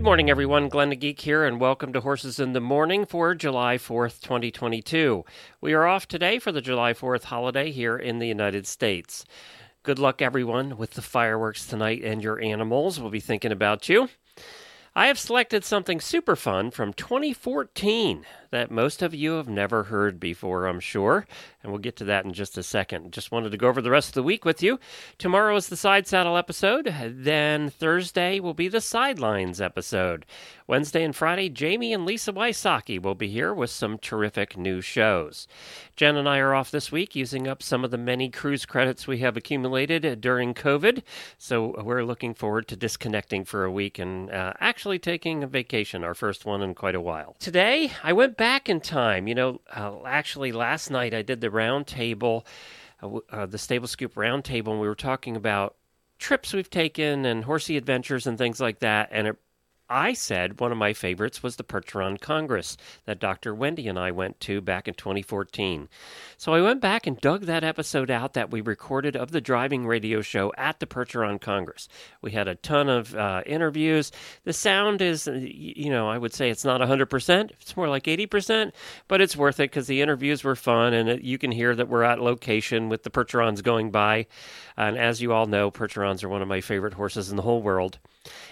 Good 0.00 0.06
morning, 0.06 0.30
everyone. 0.30 0.70
Glenn 0.70 0.88
the 0.88 0.96
Geek 0.96 1.20
here, 1.20 1.44
and 1.44 1.60
welcome 1.60 1.92
to 1.92 2.00
Horses 2.00 2.40
in 2.40 2.54
the 2.54 2.60
Morning 2.60 3.04
for 3.04 3.34
July 3.34 3.76
4th, 3.76 4.22
2022. 4.22 5.26
We 5.60 5.74
are 5.74 5.86
off 5.86 6.08
today 6.08 6.38
for 6.38 6.52
the 6.52 6.62
July 6.62 6.94
4th 6.94 7.24
holiday 7.24 7.70
here 7.70 7.98
in 7.98 8.18
the 8.18 8.26
United 8.26 8.66
States. 8.66 9.26
Good 9.82 9.98
luck, 9.98 10.22
everyone, 10.22 10.78
with 10.78 10.92
the 10.92 11.02
fireworks 11.02 11.66
tonight 11.66 12.02
and 12.02 12.24
your 12.24 12.40
animals. 12.40 12.98
We'll 12.98 13.10
be 13.10 13.20
thinking 13.20 13.52
about 13.52 13.90
you. 13.90 14.08
I 14.96 15.08
have 15.08 15.18
selected 15.18 15.66
something 15.66 16.00
super 16.00 16.34
fun 16.34 16.70
from 16.70 16.94
2014 16.94 18.24
that 18.50 18.70
most 18.70 19.02
of 19.02 19.14
you 19.14 19.32
have 19.32 19.48
never 19.48 19.84
heard 19.84 20.18
before, 20.18 20.66
I'm 20.66 20.80
sure. 20.80 21.26
And 21.62 21.70
we'll 21.70 21.80
get 21.80 21.96
to 21.96 22.04
that 22.04 22.24
in 22.24 22.32
just 22.32 22.58
a 22.58 22.62
second. 22.62 23.12
Just 23.12 23.30
wanted 23.30 23.50
to 23.50 23.58
go 23.58 23.68
over 23.68 23.82
the 23.82 23.90
rest 23.90 24.08
of 24.08 24.14
the 24.14 24.22
week 24.22 24.44
with 24.44 24.62
you. 24.62 24.80
Tomorrow 25.18 25.56
is 25.56 25.68
the 25.68 25.76
Side 25.76 26.06
Saddle 26.06 26.36
episode. 26.36 26.94
Then 27.10 27.70
Thursday 27.70 28.40
will 28.40 28.54
be 28.54 28.68
the 28.68 28.80
Sidelines 28.80 29.60
episode. 29.60 30.24
Wednesday 30.66 31.02
and 31.02 31.14
Friday, 31.14 31.48
Jamie 31.48 31.92
and 31.92 32.06
Lisa 32.06 32.32
Wysocki 32.32 33.00
will 33.02 33.16
be 33.16 33.28
here 33.28 33.52
with 33.52 33.70
some 33.70 33.98
terrific 33.98 34.56
new 34.56 34.80
shows. 34.80 35.48
Jen 35.96 36.16
and 36.16 36.28
I 36.28 36.38
are 36.38 36.54
off 36.54 36.70
this 36.70 36.92
week 36.92 37.16
using 37.16 37.48
up 37.48 37.62
some 37.62 37.84
of 37.84 37.90
the 37.90 37.98
many 37.98 38.30
cruise 38.30 38.64
credits 38.64 39.06
we 39.06 39.18
have 39.18 39.36
accumulated 39.36 40.20
during 40.20 40.54
COVID. 40.54 41.02
So 41.38 41.74
we're 41.82 42.04
looking 42.04 42.34
forward 42.34 42.68
to 42.68 42.76
disconnecting 42.76 43.44
for 43.44 43.64
a 43.64 43.70
week 43.70 43.98
and 43.98 44.30
uh, 44.30 44.54
actually 44.60 44.98
taking 44.98 45.42
a 45.42 45.48
vacation, 45.48 46.04
our 46.04 46.14
first 46.14 46.46
one 46.46 46.62
in 46.62 46.74
quite 46.74 46.94
a 46.94 47.00
while. 47.00 47.36
Today, 47.40 47.92
I 48.02 48.12
went 48.12 48.36
back 48.40 48.70
in 48.70 48.80
time. 48.80 49.28
You 49.28 49.34
know, 49.34 49.60
uh, 49.70 50.02
actually, 50.06 50.50
last 50.50 50.90
night 50.90 51.12
I 51.12 51.20
did 51.20 51.42
the 51.42 51.50
roundtable, 51.50 52.46
uh, 53.02 53.18
uh, 53.28 53.44
the 53.44 53.58
Stable 53.58 53.86
Scoop 53.86 54.14
roundtable, 54.14 54.68
and 54.68 54.80
we 54.80 54.88
were 54.88 54.94
talking 54.94 55.36
about 55.36 55.76
trips 56.18 56.54
we've 56.54 56.70
taken 56.70 57.26
and 57.26 57.44
horsey 57.44 57.76
adventures 57.76 58.26
and 58.26 58.38
things 58.38 58.58
like 58.58 58.78
that. 58.78 59.10
And 59.12 59.26
it 59.26 59.36
I 59.90 60.12
said 60.12 60.60
one 60.60 60.70
of 60.70 60.78
my 60.78 60.92
favorites 60.92 61.42
was 61.42 61.56
the 61.56 61.64
Percheron 61.64 62.20
Congress 62.20 62.76
that 63.06 63.18
Dr. 63.18 63.52
Wendy 63.52 63.88
and 63.88 63.98
I 63.98 64.12
went 64.12 64.38
to 64.40 64.60
back 64.60 64.86
in 64.86 64.94
2014. 64.94 65.88
So 66.36 66.54
I 66.54 66.62
went 66.62 66.80
back 66.80 67.08
and 67.08 67.20
dug 67.20 67.42
that 67.42 67.64
episode 67.64 68.08
out 68.08 68.34
that 68.34 68.52
we 68.52 68.60
recorded 68.60 69.16
of 69.16 69.32
the 69.32 69.40
driving 69.40 69.88
radio 69.88 70.20
show 70.20 70.52
at 70.56 70.78
the 70.78 70.86
Percheron 70.86 71.40
Congress. 71.40 71.88
We 72.22 72.30
had 72.30 72.46
a 72.46 72.54
ton 72.54 72.88
of 72.88 73.16
uh, 73.16 73.42
interviews. 73.46 74.12
The 74.44 74.52
sound 74.52 75.02
is, 75.02 75.26
you 75.26 75.90
know, 75.90 76.08
I 76.08 76.18
would 76.18 76.32
say 76.32 76.50
it's 76.50 76.64
not 76.64 76.80
100%, 76.80 77.50
it's 77.50 77.76
more 77.76 77.88
like 77.88 78.04
80%, 78.04 78.70
but 79.08 79.20
it's 79.20 79.36
worth 79.36 79.58
it 79.58 79.70
because 79.70 79.88
the 79.88 80.02
interviews 80.02 80.44
were 80.44 80.56
fun 80.56 80.94
and 80.94 81.08
it, 81.08 81.22
you 81.22 81.36
can 81.36 81.50
hear 81.50 81.74
that 81.74 81.88
we're 81.88 82.04
at 82.04 82.20
location 82.20 82.88
with 82.88 83.02
the 83.02 83.10
Percherons 83.10 83.60
going 83.60 83.90
by. 83.90 84.28
And 84.76 84.96
as 84.96 85.20
you 85.20 85.32
all 85.32 85.46
know, 85.46 85.72
Percherons 85.72 86.22
are 86.22 86.28
one 86.28 86.42
of 86.42 86.48
my 86.48 86.60
favorite 86.60 86.94
horses 86.94 87.30
in 87.30 87.36
the 87.36 87.42
whole 87.42 87.60
world. 87.60 87.98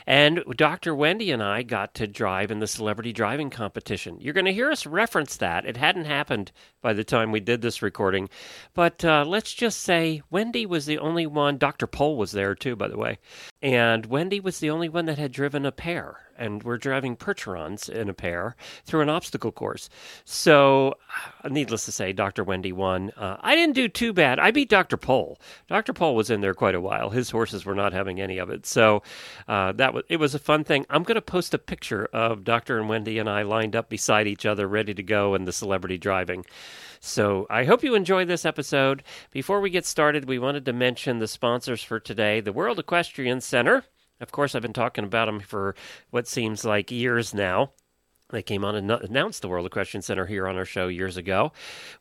And 0.09 0.43
Dr. 0.57 0.95
Wendy 0.95 1.31
and 1.33 1.43
I 1.43 1.63
got 1.63 1.93
to 1.97 2.07
drive 2.07 2.51
in 2.51 2.61
the 2.61 2.67
celebrity 2.67 3.13
driving 3.13 3.51
competition. 3.51 4.17
You're 4.23 4.33
going 4.33 4.47
to 4.47 4.55
hear 4.55 4.71
us 4.71 4.87
reference 4.87 5.37
that. 5.37 5.67
It 5.67 5.77
hadn't 5.77 6.07
happened 6.07 6.51
by 6.81 6.95
the 6.95 7.05
time 7.05 7.31
we 7.31 7.41
did 7.41 7.61
this 7.61 7.83
recording. 7.83 8.31
But 8.73 9.05
uh, 9.05 9.27
let's 9.27 9.53
just 9.53 9.83
say 9.83 10.23
Wendy 10.31 10.65
was 10.65 10.87
the 10.87 10.97
only 10.97 11.27
one. 11.27 11.59
Dr. 11.59 11.87
Pol 11.87 12.17
was 12.17 12.33
there 12.33 12.55
too, 12.55 12.75
by 12.75 12.89
the 12.89 12.97
way. 12.97 13.19
And 13.61 14.07
Wendy 14.07 14.41
was 14.41 14.61
the 14.61 14.71
only 14.71 14.89
one 14.89 15.07
that 15.07 15.19
had 15.19 15.33
driven 15.33 15.67
a 15.67 15.73
pair 15.73 16.29
and 16.39 16.63
we're 16.63 16.79
driving 16.79 17.17
Percherons 17.17 17.89
in 17.89 18.09
a 18.09 18.15
pair 18.15 18.55
through 18.85 19.01
an 19.01 19.09
obstacle 19.09 19.53
course. 19.53 19.91
So, 20.25 20.95
uh, 21.45 21.49
needless 21.49 21.85
to 21.87 21.93
say, 21.93 22.13
Dr. 22.13 22.45
Wendy 22.45 22.73
won. 22.73 23.11
Uh, 23.17 23.37
I 23.41 23.57
didn't 23.57 23.75
do 23.75 23.89
too 23.89 24.13
bad. 24.13 24.39
I 24.39 24.53
beat 24.53 24.71
Dr. 24.71 24.97
Pol. 24.97 25.39
Dr. 25.67 25.93
Pol 25.93 26.15
was 26.15 26.31
in 26.31 26.41
there 26.41 26.55
quite 26.55 26.77
a 26.77 26.81
while. 26.81 27.11
His 27.11 27.31
horses 27.31 27.67
were 27.67 27.75
not 27.75 27.93
having 27.93 28.21
any 28.21 28.39
of 28.39 28.49
it. 28.49 28.65
So, 28.65 29.03
uh, 29.49 29.73
that 29.73 29.93
was 29.93 30.05
it 30.09 30.19
was 30.19 30.35
a 30.35 30.39
fun 30.39 30.65
thing. 30.65 30.87
I'm 30.89 31.03
going 31.03 31.17
to 31.17 31.23
post 31.23 31.53
a 31.53 31.59
picture 31.59 32.09
of 32.13 32.45
Dr. 32.45 32.79
and 32.79 32.89
Wendy 32.89 33.19
and 33.19 33.29
I 33.29 33.43
lined 33.43 33.75
up 33.75 33.89
beside 33.89 34.27
each 34.27 34.47
other, 34.47 34.69
ready 34.69 34.95
to 34.95 35.03
go 35.03 35.35
in 35.35 35.45
the 35.45 35.53
celebrity 35.53 35.99
driving. 35.99 36.47
So 37.01 37.47
I 37.49 37.65
hope 37.65 37.83
you 37.83 37.95
enjoy 37.95 38.25
this 38.25 38.45
episode. 38.45 39.03
Before 39.31 39.61
we 39.61 39.71
get 39.71 39.87
started, 39.87 40.29
we 40.29 40.39
wanted 40.39 40.65
to 40.65 40.73
mention 40.73 41.19
the 41.19 41.29
sponsors 41.29 41.83
for 41.83 42.01
today 42.01 42.41
the 42.41 42.53
World 42.53 42.79
Equestrian 42.79 43.41
Center. 43.41 43.85
Of 44.21 44.33
course, 44.33 44.55
I've 44.55 44.63
been 44.63 44.73
talking 44.73 45.05
about 45.05 45.27
them 45.27 45.41
for 45.41 45.75
what 46.11 46.27
seems 46.27 46.65
like 46.65 46.91
years 46.91 47.33
now. 47.33 47.73
They 48.31 48.43
came 48.43 48.63
on 48.63 48.75
and 48.75 48.91
announced 48.91 49.41
the 49.41 49.49
World 49.49 49.65
Equestrian 49.65 50.03
Center 50.03 50.27
here 50.27 50.47
on 50.47 50.57
our 50.57 50.67
show 50.67 50.89
years 50.89 51.17
ago. 51.17 51.53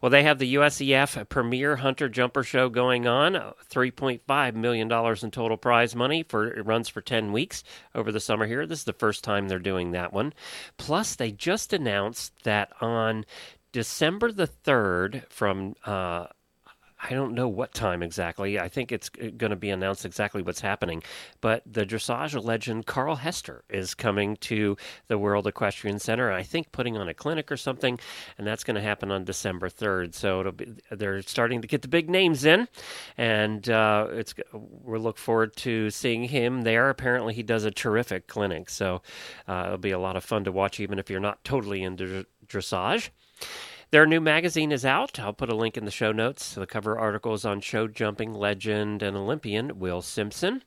Well, 0.01 0.09
they 0.09 0.23
have 0.23 0.39
the 0.39 0.55
USEF 0.55 1.29
Premier 1.29 1.77
Hunter 1.77 2.09
Jumper 2.09 2.43
Show 2.43 2.67
going 2.67 3.07
on. 3.07 3.35
$3.5 3.69 4.53
million 4.55 4.91
in 4.91 5.31
total 5.31 5.55
prize 5.55 5.95
money 5.95 6.23
for 6.23 6.51
it 6.51 6.65
runs 6.65 6.89
for 6.89 6.99
10 6.99 7.31
weeks 7.31 7.63
over 7.95 8.11
the 8.11 8.19
summer 8.19 8.45
here. 8.45 8.65
This 8.65 8.79
is 8.79 8.85
the 8.85 8.91
first 8.91 9.23
time 9.23 9.47
they're 9.47 9.57
doing 9.57 9.91
that 9.91 10.11
one. 10.11 10.33
Plus, 10.75 11.15
they 11.15 11.31
just 11.31 11.71
announced 11.71 12.33
that 12.43 12.73
on 12.81 13.23
December 13.77 14.31
the 14.31 14.47
3rd 14.47 15.29
from 15.29 15.75
uh, 15.85 16.25
I 16.99 17.11
don't 17.11 17.35
know 17.35 17.47
what 17.47 17.75
time 17.75 18.01
exactly. 18.01 18.59
I 18.59 18.69
think 18.69 18.91
it's 18.91 19.07
going 19.09 19.51
to 19.51 19.55
be 19.55 19.69
announced 19.69 20.03
exactly 20.03 20.41
what's 20.41 20.61
happening. 20.61 21.03
But 21.41 21.61
the 21.71 21.85
dressage 21.85 22.43
legend 22.43 22.87
Carl 22.87 23.17
Hester 23.17 23.63
is 23.69 23.93
coming 23.93 24.35
to 24.37 24.77
the 25.09 25.19
World 25.19 25.45
Equestrian 25.45 25.99
Center. 25.99 26.31
I 26.31 26.41
think 26.41 26.71
putting 26.71 26.97
on 26.97 27.07
a 27.07 27.13
clinic 27.13 27.51
or 27.51 27.57
something, 27.57 27.99
and 28.39 28.47
that's 28.47 28.63
going 28.63 28.77
to 28.77 28.81
happen 28.81 29.11
on 29.11 29.25
December 29.25 29.69
third. 29.69 30.15
So 30.15 30.39
it'll 30.39 30.53
be 30.53 30.73
they're 30.89 31.21
starting 31.21 31.61
to 31.61 31.67
get 31.67 31.83
the 31.83 31.87
big 31.87 32.09
names 32.09 32.45
in, 32.45 32.67
and 33.15 33.69
uh, 33.69 34.07
it's 34.09 34.33
we'll 34.51 35.01
look 35.01 35.19
forward 35.19 35.55
to 35.57 35.91
seeing 35.91 36.23
him 36.23 36.63
there. 36.63 36.89
Apparently, 36.89 37.35
he 37.35 37.43
does 37.43 37.63
a 37.63 37.69
terrific 37.69 38.25
clinic, 38.25 38.71
so 38.71 39.03
uh, 39.47 39.65
it'll 39.67 39.77
be 39.77 39.91
a 39.91 39.99
lot 39.99 40.15
of 40.15 40.23
fun 40.23 40.45
to 40.45 40.51
watch, 40.51 40.79
even 40.79 40.97
if 40.97 41.11
you're 41.11 41.19
not 41.19 41.43
totally 41.43 41.83
into 41.83 42.25
dressage. 42.47 43.11
Their 43.89 44.05
new 44.05 44.19
magazine 44.19 44.73
is 44.73 44.83
out. 44.83 45.17
I'll 45.17 45.31
put 45.31 45.49
a 45.49 45.55
link 45.55 45.77
in 45.77 45.85
the 45.85 45.91
show 45.91 46.11
notes. 46.11 46.55
The 46.55 46.67
cover 46.67 46.99
article 46.99 47.33
is 47.33 47.45
on 47.45 47.61
show 47.61 47.87
jumping 47.87 48.33
legend 48.33 49.01
and 49.01 49.15
Olympian 49.15 49.79
Will 49.79 50.01
Simpson. 50.01 50.61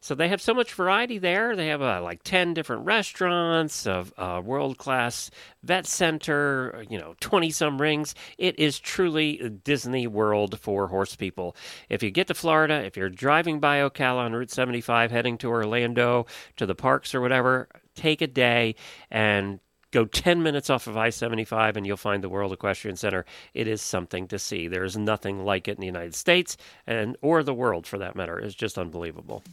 So 0.00 0.14
they 0.14 0.28
have 0.28 0.40
so 0.40 0.54
much 0.54 0.72
variety 0.72 1.18
there. 1.18 1.54
They 1.54 1.66
have 1.66 1.82
uh, 1.82 2.00
like 2.02 2.22
10 2.22 2.54
different 2.54 2.86
restaurants, 2.86 3.84
a 3.84 4.06
uh, 4.16 4.40
world 4.40 4.78
class 4.78 5.30
vet 5.62 5.86
center, 5.86 6.82
you 6.88 6.98
know, 6.98 7.14
20 7.20 7.50
some 7.50 7.78
rings. 7.78 8.14
It 8.38 8.58
is 8.58 8.78
truly 8.78 9.50
Disney 9.64 10.06
World 10.06 10.58
for 10.58 10.88
horse 10.88 11.14
people. 11.14 11.54
If 11.90 12.02
you 12.02 12.10
get 12.10 12.26
to 12.28 12.34
Florida, 12.34 12.82
if 12.86 12.96
you're 12.96 13.10
driving 13.10 13.60
by 13.60 13.80
Ocala 13.80 14.24
on 14.24 14.32
Route 14.32 14.50
75 14.50 15.10
heading 15.10 15.36
to 15.38 15.48
Orlando, 15.48 16.24
to 16.56 16.64
the 16.64 16.74
parks 16.74 17.14
or 17.14 17.20
whatever, 17.20 17.68
take 17.94 18.22
a 18.22 18.26
day 18.26 18.76
and 19.10 19.60
Go 19.92 20.06
10 20.06 20.42
minutes 20.42 20.70
off 20.70 20.86
of 20.86 20.96
I 20.96 21.10
75 21.10 21.76
and 21.76 21.86
you'll 21.86 21.98
find 21.98 22.24
the 22.24 22.30
World 22.30 22.50
Equestrian 22.50 22.96
Center. 22.96 23.26
It 23.52 23.68
is 23.68 23.82
something 23.82 24.26
to 24.28 24.38
see. 24.38 24.66
There 24.66 24.84
is 24.84 24.96
nothing 24.96 25.44
like 25.44 25.68
it 25.68 25.72
in 25.72 25.80
the 25.80 25.86
United 25.86 26.14
States 26.14 26.56
and 26.86 27.14
or 27.20 27.42
the 27.42 27.52
world 27.52 27.86
for 27.86 27.98
that 27.98 28.16
matter. 28.16 28.38
It's 28.38 28.54
just 28.54 28.78
unbelievable. 28.78 29.44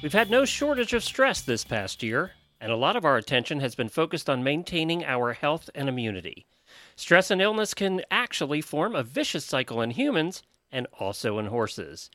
We've 0.00 0.12
had 0.12 0.30
no 0.30 0.44
shortage 0.44 0.94
of 0.94 1.02
stress 1.02 1.42
this 1.42 1.64
past 1.64 2.02
year, 2.02 2.32
and 2.60 2.70
a 2.70 2.76
lot 2.76 2.96
of 2.96 3.04
our 3.04 3.16
attention 3.16 3.60
has 3.60 3.74
been 3.74 3.88
focused 3.88 4.30
on 4.30 4.44
maintaining 4.44 5.04
our 5.04 5.32
health 5.32 5.70
and 5.74 5.88
immunity. 5.88 6.46
Stress 6.94 7.32
and 7.32 7.42
illness 7.42 7.74
can 7.74 8.02
actually 8.12 8.60
form 8.60 8.94
a 8.94 9.02
vicious 9.02 9.44
cycle 9.44 9.80
in 9.80 9.90
humans 9.90 10.42
and 10.70 10.86
also 10.98 11.38
in 11.38 11.46
horses. 11.46 12.10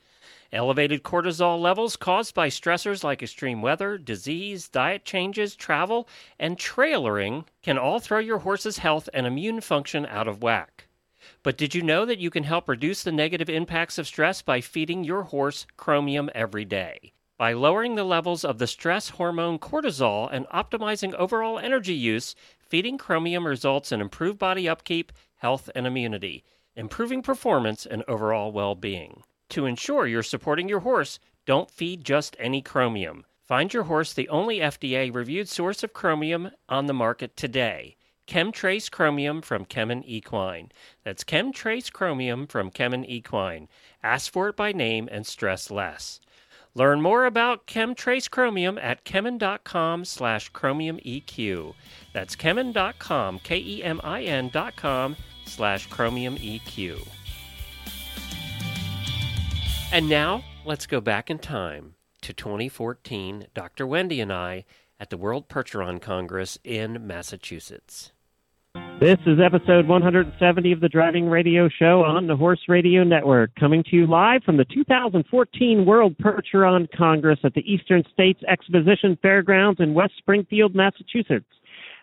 Elevated 0.53 1.03
cortisol 1.03 1.59
levels 1.59 1.97
caused 1.97 2.33
by 2.33 2.47
stressors 2.47 3.03
like 3.03 3.21
extreme 3.21 3.61
weather, 3.61 3.97
disease, 3.97 4.69
diet 4.69 5.03
changes, 5.03 5.55
travel, 5.55 6.07
and 6.39 6.57
trailering 6.57 7.45
can 7.61 7.77
all 7.77 7.99
throw 7.99 8.19
your 8.19 8.39
horse's 8.39 8.77
health 8.77 9.09
and 9.13 9.27
immune 9.27 9.59
function 9.59 10.05
out 10.05 10.27
of 10.27 10.41
whack. 10.41 10.87
But 11.43 11.57
did 11.57 11.75
you 11.75 11.81
know 11.81 12.05
that 12.05 12.19
you 12.19 12.29
can 12.29 12.43
help 12.43 12.69
reduce 12.69 13.03
the 13.03 13.11
negative 13.11 13.49
impacts 13.49 13.97
of 13.97 14.07
stress 14.07 14.41
by 14.41 14.61
feeding 14.61 15.03
your 15.03 15.23
horse 15.23 15.67
chromium 15.75 16.29
every 16.33 16.63
day? 16.63 17.11
By 17.37 17.51
lowering 17.51 17.95
the 17.95 18.05
levels 18.05 18.45
of 18.45 18.57
the 18.57 18.67
stress 18.67 19.09
hormone 19.09 19.59
cortisol 19.59 20.29
and 20.31 20.47
optimizing 20.47 21.13
overall 21.15 21.59
energy 21.59 21.93
use, 21.93 22.35
feeding 22.59 22.97
chromium 22.97 23.45
results 23.45 23.91
in 23.91 23.99
improved 23.99 24.39
body 24.39 24.69
upkeep, 24.69 25.11
health, 25.35 25.69
and 25.75 25.85
immunity, 25.85 26.45
improving 26.75 27.21
performance 27.21 27.85
and 27.85 28.03
overall 28.07 28.51
well 28.51 28.73
being. 28.73 29.23
To 29.49 29.65
ensure 29.65 30.07
you're 30.07 30.23
supporting 30.23 30.67
your 30.69 30.81
horse, 30.81 31.19
Don't 31.47 31.71
feed 31.71 32.03
just 32.03 32.35
any 32.39 32.61
chromium. 32.61 33.25
Find 33.41 33.73
your 33.73 33.83
horse 33.83 34.11
the 34.11 34.27
only 34.27 34.59
FDA 34.59 35.13
reviewed 35.15 35.47
source 35.47 35.81
of 35.81 35.93
chromium 35.93 36.51
on 36.67 36.87
the 36.87 36.93
market 36.93 37.37
today. 37.37 37.95
KemTRACE 38.27 38.91
Chromium 38.91 39.41
from 39.41 39.63
Kemin 39.63 40.03
Equine. 40.05 40.69
That's 41.05 41.23
KemTRACE 41.23 41.93
Chromium 41.93 42.45
from 42.45 42.69
Kemin 42.69 43.07
Equine. 43.07 43.69
Ask 44.03 44.33
for 44.33 44.49
it 44.49 44.57
by 44.57 44.73
name 44.73 45.07
and 45.09 45.25
stress 45.25 45.71
less. 45.71 46.19
Learn 46.75 47.01
more 47.01 47.23
about 47.23 47.65
KemTRACE 47.65 48.29
Chromium 48.29 48.77
at 48.77 49.05
kemin.com 49.05 50.03
slash 50.03 50.51
chromiumeq. 50.51 51.73
That's 52.11 52.35
kemin.com, 52.35 53.39
K-E-M-I-N 53.39 54.49
dot 54.49 54.75
com 54.75 55.15
slash 55.45 55.87
chromiumeq. 55.87 57.07
And 59.89 60.09
now, 60.09 60.43
let's 60.65 60.85
go 60.85 60.99
back 60.99 61.29
in 61.29 61.39
time 61.39 61.95
to 62.21 62.33
2014, 62.33 63.47
Dr. 63.53 63.87
Wendy 63.87 64.19
and 64.19 64.33
I 64.33 64.65
at 64.99 65.09
the 65.09 65.15
World 65.15 65.47
Percheron 65.47 66.01
Congress 66.01 66.57
in 66.65 67.07
Massachusetts. 67.07 68.11
This 68.99 69.17
is 69.25 69.39
episode 69.39 69.87
170 69.87 70.71
of 70.73 70.81
the 70.81 70.89
Driving 70.89 71.29
Radio 71.29 71.69
Show 71.69 72.03
on 72.03 72.27
the 72.27 72.35
Horse 72.35 72.59
Radio 72.67 73.05
Network, 73.05 73.51
coming 73.57 73.81
to 73.83 73.95
you 73.95 74.07
live 74.07 74.43
from 74.43 74.57
the 74.57 74.65
2014 74.65 75.85
World 75.85 76.17
Percheron 76.17 76.89
Congress 76.95 77.39
at 77.45 77.53
the 77.53 77.61
Eastern 77.61 78.03
States 78.11 78.41
Exposition 78.45 79.17
Fairgrounds 79.21 79.79
in 79.79 79.93
West 79.93 80.13
Springfield, 80.17 80.75
Massachusetts. 80.75 81.45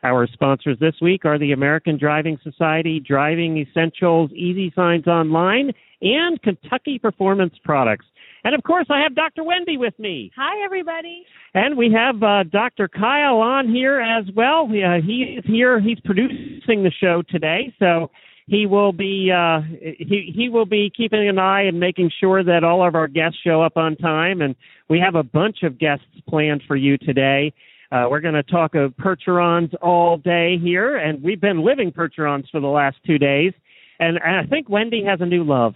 Our 0.05 0.27
sponsors 0.27 0.79
this 0.79 0.95
week 1.01 1.25
are 1.25 1.39
the 1.39 1.53
American 1.53 1.99
Driving 1.99 2.39
Society, 2.43 3.01
Driving 3.01 3.57
Essentials, 3.59 4.31
Easy 4.33 4.73
Signs 4.77 5.07
Online, 5.07 5.73
and 6.05 6.41
Kentucky 6.43 6.99
Performance 6.99 7.55
Products. 7.65 8.07
And 8.45 8.55
of 8.55 8.63
course, 8.63 8.87
I 8.91 9.01
have 9.01 9.15
Dr. 9.15 9.43
Wendy 9.43 9.79
with 9.79 9.99
me. 9.99 10.31
Hi, 10.37 10.63
everybody. 10.65 11.25
And 11.55 11.79
we 11.79 11.91
have 11.93 12.23
uh, 12.23 12.45
Dr. 12.45 12.89
Kyle 12.89 13.39
on 13.39 13.69
here 13.69 14.01
as 14.01 14.27
well. 14.37 14.67
Uh, 14.67 15.01
he 15.05 15.39
is 15.39 15.45
here. 15.47 15.81
He's 15.81 15.99
producing 16.05 16.85
the 16.85 16.93
show 17.01 17.23
today, 17.31 17.75
so 17.79 18.11
he 18.47 18.67
will 18.67 18.93
be 18.93 19.33
uh, 19.35 19.63
he 19.81 20.31
he 20.37 20.51
will 20.51 20.67
be 20.67 20.93
keeping 20.95 21.27
an 21.27 21.39
eye 21.39 21.63
and 21.63 21.81
making 21.81 22.11
sure 22.21 22.45
that 22.45 22.65
all 22.65 22.87
of 22.87 22.95
our 22.95 23.09
guests 23.09 23.39
show 23.43 23.63
up 23.63 23.79
on 23.79 23.97
time. 23.97 24.43
And 24.43 24.55
we 24.91 25.01
have 25.01 25.15
a 25.15 25.23
bunch 25.23 25.63
of 25.63 25.79
guests 25.79 26.05
planned 26.29 26.63
for 26.69 26.77
you 26.77 26.99
today. 26.99 27.55
Uh, 27.91 28.07
we're 28.11 28.21
going 28.21 28.35
to 28.35 28.43
talk 28.43 28.75
of 28.75 28.93
Percherons 28.97 29.73
all 29.81 30.19
day 30.19 30.59
here, 30.59 30.97
and 30.97 31.23
we've 31.23 31.41
been 31.41 31.65
living 31.65 31.93
Percherons 31.93 32.45
for 32.51 32.61
the 32.61 32.67
last 32.67 32.97
two 33.07 33.19
days. 33.19 33.53
And, 34.01 34.19
and 34.23 34.37
I 34.37 34.45
think 34.45 34.69
Wendy 34.69 35.05
has 35.05 35.21
a 35.21 35.27
new 35.27 35.45
love. 35.45 35.75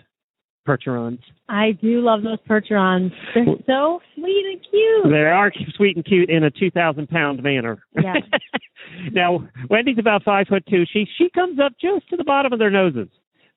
Percherons. 0.68 1.20
I 1.48 1.72
do 1.80 2.02
love 2.02 2.22
those 2.22 2.38
Percherons. 2.46 3.10
They're 3.34 3.46
so 3.66 4.00
sweet 4.14 4.44
and 4.52 4.60
cute. 4.70 5.10
They 5.10 5.24
are 5.24 5.50
sweet 5.74 5.96
and 5.96 6.04
cute 6.04 6.28
in 6.28 6.44
a 6.44 6.50
two 6.50 6.70
thousand 6.70 7.08
pound 7.08 7.42
manner. 7.42 7.82
Yeah. 7.94 8.14
now 9.12 9.48
Wendy's 9.70 9.98
about 9.98 10.24
five 10.24 10.46
foot 10.48 10.64
two. 10.68 10.84
She 10.92 11.06
she 11.16 11.30
comes 11.30 11.58
up 11.58 11.72
just 11.80 12.08
to 12.10 12.16
the 12.16 12.24
bottom 12.24 12.52
of 12.52 12.58
their 12.58 12.70
noses, 12.70 13.08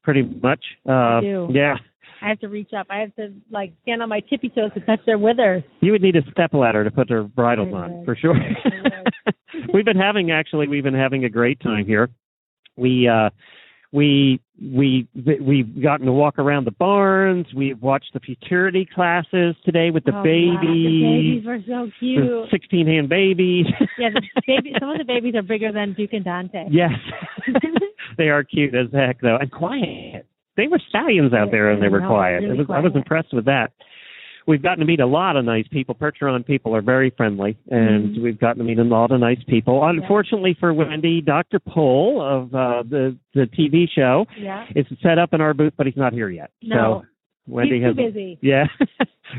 pretty 0.03 0.21
much. 0.21 0.63
Uh, 0.87 0.91
I 0.91 1.21
do. 1.21 1.49
Yeah. 1.51 1.75
I 2.21 2.29
have 2.29 2.39
to 2.41 2.47
reach 2.47 2.69
up. 2.77 2.87
I 2.89 2.99
have 2.99 3.15
to 3.15 3.33
like 3.49 3.73
stand 3.81 4.01
on 4.01 4.09
my 4.09 4.21
tippy 4.21 4.49
toes 4.49 4.71
to 4.75 4.79
touch 4.81 4.99
their 5.05 5.17
withers. 5.17 5.63
You 5.81 5.91
would 5.91 6.03
need 6.03 6.15
a 6.15 6.21
step 6.31 6.53
ladder 6.53 6.83
to 6.83 6.91
put 6.91 7.09
their 7.09 7.23
bridles 7.23 7.73
on 7.73 8.05
for 8.05 8.15
sure. 8.15 8.35
we've 9.73 9.85
been 9.85 9.97
having 9.97 10.31
actually 10.31 10.67
we've 10.67 10.83
been 10.83 10.93
having 10.93 11.25
a 11.25 11.29
great 11.29 11.59
time 11.59 11.85
here. 11.85 12.09
We 12.77 13.07
uh 13.07 13.31
we 13.93 14.39
we 14.61 15.07
we've 15.41 15.81
gotten 15.83 16.05
to 16.05 16.11
walk 16.13 16.39
around 16.39 16.65
the 16.65 16.71
barns. 16.71 17.47
We've 17.55 17.81
watched 17.81 18.13
the 18.13 18.19
futurity 18.21 18.88
classes 18.93 19.55
today 19.65 19.91
with 19.91 20.05
the 20.05 20.11
Oh, 20.11 20.15
wow. 20.17 20.23
babies. 20.23 20.61
The 20.61 21.41
babies 21.41 21.45
were 21.45 21.59
so 21.67 21.91
cute. 21.99 22.49
sixteen 22.51 22.88
hand 22.88 23.09
babies. 23.09 23.65
yeah, 23.97 24.09
the 24.13 24.21
baby. 24.47 24.73
Some 24.79 24.89
of 24.89 24.97
the 24.97 25.03
babies 25.03 25.35
are 25.35 25.41
bigger 25.41 25.71
than 25.71 25.93
Duke 25.93 26.13
and 26.13 26.23
Dante. 26.23 26.67
yes, 26.71 26.91
they 28.17 28.29
are 28.29 28.43
cute 28.43 28.73
as 28.75 28.88
heck 28.93 29.19
though, 29.21 29.38
and 29.39 29.51
quiet. 29.51 30.25
They 30.57 30.67
were 30.67 30.79
stallions 30.89 31.33
out 31.33 31.49
there, 31.51 31.71
and 31.71 31.81
they 31.81 31.88
were 31.88 32.01
No, 32.01 32.09
quiet. 32.09 32.41
really 32.43 32.57
was, 32.57 32.67
I 32.69 32.79
was 32.79 32.91
impressed 32.93 33.33
with 33.33 33.45
that. 33.45 33.71
We've 34.47 34.61
gotten 34.61 34.79
to 34.79 34.85
meet 34.85 34.99
a 34.99 35.05
lot 35.05 35.35
of 35.38 35.45
nice 35.45 35.67
people. 35.69 35.93
Percheron 35.95 36.43
people 36.45 36.75
are 36.75 36.81
very 36.81 37.11
friendly, 37.11 37.57
and 37.69 38.15
Mhm. 38.15 38.21
we've 38.23 38.39
gotten 38.39 38.57
to 38.59 38.63
meet 38.63 38.79
a 38.79 38.83
lot 38.83 39.11
of 39.11 39.19
nice 39.19 39.41
people. 39.43 39.83
Unfortunately 39.85 40.53
for 40.59 40.73
Wendy, 40.73 41.21
Dr. 41.21 41.59
Pol 41.59 42.21
of 42.21 42.53
uh, 42.55 42.83
the 42.83 43.15
the 43.33 43.45
TV 43.47 43.88
show 43.88 44.25
Yeah. 44.38 44.65
is 44.75 44.85
set 45.01 45.17
up 45.19 45.33
in 45.33 45.41
our 45.41 45.53
booth, 45.53 45.73
but 45.77 45.85
he's 45.85 45.97
not 45.97 46.13
here 46.13 46.29
yet. 46.29 46.49
No. 46.63 47.03
So 47.03 47.05
Wendy 47.47 47.75
He's 47.77 47.83
has 47.85 47.95
busy. 47.95 48.38
yeah. 48.41 48.65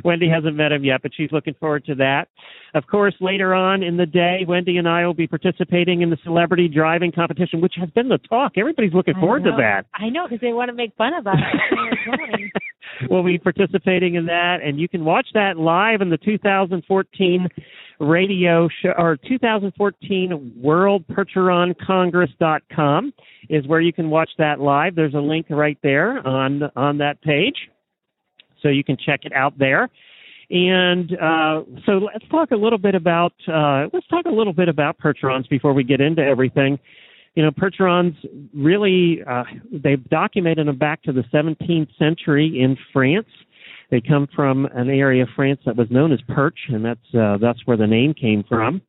Wendy 0.05 0.29
hasn't 0.29 0.57
met 0.57 0.73
him 0.73 0.85
yet, 0.85 1.03
but 1.03 1.13
she's 1.15 1.31
looking 1.33 1.55
forward 1.55 1.85
to 1.87 1.95
that. 1.97 2.29
Of 2.75 2.87
course, 2.87 3.15
later 3.21 3.55
on 3.55 3.83
in 3.83 3.97
the 3.97 4.07
day, 4.07 4.45
Wendy 4.49 4.79
and 4.79 4.89
I 4.89 5.07
will 5.07 5.15
be 5.15 5.27
participating 5.27 6.01
in 6.03 6.11
the 6.11 6.17
celebrity 6.25 6.67
driving 6.69 7.13
competition, 7.13 7.61
which 7.61 7.75
has 7.77 7.91
been 7.91 8.09
the 8.09 8.19
talk. 8.19 8.53
Everybody's 8.57 8.95
looking 8.95 9.15
I 9.17 9.21
forward 9.21 9.45
to 9.45 9.53
that. 9.59 9.87
I 9.95 10.09
know 10.09 10.25
because 10.27 10.41
they 10.41 10.53
want 10.53 10.69
to 10.71 10.75
make 10.75 10.95
fun 10.97 11.13
of 11.15 11.27
us. 11.27 11.37
We'll 13.11 13.25
be 13.25 13.39
participating 13.39 14.15
in 14.15 14.27
that, 14.27 14.59
and 14.63 14.79
you 14.79 14.89
can 14.89 15.05
watch 15.05 15.27
that 15.35 15.57
live 15.57 16.01
in 16.01 16.11
the 16.11 16.19
2014 16.19 17.49
radio 18.01 18.69
show 18.83 18.93
or 18.99 19.17
2014 19.29 20.53
World 20.57 21.05
Percheron 21.09 21.75
Congress.com 21.87 23.13
is 23.49 23.67
where 23.67 23.81
you 23.81 23.93
can 23.93 24.11
watch 24.11 24.31
that 24.39 24.61
live. 24.61 24.95
There's 24.95 25.15
a 25.15 25.21
link 25.21 25.47
right 25.51 25.79
there 25.83 26.27
on 26.27 26.63
on 26.77 26.99
that 26.99 27.21
page, 27.23 27.71
so 28.61 28.69
you 28.69 28.85
can 28.85 28.97
check 28.97 29.21
it 29.25 29.33
out 29.33 29.59
there. 29.59 29.89
And 30.51 31.13
uh, 31.15 31.63
so 31.87 31.93
let's 31.93 32.29
talk 32.31 32.51
a 32.51 32.57
little 32.57 32.79
bit 32.79 32.95
about 32.95 33.33
uh, 33.49 33.87
let's 33.93 34.07
talk 34.09 34.27
a 34.27 34.31
little 34.31 34.53
bit 34.53 34.69
about 34.69 34.99
Percherons 34.99 35.49
before 35.49 35.73
we 35.73 35.85
get 35.85 36.01
into 36.01 36.23
everything. 36.23 36.79
You 37.35 37.43
know, 37.43 37.51
Percherons 37.51 38.15
really 38.53 39.23
uh, 39.29 39.45
they've 39.73 40.03
documented 40.11 40.67
them 40.69 40.79
back 40.79 41.03
to 41.05 41.13
the 41.13 41.23
17th 41.33 41.89
century 41.99 42.61
in 42.61 42.77
France. 42.93 43.29
They 43.91 44.01
come 44.01 44.29
from 44.35 44.67
an 44.67 44.91
area 44.91 45.23
of 45.23 45.29
France 45.35 45.61
that 45.67 45.77
was 45.77 45.91
known 45.91 46.13
as 46.13 46.21
Perche, 46.29 46.69
and 46.69 46.85
that's 46.85 47.15
uh, 47.15 47.39
that's 47.41 47.61
where 47.67 47.77
the 47.77 47.87
name 47.87 48.15
came 48.15 48.45
from. 48.49 48.83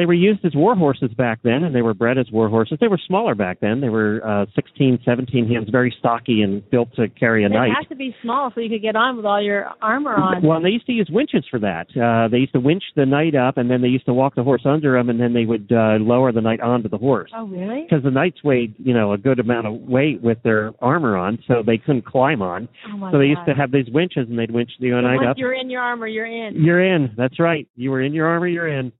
They 0.00 0.06
were 0.06 0.14
used 0.14 0.42
as 0.46 0.54
war 0.54 0.74
horses 0.74 1.10
back 1.12 1.40
then, 1.44 1.62
and 1.62 1.74
they 1.74 1.82
were 1.82 1.92
bred 1.92 2.16
as 2.16 2.30
war 2.32 2.48
horses. 2.48 2.78
They 2.80 2.88
were 2.88 2.98
smaller 3.06 3.34
back 3.34 3.60
then. 3.60 3.82
They 3.82 3.90
were 3.90 4.26
uh, 4.26 4.46
16, 4.54 5.00
17 5.04 5.46
hands, 5.46 5.68
very 5.68 5.94
stocky 5.98 6.40
and 6.40 6.62
built 6.70 6.88
to 6.96 7.06
carry 7.10 7.44
a 7.44 7.50
They 7.50 7.54
knight. 7.54 7.72
have 7.78 7.86
to 7.90 7.96
be 7.96 8.16
small 8.22 8.50
so 8.54 8.62
you 8.62 8.70
could 8.70 8.80
get 8.80 8.96
on 8.96 9.18
with 9.18 9.26
all 9.26 9.42
your 9.42 9.66
armor 9.82 10.14
on. 10.14 10.42
Well, 10.42 10.62
they 10.62 10.70
used 10.70 10.86
to 10.86 10.92
use 10.92 11.10
winches 11.12 11.44
for 11.50 11.58
that. 11.58 11.88
Uh, 11.94 12.28
they 12.28 12.38
used 12.38 12.54
to 12.54 12.60
winch 12.60 12.82
the 12.96 13.04
knight 13.04 13.34
up, 13.34 13.58
and 13.58 13.70
then 13.70 13.82
they 13.82 13.88
used 13.88 14.06
to 14.06 14.14
walk 14.14 14.36
the 14.36 14.42
horse 14.42 14.62
under 14.64 14.96
him, 14.96 15.10
and 15.10 15.20
then 15.20 15.34
they 15.34 15.44
would 15.44 15.70
uh, 15.70 15.98
lower 16.00 16.32
the 16.32 16.40
knight 16.40 16.62
onto 16.62 16.88
the 16.88 16.96
horse. 16.96 17.30
Oh, 17.36 17.46
really? 17.46 17.82
Because 17.82 18.02
the 18.02 18.10
knights 18.10 18.42
weighed, 18.42 18.74
you 18.78 18.94
know, 18.94 19.12
a 19.12 19.18
good 19.18 19.38
amount 19.38 19.66
of 19.66 19.74
weight 19.82 20.22
with 20.22 20.42
their 20.44 20.72
armor 20.80 21.14
on, 21.18 21.40
so 21.46 21.62
they 21.62 21.76
couldn't 21.76 22.06
climb 22.06 22.40
on. 22.40 22.70
Oh 22.90 22.96
my 22.96 23.12
so 23.12 23.18
they 23.18 23.24
God. 23.34 23.40
used 23.40 23.46
to 23.48 23.52
have 23.54 23.70
these 23.70 23.90
winches, 23.92 24.30
and 24.30 24.38
they'd 24.38 24.50
winch 24.50 24.70
the 24.80 24.92
knight 24.92 25.28
up. 25.28 25.36
you're 25.36 25.52
in 25.52 25.68
your 25.68 25.82
armor, 25.82 26.06
you're 26.06 26.24
in. 26.24 26.54
You're 26.64 26.82
in. 26.94 27.12
That's 27.18 27.38
right. 27.38 27.68
You 27.76 27.90
were 27.90 28.00
in 28.00 28.14
your 28.14 28.28
armor. 28.28 28.46
You're 28.48 28.66
in. 28.66 28.92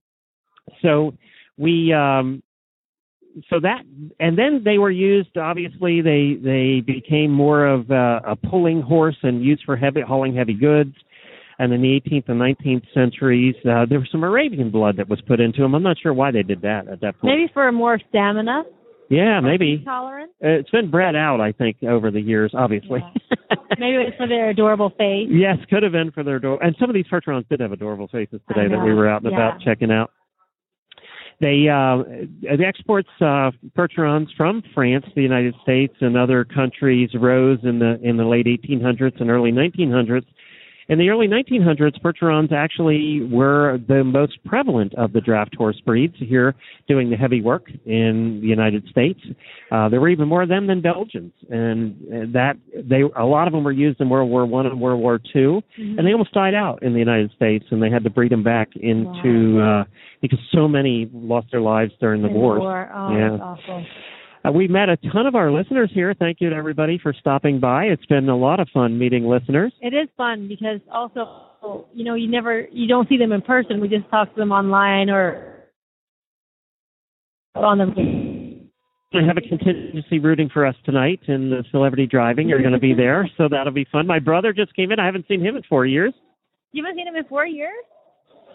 So 0.83 1.15
we, 1.59 1.93
um, 1.93 2.43
so 3.49 3.61
that, 3.61 3.83
and 4.19 4.37
then 4.37 4.63
they 4.65 4.79
were 4.79 4.91
used. 4.91 5.37
Obviously, 5.37 6.01
they 6.01 6.37
they 6.43 6.81
became 6.81 7.31
more 7.31 7.67
of 7.67 7.91
a, 7.91 8.21
a 8.29 8.37
pulling 8.37 8.83
horse 8.83 9.17
and 9.23 9.45
used 9.45 9.63
for 9.65 9.77
heavy 9.77 10.01
hauling 10.01 10.35
heavy 10.35 10.55
goods. 10.55 10.95
And 11.59 11.75
in 11.75 11.83
the 11.83 12.01
18th 12.01 12.29
and 12.29 12.41
19th 12.41 12.87
centuries, 12.95 13.55
uh, 13.67 13.85
there 13.87 13.99
was 13.99 14.09
some 14.11 14.25
Arabian 14.25 14.71
blood 14.71 14.97
that 14.97 15.11
was 15.11 15.21
put 15.29 15.41
into 15.41 15.61
them. 15.61 15.75
I'm 15.75 15.83
not 15.83 15.99
sure 16.03 16.15
why 16.15 16.31
they 16.31 16.43
did 16.43 16.63
that 16.63 16.89
at 16.89 17.03
that 17.03 17.21
point. 17.21 17.35
Maybe 17.37 17.51
for 17.53 17.71
more 17.71 18.01
stamina. 18.09 18.63
yeah, 19.11 19.41
maybe. 19.41 19.83
Tolerance. 19.85 20.33
Uh, 20.43 20.49
It's 20.49 20.71
been 20.71 20.91
bred 20.91 21.15
out, 21.15 21.43
I 21.43 21.53
think, 21.53 21.83
over 21.83 22.11
the 22.11 22.21
years. 22.21 22.53
Obviously. 22.55 23.01
Maybe 23.79 23.97
it 23.97 24.07
was 24.07 24.15
for 24.17 24.27
their 24.27 24.51
adorable 24.51 24.91
face. 24.91 25.29
Yes, 25.31 25.59
could 25.69 25.83
have 25.83 25.93
been 25.93 26.11
for 26.13 26.25
their 26.25 26.39
door. 26.39 26.63
And 26.63 26.75
some 26.81 26.89
of 26.89 26.95
these 26.95 27.07
Percherons 27.13 27.47
did 27.49 27.61
have 27.61 27.73
adorable 27.73 28.09
faces 28.09 28.41
today 28.49 28.67
that 28.69 28.83
we 28.83 28.95
were 28.95 29.09
out 29.09 29.23
and 29.23 29.31
yeah. 29.31 29.37
about 29.37 29.61
checking 29.61 29.91
out. 29.91 30.11
They 31.41 31.69
uh, 31.69 32.03
the 32.43 32.65
exports 32.67 33.09
uh, 33.21 33.51
Percherons 33.75 34.29
from 34.37 34.63
France, 34.75 35.07
the 35.15 35.23
United 35.23 35.55
States, 35.63 35.95
and 36.01 36.17
other 36.17 36.45
countries 36.45 37.11
rose 37.15 37.59
in 37.63 37.79
the 37.79 37.99
in 38.03 38.19
the 38.19 38.27
late 38.27 38.47
1800s 38.47 39.19
and 39.21 39.31
early 39.31 39.51
1900s. 39.51 40.27
In 40.91 40.99
the 40.99 41.09
early 41.09 41.29
1900s, 41.29 42.01
Percherons 42.03 42.51
actually 42.51 43.23
were 43.31 43.79
the 43.87 44.03
most 44.03 44.43
prevalent 44.45 44.93
of 44.97 45.13
the 45.13 45.21
draft 45.21 45.55
horse 45.55 45.81
breeds 45.87 46.17
here, 46.19 46.53
doing 46.89 47.11
the 47.11 47.17
heavy 47.17 47.41
work 47.41 47.71
in 47.87 48.41
the 48.43 48.49
United 48.49 48.85
States. 48.89 49.21
Uh, 49.71 49.89
there 49.89 50.01
were 50.01 50.09
even 50.09 50.27
more 50.27 50.43
of 50.43 50.49
them 50.49 50.67
than 50.67 50.81
Belgians, 50.83 51.33
and 51.49 51.95
that 52.35 52.55
they 52.75 53.03
a 53.17 53.25
lot 53.25 53.47
of 53.47 53.53
them 53.53 53.63
were 53.63 53.71
used 53.71 54.01
in 54.01 54.09
World 54.09 54.29
War 54.29 54.45
One 54.45 54.67
and 54.67 54.81
World 54.81 55.01
War 55.01 55.21
2 55.33 55.63
Mm-hmm. 55.79 55.99
and 55.99 56.07
they 56.07 56.13
almost 56.13 56.33
died 56.33 56.55
out 56.55 56.83
in 56.83 56.93
the 56.93 56.99
United 56.99 57.31
States, 57.37 57.65
and 57.71 57.81
they 57.81 57.89
had 57.91 58.03
to 58.05 58.11
breed 58.11 58.33
them 58.33 58.43
back 58.43 58.69
into 58.75 59.61
uh, 59.61 59.85
because 60.21 60.41
so 60.53 60.67
many 60.67 61.09
lost 61.13 61.47
their 61.53 61.61
lives 61.61 61.93
during 62.01 62.21
the 62.23 62.29
In 62.29 62.35
wars. 62.35 62.61
war. 62.61 62.91
Oh, 62.93 63.17
Yeah. 63.17 63.85
Uh, 64.45 64.53
we 64.53 64.69
met 64.69 64.89
a 64.89 64.97
ton 65.13 65.27
of 65.27 65.35
our 65.35 65.53
listeners 65.53 65.91
here. 65.93 66.15
Thank 66.19 66.39
you 66.41 66.51
to 66.51 66.57
everybody 66.57 66.99
for 67.03 67.13
stopping 67.13 67.61
by. 67.61 67.85
It's 67.85 68.07
been 68.07 68.29
a 68.29 68.37
lot 68.37 68.59
of 68.59 68.69
fun 68.73 68.99
meeting 68.99 69.27
listeners. 69.27 69.73
It 69.81 69.93
is 69.95 70.09
fun 70.17 70.49
because 70.49 70.81
also, 70.91 71.87
you 71.93 72.05
know, 72.05 72.15
you 72.15 72.31
never, 72.31 72.67
you 72.73 72.89
don't 72.89 73.09
see 73.09 73.19
them 73.19 73.33
in 73.33 73.43
person. 73.43 73.81
We 73.81 73.89
just 73.89 74.09
talk 74.11 74.33
to 74.33 74.41
them 74.41 74.53
online 74.53 75.11
or 75.11 75.65
on 77.55 77.79
the. 77.79 78.61
I 79.13 79.27
have 79.27 79.37
a 79.37 79.41
contingency 79.41 80.21
rooting 80.21 80.49
for 80.53 80.65
us 80.65 80.77
tonight 80.85 81.21
in 81.27 81.51
the 81.51 81.65
celebrity 81.73 82.07
driving. 82.07 82.49
You're 82.49 82.61
going 82.61 82.73
to 82.73 82.79
be 82.79 82.95
there, 82.95 83.29
so 83.37 83.49
that'll 83.51 83.73
be 83.73 83.87
fun. 83.91 84.07
My 84.07 84.21
brother 84.21 84.53
just 84.53 84.75
came 84.77 84.93
in. 84.93 85.01
I 85.01 85.07
haven't 85.07 85.27
seen 85.27 85.45
him 85.45 85.57
in 85.57 85.65
four 85.69 85.85
years. 85.85 86.15
You 86.71 86.85
haven't 86.85 86.97
seen 86.97 87.09
him 87.09 87.17
in 87.17 87.25
four 87.25 87.45
years? 87.45 87.85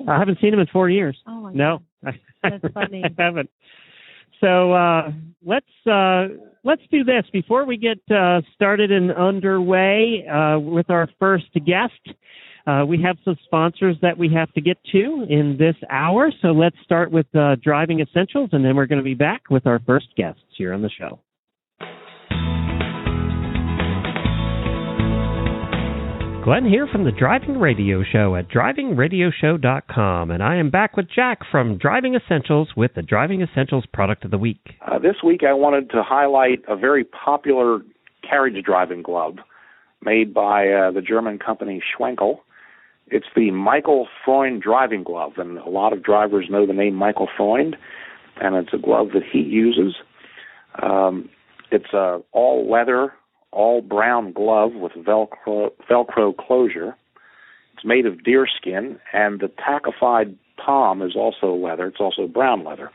I 0.08 0.18
haven't 0.18 0.40
seen 0.40 0.54
him 0.54 0.60
in 0.60 0.68
four 0.68 0.90
years. 0.90 1.18
Oh 1.28 1.42
my 1.42 1.52
No, 1.54 1.80
That's 2.02 2.74
funny. 2.74 3.04
I 3.20 3.22
haven't. 3.22 3.50
So 4.42 4.74
uh, 4.74 5.12
let's 5.44 5.66
uh, 5.90 6.28
let's 6.64 6.82
do 6.92 7.04
this 7.04 7.24
before 7.32 7.66
we 7.66 7.78
get 7.78 8.00
uh, 8.16 8.42
started 8.54 8.92
and 8.92 9.12
underway 9.12 10.26
uh, 10.28 10.60
with 10.60 10.90
our 10.90 11.08
first 11.20 11.52
guest. 11.66 11.94
Uh, 12.68 12.84
we 12.88 13.00
have 13.02 13.16
some 13.24 13.38
sponsors 13.46 13.96
that 14.02 14.18
we 14.18 14.28
have 14.34 14.52
to 14.54 14.62
get 14.62 14.78
to 14.92 15.26
in 15.30 15.56
this 15.58 15.76
hour. 15.92 16.32
So 16.42 16.48
let's 16.48 16.76
start 16.84 17.12
with 17.12 17.28
uh, 17.36 17.56
driving 17.62 18.00
essentials, 18.00 18.50
and 18.54 18.66
then 18.66 18.76
we're 18.76 18.88
going 18.88 18.98
to 18.98 19.04
be 19.04 19.14
back 19.14 19.44
with 19.52 19.68
our 19.68 19.80
first 19.86 20.08
guests 20.18 20.42
here 20.58 20.74
on 20.74 20.82
the 20.82 20.90
show. 20.90 21.20
Glenn 26.46 26.64
here 26.64 26.86
from 26.86 27.06
the 27.06 27.12
Driving 27.12 27.60
Radio 27.60 28.04
Show 28.04 28.36
at 28.36 28.50
drivingradioshow.com, 28.50 30.30
and 30.30 30.44
I 30.44 30.58
am 30.58 30.70
back 30.70 30.96
with 30.96 31.08
Jack 31.10 31.40
from 31.50 31.80
Driving 31.80 32.14
Essentials 32.14 32.70
with 32.78 32.92
the 32.94 33.02
Driving 33.02 33.42
Essentials 33.42 33.88
Product 33.92 34.26
of 34.26 34.30
the 34.30 34.38
Week. 34.38 34.60
Uh, 34.80 35.00
this 35.00 35.16
week, 35.26 35.42
I 35.42 35.54
wanted 35.54 35.90
to 35.90 36.04
highlight 36.04 36.60
a 36.68 36.76
very 36.76 37.04
popular 37.04 37.80
carriage 38.22 38.64
driving 38.64 39.02
glove 39.02 39.38
made 40.04 40.36
by 40.36 40.68
uh, 40.68 40.92
the 40.92 41.02
German 41.02 41.40
company 41.40 41.82
Schwenkel. 41.82 42.42
It's 43.08 43.26
the 43.36 43.50
Michael 43.50 44.08
Freund 44.24 44.62
driving 44.62 45.04
glove, 45.04 45.32
and 45.38 45.58
a 45.58 45.68
lot 45.68 45.94
of 45.94 46.04
drivers 46.04 46.46
know 46.52 46.68
the 46.68 46.74
name 46.74 46.94
Michael 46.94 47.28
Freund, 47.36 47.76
and 48.40 48.56
it's 48.56 48.72
a 48.72 48.78
glove 48.78 49.08
that 49.16 49.24
he 49.24 49.40
uses. 49.40 49.96
Um, 50.80 51.28
it's 51.72 51.92
a 51.92 52.20
all 52.34 52.70
leather, 52.72 53.14
all 53.56 53.82
brown 53.82 54.34
glove 54.34 54.74
with 54.74 54.92
Velcro, 54.94 55.72
Velcro 55.90 56.36
closure. 56.38 56.96
It's 57.74 57.86
made 57.86 58.06
of 58.06 58.24
deer 58.24 58.48
skin, 58.48 59.00
and 59.14 59.40
the 59.40 59.48
tackified 59.48 60.36
palm 60.64 61.02
is 61.02 61.16
also 61.16 61.56
leather. 61.56 61.88
It's 61.88 62.00
also 62.00 62.28
brown 62.28 62.64
leather. 62.64 62.92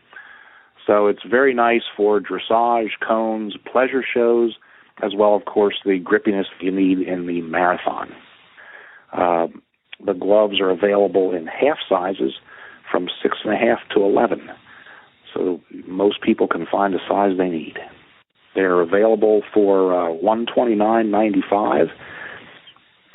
So 0.86 1.06
it's 1.08 1.22
very 1.28 1.54
nice 1.54 1.82
for 1.96 2.20
dressage, 2.20 2.90
cones, 3.06 3.56
pleasure 3.70 4.04
shows, 4.14 4.56
as 5.02 5.12
well, 5.16 5.34
of 5.34 5.44
course, 5.44 5.76
the 5.84 5.98
grippiness 6.00 6.44
you 6.60 6.70
need 6.70 6.98
in 7.06 7.26
the 7.26 7.40
marathon. 7.42 8.12
Uh, 9.12 9.46
the 10.04 10.14
gloves 10.14 10.60
are 10.60 10.70
available 10.70 11.34
in 11.34 11.46
half 11.46 11.78
sizes 11.88 12.32
from 12.90 13.08
six 13.22 13.38
and 13.44 13.52
a 13.52 13.56
half 13.56 13.78
to 13.94 14.02
eleven, 14.02 14.50
so 15.32 15.60
most 15.86 16.22
people 16.22 16.48
can 16.48 16.66
find 16.66 16.94
the 16.94 16.98
size 17.08 17.36
they 17.36 17.48
need. 17.48 17.78
They're 18.54 18.80
available 18.80 19.42
for 19.54 19.95
uh, 19.95 20.12
one 20.12 20.47
twenty 20.52 20.75
nine 20.75 21.11
ninety 21.11 21.42
five, 21.49 21.87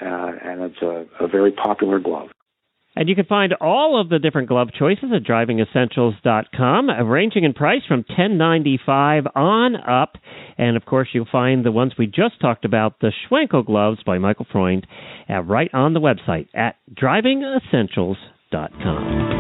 uh, 0.02 0.32
and 0.44 0.62
it's 0.62 0.82
a, 0.82 1.06
a 1.24 1.28
very 1.28 1.52
popular 1.52 2.00
glove. 2.00 2.30
And 2.96 3.10
you 3.10 3.16
can 3.16 3.26
find 3.26 3.54
all 3.60 4.00
of 4.00 4.08
the 4.10 4.20
different 4.20 4.48
glove 4.48 4.70
choices 4.78 5.10
at 5.14 5.24
drivingessentials.com, 5.24 6.90
uh, 6.90 7.04
ranging 7.04 7.44
in 7.44 7.54
price 7.54 7.82
from 7.88 8.06
$10.95 8.18 9.26
on 9.36 9.76
up. 9.76 10.14
And 10.58 10.78
of 10.78 10.86
course, 10.86 11.10
you'll 11.12 11.28
find 11.30 11.66
the 11.66 11.74
ones 11.74 11.92
we 12.00 12.08
just 12.08 12.40
talked 12.40 12.64
about, 12.64 13.02
the 13.02 13.12
Schwenkel 13.30 13.66
gloves 13.66 14.00
by 14.06 14.18
Michael 14.18 14.48
Freund, 14.50 14.88
uh, 15.30 15.42
right 15.42 15.70
on 15.74 15.94
the 15.94 16.00
website 16.00 16.48
at 16.56 16.78
drivingessentials.com. 16.94 19.35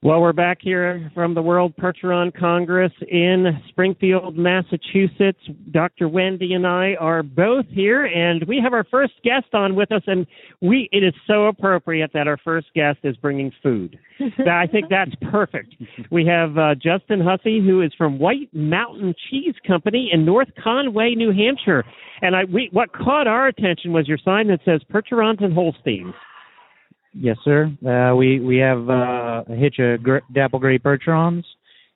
Well, 0.00 0.20
we're 0.20 0.32
back 0.32 0.58
here 0.60 1.10
from 1.12 1.34
the 1.34 1.42
World 1.42 1.74
Percheron 1.76 2.30
Congress 2.32 2.92
in 3.08 3.46
Springfield, 3.68 4.38
Massachusetts. 4.38 5.40
Dr. 5.72 6.08
Wendy 6.08 6.54
and 6.54 6.64
I 6.64 6.94
are 7.00 7.24
both 7.24 7.66
here, 7.68 8.04
and 8.04 8.44
we 8.46 8.60
have 8.62 8.72
our 8.72 8.84
first 8.84 9.14
guest 9.24 9.46
on 9.54 9.74
with 9.74 9.90
us. 9.90 10.02
And 10.06 10.24
we 10.62 10.88
it 10.92 11.02
is 11.02 11.14
so 11.26 11.46
appropriate 11.46 12.12
that 12.14 12.28
our 12.28 12.36
first 12.36 12.68
guest 12.76 13.00
is 13.02 13.16
bringing 13.16 13.50
food. 13.60 13.98
I 14.48 14.68
think 14.68 14.86
that's 14.88 15.10
perfect. 15.32 15.74
We 16.12 16.24
have 16.26 16.56
uh, 16.56 16.76
Justin 16.76 17.20
Hussey, 17.20 17.60
who 17.60 17.82
is 17.82 17.92
from 17.98 18.20
White 18.20 18.50
Mountain 18.52 19.16
Cheese 19.28 19.56
Company 19.66 20.10
in 20.12 20.24
North 20.24 20.48
Conway, 20.62 21.16
New 21.16 21.32
Hampshire. 21.32 21.84
And 22.22 22.36
I, 22.36 22.44
we, 22.44 22.68
what 22.72 22.92
caught 22.92 23.26
our 23.26 23.48
attention 23.48 23.92
was 23.92 24.06
your 24.06 24.18
sign 24.24 24.46
that 24.46 24.60
says 24.64 24.80
Percherons 24.92 25.42
and 25.42 25.52
Holsteins. 25.52 26.14
Yes, 27.12 27.36
sir. 27.44 27.70
Uh, 27.86 28.14
we 28.16 28.40
we 28.40 28.58
have 28.58 28.88
uh, 28.88 29.44
a 29.48 29.56
hitch 29.56 29.76
of 29.78 30.02
gr- 30.02 30.18
dapple 30.32 30.58
gray 30.58 30.78
percherons, 30.78 31.44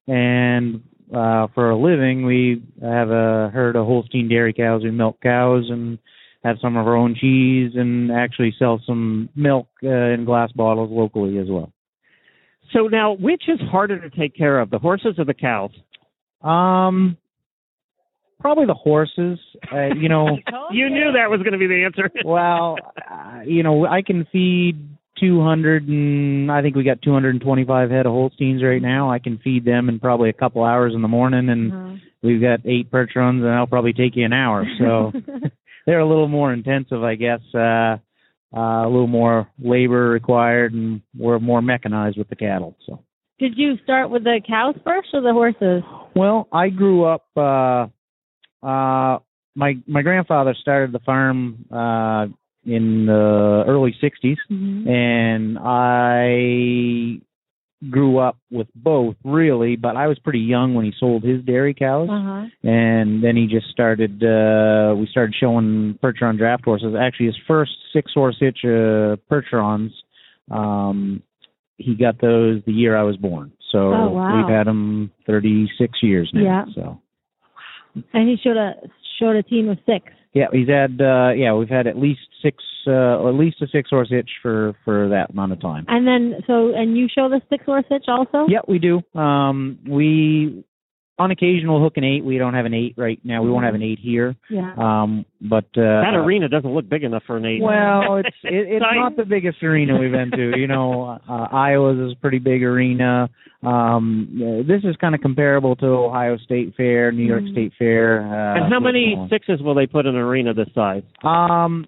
and 0.07 0.83
uh, 1.15 1.49
for 1.55 1.71
a 1.71 1.77
living, 1.77 2.25
we 2.25 2.63
have 2.81 3.11
a 3.11 3.51
herd 3.53 3.77
of 3.77 3.87
Holstein 3.87 4.29
dairy 4.29 4.53
cows. 4.53 4.83
We 4.83 4.91
milk 4.91 5.21
cows 5.23 5.67
and 5.69 5.99
have 6.45 6.57
some 6.61 6.77
of 6.77 6.87
our 6.87 6.97
own 6.97 7.15
cheese, 7.15 7.73
and 7.75 8.11
actually 8.11 8.55
sell 8.59 8.81
some 8.87 9.29
milk 9.37 9.69
uh, 9.85 9.89
in 9.89 10.25
glass 10.25 10.51
bottles 10.53 10.91
locally 10.91 11.39
as 11.39 11.47
well. 11.49 11.73
So 12.73 12.89
now, 12.89 13.13
which 13.13 13.43
is 13.49 13.61
harder 13.71 14.01
to 14.01 14.11
take 14.17 14.35
care 14.35 14.59
of, 14.61 14.71
the 14.71 14.79
horses 14.79 15.17
or 15.19 15.25
the 15.25 15.35
cows? 15.35 15.73
Um, 16.43 17.19
probably 18.41 18.67
the 18.67 18.75
horses. 18.75 19.39
Uh, 19.73 19.89
you 19.95 20.09
know, 20.09 20.27
You 20.73 20.89
knew 20.89 21.13
that 21.13 21.29
was 21.29 21.41
going 21.43 21.53
to 21.53 21.59
be 21.59 21.67
the 21.67 21.85
answer. 21.85 22.11
well, 22.25 22.77
uh, 23.11 23.41
you 23.45 23.63
know, 23.63 23.87
I 23.87 24.01
can 24.03 24.27
feed 24.33 24.92
200 25.23 25.87
and 25.89 26.51
I 26.51 26.61
think 26.63 26.75
we 26.75 26.83
got 26.85 27.01
225 27.01 27.91
head 27.91 28.07
of 28.07 28.13
Holsteins 28.13 28.63
right 28.63 28.83
now. 28.83 29.11
I 29.11 29.21
can 29.21 29.39
feed 29.39 29.65
them 29.65 29.89
in 29.89 30.01
probably 30.01 30.29
a 30.29 30.35
couple 30.35 30.65
hours 30.65 30.93
in 30.95 31.01
the 31.03 31.09
morning, 31.09 31.49
and 31.49 31.73
Uh-huh. 31.73 31.95
we've 32.23 32.41
got 32.43 32.61
eight 32.67 32.91
Percherons, 32.91 33.41
and 33.41 33.45
that'll 33.45 33.67
probably 33.69 33.93
take 33.93 34.17
you 34.17 34.25
an 34.25 34.33
hour. 34.33 34.67
So 34.79 35.13
they're 35.87 36.01
a 36.01 36.09
little 36.09 36.29
more 36.29 36.53
intensive, 36.53 37.03
I 37.05 37.15
guess. 37.15 37.41
Uh, 37.55 37.97
uh, 38.55 38.85
a 38.85 38.89
little 38.91 39.07
more 39.07 39.49
labor 39.59 40.11
required, 40.11 40.75
and 40.75 41.01
we're 41.17 41.39
more 41.39 41.63
mechanized 41.63 42.19
with 42.19 42.29
the 42.29 42.37
cattle. 42.37 42.77
So. 42.87 43.03
Did 43.39 43.57
you 43.57 43.77
start 43.83 44.11
with 44.11 44.25
the 44.25 44.41
cows 44.47 44.75
first 44.85 45.09
or 45.15 45.23
the 45.23 45.33
horses? 45.33 45.83
Well, 46.15 46.49
I 46.53 46.69
grew 46.69 47.05
up. 47.05 47.25
Uh, 47.37 47.87
uh, 48.67 49.19
my 49.55 49.75
my 49.87 50.03
grandfather 50.03 50.55
started 50.61 50.93
the 50.93 50.99
farm 51.01 51.65
uh, 51.71 52.27
in 52.65 53.07
the 53.07 53.65
early 53.67 53.95
'60s, 54.03 54.37
Mm-hmm. 54.51 54.89
and 54.89 55.59
I 55.61 57.21
grew 57.91 58.19
up 58.19 58.39
with 58.51 58.69
both 58.77 59.17
really. 59.25 59.75
But 59.77 59.97
I 59.97 60.07
was 60.07 60.19
pretty 60.21 60.39
young 60.41 60.75
when 60.75 60.85
he 60.85 60.93
sold 60.99 61.25
his 61.25 61.43
dairy 61.45 61.75
cows, 61.75 62.09
Uh-huh. 62.11 62.47
and 62.63 63.23
then 63.25 63.37
he 63.37 63.47
just 63.47 63.67
started. 63.71 64.23
Uh, 64.23 64.95
we 64.97 65.07
started 65.11 65.35
showing 65.39 65.99
Percheron 66.03 66.37
draft 66.39 66.65
horses. 66.65 66.95
Actually, 66.99 67.27
his 67.27 67.39
first 67.49 67.73
six 67.93 68.13
horse 68.15 68.37
hitch 68.39 68.59
uh, 68.65 69.17
Percherons. 69.31 69.91
Um, 70.51 71.23
he 71.79 71.95
got 71.97 72.21
those 72.21 72.63
the 72.67 72.73
year 72.73 72.97
I 72.97 73.03
was 73.03 73.17
born. 73.17 73.53
So 73.73 73.79
Oh, 73.93 74.09
wow. 74.11 74.37
we've 74.37 74.55
had 74.55 74.67
them 74.67 75.11
36 75.27 75.99
years 76.03 76.31
now. 76.35 76.43
Yeah. 76.43 76.65
So 76.75 77.01
And 78.13 78.29
he 78.29 78.37
showed 78.43 78.57
a 78.59 78.75
showed 79.19 79.35
a 79.37 79.43
team 79.43 79.69
of 79.69 79.79
six. 79.87 80.05
Yeah, 80.33 80.47
he's 80.53 80.69
had 80.69 81.01
uh 81.01 81.31
yeah, 81.37 81.53
we've 81.55 81.69
had 81.69 81.87
at 81.87 81.99
least 81.99 82.21
six 82.43 82.63
uh 82.87 83.29
at 83.29 83.35
least 83.35 83.61
a 83.63 83.69
six 83.69 83.91
horse 83.91 84.09
hitch 84.11 84.31
for 84.41 84.75
for 84.85 85.09
that 85.09 85.31
amount 85.31 85.53
of 85.53 85.61
time. 85.61 85.85
And 85.89 86.07
then 86.07 86.43
so 86.47 86.75
and 86.75 86.97
you 86.97 87.09
show 87.09 87.29
the 87.29 87.41
six 87.51 87.65
horse 87.65 87.85
hitch 87.89 88.05
also? 88.09 88.47
Yeah, 88.49 88.61
we 88.67 88.79
do. 88.79 89.03
Um 89.19 89.79
we 89.89 90.65
on 91.19 91.31
occasion 91.31 91.71
we'll 91.71 91.83
hook 91.83 91.97
an 91.97 92.05
eight. 92.05 92.25
We 92.25 92.39
don't 92.39 92.55
have 92.55 92.65
an 92.67 92.75
eight 92.75 92.95
right 92.97 93.21
now. 93.23 93.43
We 93.43 93.51
won't 93.51 93.65
have 93.65 93.75
an 93.75 93.83
eight 93.83 93.99
here. 94.01 94.35
Yeah. 94.51 94.73
Um 94.77 95.25
but 95.41 95.65
uh 95.77 96.01
that 96.03 96.15
arena 96.15 96.49
doesn't 96.49 96.73
look 96.73 96.89
big 96.89 97.05
enough 97.05 97.23
for 97.27 97.37
an 97.37 97.45
eight. 97.47 97.61
Well, 97.63 98.17
it's 98.25 98.37
it, 98.45 98.55
it's 98.69 98.83
Sorry. 98.85 98.99
not 98.99 99.17
the 99.17 99.25
biggest 99.25 99.63
arena 99.63 99.99
we've 99.99 100.11
been 100.13 100.31
to. 100.33 100.59
You 100.59 100.67
know, 100.67 101.19
uh, 101.29 101.49
Iowa's 101.53 101.99
is 101.99 102.13
a 102.17 102.21
pretty 102.21 102.39
big 102.39 102.63
arena. 102.63 103.29
Um, 103.63 104.65
this 104.67 104.83
is 104.85 104.97
kind 104.97 105.15
of 105.15 105.21
comparable 105.21 105.77
to 105.77 105.87
Ohio 105.87 106.37
State 106.39 106.75
Fair, 106.77 107.13
New 107.13 107.25
York 107.25 107.43
Mhm. 107.45 107.53
State 107.53 107.73
Fair. 107.79 108.23
Uh, 108.23 108.57
and 108.65 108.73
how 108.73 108.81
many 108.81 109.17
sixes 109.31 109.63
will 109.63 109.75
they 109.75 109.87
put 109.87 110.07
in 110.07 110.17
an 110.17 110.21
arena 110.21 110.53
this 110.53 110.69
size? 110.75 111.05
Um, 111.23 111.87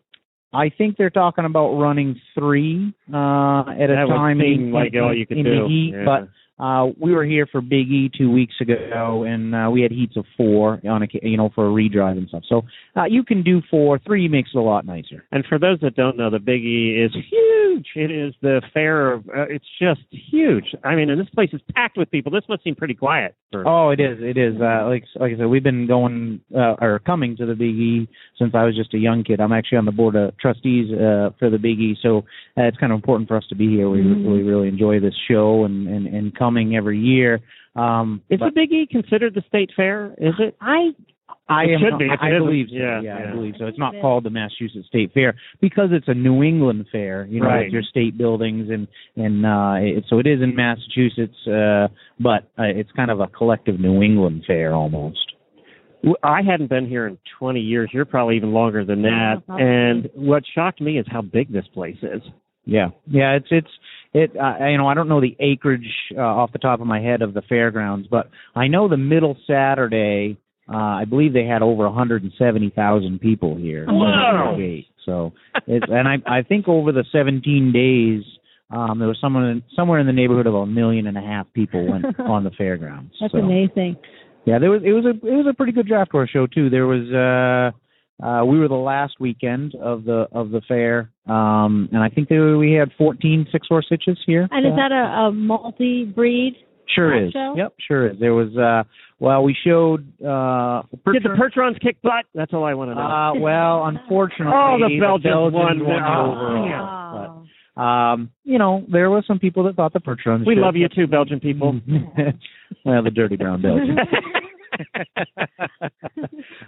I 0.52 0.68
think 0.68 0.96
they're 0.96 1.10
talking 1.10 1.44
about 1.46 1.74
running 1.76 2.20
three 2.38 2.94
uh, 3.12 3.62
at 3.70 3.90
a 3.90 3.94
That 3.96 4.04
would 4.08 4.14
time 4.14 4.40
in, 4.40 4.70
like 4.70 4.94
in, 4.94 5.00
all 5.00 5.12
you 5.16 5.26
could 5.26 5.38
in 5.38 5.44
do. 5.44 5.62
the 5.62 5.68
heat, 5.68 5.94
Yeah. 5.96 6.04
but 6.04 6.28
uh, 6.58 6.86
we 7.00 7.12
were 7.12 7.24
here 7.24 7.46
for 7.50 7.60
Big 7.60 7.90
E 7.90 8.10
two 8.16 8.30
weeks 8.30 8.54
ago, 8.60 9.24
and 9.24 9.54
uh, 9.54 9.68
we 9.72 9.82
had 9.82 9.90
heats 9.90 10.16
of 10.16 10.24
four 10.36 10.80
on 10.88 11.02
a, 11.02 11.06
you 11.22 11.36
know, 11.36 11.50
for 11.54 11.66
a 11.66 11.70
redrive 11.70 12.16
and 12.16 12.28
stuff. 12.28 12.44
So 12.48 12.62
uh, 12.96 13.04
you 13.04 13.24
can 13.24 13.42
do 13.42 13.60
four. 13.70 13.98
Three 13.98 14.28
makes 14.28 14.50
it 14.54 14.58
a 14.58 14.62
lot 14.62 14.86
nicer. 14.86 15.24
And 15.32 15.44
for 15.48 15.58
those 15.58 15.80
that 15.80 15.96
don't 15.96 16.16
know, 16.16 16.30
the 16.30 16.38
Big 16.38 16.62
E 16.62 17.02
is 17.04 17.12
huge. 17.12 17.86
It 17.96 18.10
is 18.10 18.34
the 18.40 18.62
fair. 18.72 19.14
Of, 19.14 19.28
uh, 19.28 19.46
it's 19.48 19.64
just 19.80 20.02
huge. 20.10 20.66
I 20.84 20.94
mean, 20.94 21.10
and 21.10 21.20
this 21.20 21.28
place 21.34 21.50
is 21.52 21.60
packed 21.74 21.96
with 21.96 22.10
people. 22.10 22.30
This 22.30 22.44
must 22.48 22.62
seem 22.62 22.76
pretty 22.76 22.94
quiet. 22.94 23.34
For, 23.50 23.66
Oh, 23.66 23.90
it 23.90 23.98
is. 23.98 24.18
It 24.20 24.36
is. 24.36 24.54
Uh, 24.60 24.86
like 24.86 25.04
like 25.16 25.32
I 25.32 25.36
said, 25.36 25.46
we've 25.46 25.62
been 25.62 25.88
going 25.88 26.40
uh, 26.54 26.76
or 26.80 27.00
coming 27.04 27.36
to 27.38 27.46
the 27.46 27.54
Big 27.54 27.74
E 27.74 28.08
since 28.38 28.52
I 28.54 28.64
was 28.64 28.76
just 28.76 28.94
a 28.94 28.98
young 28.98 29.24
kid. 29.24 29.40
I'm 29.40 29.52
actually 29.52 29.78
on 29.78 29.86
the 29.86 29.92
board 29.92 30.14
of 30.14 30.36
trustees 30.38 30.92
uh, 30.92 31.30
for 31.38 31.50
the 31.50 31.58
Big 31.58 31.80
E, 31.80 31.96
so 32.00 32.18
uh, 32.56 32.62
it's 32.62 32.76
kind 32.76 32.92
of 32.92 32.96
important 32.96 33.28
for 33.28 33.36
us 33.36 33.44
to 33.48 33.56
be 33.56 33.68
here. 33.68 33.90
We 33.90 34.02
we 34.02 34.42
really 34.42 34.68
enjoy 34.68 35.00
this 35.00 35.14
show 35.28 35.64
and 35.64 35.88
and, 35.88 36.06
and 36.06 36.36
coming 36.44 36.76
every 36.76 36.98
year. 36.98 37.40
Um, 37.76 38.22
is 38.30 38.38
but 38.38 38.46
the 38.54 38.60
Big 38.60 38.72
E 38.72 38.86
considered 38.90 39.34
the 39.34 39.42
state 39.48 39.70
fair? 39.76 40.14
Is 40.18 40.34
it? 40.38 40.56
I 40.60 40.90
I 41.48 41.64
It 41.64 41.74
am. 41.74 41.80
should 41.80 41.98
be, 41.98 42.06
if 42.06 42.20
I, 42.22 42.30
believe 42.30 42.66
so. 42.70 42.76
Yeah, 42.76 43.00
Yeah, 43.02 43.18
yeah. 43.18 43.28
I 43.30 43.34
believe 43.34 43.54
so. 43.58 43.66
It's 43.66 43.78
not 43.78 43.94
called 44.00 44.24
the 44.24 44.30
Massachusetts 44.30 44.86
State 44.88 45.12
Fair 45.12 45.34
because 45.60 45.88
it's 45.92 46.08
a 46.08 46.14
New 46.14 46.42
England 46.42 46.86
fair. 46.90 47.26
You 47.26 47.40
know, 47.40 47.48
Right. 47.48 47.64
with 47.64 47.72
your 47.72 47.82
state 47.82 48.16
buildings 48.16 48.70
and 48.70 48.86
and 49.16 49.44
uh, 49.44 49.74
it, 49.98 50.04
so 50.08 50.18
it 50.18 50.26
is 50.26 50.40
in 50.42 50.54
Massachusetts, 50.54 51.36
uh, 51.46 51.88
but 52.20 52.44
uh, 52.58 52.62
it's 52.80 52.90
kind 52.92 53.10
of 53.10 53.20
a 53.20 53.26
collective 53.26 53.78
New 53.80 54.02
England 54.02 54.44
fair 54.46 54.74
almost. 54.74 55.18
I 56.22 56.42
hadn't 56.42 56.68
been 56.68 56.86
here 56.86 57.06
in 57.06 57.16
20 57.38 57.60
years. 57.60 57.88
You're 57.92 58.04
probably 58.04 58.36
even 58.36 58.52
longer 58.52 58.84
than 58.84 59.02
that. 59.02 59.42
probably. 59.46 59.64
And 59.64 60.08
what 60.14 60.42
shocked 60.54 60.80
me 60.82 60.98
is 60.98 61.06
how 61.10 61.22
big 61.22 61.50
this 61.50 61.64
place 61.72 61.96
is. 62.02 62.20
Yeah, 62.66 62.88
yeah. 63.06 63.32
It's 63.36 63.48
it's 63.50 63.68
it. 64.14 64.30
Uh, 64.36 64.66
you 64.66 64.78
know, 64.78 64.86
I 64.86 64.94
don't 64.94 65.08
know 65.08 65.20
the 65.20 65.36
acreage 65.40 65.90
uh, 66.16 66.20
off 66.20 66.52
the 66.52 66.58
top 66.58 66.80
of 66.80 66.86
my 66.86 67.00
head 67.00 67.22
of 67.22 67.34
the 67.34 67.42
fairgrounds, 67.42 68.08
but 68.10 68.30
I 68.54 68.68
know 68.68 68.88
the 68.88 68.96
middle 68.96 69.36
Saturday. 69.46 70.38
Uh, 70.66 70.76
I 70.76 71.04
believe 71.04 71.34
they 71.34 71.44
had 71.44 71.60
over 71.60 71.84
170,000 71.84 73.20
people 73.20 73.56
here. 73.56 73.84
Wow. 73.86 74.54
Gate. 74.56 74.86
So, 75.04 75.34
it's, 75.66 75.84
and 75.90 76.08
I 76.08 76.16
I 76.26 76.42
think 76.42 76.68
over 76.68 76.90
the 76.90 77.04
17 77.12 77.72
days, 77.72 78.24
um, 78.70 78.98
there 78.98 79.08
was 79.08 79.18
someone 79.20 79.62
somewhere 79.76 79.98
in 79.98 80.06
the 80.06 80.12
neighborhood 80.12 80.46
of 80.46 80.54
a 80.54 80.66
million 80.66 81.06
and 81.06 81.18
a 81.18 81.20
half 81.20 81.46
people 81.52 81.86
went 81.86 82.06
on 82.20 82.44
the 82.44 82.50
fairgrounds. 82.50 83.12
That's 83.20 83.32
so. 83.32 83.38
amazing. 83.38 83.96
Yeah, 84.46 84.58
there 84.58 84.70
was 84.70 84.82
it 84.84 84.92
was 84.92 85.04
a 85.04 85.10
it 85.10 85.36
was 85.36 85.46
a 85.48 85.54
pretty 85.54 85.72
good 85.72 85.86
draft 85.86 86.12
horse 86.12 86.30
show 86.30 86.46
too. 86.46 86.70
There 86.70 86.86
was 86.86 87.04
uh 87.12 88.24
uh 88.24 88.44
we 88.44 88.58
were 88.58 88.68
the 88.68 88.74
last 88.74 89.14
weekend 89.20 89.74
of 89.74 90.04
the 90.04 90.26
of 90.32 90.50
the 90.50 90.60
fair. 90.66 91.10
Um 91.26 91.88
and 91.92 92.02
I 92.02 92.08
think 92.10 92.28
there, 92.28 92.58
we 92.58 92.72
had 92.72 92.90
14 92.98 93.46
six 93.50 93.66
horse 93.68 93.86
hitches 93.88 94.18
here. 94.26 94.46
And 94.50 94.66
is 94.66 94.72
that 94.76 94.92
a, 94.92 95.26
a 95.28 95.32
multi-breed? 95.32 96.54
sure 96.94 97.26
is. 97.26 97.32
show? 97.32 97.54
Yep, 97.56 97.74
sure 97.88 98.10
is. 98.10 98.18
There 98.20 98.34
was 98.34 98.54
uh 98.58 98.82
well 99.18 99.42
we 99.42 99.56
showed 99.64 100.00
uh 100.22 100.82
Did 101.12 101.22
the 101.22 101.30
Percherons 101.38 101.78
kick 101.80 101.96
butt? 102.02 102.26
That's 102.34 102.52
all 102.52 102.64
I 102.64 102.74
want 102.74 102.90
to 102.90 102.94
know. 102.94 103.00
uh 103.00 103.34
well 103.40 103.84
unfortunately 103.92 104.52
Oh, 104.54 104.76
the 104.78 105.00
Belgians 105.00 105.52
won. 105.54 105.84
won 105.84 106.02
Oh, 106.02 106.32
overall. 106.32 106.84
Oh. 106.84 107.46
But 107.76 107.82
um 107.82 108.30
you 108.44 108.58
know, 108.58 108.84
there 108.92 109.08
was 109.10 109.24
some 109.26 109.38
people 109.38 109.64
that 109.64 109.76
thought 109.76 109.92
the 109.94 110.00
Percherons 110.00 110.46
we 110.46 110.54
should- 110.54 110.60
love 110.60 110.76
you 110.76 110.88
too, 110.94 111.06
Belgian 111.06 111.40
people. 111.40 111.80
well, 112.84 113.02
the 113.02 113.10
dirty 113.10 113.36
brown 113.36 113.62
Belgians. 113.62 113.98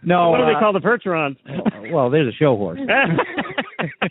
no, 0.03 0.31
what 0.31 0.39
do 0.39 0.47
they 0.47 0.55
uh, 0.57 0.61
call 0.61 0.73
the 0.73 0.81
Percherons? 0.81 1.37
Well, 1.93 2.11
there's 2.11 2.33
a 2.33 2.37
show 2.37 2.57
horse. 2.57 2.79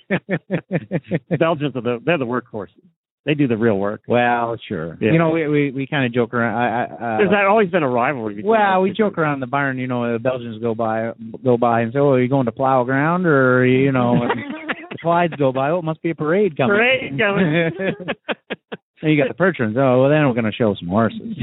Belgians 1.39 1.75
are 1.75 1.81
the 1.81 1.99
they're 2.05 2.17
the 2.17 2.25
workhorses. 2.25 2.81
They 3.25 3.33
do 3.33 3.47
the 3.47 3.57
real 3.57 3.79
work. 3.79 4.03
well, 4.07 4.55
sure. 4.67 4.99
Yeah. 5.01 5.11
You 5.11 5.17
know, 5.17 5.31
we 5.31 5.47
we, 5.47 5.71
we 5.71 5.87
kind 5.87 6.05
of 6.05 6.13
joke 6.13 6.33
around. 6.35 6.55
I, 6.55 6.83
I, 6.83 7.17
There's 7.17 7.31
uh, 7.31 7.49
always 7.49 7.71
been 7.71 7.81
a 7.81 7.89
rivalry. 7.89 8.35
between 8.35 8.51
well, 8.51 8.81
we 8.81 8.89
two 8.91 8.97
joke 8.97 9.17
around 9.17 9.35
in 9.35 9.39
the 9.39 9.47
barn. 9.47 9.79
You 9.79 9.87
know, 9.87 10.13
the 10.13 10.19
Belgians 10.19 10.61
go 10.61 10.75
by 10.75 11.11
go 11.43 11.57
by 11.57 11.81
and 11.81 11.91
say, 11.91 11.97
"Oh, 11.97 12.11
are 12.11 12.21
you 12.21 12.29
going 12.29 12.45
to 12.45 12.51
plow 12.51 12.83
ground?" 12.83 13.25
Or 13.25 13.65
you 13.65 13.91
know, 13.91 14.13
the 14.91 14.97
Clydes 15.03 15.37
go 15.39 15.51
by. 15.51 15.71
Oh, 15.71 15.79
it 15.79 15.83
must 15.83 16.03
be 16.03 16.11
a 16.11 16.15
parade 16.15 16.55
coming. 16.55 16.75
Parade 16.75 17.17
coming. 17.17 17.71
and 19.01 19.11
you 19.11 19.17
got 19.17 19.35
the 19.35 19.43
Percherons. 19.43 19.75
Oh, 19.75 20.01
well, 20.01 20.09
then 20.11 20.27
we're 20.27 20.33
going 20.33 20.45
to 20.45 20.51
show 20.51 20.75
some 20.79 20.87
horses. 20.87 21.35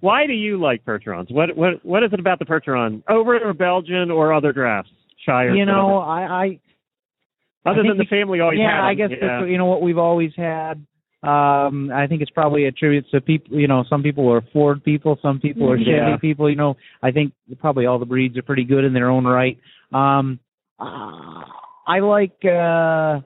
Why 0.00 0.28
do 0.28 0.32
you 0.32 0.60
like 0.60 0.84
Percherons? 0.84 1.32
What 1.32 1.56
what 1.56 1.84
what 1.84 2.04
is 2.04 2.12
it 2.12 2.20
about 2.20 2.38
the 2.38 2.44
Percheron 2.44 3.02
over 3.08 3.36
or 3.36 3.52
Belgian 3.52 4.12
or 4.12 4.32
other 4.32 4.52
drafts? 4.52 4.92
Shire. 5.24 5.56
you 5.56 5.66
know, 5.66 5.86
whatever. 5.96 6.32
I, 6.32 6.44
I 6.44 6.60
other 7.66 7.82
than 7.82 7.98
the 7.98 8.04
family 8.08 8.40
always 8.40 8.58
yeah, 8.58 8.76
had 8.82 8.88
I 8.88 8.94
guess 8.94 9.10
yeah. 9.10 9.40
that's 9.40 9.50
you 9.50 9.58
know 9.58 9.66
what 9.66 9.82
we've 9.82 9.98
always 9.98 10.32
had. 10.36 10.84
Um, 11.22 11.90
I 11.92 12.06
think 12.06 12.22
it's 12.22 12.30
probably 12.30 12.66
a 12.66 12.72
tribute 12.72 13.06
to 13.10 13.20
people. 13.20 13.58
You 13.58 13.66
know, 13.66 13.84
some 13.88 14.02
people 14.02 14.30
are 14.32 14.42
Ford 14.52 14.84
people, 14.84 15.18
some 15.22 15.40
people 15.40 15.70
are 15.70 15.78
Chevy 15.78 15.90
Yeah. 15.90 16.16
people. 16.20 16.48
You 16.48 16.56
know, 16.56 16.76
I 17.02 17.10
think 17.10 17.32
probably 17.58 17.86
all 17.86 17.98
the 17.98 18.06
breeds 18.06 18.36
are 18.38 18.42
pretty 18.42 18.64
good 18.64 18.84
in 18.84 18.92
their 18.92 19.10
own 19.10 19.24
right. 19.24 19.58
Um, 19.92 20.38
uh, 20.78 21.42
I 21.86 22.00
like 22.00 22.36
uh, 22.44 23.20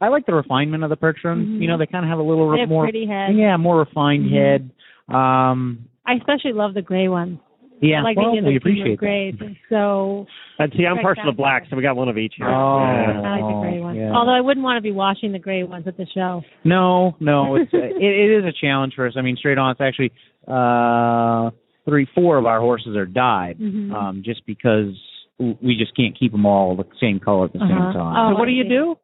I 0.00 0.08
like 0.08 0.26
the 0.26 0.34
refinement 0.34 0.84
of 0.84 0.90
the 0.90 0.96
Percherons. 0.96 1.46
Mhm. 1.48 1.60
You 1.62 1.68
know, 1.68 1.78
they 1.78 1.86
kind 1.86 2.04
of 2.04 2.10
have 2.10 2.18
a 2.18 2.22
little 2.22 2.52
They 2.52 2.60
have 2.60 2.68
more 2.68 2.84
pretty 2.84 3.06
heads. 3.06 3.34
yeah, 3.36 3.56
more 3.56 3.78
refined 3.78 4.26
Mhm. 4.26 4.32
head. 4.32 4.70
Um, 5.08 5.88
I 6.06 6.14
especially 6.14 6.52
love 6.52 6.74
the 6.74 6.82
gray 6.82 7.08
ones. 7.08 7.38
Yeah, 7.80 8.02
like 8.02 8.16
well, 8.16 8.32
we 8.42 8.56
appreciate 8.56 8.98
gray. 8.98 9.30
that. 9.32 9.54
So 9.68 10.26
And 10.58 10.72
see, 10.76 10.84
I'm 10.86 10.96
Right, 10.96 11.02
partial 11.02 11.24
to 11.24 11.30
that's 11.30 11.36
black, 11.36 11.64
so 11.70 11.76
we 11.76 11.82
got 11.82 11.96
one 11.96 12.08
of 12.08 12.18
each 12.18 12.34
here. 12.36 12.48
Oh. 12.48 12.78
Yeah. 12.78 13.20
I 13.22 13.40
like 13.40 13.54
the 13.54 13.60
gray 13.60 13.80
ones. 13.80 13.98
yeah. 13.98 14.12
Although 14.12 14.32
I 14.34 14.40
wouldn't 14.40 14.64
want 14.64 14.76
to 14.76 14.82
be 14.82 14.90
washing 14.92 15.32
the 15.32 15.38
gray 15.38 15.62
ones 15.64 15.86
at 15.86 15.96
the 15.96 16.06
show. 16.14 16.42
No, 16.64 17.16
no, 17.20 17.54
it's 17.56 17.70
it, 17.72 18.02
it 18.02 18.38
is 18.38 18.44
a 18.44 18.52
challenge 18.52 18.94
for 18.94 19.06
us. 19.06 19.14
I 19.16 19.22
mean, 19.22 19.36
straight 19.36 19.58
on, 19.58 19.70
it's 19.72 19.80
actually 19.80 20.12
uh 20.46 21.50
three, 21.84 22.06
four 22.14 22.36
of 22.36 22.44
our 22.46 22.60
horses 22.60 22.96
are 22.96 23.06
dyed, 23.06 23.58
Mhm. 23.58 23.92
um, 23.94 24.22
just 24.24 24.44
because 24.46 24.94
we 25.38 25.76
just 25.78 25.94
can't 25.96 26.18
keep 26.18 26.32
them 26.32 26.44
all 26.44 26.76
the 26.76 26.84
same 27.00 27.18
color 27.20 27.44
at 27.46 27.52
the 27.52 27.60
same 27.60 27.70
Uh-huh. 27.78 27.92
time. 27.92 28.16
Oh, 28.16 28.34
So 28.34 28.38
what 28.38 28.46
do 28.46 28.50
I 28.52 28.54
you 28.54 28.64
do? 28.68 28.98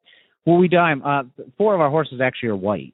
Well, 0.45 0.57
we 0.59 0.69
dye 0.69 0.91
'em, 0.91 1.01
Uh, 1.05 1.23
four 1.57 1.75
of 1.75 1.81
our 1.81 1.89
horses 1.91 2.21
actually 2.21 2.51
are 2.51 2.57
white, 2.57 2.93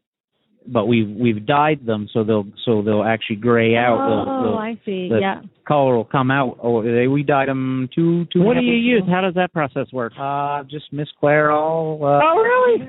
but 0.67 0.87
we've 0.87 1.09
we've 1.09 1.47
dyed 1.47 1.85
them 1.87 2.09
so 2.13 2.25
they'll 2.25 2.47
so 2.65 2.83
they'll 2.83 3.03
actually 3.03 3.37
gray 3.37 3.77
out. 3.77 3.99
Oh, 4.01 4.43
the, 4.43 4.51
the 4.51 4.57
I 4.57 4.75
see. 4.85 5.09
the 5.09 5.19
yeah. 5.21 5.43
color 5.67 5.97
will 5.97 6.05
come 6.05 6.31
out. 6.31 6.59
Oh, 6.63 6.83
they, 6.83 7.07
we 7.07 7.23
dyed 7.23 7.49
them 7.49 7.89
two 7.95 8.27
two. 8.33 8.43
What 8.43 8.55
do 8.55 8.61
you 8.61 8.73
weeks 8.73 9.05
use? 9.07 9.11
How 9.11 9.21
does 9.21 9.35
that 9.35 9.53
process 9.53 9.87
work? 9.93 10.13
Uh, 10.19 10.63
just 10.65 10.93
Miss 10.93 11.09
Clairol. 11.23 12.01
Uh, 12.01 12.21
oh, 12.25 12.43
really? 12.43 12.89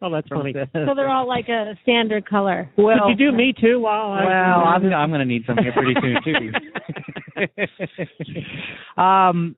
Oh, 0.00 0.10
that's 0.10 0.28
funny. 0.28 0.52
so 0.72 0.92
they're 0.96 1.08
all 1.08 1.28
like 1.28 1.48
a 1.48 1.74
standard 1.82 2.28
color. 2.28 2.68
well, 2.76 2.96
Could 3.06 3.20
you 3.20 3.30
do 3.30 3.36
me 3.36 3.54
too? 3.58 3.78
While 3.78 4.10
I, 4.12 4.24
Well, 4.24 4.64
I'm, 4.64 4.92
I'm 4.92 5.10
going 5.10 5.20
to 5.20 5.24
need 5.24 5.44
some 5.46 5.56
here 5.56 5.72
pretty 5.72 5.94
soon 6.00 6.16
too. 6.24 6.50
um, 8.96 8.96
w- 8.96 9.46
w- 9.46 9.56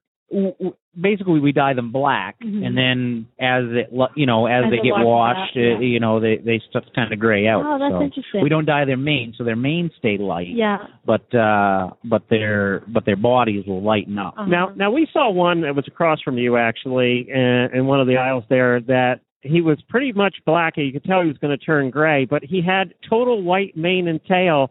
basically, 1.00 1.40
we 1.40 1.52
dye 1.52 1.74
them 1.74 1.92
black, 1.92 2.37
Mhm. 2.40 2.66
and 2.66 2.76
then 2.76 3.26
as 3.40 3.64
it, 3.70 3.92
lo- 3.92 4.08
you 4.14 4.26
know, 4.26 4.46
as, 4.46 4.64
As 4.64 4.70
they 4.70 4.76
get 4.78 4.94
washed, 4.96 5.56
out, 5.56 5.60
yeah. 5.60 5.74
uh, 5.76 5.80
you 5.80 6.00
know, 6.00 6.20
they 6.20 6.37
they 6.37 6.60
stuff 6.70 6.84
kind 6.94 7.12
of 7.12 7.18
gray 7.18 7.46
out. 7.46 7.62
Oh, 7.64 7.78
that's 7.78 7.92
so 7.94 8.02
interesting. 8.02 8.42
we 8.42 8.48
don't 8.48 8.64
dye 8.64 8.84
their 8.84 8.96
manes, 8.96 9.37
so 9.37 9.44
their 9.44 9.56
manes 9.56 9.92
stay 9.98 10.16
light. 10.18 10.48
Yeah. 10.48 10.78
But 11.04 11.32
uh, 11.34 11.90
but 12.04 12.22
their 12.30 12.82
but 12.88 13.04
their 13.04 13.16
bodies 13.16 13.64
will 13.66 13.82
lighten 13.82 14.18
up. 14.18 14.34
Uh-huh. 14.37 14.46
Now, 14.48 14.72
now 14.74 14.90
we 14.90 15.06
saw 15.12 15.30
one 15.30 15.60
that 15.62 15.74
was 15.74 15.87
across 15.88 16.20
from 16.22 16.38
you 16.38 16.56
actually, 16.56 17.28
in, 17.30 17.68
in 17.74 17.87
one 17.87 18.00
of 18.00 18.06
the 18.06 18.16
aisles 18.16 18.44
there. 18.48 18.80
That 18.80 19.20
he 19.42 19.60
was 19.60 19.78
pretty 19.88 20.12
much 20.12 20.37
black, 20.46 20.74
and 20.76 20.87
you 20.87 20.92
could 20.92 21.04
tell 21.04 21.20
he 21.22 21.28
was 21.28 21.38
going 21.38 21.56
to 21.56 21.64
turn 21.64 21.90
gray. 21.90 22.24
But 22.24 22.42
he 22.44 22.62
had 22.62 22.94
total 23.08 23.42
white 23.42 23.76
mane 23.76 24.08
and 24.08 24.20
tail, 24.24 24.70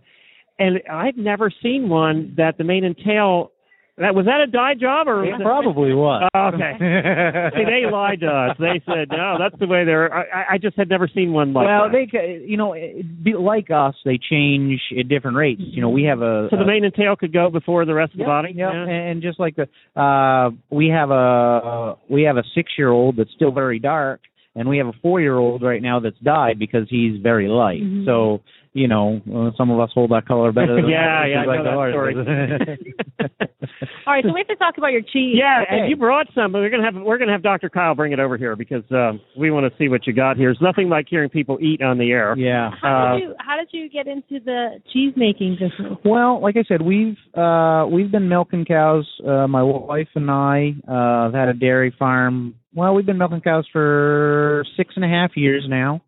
and 0.59 0.81
I've 0.91 1.17
never 1.17 1.51
seen 1.61 1.89
one 1.89 2.33
that 2.37 2.57
the 2.57 2.63
mane 2.63 2.83
and 2.83 2.97
tail. 2.97 3.51
That 3.97 4.15
was 4.15 4.25
that 4.25 4.41
a 4.41 4.47
dye 4.47 4.73
job 4.73 5.08
or? 5.08 5.23
It 5.23 5.39
probably 5.41 5.93
was. 5.93 6.27
Oh, 6.36 6.47
okay. 6.53 6.73
See, 6.79 7.63
they 7.63 7.89
lied 7.91 8.21
to 8.21 8.27
us. 8.27 8.58
They 8.60 8.82
said 8.88 9.10
no, 9.12 9.36
that's 9.39 9.58
the 9.60 9.67
way 9.67 9.86
they're. 9.86 10.12
I, 10.12 10.56
I 10.56 10.58
just 10.58 10.75
had 10.75 10.89
never 10.89 11.08
seen 11.08 11.32
one 11.32 11.53
like 11.53 11.67
well, 11.67 11.84
that. 11.84 11.91
they 11.91 12.08
ca- 12.08 12.43
you 12.45 12.58
know 12.58 12.73
it- 12.73 13.23
be- 13.23 13.36
like 13.36 13.69
us, 13.69 13.93
they 14.03 14.17
change 14.17 14.82
at 14.99 15.08
different 15.08 15.38
rates. 15.38 15.62
You 15.63 15.82
know, 15.82 15.89
we 15.89 16.03
have 16.06 16.21
a 16.21 16.47
so 16.49 16.58
the 16.58 16.63
a- 16.63 16.67
mane 16.67 16.84
and 16.86 16.93
tail 16.93 17.15
could 17.15 17.32
go 17.34 17.49
before 17.51 17.86
the 17.86 17.93
rest 17.93 18.13
of 18.13 18.19
Yep, 18.19 18.25
the 18.25 18.29
body. 18.29 18.53
Yep. 18.56 18.71
Yeah. 18.73 18.89
And 18.89 19.21
just 19.21 19.39
like 19.39 19.56
the 19.56 19.67
uh 19.99 20.49
we 20.71 20.88
have 20.88 21.12
a 21.12 21.95
we 22.10 22.23
have 22.23 22.38
a 22.38 22.43
six 22.56 22.71
year 22.77 22.89
old 22.89 23.17
that's 23.17 23.32
still 23.36 23.51
very 23.51 23.77
dark 23.77 24.21
and 24.56 24.67
we 24.67 24.79
have 24.79 24.88
a 24.88 24.93
four 25.03 25.21
year 25.21 25.38
old 25.38 25.62
right 25.62 25.82
now 25.82 25.99
that's 25.99 26.17
died 26.19 26.58
because 26.58 26.88
he's 26.89 27.21
very 27.21 27.47
light. 27.47 27.82
Mhm. 27.84 28.06
So, 28.06 28.41
you 28.73 28.88
know, 28.88 29.21
uh, 29.33 29.51
some 29.57 29.69
of 29.71 29.79
us 29.79 29.91
hold 29.93 30.12
that 30.12 30.25
color 30.27 30.51
better 30.51 30.75
than 30.75 30.89
Yeah, 30.89 31.19
others, 31.21 31.31
yeah, 31.31 31.41
I 31.41 31.45
like 31.45 31.63
know 31.63 31.63
that 31.65 31.93
horses. 31.93 32.77
All 34.07 34.13
right, 34.13 34.23
so 34.23 34.33
we 34.33 34.39
have 34.39 34.47
to 34.47 34.55
talk 34.55 34.77
about 34.77 34.91
your 34.91 35.01
cheese. 35.01 35.36
Yeah, 35.39 35.62
Okay. 35.63 35.79
and 35.81 35.89
you 35.89 35.95
brought 35.95 36.27
some, 36.36 36.51
but 36.51 36.59
we're 36.59 36.69
gonna 36.69 36.83
have 36.83 36.95
we're 36.95 37.17
gonna 37.17 37.31
have 37.31 37.43
Dr. 37.43 37.69
Kyle 37.69 37.95
bring 37.95 38.12
it 38.12 38.19
over 38.19 38.38
here 38.38 38.55
because 38.55 38.83
um, 38.91 39.21
we 39.38 39.51
want 39.51 39.71
to 39.71 39.77
see 39.77 39.88
what 39.88 40.05
you 40.07 40.13
got 40.13 40.36
here. 40.38 40.49
It's 40.49 40.62
nothing 40.62 40.89
like 40.89 41.05
hearing 41.09 41.29
people 41.29 41.57
eat 41.62 41.81
on 41.81 41.97
the 41.97 42.12
air. 42.12 42.36
yeah. 42.38 42.71
How 42.81 43.13
Uh, 43.13 43.13
did 43.13 43.21
you 43.23 43.36
how 43.39 43.57
did 43.57 43.69
you 43.71 43.89
get 43.89 44.07
into 44.07 44.43
the 44.43 44.81
cheese 44.91 45.13
making 45.15 45.53
business? 45.59 45.97
Well, 46.03 46.41
like 46.41 46.57
I 46.57 46.63
said, 46.67 46.81
we've 46.81 47.17
uh 47.36 47.86
we've 47.89 48.12
been 48.12 48.27
milking 48.27 48.65
cows. 48.65 49.07
Uh 49.25 49.47
my 49.47 49.63
wife 49.63 50.09
and 50.15 50.29
I 50.29 50.73
uh 50.88 51.25
have 51.25 51.33
had 51.33 51.47
a 51.49 51.53
dairy 51.53 51.93
farm. 51.97 52.55
Well, 52.73 52.93
we've 52.95 53.05
been 53.05 53.17
milking 53.19 53.41
cows 53.41 53.67
for 53.71 54.65
six 54.75 54.95
and 54.95 55.05
a 55.05 55.07
half 55.07 55.31
years 55.38 55.65
now. 55.69 56.01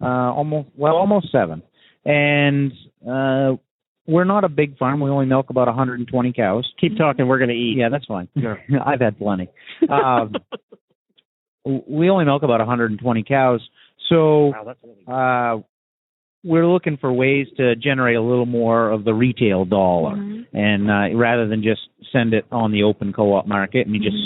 Uh 0.00 0.06
almost 0.34 0.68
well, 0.76 0.96
almost 0.96 1.32
seven. 1.32 1.62
And 2.08 2.72
uh, 3.06 3.56
we're 4.06 4.24
not 4.24 4.42
a 4.42 4.48
big 4.48 4.78
farm. 4.78 5.00
We 5.00 5.10
only 5.10 5.26
milk 5.26 5.50
about 5.50 5.66
120 5.66 6.32
cows. 6.32 6.66
Keep 6.80 6.96
talking. 6.96 7.28
We're 7.28 7.38
going 7.38 7.50
to 7.50 7.54
eat. 7.54 7.76
Yeah, 7.76 7.90
that's 7.90 8.06
fine. 8.06 8.28
I've 8.86 9.00
had 9.00 9.18
plenty. 9.18 9.48
Um, 9.88 10.32
we 11.64 12.08
only 12.08 12.24
milk 12.24 12.42
about 12.42 12.60
120 12.60 13.22
cows, 13.24 13.60
so 14.08 14.46
Wow, 14.46 14.74
really 14.82 15.04
uh, 15.06 15.62
we're 16.44 16.66
looking 16.66 16.96
for 16.96 17.12
ways 17.12 17.46
to 17.58 17.76
generate 17.76 18.16
a 18.16 18.22
little 18.22 18.46
more 18.46 18.90
of 18.90 19.04
the 19.04 19.12
retail 19.12 19.66
dollar, 19.66 20.14
and 20.14 20.90
uh, 20.90 21.14
rather 21.14 21.46
than 21.46 21.62
just 21.62 21.82
send 22.10 22.32
it 22.32 22.46
on 22.50 22.72
the 22.72 22.84
open 22.84 23.12
co-op 23.12 23.46
market 23.46 23.86
and 23.86 23.94
you 23.94 24.00
just 24.00 24.16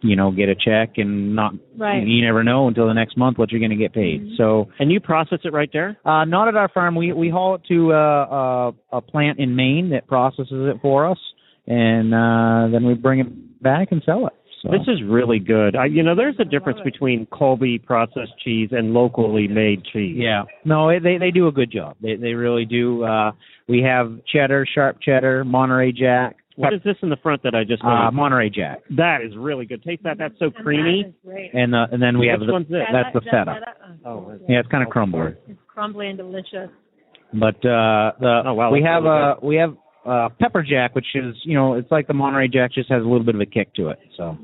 you 0.00 0.14
know 0.16 0.30
get 0.30 0.48
a 0.48 0.54
check 0.54 0.92
and 0.96 1.34
not 1.34 1.52
Right. 1.76 2.06
you 2.06 2.24
never 2.24 2.42
know 2.44 2.68
until 2.68 2.86
the 2.86 2.92
next 2.94 3.16
month 3.16 3.38
what 3.38 3.50
you're 3.50 3.60
going 3.60 3.70
to 3.70 3.76
get 3.76 3.92
paid. 3.92 4.30
So 4.36 4.68
And 4.78 4.90
you 4.92 5.00
process 5.00 5.40
it 5.44 5.52
right 5.52 5.70
there? 5.72 5.96
uh, 6.04 6.24
not 6.24 6.48
at 6.48 6.56
our 6.56 6.68
farm. 6.68 6.94
We 6.94 7.12
we 7.12 7.28
haul 7.30 7.54
it 7.56 7.62
to 7.68 7.92
uh, 7.92 7.96
a, 7.96 8.72
a 8.98 9.00
plant 9.00 9.38
in 9.38 9.56
Maine 9.56 9.90
that 9.90 10.06
processes 10.06 10.46
it 10.74 10.76
for 10.82 11.06
us, 11.10 11.18
and 11.66 12.14
uh, 12.14 12.68
then 12.72 12.84
we 12.86 12.94
bring 12.94 13.20
it 13.20 13.62
back 13.62 13.88
and 13.90 14.02
sell 14.04 14.26
it. 14.26 14.32
So. 14.62 14.70
This 14.72 14.88
is 14.88 15.00
really 15.06 15.38
good. 15.38 15.76
I, 15.76 15.84
you 15.84 16.02
know, 16.02 16.16
there's 16.16 16.34
a 16.40 16.44
difference 16.44 16.80
between 16.82 17.26
Colby 17.26 17.78
processed 17.78 18.32
cheese 18.44 18.70
and 18.72 18.92
locally 18.92 19.46
made 19.46 19.84
cheese. 19.84 20.16
Yeah. 20.18 20.44
No, 20.64 20.88
they 20.98 21.16
they 21.16 21.30
do 21.30 21.46
a 21.46 21.52
good 21.52 21.70
job. 21.70 21.96
They 22.02 22.16
they 22.16 22.34
really 22.34 22.64
do. 22.64 23.04
Uh 23.04 23.30
we 23.68 23.82
have 23.82 24.18
cheddar, 24.32 24.66
sharp 24.74 25.00
cheddar, 25.00 25.44
Monterey 25.44 25.92
Jack. 25.92 26.36
What 26.58 26.74
is 26.74 26.80
this 26.84 26.96
in 27.02 27.08
the 27.08 27.16
front 27.16 27.42
that 27.44 27.54
I 27.54 27.62
just 27.64 27.82
Uh? 27.84 28.10
Monterey 28.10 28.50
Jack. 28.50 28.80
that 28.96 29.18
is 29.22 29.36
really 29.36 29.64
good. 29.64 29.82
Taste 29.84 30.02
that. 30.02 30.18
That's 30.18 30.34
so 30.38 30.50
creamy. 30.50 31.14
Great. 31.24 31.54
And 31.54 31.74
uh, 31.74 31.86
and 31.92 32.02
then 32.02 32.18
we 32.18 32.26
have 32.26 32.40
the, 32.40 32.52
one's 32.52 32.68
this? 32.68 32.82
that's 32.92 33.12
the 33.14 33.20
feta. 33.20 33.60
Oh, 34.04 34.36
Yeah, 34.48 34.58
it's 34.60 34.68
kind 34.68 34.82
of 34.82 34.90
crumbly. 34.90 35.34
It's 35.46 35.60
crumbly 35.68 36.08
and 36.08 36.18
delicious. 36.18 36.70
But 37.32 37.56
uh 37.64 38.12
the 38.20 38.42
Oh, 38.46 38.54
wow, 38.54 38.70
we 38.72 38.80
that's 38.80 38.90
have 38.90 39.02
really 39.04 39.22
uh 39.22 39.34
we 39.42 39.56
have 39.56 39.76
uh 40.06 40.28
pepper 40.40 40.62
jack 40.62 40.94
which 40.94 41.06
is, 41.14 41.34
you 41.44 41.54
know, 41.54 41.74
it's 41.74 41.90
like 41.90 42.06
the 42.06 42.14
Monterey 42.14 42.48
Jack 42.48 42.72
just 42.72 42.90
has 42.90 43.02
a 43.02 43.06
little 43.06 43.24
bit 43.24 43.34
of 43.34 43.40
a 43.40 43.46
kick 43.46 43.74
to 43.74 43.88
it. 43.90 43.98
So 44.16 44.36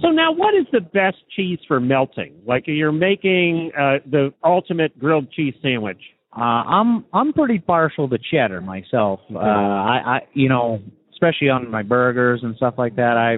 So 0.00 0.08
now, 0.10 0.32
what 0.32 0.54
is 0.54 0.66
the 0.72 0.80
best 0.80 1.18
cheese 1.34 1.58
for 1.68 1.80
melting? 1.80 2.36
Like 2.46 2.64
you're 2.66 2.92
making 2.92 3.72
uh, 3.78 3.98
the 4.10 4.32
ultimate 4.44 4.98
grilled 4.98 5.30
cheese 5.32 5.54
sandwich. 5.60 6.00
Uh, 6.36 6.40
I'm 6.40 7.04
I'm 7.12 7.32
pretty 7.32 7.58
partial 7.58 8.08
to 8.08 8.18
cheddar 8.30 8.60
myself. 8.60 9.20
Uh, 9.34 9.38
I, 9.38 10.02
I 10.04 10.18
you 10.34 10.48
know, 10.48 10.80
especially 11.12 11.48
on 11.48 11.70
my 11.70 11.82
burgers 11.82 12.40
and 12.42 12.54
stuff 12.56 12.74
like 12.76 12.96
that. 12.96 13.16
I 13.16 13.36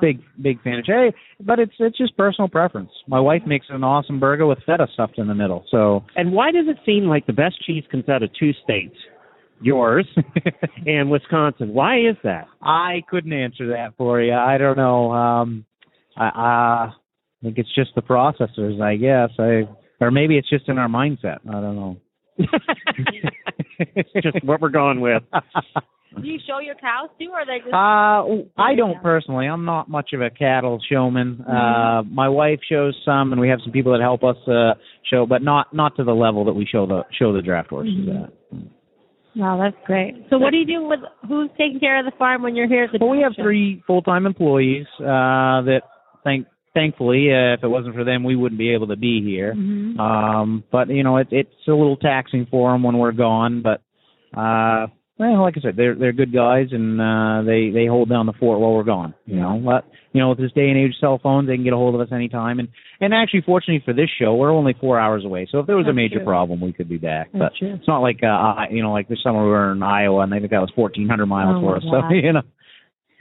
big 0.00 0.20
big 0.40 0.62
fan 0.62 0.78
of 0.78 0.84
cheddar, 0.84 1.12
but 1.40 1.58
it's 1.58 1.72
it's 1.78 1.96
just 1.96 2.16
personal 2.16 2.48
preference. 2.48 2.90
My 3.06 3.20
wife 3.20 3.42
makes 3.46 3.66
an 3.70 3.84
awesome 3.84 4.20
burger 4.20 4.46
with 4.46 4.58
feta 4.66 4.86
stuffed 4.94 5.18
in 5.18 5.28
the 5.28 5.34
middle. 5.34 5.64
So 5.70 6.04
And 6.16 6.32
why 6.32 6.50
does 6.50 6.66
it 6.68 6.78
seem 6.84 7.04
like 7.04 7.26
the 7.26 7.32
best 7.32 7.64
cheese 7.64 7.84
comes 7.90 8.08
out 8.08 8.22
of 8.22 8.30
two 8.38 8.52
states, 8.64 8.96
yours 9.60 10.06
and 10.86 11.10
Wisconsin? 11.10 11.72
Why 11.72 11.98
is 11.98 12.16
that? 12.24 12.46
I 12.62 13.02
couldn't 13.08 13.32
answer 13.32 13.68
that 13.68 13.94
for 13.96 14.20
you. 14.20 14.34
I 14.34 14.58
don't 14.58 14.76
know. 14.76 15.12
Um, 15.12 15.64
I, 16.16 16.30
I 16.34 16.92
think 17.42 17.58
it's 17.58 17.74
just 17.74 17.94
the 17.94 18.02
processors. 18.02 18.80
I 18.80 18.96
guess 18.96 19.30
I 19.38 19.68
or 20.00 20.10
maybe 20.10 20.38
it's 20.38 20.48
just 20.48 20.68
in 20.68 20.78
our 20.78 20.88
mindset. 20.88 21.38
I 21.48 21.52
don't 21.52 21.76
know. 21.76 21.96
It's 23.96 24.10
just 24.22 24.44
what 24.44 24.60
we're 24.60 24.68
going 24.68 25.00
with. 25.00 25.22
Do 26.16 26.26
you 26.26 26.38
show 26.46 26.58
your 26.58 26.74
cows 26.74 27.08
too, 27.20 27.28
or 27.30 27.40
are 27.40 27.46
they 27.46 27.58
just? 27.58 27.72
Uh, 27.72 28.60
I 28.60 28.74
don't 28.74 29.00
personally. 29.00 29.46
I'm 29.46 29.64
not 29.64 29.88
much 29.88 30.10
of 30.12 30.20
a 30.20 30.28
cattle 30.28 30.80
showman. 30.90 31.44
Uh, 31.48 32.02
my 32.02 32.28
wife 32.28 32.58
shows 32.68 33.00
some, 33.04 33.32
and 33.32 33.40
we 33.40 33.48
have 33.48 33.60
some 33.62 33.72
people 33.72 33.92
that 33.92 34.00
help 34.00 34.24
us 34.24 34.36
uh, 34.48 34.74
show, 35.08 35.24
but 35.24 35.42
not 35.42 35.72
not 35.72 35.96
to 35.96 36.04
the 36.04 36.12
level 36.12 36.44
that 36.46 36.52
we 36.52 36.66
show 36.66 36.86
the 36.86 37.02
show 37.16 37.32
the 37.32 37.42
draft 37.42 37.70
horses 37.70 38.08
at. 38.08 38.58
wow, 39.36 39.60
that's 39.62 39.86
great. 39.86 40.14
So, 40.30 40.38
what 40.38 40.50
do 40.50 40.56
you 40.56 40.66
do 40.66 40.82
with 40.82 41.00
who's 41.28 41.50
taking 41.56 41.78
care 41.78 41.98
of 42.00 42.04
the 42.04 42.16
farm 42.18 42.42
when 42.42 42.56
you're 42.56 42.68
here 42.68 42.84
at 42.84 42.92
the? 42.92 42.98
Well, 43.00 43.10
we 43.10 43.22
have 43.22 43.34
show? 43.36 43.44
three 43.44 43.82
full 43.86 44.02
time 44.02 44.26
employees 44.26 44.86
uh, 44.98 45.62
that 45.62 45.82
thank 46.24 46.46
thankfully, 46.74 47.28
uh, 47.32 47.54
if 47.54 47.64
it 47.64 47.68
wasn't 47.68 47.94
for 47.94 48.04
them, 48.04 48.24
we 48.24 48.36
wouldn't 48.36 48.58
be 48.58 48.72
able 48.74 48.88
to 48.88 48.96
be 48.96 49.22
here. 49.22 49.54
Mhm. 49.54 49.98
Um, 49.98 50.64
but 50.70 50.88
you 50.88 51.02
know, 51.04 51.16
it, 51.18 51.28
it's 51.30 51.50
a 51.68 51.72
little 51.72 51.96
taxing 51.96 52.46
for 52.50 52.72
them 52.72 52.82
when 52.82 52.98
we're 52.98 53.12
gone. 53.12 53.62
But 53.62 53.80
uh, 54.38 54.86
well, 55.18 55.42
like 55.42 55.56
I 55.58 55.60
said, 55.60 55.76
they're 55.76 55.94
they're 55.94 56.12
good 56.12 56.32
guys, 56.32 56.68
and 56.72 57.00
uh, 57.00 57.42
they 57.42 57.70
they 57.70 57.86
hold 57.86 58.08
down 58.08 58.26
the 58.26 58.32
fort 58.40 58.60
while 58.60 58.72
we're 58.72 58.84
gone. 58.84 59.14
You 59.26 59.36
know, 59.36 59.60
but 59.64 59.84
you 60.12 60.20
know, 60.20 60.30
with 60.30 60.38
this 60.38 60.52
day 60.52 60.68
and 60.68 60.78
age, 60.78 60.94
cell 61.00 61.20
phones, 61.22 61.46
they 61.46 61.54
can 61.56 61.64
get 61.64 61.72
a 61.72 61.76
hold 61.76 61.94
of 61.94 62.00
us 62.00 62.08
anytime. 62.12 62.58
And 62.58 62.68
and 63.00 63.12
actually, 63.12 63.42
fortunately 63.42 63.82
for 63.84 63.92
this 63.92 64.08
show, 64.18 64.34
we're 64.34 64.50
only 64.50 64.74
four 64.80 64.98
hours 64.98 65.24
away. 65.24 65.46
So 65.50 65.58
if 65.58 65.66
there 65.66 65.76
was 65.76 65.86
a 65.88 65.92
major 65.92 66.16
true. 66.16 66.24
problem, 66.24 66.60
we 66.60 66.72
could 66.72 66.88
be 66.88 66.96
back. 66.96 67.28
That's 67.32 67.38
but 67.38 67.52
true. 67.58 67.74
it's 67.74 67.86
not 67.88 67.98
like 68.00 68.20
uh, 68.22 68.54
you 68.70 68.82
know, 68.82 68.92
like 68.92 69.08
this 69.08 69.18
summer 69.22 69.42
we 69.44 69.50
were 69.50 69.72
in 69.72 69.82
Iowa, 69.82 70.20
and 70.22 70.32
I 70.32 70.38
think 70.38 70.50
that 70.52 70.60
was 70.60 70.72
fourteen 70.74 71.08
hundred 71.08 71.26
miles 71.26 71.56
Oh, 71.58 71.60
for 71.60 71.76
us. 71.76 71.82
wow. 71.84 72.08
So 72.08 72.14
you 72.26 72.32
know. 72.32 72.42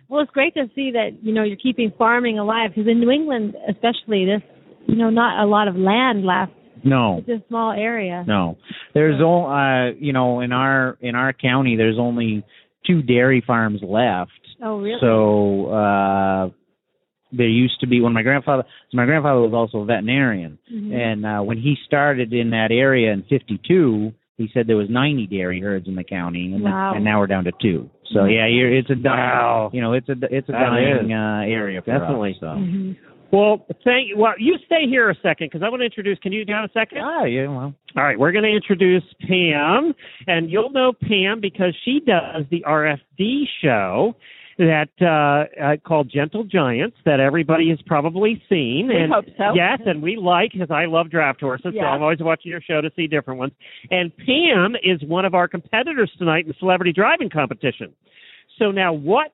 Well, 0.10 0.22
it's 0.22 0.32
great 0.32 0.54
to 0.56 0.70
see 0.76 0.92
that 0.92 1.20
you 1.24 1.34
know 1.34 1.44
you're 1.44 1.58
keeping 1.58 1.92
farming 1.98 2.40
alive 2.40 2.72
because 2.76 2.90
in 2.90 3.00
New 3.00 3.12
England, 3.12 3.56
especially, 3.70 4.26
this 4.26 4.42
you 4.88 4.96
know 4.96 5.10
not 5.10 5.44
a 5.44 5.48
lot 5.48 5.68
of 5.68 5.76
land 5.76 6.26
left. 6.26 6.52
No, 6.84 7.18
It's 7.28 7.44
a 7.44 7.48
small 7.50 7.74
area. 7.74 8.24
no. 8.26 8.58
There's 8.94 9.22
all 9.22 9.48
uh 9.52 9.92
you 10.00 10.14
know 10.14 10.40
in 10.40 10.52
our 10.52 10.98
in 11.02 11.14
our 11.16 11.34
county 11.34 11.76
there's 11.76 11.98
only 12.00 12.44
two 12.88 13.02
dairy 13.02 13.44
farms 13.46 13.82
left. 13.84 14.32
Oh, 14.64 14.80
really? 14.80 14.98
So 15.02 15.66
uh 15.68 16.50
there 17.32 17.48
used 17.50 17.80
to 17.82 17.88
be 17.88 18.02
when 18.02 18.14
my 18.14 18.24
grandfather 18.24 18.64
so 18.90 18.96
my 18.98 19.06
grandfather 19.06 19.42
was 19.42 19.54
also 19.54 19.80
a 19.80 19.86
veterinarian 19.86 20.58
Mhm. 20.74 20.94
and 20.94 21.26
uh 21.26 21.40
when 21.42 21.58
he 21.60 21.76
started 21.86 22.34
in 22.34 22.50
that 22.52 22.70
area 22.72 23.12
in 23.12 23.24
52 23.24 24.12
he 24.38 24.50
said 24.54 24.66
there 24.66 24.78
was 24.78 24.90
90 24.90 25.28
dairy 25.28 25.60
herds 25.60 25.88
in 25.88 25.96
the 25.96 26.04
county 26.04 26.54
and, 26.54 26.64
Wow. 26.64 26.94
and 26.96 27.04
now 27.04 27.20
we're 27.20 27.28
down 27.28 27.44
to 27.44 27.52
2. 27.62 27.90
So 28.14 28.26
yeah, 28.26 28.48
you're, 28.48 28.74
it's 28.76 28.90
a 28.90 28.96
dying, 28.96 29.04
Wow. 29.20 29.70
you 29.74 29.82
know, 29.82 29.94
it's 29.94 30.10
a 30.10 30.14
it's 30.32 30.50
a 30.50 30.52
That 30.54 30.70
dying 30.70 31.14
uh 31.14 31.44
area 31.46 31.82
for 31.82 31.92
Definitely. 31.98 32.32
us. 32.32 32.38
So. 32.40 32.46
Mhm. 32.48 32.98
Well, 33.32 33.66
thank 33.84 34.08
you. 34.10 34.18
Well, 34.18 34.34
you 34.40 34.56
stay 34.66 34.88
here 34.88 35.08
a 35.12 35.16
second 35.22 35.48
because 35.52 35.62
I 35.62 35.70
want 35.70 35.82
to 35.82 35.86
introduce. 35.86 36.18
Can 36.20 36.32
you 36.32 36.44
down 36.46 36.66
a 36.66 36.70
second? 36.70 37.00
Ah, 37.04 37.26
yeah, 37.26 37.48
well. 37.48 37.76
All 37.96 38.04
right, 38.04 38.18
we're 38.18 38.32
going 38.32 38.44
to 38.44 38.50
introduce 38.50 39.04
Pam, 39.28 39.94
and 40.26 40.50
you'll 40.50 40.72
know 40.72 40.94
Pam 40.94 41.40
because 41.40 41.76
she 41.86 42.00
does 42.00 42.46
the 42.50 42.64
RFD 42.68 43.44
show 43.62 44.16
that 44.60 44.90
uh, 45.02 45.64
uh, 45.64 45.78
called 45.78 46.12
Gentle 46.14 46.44
Giants 46.44 46.98
that 47.06 47.22
everybody 47.22 47.70
has 47.70 47.80
probably 47.86 48.44
seen. 48.50 48.90
We 48.90 48.98
and 48.98 49.14
hope 49.14 49.26
so. 49.38 49.54
Yes, 49.56 49.80
and 49.86 50.02
we 50.02 50.18
like 50.18 50.52
because 50.52 50.70
I 50.70 50.86
love 50.86 51.10
draft 51.10 51.40
horses, 51.40 51.74
so 51.74 51.82
I'm 51.82 52.02
always 52.02 52.20
watching 52.20 52.52
your 52.52 52.60
show 52.62 52.82
to 52.82 52.92
see 52.94 53.08
different 53.08 53.40
ones. 53.40 53.54
And 53.90 54.12
Pam 54.18 54.76
is 54.84 55.02
one 55.08 55.24
of 55.24 55.34
our 55.34 55.48
competitors 55.48 56.12
tonight 56.18 56.44
in 56.44 56.50
the 56.50 56.56
celebrity 56.60 56.92
driving 56.92 57.30
competition. 57.30 57.94
So 58.58 58.72
now, 58.72 58.92
what 58.92 59.34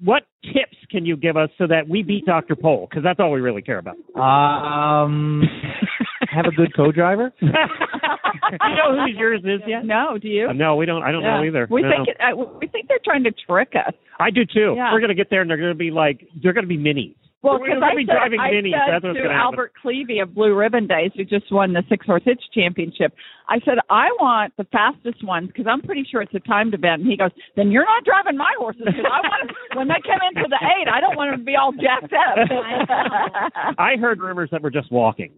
what 0.00 0.24
tips 0.44 0.76
can 0.90 1.06
you 1.06 1.16
give 1.16 1.38
us 1.38 1.48
so 1.56 1.66
that 1.66 1.88
we 1.88 2.02
beat 2.02 2.26
Dr. 2.26 2.54
Pol? 2.54 2.86
Because 2.88 3.02
that's 3.02 3.18
all 3.18 3.32
we 3.32 3.40
really 3.40 3.62
care 3.62 3.78
about. 3.78 3.96
Um 4.14 5.42
have 6.30 6.44
a 6.44 6.54
good 6.54 6.76
co-driver? 6.76 7.32
you 8.52 8.76
know 8.76 9.04
who 9.04 9.06
yours 9.12 9.40
is 9.44 9.60
yet? 9.66 9.84
No, 9.84 10.18
do 10.20 10.28
you? 10.28 10.48
Uh, 10.48 10.52
no, 10.52 10.76
we 10.76 10.86
don't. 10.86 11.02
I 11.02 11.12
don't 11.12 11.22
know 11.22 11.42
either. 11.44 11.66
We 11.70 11.82
No. 11.82 11.90
think 11.90 12.08
it, 12.08 12.16
uh, 12.20 12.36
we 12.60 12.66
think 12.68 12.88
they're 12.88 12.98
trying 13.04 13.24
to 13.24 13.32
trick 13.32 13.72
us. 13.74 13.94
I 14.20 14.30
do 14.30 14.44
too. 14.44 14.74
Yeah. 14.76 14.92
We're 14.92 15.00
gonna 15.00 15.14
get 15.14 15.30
there, 15.30 15.40
and 15.42 15.50
they're 15.50 15.56
gonna 15.58 15.74
be 15.74 15.90
like 15.90 16.26
they're 16.42 16.52
gonna 16.52 16.66
be 16.66 16.78
minis. 16.78 17.14
Well, 17.40 17.60
we're 17.60 17.66
because 17.70 17.82
I 17.86 17.94
be 17.94 18.02
said, 18.04 18.14
driving 18.18 18.40
I 18.40 18.50
minis. 18.50 18.72
said 18.74 18.90
That's 18.98 19.04
what's 19.04 19.18
to. 19.22 19.30
Albert 19.30 19.72
Clevey 19.78 20.20
of 20.20 20.34
Blue 20.34 20.56
Ribbon 20.58 20.88
Days, 20.88 21.12
who 21.14 21.22
just 21.24 21.46
won 21.52 21.72
the 21.72 21.84
Six 21.88 22.04
Horse 22.04 22.22
Hitch 22.24 22.42
Championship, 22.52 23.14
I 23.48 23.60
said 23.64 23.78
I 23.88 24.10
want 24.18 24.54
the 24.56 24.64
fastest 24.74 25.22
ones 25.22 25.46
because 25.46 25.66
I'm 25.70 25.80
pretty 25.80 26.04
sure 26.10 26.20
it's 26.20 26.34
a 26.34 26.40
timed 26.40 26.74
event. 26.74 27.02
And 27.02 27.10
he 27.10 27.16
goes, 27.16 27.30
"Then 27.54 27.70
you're 27.70 27.84
not 27.86 28.02
driving 28.04 28.36
my 28.36 28.52
horses 28.58 28.82
because 28.84 29.06
I 29.06 29.20
want 29.22 29.52
when 29.76 29.86
they 29.86 30.02
come 30.02 30.18
into 30.34 30.48
the 30.50 30.58
eight, 30.58 30.88
I 30.92 30.98
don't 31.00 31.14
want 31.16 31.30
them 31.30 31.38
to 31.40 31.46
be 31.46 31.54
all 31.54 31.70
jacked 31.70 32.12
up." 32.12 32.38
I 33.78 33.94
heard 34.00 34.18
rumors 34.20 34.48
that 34.50 34.60
we're 34.60 34.70
just 34.70 34.90
walking. 34.90 35.30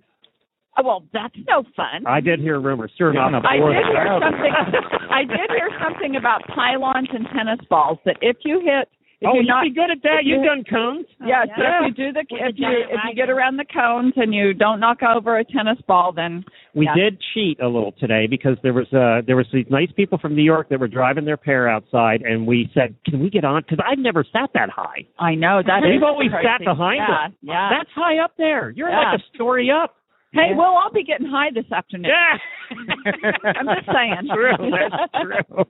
Oh, 0.78 0.82
well, 0.84 1.04
that's 1.12 1.34
no 1.48 1.64
fun. 1.76 2.06
I 2.06 2.20
did 2.20 2.40
hear 2.40 2.60
rumors. 2.60 2.92
Sure 2.96 3.10
enough. 3.10 3.26
on 3.26 3.34
a 3.34 3.38
I 3.40 3.58
fourth 3.58 3.74
did 3.76 3.86
hear 3.86 4.18
something. 4.22 4.52
I 5.10 5.22
did 5.24 5.50
hear 5.50 5.70
something 5.82 6.16
about 6.16 6.42
pylons 6.54 7.08
and 7.12 7.26
tennis 7.36 7.58
balls. 7.68 7.98
That 8.04 8.16
if 8.22 8.36
you 8.44 8.60
hit, 8.60 8.88
if 9.20 9.28
oh, 9.28 9.34
you're 9.34 9.42
you'd 9.42 9.48
not, 9.48 9.62
be 9.64 9.70
good 9.74 9.90
at 9.90 10.00
that. 10.04 10.24
you 10.24 10.36
You've 10.36 10.44
done 10.46 10.64
cones. 10.64 11.04
yeah, 11.26 11.44
so 11.44 11.60
yeah. 11.60 11.80
if 11.84 11.98
you 11.98 12.06
do 12.06 12.12
the 12.14 12.24
With 12.30 12.40
if 12.40 12.54
the 12.56 12.60
you 12.62 12.66
giant 12.70 12.90
if 12.92 13.00
you 13.10 13.14
get 13.16 13.28
around 13.28 13.56
the 13.58 13.66
cones 13.66 14.14
and 14.16 14.32
you 14.32 14.54
don't 14.54 14.80
knock 14.80 15.02
over 15.02 15.36
a 15.38 15.44
tennis 15.44 15.76
ball, 15.86 16.12
then 16.14 16.44
We 16.72 16.86
Yeah. 16.86 16.94
did 16.94 17.20
cheat 17.34 17.60
a 17.60 17.66
little 17.66 17.92
today 17.98 18.26
because 18.28 18.56
there 18.62 18.72
was 18.72 18.86
uh 18.94 19.20
there 19.26 19.36
was 19.36 19.46
these 19.52 19.66
nice 19.68 19.90
people 19.96 20.16
from 20.18 20.34
New 20.36 20.44
York 20.46 20.68
that 20.70 20.78
were 20.80 20.88
driving 20.88 21.24
their 21.26 21.36
pair 21.36 21.68
outside, 21.68 22.22
and 22.22 22.46
we 22.46 22.70
said, 22.72 22.94
"Can 23.04 23.20
we 23.20 23.28
get 23.28 23.44
on?" 23.44 23.60
Because 23.62 23.84
I've 23.84 23.98
never 23.98 24.24
sat 24.24 24.50
that 24.54 24.70
high. 24.70 25.04
I 25.18 25.34
know 25.34 25.60
that 25.66 25.80
They've 25.82 26.02
always 26.02 26.30
crazy. 26.30 26.46
sat 26.46 26.64
behind 26.64 27.02
yeah, 27.06 27.24
us. 27.26 27.32
Yeah. 27.42 27.68
That's 27.76 27.90
high 27.94 28.18
up 28.24 28.32
there. 28.38 28.70
You're 28.70 28.88
Yeah. 28.88 29.10
like 29.10 29.20
a 29.20 29.22
story 29.34 29.68
up. 29.70 29.96
Hey, 30.32 30.50
well, 30.56 30.76
I'll 30.82 30.92
be 30.92 31.04
getting 31.04 31.26
high 31.26 31.50
this 31.54 31.70
afternoon. 31.72 32.10
Yeah. 32.10 32.38
I'm 33.44 33.66
just 33.76 33.86
saying. 33.86 34.28
True. 34.32 34.70
That's 34.70 35.12
true. 35.22 35.64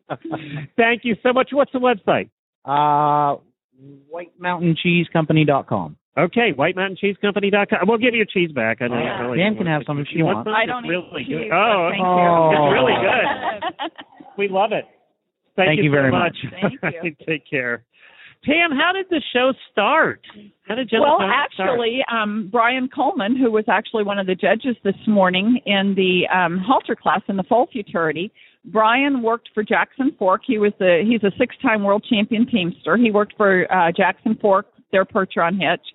Thank 0.76 1.04
you 1.04 1.16
so 1.22 1.32
much. 1.32 1.48
What's 1.52 1.72
the 1.72 1.78
website? 1.80 2.30
Uh, 2.64 3.40
WhiteMountainCheeseCompany.com. 4.12 5.96
Okay, 6.18 6.52
WhiteMountainCheeseCompany.com. 6.58 7.78
We'll 7.88 7.98
give 7.98 8.12
you 8.14 8.18
your 8.18 8.26
cheese 8.26 8.52
back. 8.52 8.78
I 8.82 8.88
know. 8.88 8.98
Yeah. 8.98 9.22
you 9.22 9.26
really 9.30 9.38
Pam 9.38 9.46
want 9.54 9.58
can 9.58 9.66
have 9.68 9.82
some 9.86 9.98
if 10.00 10.08
she 10.12 10.22
wants. 10.22 10.46
some? 10.46 10.54
I 10.54 10.66
don't 10.66 10.84
eat 10.84 10.88
really 10.88 11.24
cheese, 11.24 11.28
good. 11.38 11.48
but 11.50 11.56
Oh, 11.56 11.88
thank 11.90 12.04
okay. 12.04 12.20
you. 12.20 12.64
it's 12.66 12.72
really 12.74 12.96
good. 13.00 13.90
We 14.38 14.48
love 14.48 14.72
it. 14.72 14.84
Thank, 15.56 15.68
Thank 15.68 15.82
you 15.82 15.90
so 15.90 15.94
very 15.94 16.10
much. 16.10 16.36
much. 16.44 16.72
Thank 16.80 17.04
you. 17.04 17.14
Take 17.26 17.44
care. 17.50 17.84
Pam, 18.44 18.70
how 18.70 18.92
did 18.94 19.06
the 19.10 19.20
show 19.34 19.52
start? 19.70 20.22
How 20.62 20.74
did 20.74 20.88
Jennifer 20.88 21.08
well, 21.18 21.18
actually, 21.20 22.00
um, 22.10 22.48
Brian 22.50 22.88
Coleman, 22.88 23.36
who 23.36 23.50
was 23.50 23.64
actually 23.68 24.02
one 24.02 24.18
of 24.18 24.26
the 24.26 24.34
judges 24.34 24.76
this 24.82 24.96
morning 25.06 25.60
in 25.66 25.94
the 25.94 26.26
um, 26.34 26.58
halter 26.58 26.96
class 26.96 27.20
in 27.28 27.36
the 27.36 27.42
full 27.42 27.66
futurity, 27.66 28.32
Brian 28.64 29.22
worked 29.22 29.50
for 29.52 29.62
Jackson 29.62 30.14
Fork. 30.18 30.40
He 30.46 30.56
was 30.58 30.72
the 30.78 31.04
he's 31.06 31.22
a 31.22 31.36
six-time 31.36 31.82
world 31.82 32.04
champion 32.08 32.46
teamster. 32.46 32.96
He 32.96 33.10
worked 33.10 33.34
for 33.36 33.70
uh, 33.70 33.92
Jackson 33.92 34.38
Fork, 34.40 34.66
their 34.90 35.04
Percheron 35.04 35.58
hitch, 35.60 35.86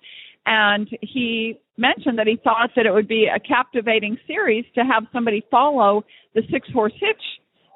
and 0.46 0.88
he 1.00 1.58
mentioned 1.76 2.16
that 2.18 2.28
he 2.28 2.38
thought 2.44 2.70
that 2.76 2.86
it 2.86 2.92
would 2.92 3.08
be 3.08 3.26
a 3.26 3.40
captivating 3.40 4.16
series 4.26 4.64
to 4.76 4.82
have 4.82 5.04
somebody 5.12 5.44
follow 5.50 6.04
the 6.34 6.42
six-horse 6.50 6.94
hitch 6.98 7.22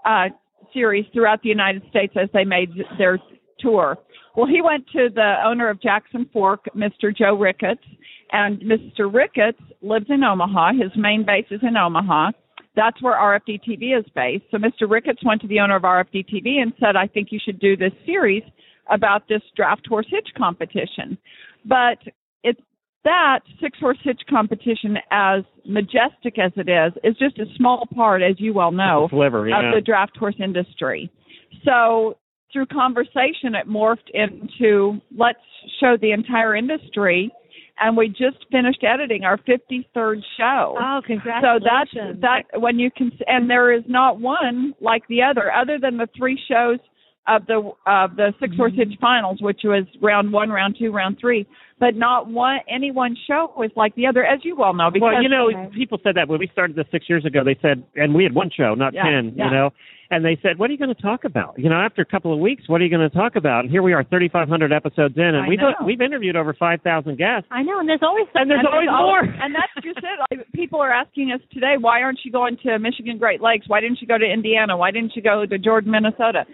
uh, 0.05 0.29
series 0.73 1.05
throughout 1.13 1.43
the 1.43 1.49
United 1.49 1.83
States 1.91 2.15
as 2.21 2.29
they 2.33 2.45
made 2.45 2.71
their 2.99 3.19
tour. 3.61 3.97
Well, 4.37 4.47
he 4.47 4.63
went 4.63 4.87
to 4.93 5.09
the 5.13 5.35
owner 5.45 5.69
of 5.69 5.83
Jackson 5.83 6.29
Fork, 6.33 6.67
Mr. 6.77 7.17
Joe 7.17 7.35
Ricketts, 7.37 7.85
and 8.33 8.61
Mr. 8.61 9.13
Ricketts 9.13 9.61
lives 9.83 10.07
in 10.09 10.23
Omaha. 10.23 10.73
His 10.75 10.93
main 10.97 11.25
base 11.27 11.47
is 11.51 11.61
in 11.63 11.77
Omaha. 11.77 12.31
That's 12.77 13.03
where 13.03 13.15
RFD 13.15 13.61
TV 13.69 13.99
is 13.99 14.05
based. 14.15 14.45
So 14.51 14.59
Mr. 14.59 14.89
Ricketts 14.89 15.25
went 15.25 15.41
to 15.43 15.49
the 15.49 15.59
owner 15.59 15.77
of 15.77 15.83
RFD 15.83 16.27
TV 16.33 16.63
and 16.63 16.73
said, 16.79 16.97
I 16.97 17.09
think 17.09 17.29
you 17.31 17.41
should 17.45 17.59
do 17.59 17.77
this 17.77 17.93
series 18.07 18.45
about 18.91 19.29
this 19.29 19.43
draft 19.57 19.87
horse 19.87 20.07
hitch 20.09 20.29
competition. 20.37 21.19
But 21.65 21.99
it's 22.45 22.61
that 23.05 23.41
six 23.61 23.79
horse 23.79 23.99
hitch 24.03 24.21
competition, 24.29 24.99
as 25.11 25.43
majestic 25.67 26.39
as 26.39 26.53
it 26.57 26.69
is, 26.69 26.93
is 27.03 27.17
just 27.19 27.39
a 27.39 27.47
small 27.57 27.87
part, 27.95 28.23
as 28.23 28.37
you 28.39 28.55
well 28.55 28.73
know, 28.73 29.09
Sliver, 29.11 29.49
yeah. 29.49 29.69
of 29.69 29.75
the 29.75 29.81
draft 29.81 30.17
horse 30.17 30.37
industry. 30.39 31.11
So 31.65 32.17
through 32.53 32.67
conversation, 32.67 33.55
it 33.55 33.69
morphed 33.69 34.11
into 34.13 35.01
let's 35.17 35.39
show 35.81 35.97
the 36.01 36.13
entire 36.13 36.55
industry. 36.57 37.31
And 37.83 37.97
we 37.97 38.09
just 38.09 38.45
finished 38.53 38.85
editing 38.85 39.25
our 39.25 39.39
53rd 39.39 40.21
show. 40.37 40.77
Oh, 40.79 41.01
congratulations! 41.07 41.43
So 41.43 41.65
that's 41.65 42.21
that 42.21 42.61
when 42.61 42.79
you 42.79 42.91
can, 42.91 43.11
and 43.27 43.49
there 43.49 43.73
is 43.73 43.85
not 43.89 44.21
one 44.21 44.75
like 44.83 45.07
the 45.09 45.23
other, 45.23 45.51
other 45.51 45.79
than 45.79 45.97
the 45.97 46.07
three 46.15 46.39
shows 46.47 46.79
of 47.31 47.47
the 47.47 47.71
of 47.87 48.17
the 48.17 48.33
six 48.41 48.57
horse 48.57 48.73
mm-hmm. 48.73 48.91
hitch 48.91 48.99
finals, 49.01 49.39
which 49.41 49.61
was 49.65 49.85
round 50.03 50.33
one, 50.33 50.51
round 50.51 50.77
two, 50.79 50.91
round 50.93 51.19
three. 51.21 51.47
But 51.79 51.97
not 51.97 52.29
one 52.29 52.59
any 52.69 52.91
one 52.91 53.17
show 53.27 53.53
was 53.57 53.71
like 53.75 53.95
the 53.95 54.07
other, 54.07 54.25
as 54.25 54.41
you 54.43 54.55
well 54.57 54.75
know. 54.75 54.91
Because 54.91 55.13
well, 55.15 55.23
you 55.23 55.31
know, 55.31 55.49
Okay. 55.49 55.75
people 55.75 55.99
said 56.05 56.17
that 56.17 56.29
when 56.29 56.39
we 56.39 56.49
started 56.53 56.77
this 56.77 56.87
six 56.93 57.09
years 57.09 57.25
ago. 57.25 57.41
They 57.43 57.57
said, 57.63 57.83
and 57.97 58.15
we 58.15 58.23
had 58.25 58.35
one 58.35 58.51
show, 58.55 58.75
not 58.75 58.93
Yeah, 58.93 59.05
ten. 59.05 59.33
yeah. 59.35 59.45
You 59.47 59.51
know, 59.51 59.71
and 60.11 60.25
they 60.25 60.37
said, 60.43 60.59
"What 60.59 60.69
are 60.69 60.73
you 60.75 60.79
going 60.79 60.95
to 60.95 61.01
talk 61.01 61.25
about?" 61.25 61.55
You 61.57 61.71
know, 61.71 61.77
after 61.81 62.03
a 62.03 62.05
couple 62.05 62.35
of 62.35 62.39
weeks, 62.41 62.69
what 62.69 62.83
are 62.83 62.85
you 62.85 62.91
going 62.91 63.09
to 63.09 63.17
talk 63.17 63.37
about? 63.37 63.61
And 63.65 63.71
here 63.71 63.83
we 63.83 63.95
are, 63.95 64.03
3,500 64.05 64.73
episodes 64.73 65.17
in, 65.17 65.23
and 65.23 65.47
I 65.47 65.49
we've 65.49 65.61
we've 65.87 66.01
interviewed 66.03 66.37
over 66.37 66.53
5,000 66.53 67.17
guests. 67.17 67.49
I 67.51 67.63
know, 67.63 67.79
and 67.81 67.89
there's 67.89 68.03
always 68.03 68.27
And 68.35 68.51
there's 68.51 68.61
And 68.61 68.69
always 68.69 68.89
al- 68.91 69.07
more. 69.07 69.21
And 69.23 69.55
that's 69.55 69.73
just 69.83 69.99
it. 70.05 70.53
People 70.53 70.81
are 70.81 70.93
asking 70.93 71.33
us 71.33 71.41
today, 71.53 71.77
why 71.81 72.03
aren't 72.03 72.21
you 72.25 72.33
going 72.33 72.59
to 72.65 72.79
Michigan 72.79 73.17
Great 73.19 73.41
Lakes? 73.41 73.69
Why 73.69 73.81
didn't 73.81 74.03
you 74.03 74.07
go 74.09 74.19
to 74.19 74.27
Indiana? 74.27 74.77
Why 74.77 74.91
didn't 74.91 75.13
you 75.17 75.23
go 75.23 75.47
to 75.47 75.59
Jordan, 75.59 75.93
Minnesota? 75.93 76.45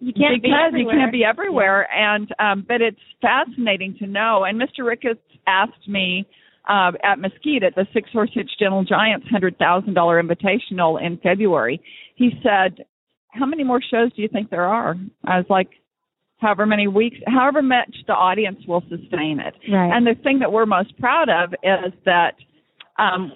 You 0.00 0.12
can't 0.12 0.40
be 0.42 0.48
because 0.48 0.68
everywhere. 0.68 0.94
you 0.94 1.00
can't 1.00 1.12
be 1.12 1.24
everywhere 1.24 1.92
and 1.92 2.28
um 2.38 2.64
but 2.66 2.80
it's 2.80 3.00
fascinating 3.20 3.96
to 3.98 4.06
know 4.06 4.44
and 4.44 4.60
mr 4.60 4.84
ricketts 4.86 5.20
asked 5.46 5.88
me 5.88 6.26
uh, 6.68 6.92
at 7.02 7.18
mesquite 7.18 7.62
at 7.62 7.74
the 7.74 7.86
six 7.92 8.10
horse 8.12 8.30
hitch 8.34 8.50
gentle 8.60 8.84
giants 8.84 9.26
hundred 9.30 9.58
thousand 9.58 9.94
dollar 9.94 10.22
invitational 10.22 11.00
in 11.04 11.16
february 11.18 11.80
he 12.14 12.30
said 12.42 12.84
how 13.30 13.46
many 13.46 13.64
more 13.64 13.80
shows 13.82 14.12
do 14.14 14.22
you 14.22 14.28
think 14.28 14.50
there 14.50 14.64
are 14.66 14.94
i 15.24 15.36
was 15.36 15.46
like 15.50 15.70
however 16.38 16.64
many 16.66 16.86
weeks 16.86 17.16
however 17.26 17.62
much 17.62 17.94
the 18.06 18.12
audience 18.12 18.58
will 18.68 18.82
sustain 18.88 19.40
it 19.40 19.54
Right. 19.72 19.90
and 19.96 20.06
the 20.06 20.14
thing 20.22 20.38
that 20.40 20.52
we're 20.52 20.66
most 20.66 20.96
proud 20.98 21.28
of 21.28 21.52
is 21.62 21.92
that 22.04 22.34
um 22.98 23.32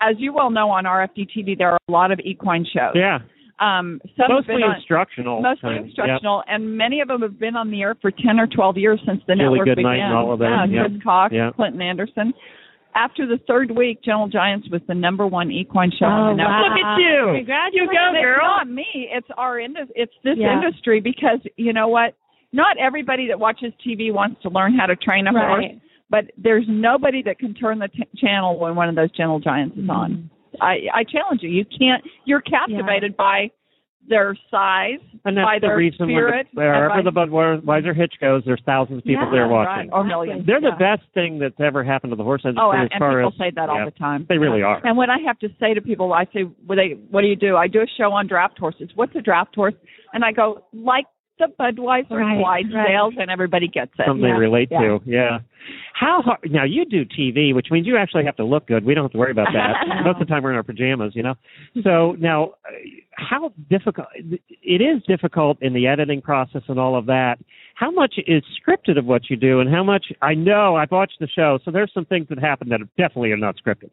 as 0.00 0.16
you 0.18 0.32
well 0.32 0.50
know 0.50 0.68
on 0.68 0.82
RFD 0.82 1.28
TV, 1.30 1.56
there 1.56 1.70
are 1.70 1.78
a 1.88 1.92
lot 1.92 2.10
of 2.10 2.18
equine 2.24 2.64
shows. 2.64 2.90
Yeah, 2.96 3.20
Um, 3.60 4.00
some 4.16 4.26
have 4.28 4.30
mostly 4.46 4.62
on, 4.62 4.74
instructional. 4.76 5.40
mostly 5.40 5.60
kind 5.70 5.78
of. 5.80 5.84
instructional, 5.86 6.42
and 6.48 6.76
many 6.76 7.00
of 7.00 7.08
them 7.08 7.22
have 7.22 7.38
been 7.38 7.54
on 7.54 7.70
the 7.70 7.82
air 7.82 7.94
for 8.00 8.10
10 8.10 8.40
or 8.40 8.46
12 8.48 8.76
years 8.78 9.00
since 9.06 9.20
the 9.28 9.34
Julie 9.36 9.58
network 9.60 9.66
Goodnight 9.76 9.94
began. 9.96 10.06
and 10.08 10.14
all 10.16 10.32
of 10.32 10.38
them, 10.40 10.50
Yeah, 10.50 10.64
yeah. 10.82 10.88
Chris 10.88 11.02
Cox, 11.02 11.32
Yeah. 11.34 11.50
Clinton 11.54 11.82
Anderson. 11.82 12.34
After 12.94 13.24
the 13.26 13.38
third 13.48 13.70
week, 13.70 14.02
Gentle 14.02 14.28
Giants 14.28 14.68
was 14.70 14.82
the 14.88 14.94
number 14.94 15.26
one 15.26 15.50
equine 15.50 15.90
show 15.92 16.06
Oh, 16.06 16.08
on 16.08 16.36
the 16.36 16.42
network. 16.42 16.56
wow. 16.58 16.68
Look 16.74 16.78
at 16.84 16.98
you. 16.98 17.32
Congratulations. 17.38 17.74
You 17.74 17.86
go, 17.98 18.06
And 18.08 18.16
girl. 18.24 18.34
It's 18.34 18.42
not 18.42 18.68
me. 18.68 19.08
It's 19.10 19.28
our 19.38 19.58
indus- 19.60 19.92
It's 19.96 20.12
this 20.24 20.36
Yeah. 20.38 20.52
industry 20.54 21.00
because 21.00 21.40
you 21.56 21.72
know 21.72 21.88
what? 21.88 22.14
Not 22.52 22.76
everybody 22.78 23.28
that 23.28 23.38
watches 23.40 23.72
TV 23.82 24.10
wants 24.10 24.42
to 24.42 24.50
learn 24.50 24.74
how 24.74 24.84
to 24.86 24.96
train 24.96 25.26
a 25.26 25.32
horse, 25.32 25.64
but 26.10 26.30
there's 26.36 26.66
nobody 26.68 27.22
that 27.22 27.38
can 27.38 27.54
turn 27.54 27.78
the 27.78 27.88
t- 27.88 28.04
channel 28.16 28.58
when 28.58 28.74
one 28.74 28.90
of 28.90 28.94
those 28.94 29.10
Gentle 29.12 29.38
Giants 29.40 29.76
is 29.78 29.88
on. 29.88 30.28
I, 30.62 30.74
I 30.94 31.04
challenge 31.04 31.42
you. 31.42 31.50
You 31.50 31.64
can't. 31.64 32.02
You're 32.24 32.40
captivated 32.40 33.16
by 33.16 33.50
their 34.08 34.36
size, 34.50 34.98
And 35.24 35.36
that's 35.36 35.46
by 35.46 35.58
the 35.60 35.68
their 35.68 35.76
reason 35.76 36.08
spirit, 36.08 36.48
when 36.54 36.64
the, 36.66 36.70
wherever 36.72 36.90
and 36.98 37.06
the 37.06 37.12
Budweiser 37.12 37.94
hitch 37.96 38.14
goes, 38.20 38.42
there's 38.44 38.60
thousands 38.66 38.98
of 38.98 39.04
people 39.04 39.26
Yeah, 39.26 39.30
there 39.30 39.42
right, 39.46 39.50
watching. 39.76 39.92
or 39.92 40.02
millions. 40.02 40.44
They're 40.44 40.60
the 40.60 40.74
best 40.76 41.02
thing 41.14 41.38
that's 41.38 41.54
ever 41.60 41.84
happened 41.84 42.10
to 42.10 42.16
the 42.16 42.24
horse 42.24 42.42
industry 42.44 42.64
Oh, 42.66 42.72
and, 42.72 42.82
as 42.82 42.88
and 42.92 43.00
people 43.00 43.28
as 43.28 43.34
say 43.38 43.52
that 43.54 43.68
all 43.68 43.84
the 43.84 43.92
time. 43.92 44.26
They 44.28 44.38
really 44.38 44.58
Yeah. 44.58 44.82
are. 44.82 44.86
And 44.86 44.96
when 44.96 45.08
I 45.08 45.18
have 45.24 45.38
to 45.38 45.48
say 45.60 45.72
to 45.74 45.80
people, 45.80 46.12
I 46.12 46.24
say, 46.34 46.42
"What 46.66 46.76
they? 46.76 46.98
What 47.10 47.20
do 47.20 47.28
you 47.28 47.36
do?" 47.36 47.56
I 47.56 47.68
do 47.68 47.80
a 47.80 47.86
show 47.96 48.10
on 48.12 48.26
draft 48.26 48.58
horses. 48.58 48.90
What's 48.96 49.14
a 49.14 49.20
draft 49.20 49.54
horse? 49.54 49.74
And 50.14 50.24
I 50.24 50.32
go 50.32 50.64
like 50.72 51.06
the 51.42 51.52
Budweiser 51.58 52.10
Right, 52.10 52.64
Clydesdales, 52.66 53.20
and 53.20 53.30
everybody 53.30 53.68
gets 53.68 53.92
it. 53.98 54.04
Something 54.06 54.24
yeah. 54.24 54.34
they 54.34 54.38
relate 54.38 54.68
yeah. 54.70 54.80
to. 54.80 55.00
Yeah. 55.04 55.38
How 55.94 56.22
hard? 56.22 56.40
Now 56.50 56.64
you 56.64 56.84
do 56.84 57.04
TV, 57.04 57.54
which 57.54 57.68
means 57.70 57.86
you 57.86 57.96
actually 57.96 58.24
have 58.24 58.36
to 58.36 58.44
look 58.44 58.66
good. 58.66 58.84
We 58.84 58.94
don't 58.94 59.04
have 59.04 59.12
to 59.12 59.18
worry 59.18 59.30
about 59.30 59.48
that. 59.52 59.86
Most 60.04 60.20
of 60.20 60.26
the 60.26 60.32
time 60.32 60.42
we're 60.42 60.50
in 60.50 60.56
our 60.56 60.62
pajamas, 60.62 61.12
you 61.14 61.22
know. 61.22 61.34
So 61.84 62.16
now, 62.18 62.54
uh, 62.66 62.70
how 63.12 63.52
difficult? 63.70 64.08
It 64.16 64.82
is 64.82 65.02
difficult 65.06 65.58
in 65.60 65.74
the 65.74 65.86
editing 65.86 66.20
process 66.20 66.62
and 66.68 66.80
all 66.80 66.96
of 66.96 67.06
that. 67.06 67.36
How 67.74 67.90
much 67.90 68.14
is 68.26 68.42
scripted 68.58 68.98
of 68.98 69.04
what 69.04 69.30
you 69.30 69.36
do, 69.36 69.60
and 69.60 69.70
how 69.70 69.84
much? 69.84 70.06
I 70.20 70.34
know 70.34 70.76
I've 70.76 70.90
watched 70.90 71.18
the 71.20 71.28
show, 71.28 71.58
so 71.64 71.70
there's 71.70 71.90
some 71.94 72.04
things 72.04 72.26
that 72.28 72.38
happen 72.38 72.68
that 72.70 72.80
definitely 72.96 73.30
are 73.32 73.36
not 73.36 73.56
scripted. 73.56 73.90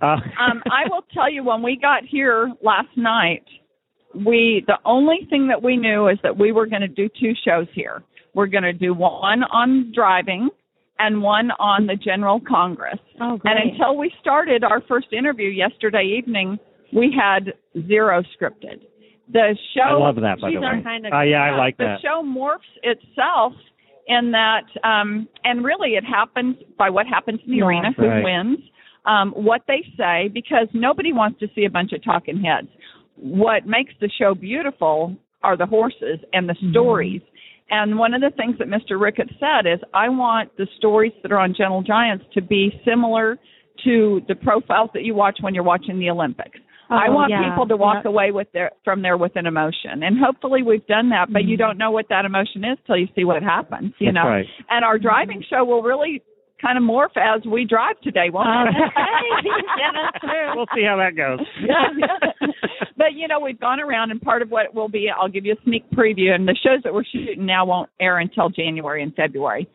Uh, 0.00 0.16
um, 0.40 0.62
I 0.70 0.88
will 0.88 1.04
tell 1.14 1.30
you, 1.30 1.44
when 1.44 1.62
we 1.62 1.76
got 1.80 2.04
here 2.04 2.52
last 2.62 2.96
night, 2.96 3.44
we 4.14 4.64
the 4.66 4.78
only 4.84 5.26
thing 5.30 5.46
that 5.48 5.62
we 5.62 5.76
knew 5.76 6.08
is 6.08 6.18
that 6.22 6.36
we 6.36 6.52
were 6.52 6.66
going 6.66 6.82
to 6.82 6.88
do 6.88 7.08
two 7.20 7.32
shows 7.44 7.66
here. 7.74 8.02
We're 8.34 8.46
going 8.46 8.64
to 8.64 8.72
do 8.72 8.94
one 8.94 9.42
on 9.44 9.92
driving 9.94 10.48
and 10.98 11.22
one 11.22 11.50
on 11.58 11.86
the 11.86 11.96
General 11.96 12.40
Congress. 12.46 12.98
Oh, 13.20 13.36
great. 13.38 13.56
And 13.56 13.70
until 13.72 13.96
we 13.96 14.12
started 14.20 14.64
our 14.64 14.82
first 14.86 15.12
interview 15.12 15.48
yesterday 15.48 16.04
evening, 16.18 16.58
we 16.92 17.14
had 17.16 17.54
zero 17.86 18.22
scripted. 18.38 18.82
The 19.32 19.56
show 19.74 19.82
I 19.82 19.92
love 19.92 20.16
that, 20.16 20.40
by 20.40 20.50
the 20.50 20.60
way. 20.60 20.82
kind 20.82 21.06
of 21.06 21.12
Uh, 21.12 21.22
yeah, 21.22 21.42
I 21.44 21.56
like 21.56 21.76
the 21.76 21.84
that. 21.84 22.00
show 22.02 22.22
morphs 22.22 22.58
itself 22.82 23.52
in 24.08 24.32
that 24.32 24.64
um 24.82 25.28
and 25.44 25.64
really 25.64 25.90
it 25.90 26.04
happens 26.04 26.56
by 26.76 26.90
what 26.90 27.06
happens 27.06 27.38
in 27.46 27.52
the 27.52 27.58
Yeah. 27.58 27.66
arena, 27.66 27.92
who 27.92 28.08
Right. 28.08 28.24
wins, 28.24 28.58
um, 29.04 29.30
what 29.32 29.62
they 29.68 29.82
say, 29.96 30.28
because 30.28 30.66
nobody 30.72 31.12
wants 31.12 31.38
to 31.40 31.48
see 31.54 31.64
a 31.64 31.70
bunch 31.70 31.92
of 31.92 32.02
talking 32.02 32.40
heads. 32.42 32.68
What 33.16 33.66
makes 33.66 33.92
the 34.00 34.10
show 34.18 34.34
beautiful 34.34 35.16
are 35.42 35.56
the 35.56 35.66
horses 35.66 36.18
and 36.32 36.48
the 36.48 36.54
Mm-hmm. 36.54 36.70
stories. 36.72 37.22
And 37.70 37.98
one 37.98 38.14
of 38.14 38.20
the 38.20 38.30
things 38.36 38.56
that 38.58 38.66
Mr. 38.68 39.00
Ricketts 39.00 39.32
said 39.38 39.64
is, 39.72 39.78
I 39.94 40.08
want 40.08 40.56
the 40.56 40.66
stories 40.76 41.12
that 41.22 41.30
are 41.30 41.38
on 41.38 41.54
Gentle 41.56 41.82
Giants 41.82 42.24
to 42.34 42.42
be 42.42 42.80
similar 42.84 43.38
to 43.84 44.20
the 44.26 44.34
profiles 44.34 44.90
that 44.94 45.04
you 45.04 45.14
watch 45.14 45.38
when 45.40 45.54
you're 45.54 45.62
watching 45.64 45.98
the 46.00 46.10
Olympics. 46.10 46.58
I 46.90 47.06
Oh, 47.08 47.12
want 47.12 47.30
yeah. 47.30 47.48
people 47.48 47.68
to 47.68 47.76
walk 47.76 48.02
Yeah. 48.04 48.10
away 48.10 48.32
with 48.32 48.50
their 48.50 48.72
from 48.84 49.00
there 49.02 49.16
with 49.16 49.36
an 49.36 49.46
emotion, 49.46 50.02
and 50.02 50.18
hopefully 50.18 50.64
we've 50.64 50.84
done 50.88 51.10
that. 51.10 51.32
But 51.32 51.44
you 51.44 51.56
don't 51.56 51.78
know 51.78 51.92
what 51.92 52.08
that 52.08 52.24
emotion 52.24 52.64
is 52.64 52.76
till 52.84 52.96
you 52.96 53.06
see 53.14 53.24
what 53.24 53.44
happens. 53.44 53.94
You 54.00 54.06
That's 54.06 54.16
know, 54.16 54.28
right. 54.28 54.46
and 54.68 54.84
our 54.84 54.98
driving 54.98 55.40
show 55.48 55.64
will 55.64 55.82
really 55.82 56.20
kind 56.60 56.76
of 56.78 56.84
morph 56.84 57.16
as 57.16 57.42
we 57.46 57.64
drive 57.64 58.00
today, 58.02 58.28
won't 58.30 58.48
Oh, 58.48 58.64
it? 58.68 58.74
that's 58.94 59.46
yeah, 59.78 59.90
that's 59.94 60.24
true. 60.24 60.52
we'll 60.56 60.66
see 60.74 60.84
how 60.84 60.96
that 60.96 61.16
goes. 61.16 61.40
Yeah. 61.60 62.48
but 62.96 63.14
you 63.14 63.28
know, 63.28 63.40
we've 63.40 63.58
gone 63.60 63.80
around, 63.80 64.10
and 64.10 64.20
part 64.20 64.42
of 64.42 64.50
what 64.50 64.74
will 64.74 64.88
be, 64.88 65.08
I'll 65.10 65.28
give 65.28 65.44
you 65.46 65.52
a 65.54 65.62
sneak 65.64 65.88
preview, 65.90 66.30
and 66.34 66.46
the 66.46 66.56
shows 66.62 66.82
that 66.84 66.92
we're 66.94 67.04
shooting 67.04 67.46
now 67.46 67.64
won't 67.64 67.90
air 68.00 68.18
until 68.18 68.48
January 68.50 69.02
and 69.02 69.14
February. 69.14 69.68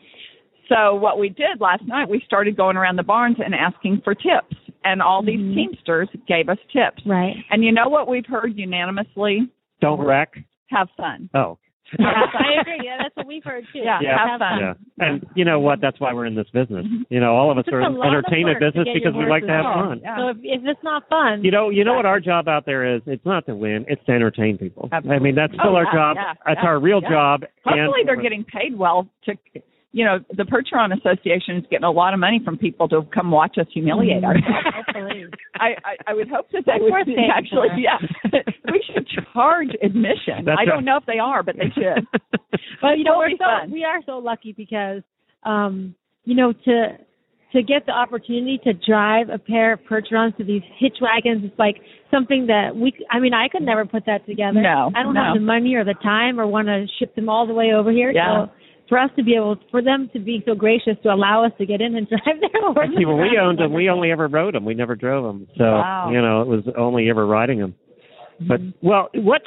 So 0.69 0.95
what 0.95 1.19
we 1.19 1.29
did 1.29 1.59
last 1.59 1.83
night, 1.85 2.09
we 2.09 2.21
started 2.25 2.57
going 2.57 2.75
around 2.77 2.95
the 2.95 3.03
barns 3.03 3.37
and 3.43 3.53
asking 3.53 4.01
for 4.03 4.15
tips, 4.15 4.55
and 4.83 5.01
all 5.01 5.21
these 5.23 5.39
Mhm. 5.39 5.53
teamsters 5.55 6.09
gave 6.27 6.49
us 6.49 6.57
tips. 6.71 7.05
Right. 7.05 7.35
And 7.51 7.63
you 7.63 7.71
know 7.71 7.87
what 7.89 8.07
we've 8.07 8.25
heard 8.25 8.57
unanimously? 8.57 9.47
Don't 9.81 9.99
wreck. 10.01 10.37
Have 10.71 10.89
fun. 10.97 11.29
Oh, 11.35 11.57
yes, 11.97 11.99
I 12.33 12.61
agree. 12.61 12.81
Yeah, 12.83 12.97
that's 13.01 13.15
what 13.15 13.27
we've 13.27 13.43
heard 13.43 13.63
too. 13.71 13.79
Yeah, 13.79 13.99
Yeah. 14.01 14.17
have 14.27 14.39
fun. 14.39 14.59
Yeah. 14.59 14.73
And 15.07 15.25
you 15.35 15.45
know 15.45 15.59
what? 15.59 15.79
That's 15.81 15.99
why 15.99 16.13
we're 16.13 16.25
in 16.25 16.35
this 16.35 16.47
business. 16.53 16.85
Mm-hmm. 16.85 17.03
You 17.09 17.19
know, 17.19 17.35
all 17.35 17.51
of 17.51 17.57
us 17.57 17.65
It's 17.67 17.73
are 17.73 17.81
in 17.81 17.97
entertainment 18.01 18.59
business 18.59 18.87
because 18.93 19.13
we 19.13 19.25
like 19.29 19.43
to 19.45 19.51
have 19.51 19.65
horses 19.65 19.89
fun. 19.89 19.99
Yeah. 20.03 20.17
So 20.17 20.27
if, 20.29 20.37
if 20.41 20.61
it's 20.65 20.83
not 20.83 21.07
fun, 21.09 21.43
You 21.43 21.51
know, 21.51 21.69
you 21.69 21.83
know 21.83 21.93
what 21.93 22.05
our 22.05 22.19
job 22.19 22.47
out 22.47 22.65
there 22.65 22.95
is? 22.95 23.01
It's 23.05 23.25
not 23.25 23.45
to 23.47 23.55
win; 23.55 23.85
it's 23.87 24.03
to 24.05 24.11
entertain 24.13 24.57
people. 24.57 24.89
I 24.91 25.19
mean, 25.19 25.35
that's 25.35 25.53
still 25.53 25.73
Oh, 25.73 25.75
our 25.75 25.83
yeah, 25.85 25.93
job. 25.93 26.17
yeah, 26.17 26.33
that's 26.45 26.59
yeah, 26.63 26.69
our 26.69 26.79
real 26.79 27.01
yeah. 27.01 27.09
job. 27.09 27.41
Hopefully, 27.63 28.01
and 28.01 28.07
they're 28.07 28.21
getting 28.21 28.43
paid 28.45 28.77
well 28.77 29.07
to. 29.25 29.33
You 29.95 30.03
know, 30.03 30.19
the 30.35 30.43
Percheron 30.43 30.91
Association 30.91 31.55
is 31.55 31.63
getting 31.71 31.85
a 31.85 31.91
lot 31.91 32.13
of 32.13 32.19
money 32.19 32.41
from 32.43 32.57
people 32.57 32.89
to 32.89 33.03
come 33.13 33.31
watch 33.31 33.55
us 33.57 33.67
humiliate 33.71 34.25
ourselves. 34.25 34.91
I, 35.55 35.67
I 35.87 35.95
I 36.07 36.13
would 36.13 36.27
hope 36.27 36.47
that 36.51 36.63
they 36.65 36.75
Of 36.75 36.81
would 36.81 36.89
course 36.91 37.07
actually, 37.31 37.69
are. 37.71 37.79
yeah. 37.79 37.97
we 38.73 38.83
should 38.91 39.07
charge 39.31 39.69
admission. 39.81 40.43
That's 40.43 40.59
I 40.59 40.63
right. 40.63 40.65
don't 40.67 40.83
know 40.83 40.97
if 40.97 41.05
they 41.05 41.19
are, 41.19 41.43
but 41.43 41.55
they 41.55 41.71
should. 41.73 42.03
But 42.81 42.97
you 42.97 43.05
know, 43.05 43.17
we're 43.17 43.31
so 43.39 43.71
we 43.71 43.85
are 43.85 44.01
so 44.05 44.17
lucky 44.17 44.51
because 44.51 45.01
um, 45.43 45.95
you 46.25 46.35
know, 46.35 46.51
to 46.51 46.97
to 47.53 47.63
get 47.63 47.85
the 47.85 47.93
opportunity 47.93 48.59
to 48.65 48.73
drive 48.73 49.29
a 49.29 49.37
pair 49.37 49.71
of 49.73 49.79
Percherons 49.89 50.35
to 50.37 50.43
these 50.43 50.61
hitch 50.77 50.97
wagons 51.01 51.45
is 51.45 51.57
like 51.57 51.77
something 52.11 52.47
that 52.47 52.75
we 52.75 52.91
I 53.09 53.19
mean, 53.19 53.33
I 53.33 53.47
could 53.47 53.61
never 53.61 53.85
put 53.85 54.05
that 54.07 54.25
together. 54.25 54.61
No, 54.61 54.91
I 54.93 55.03
don't 55.03 55.13
no. 55.13 55.23
have 55.23 55.35
the 55.35 55.39
money 55.39 55.75
or 55.75 55.85
the 55.85 55.95
time 56.03 56.39
or 56.39 56.45
want 56.47 56.67
to 56.67 56.85
ship 56.99 57.15
them 57.15 57.29
all 57.29 57.47
the 57.47 57.53
way 57.53 57.71
over 57.73 57.91
here. 57.91 58.11
Yeah. 58.11 58.47
So 58.47 58.51
for 58.87 58.97
us 58.99 59.09
to 59.17 59.23
be 59.23 59.35
able 59.35 59.57
for 59.71 59.81
them 59.81 60.09
to 60.13 60.19
be 60.19 60.43
so 60.45 60.53
gracious 60.55 60.95
to 61.03 61.09
allow 61.09 61.43
us 61.45 61.51
to 61.57 61.65
get 61.65 61.81
in 61.81 61.95
and 61.95 62.07
drive 62.09 62.39
their 62.39 62.49
horses. 62.71 62.95
See, 62.97 63.05
when 63.05 63.17
we 63.21 63.37
owned 63.41 63.59
them, 63.59 63.73
we 63.73 63.89
only 63.89 64.11
ever 64.11 64.27
rode 64.27 64.53
them. 64.55 64.65
We 64.65 64.73
never 64.75 64.95
drove 64.95 65.23
them. 65.23 65.47
So 65.57 65.63
Wow. 65.63 66.09
you 66.11 66.21
know, 66.21 66.41
it 66.41 66.47
was 66.47 66.63
only 66.77 67.09
ever 67.09 67.25
riding 67.25 67.59
them. 67.59 67.75
But 68.47 68.59
Mm-hmm. 68.59 68.85
well, 68.85 69.07
what's 69.15 69.45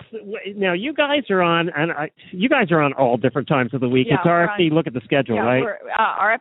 now? 0.57 0.73
You 0.73 0.95
guys 0.95 1.25
are 1.29 1.43
on, 1.43 1.69
and 1.77 1.93
I, 1.93 2.11
you 2.33 2.49
guys 2.49 2.71
are 2.71 2.81
on 2.81 2.95
all 2.95 3.19
different 3.19 3.47
times 3.47 3.75
of 3.75 3.81
the 3.83 3.89
week. 3.89 4.07
Yeah, 4.09 4.15
it's 4.15 4.25
we're 4.25 4.49
RFD. 4.49 4.73
Look 4.73 4.87
at 4.87 4.95
the 4.95 5.03
schedule, 5.05 5.35
yeah, 5.37 5.43
right? 5.43 5.63
we're 5.63 5.77
uh, 5.99 6.39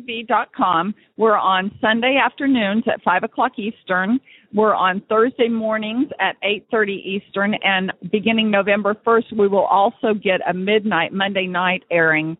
rfdtv.com. 0.00 0.94
We're 1.18 1.36
on 1.36 1.70
Sunday 1.80 2.18
afternoons 2.22 2.84
at 2.86 3.02
five 3.02 3.22
o'clock 3.22 3.52
Eastern. 3.58 4.18
We're 4.52 4.74
on 4.74 5.02
Thursday 5.08 5.48
mornings 5.48 6.08
at 6.20 6.36
eight 6.42 6.66
thirty 6.70 7.02
Eastern, 7.04 7.54
and 7.62 7.92
beginning 8.10 8.50
November 8.50 8.96
first, 9.04 9.28
we 9.36 9.46
will 9.48 9.64
also 9.66 10.12
get 10.14 10.40
a 10.48 10.52
midnight 10.52 11.12
Monday 11.12 11.46
night 11.46 11.84
airing, 11.90 12.36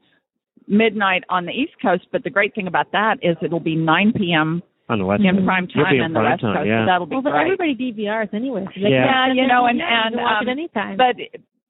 midnight 0.66 1.23
on 1.29 1.46
the 1.46 1.53
East 1.53 1.73
Coast. 1.81 2.07
But 2.12 2.25
the 2.25 2.31
great 2.31 2.55
thing 2.55 2.66
about 2.66 2.90
that 2.92 3.18
is 3.23 3.37
it'll 3.42 3.61
be 3.61 3.77
nine 3.77 4.12
p.m. 4.16 4.62
On 4.88 4.99
the 4.99 5.05
west. 5.05 5.23
in 5.25 5.37
Coast. 5.37 5.46
prime 5.46 5.68
time 5.68 5.94
in 5.94 6.01
on 6.03 6.12
the 6.12 6.20
West 6.20 6.40
time, 6.42 6.57
Coast. 6.57 6.66
yeah. 6.66 6.83
So 6.83 6.87
that'll 6.90 7.07
be 7.07 7.14
Well, 7.14 7.23
but 7.23 7.31
great. 7.31 7.42
everybody 7.53 7.75
DVRs 7.77 8.35
anyway. 8.35 8.64
So 8.66 8.73
Yeah. 8.75 8.88
Yeah, 9.29 9.33
you 9.35 9.46
know, 9.46 9.66
and, 9.66 9.79
and- 9.79 9.79
yeah, 9.81 10.07
and, 10.09 10.16
watch 10.16 10.42
um, 10.42 10.49
it 10.49 10.51
anytime. 10.51 10.96
but 10.96 11.14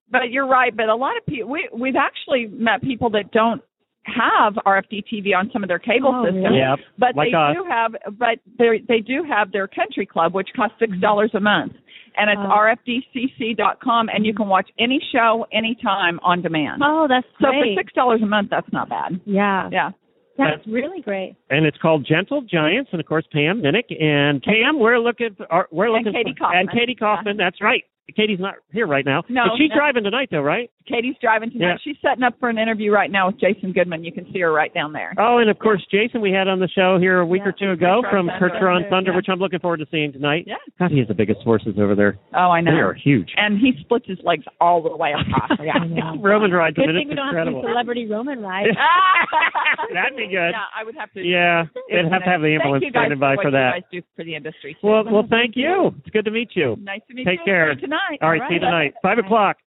but 0.09 0.31
you're 0.31 0.47
right. 0.47 0.75
But 0.75 0.89
a 0.89 0.95
lot 0.95 1.15
of 1.17 1.25
people, 1.27 1.49
we 1.51 1.69
we've 1.71 1.95
actually 1.95 2.47
met 2.51 2.81
people 2.81 3.11
that 3.11 3.31
don't 3.31 3.61
have 4.03 4.53
RFD 4.65 5.03
TV 5.11 5.35
on 5.35 5.49
some 5.53 5.63
of 5.63 5.67
their 5.69 5.79
cable 5.79 6.11
Oh, 6.13 6.25
systems. 6.25 6.43
really? 6.43 6.57
Yep. 6.57 6.79
But 6.97 7.15
like 7.15 7.31
they 7.31 7.37
us. 7.37 7.55
do 7.55 7.63
have, 7.69 7.95
but 8.17 8.39
they 8.57 8.81
they 8.87 8.99
do 8.99 9.23
have 9.23 9.51
their 9.51 9.67
country 9.67 10.05
club, 10.05 10.33
which 10.33 10.49
costs 10.55 10.75
six 10.79 10.97
dollars 10.99 11.31
a 11.35 11.39
month, 11.39 11.73
and 12.17 12.29
it's 12.29 12.39
Oh. 12.41 12.49
rfdcc.com, 12.49 14.09
and 14.09 14.25
you 14.25 14.33
can 14.33 14.47
watch 14.47 14.69
any 14.79 14.99
show 15.11 15.45
anytime 15.51 16.19
on 16.23 16.41
demand. 16.41 16.81
oh, 16.83 17.07
that's 17.07 17.27
So 17.41 17.49
great. 17.51 17.75
for 17.75 17.81
six 17.81 17.93
dollars 17.93 18.21
a 18.21 18.25
month, 18.25 18.49
that's 18.49 18.71
not 18.73 18.89
bad. 18.89 19.19
yeah, 19.25 19.69
Yeah. 19.71 19.91
that's 20.37 20.65
really 20.67 21.01
great. 21.01 21.35
and 21.49 21.65
it's 21.65 21.77
called 21.77 22.03
Gentle 22.05 22.41
Giants, 22.41 22.89
and 22.91 22.99
of 22.99 23.05
course 23.05 23.25
Pam 23.31 23.61
Minick 23.61 23.91
and 24.01 24.41
Pam. 24.41 24.79
We're 24.79 24.97
looking, 24.99 25.35
for, 25.35 25.67
we're 25.71 25.85
And 25.85 26.05
looking, 26.05 26.13
Katie 26.13 26.33
for, 26.33 26.45
Kaufman. 26.45 26.59
and 26.59 26.71
Katie 26.71 26.95
Kaufman. 26.95 27.37
That's 27.37 27.61
right. 27.61 27.83
Katie's 28.15 28.39
not 28.39 28.55
here 28.73 28.87
right 28.87 29.05
now, 29.05 29.23
No, 29.29 29.43
but 29.47 29.57
she's 29.57 29.69
no. 29.69 29.75
driving 29.77 30.03
tonight, 30.03 30.27
though, 30.31 30.41
right? 30.41 30.69
Katie's 30.85 31.15
driving 31.21 31.49
tonight. 31.51 31.67
Yeah. 31.67 31.77
She's 31.81 31.95
setting 32.01 32.23
up 32.23 32.33
for 32.39 32.49
an 32.49 32.57
interview 32.57 32.91
right 32.91 33.09
now 33.09 33.27
with 33.27 33.39
Jason 33.39 33.71
Goodman. 33.71 34.03
You 34.03 34.11
can 34.11 34.25
see 34.33 34.39
her 34.41 34.51
right 34.51 34.73
down 34.73 34.91
there. 34.91 35.13
Oh, 35.17 35.37
and 35.37 35.49
of 35.49 35.57
course 35.59 35.81
Jason, 35.89 36.19
we 36.19 36.31
had 36.31 36.49
on 36.49 36.59
the 36.59 36.67
show 36.67 36.97
here 36.99 37.19
a 37.19 37.25
week 37.25 37.43
Yeah. 37.45 37.49
or 37.49 37.51
two 37.53 37.71
ago 37.71 38.01
Percheron 38.03 38.09
from 38.09 38.27
Thunder. 38.27 38.49
Percheron 38.59 38.89
Thunder, 38.89 39.11
Yeah. 39.11 39.15
which 39.17 39.29
I'm 39.29 39.39
looking 39.39 39.59
forward 39.59 39.77
to 39.79 39.85
seeing 39.91 40.11
tonight. 40.11 40.43
Yeah. 40.47 40.55
God, 40.79 40.91
he 40.91 40.99
has 40.99 41.07
the 41.07 41.13
biggest 41.13 41.41
horses 41.43 41.75
over 41.79 41.95
there. 41.95 42.17
Oh, 42.33 42.49
I 42.51 42.59
know. 42.59 42.71
They 42.73 42.81
are 42.81 42.93
huge. 42.93 43.31
And 43.37 43.57
he 43.59 43.73
splits 43.79 44.07
his 44.07 44.19
legs 44.23 44.43
all 44.59 44.81
the 44.81 44.95
way 44.97 45.13
across. 45.13 45.51
Yeah. 45.63 45.77
I 45.79 45.85
know. 45.87 46.17
Roman 46.19 46.51
rides 46.51 46.75
Good 46.75 46.87
thing 46.87 47.07
we 47.07 47.15
don't 47.15 47.27
incredible. 47.27 47.61
have 47.61 47.67
to 47.67 47.71
celebrity 47.71 48.07
Roman 48.07 48.41
ride. 48.41 48.67
That'd 49.93 50.17
be 50.17 50.25
good. 50.27 50.51
Yeah, 50.51 50.65
I 50.75 50.83
would 50.83 50.95
have 50.95 51.11
to. 51.13 51.21
Yeah, 51.21 51.65
they'd 51.89 52.09
have 52.11 52.23
to 52.23 52.29
have 52.29 52.41
the 52.41 52.53
ambulance 52.55 52.81
Thank 52.83 52.93
you 52.95 52.99
guys 52.99 53.01
standing 53.11 53.19
by 53.19 53.35
for, 53.35 53.43
for 53.43 53.51
what 53.51 53.57
that. 53.57 53.75
You 53.75 53.81
guys 53.81 53.89
do 53.91 54.01
for 54.15 54.23
the 54.25 54.35
industry. 54.35 54.75
Well, 54.83 55.03
well, 55.05 55.27
thank 55.29 55.55
you. 55.55 55.93
It's 55.99 56.09
good 56.09 56.25
to 56.25 56.31
meet 56.31 56.49
you. 56.55 56.75
nice 56.81 57.01
to 57.07 57.13
meet 57.13 57.25
you. 57.27 57.31
Take 57.37 57.45
care. 57.45 57.75
See 57.91 57.97
you 57.97 57.99
tonight. 57.99 58.19
All 58.21 58.31
right, 58.31 58.41
see 58.47 58.53
you 58.55 58.59
tonight, 58.59 58.93
five 59.01 59.17
o'clock. 59.17 59.57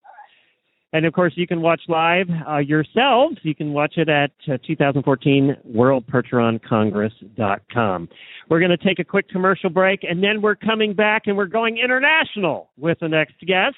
And 0.92 1.06
of 1.06 1.12
course, 1.12 1.32
you 1.34 1.48
can 1.48 1.60
watch 1.60 1.80
live 1.88 2.28
uh, 2.48 2.58
yourselves. 2.58 3.38
You 3.42 3.52
can 3.54 3.72
watch 3.72 3.94
it 3.96 4.08
at 4.08 4.30
uh, 4.48 4.58
2014 4.64 5.56
WorldPercheronCongress.com. 5.74 8.08
We're 8.48 8.60
going 8.60 8.70
to 8.70 8.76
take 8.76 9.00
a 9.00 9.04
quick 9.04 9.28
commercial 9.28 9.70
break, 9.70 10.04
and 10.04 10.22
then 10.22 10.40
we're 10.40 10.54
coming 10.54 10.94
back 10.94 11.22
and 11.26 11.37
we're 11.37 11.46
going 11.46 11.78
international 11.78 12.70
with 12.78 13.00
the 13.00 13.08
next 13.08 13.44
guest. 13.44 13.74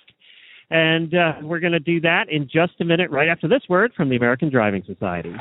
And 0.68 1.14
uh, 1.14 1.36
we're 1.42 1.60
going 1.60 1.72
to 1.72 1.80
do 1.80 2.02
that 2.02 2.28
in 2.28 2.50
just 2.52 2.74
a 2.80 2.84
minute, 2.84 3.10
right 3.10 3.28
after 3.28 3.48
this 3.48 3.62
word 3.68 3.92
from 3.96 4.10
the 4.10 4.16
American 4.16 4.50
Driving 4.50 4.82
Society. 4.84 5.32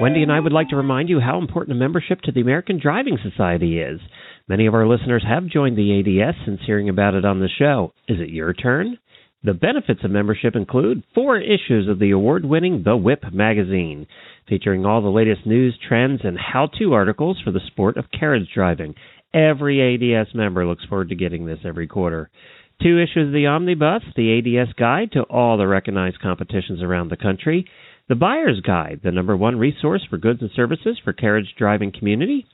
Wendy 0.00 0.22
and 0.22 0.30
I 0.30 0.38
would 0.38 0.52
like 0.52 0.68
to 0.68 0.76
remind 0.76 1.08
you 1.08 1.18
how 1.18 1.38
important 1.38 1.76
a 1.76 1.80
membership 1.80 2.20
to 2.20 2.32
the 2.32 2.40
American 2.40 2.78
Driving 2.80 3.18
Society 3.20 3.80
is. 3.80 4.00
Many 4.46 4.66
of 4.66 4.74
our 4.74 4.86
listeners 4.86 5.24
have 5.28 5.48
joined 5.48 5.76
the 5.76 5.98
ADS 5.98 6.36
since 6.46 6.60
hearing 6.64 6.88
about 6.88 7.14
it 7.14 7.24
on 7.24 7.40
the 7.40 7.48
show. 7.58 7.92
Is 8.06 8.20
it 8.20 8.30
your 8.30 8.52
turn? 8.52 8.98
The 9.42 9.54
benefits 9.54 10.04
of 10.04 10.12
membership 10.12 10.54
include 10.54 11.02
four 11.16 11.36
issues 11.40 11.88
of 11.88 11.98
the 11.98 12.12
award 12.12 12.44
winning 12.44 12.82
The 12.84 12.96
Whip 12.96 13.24
magazine, 13.32 14.06
featuring 14.48 14.86
all 14.86 15.02
the 15.02 15.08
latest 15.08 15.44
news, 15.46 15.76
trends, 15.88 16.20
and 16.22 16.38
how 16.38 16.68
to 16.78 16.94
articles 16.94 17.40
for 17.44 17.50
the 17.50 17.60
sport 17.66 17.96
of 17.96 18.04
carriage 18.16 18.48
driving. 18.54 18.94
Every 19.34 20.14
ADS 20.14 20.28
member 20.32 20.64
looks 20.64 20.84
forward 20.84 21.08
to 21.08 21.16
getting 21.16 21.44
this 21.44 21.60
every 21.64 21.88
quarter. 21.88 22.30
Two 22.80 23.00
issues 23.00 23.26
of 23.28 23.32
the 23.32 23.46
Omnibus, 23.46 24.04
the 24.14 24.38
ADS 24.38 24.74
Guide 24.78 25.10
to 25.12 25.22
all 25.22 25.58
the 25.58 25.66
recognized 25.66 26.20
competitions 26.20 26.82
around 26.82 27.10
the 27.10 27.16
country. 27.16 27.66
The 28.08 28.14
Buyer's 28.14 28.60
Guide, 28.60 29.00
the 29.04 29.12
number 29.12 29.36
one 29.36 29.58
resource 29.58 30.02
for 30.08 30.16
goods 30.16 30.40
and 30.40 30.50
services 30.56 30.98
for 31.04 31.12
carriage 31.12 31.54
driving 31.58 31.92
community. 31.92 32.46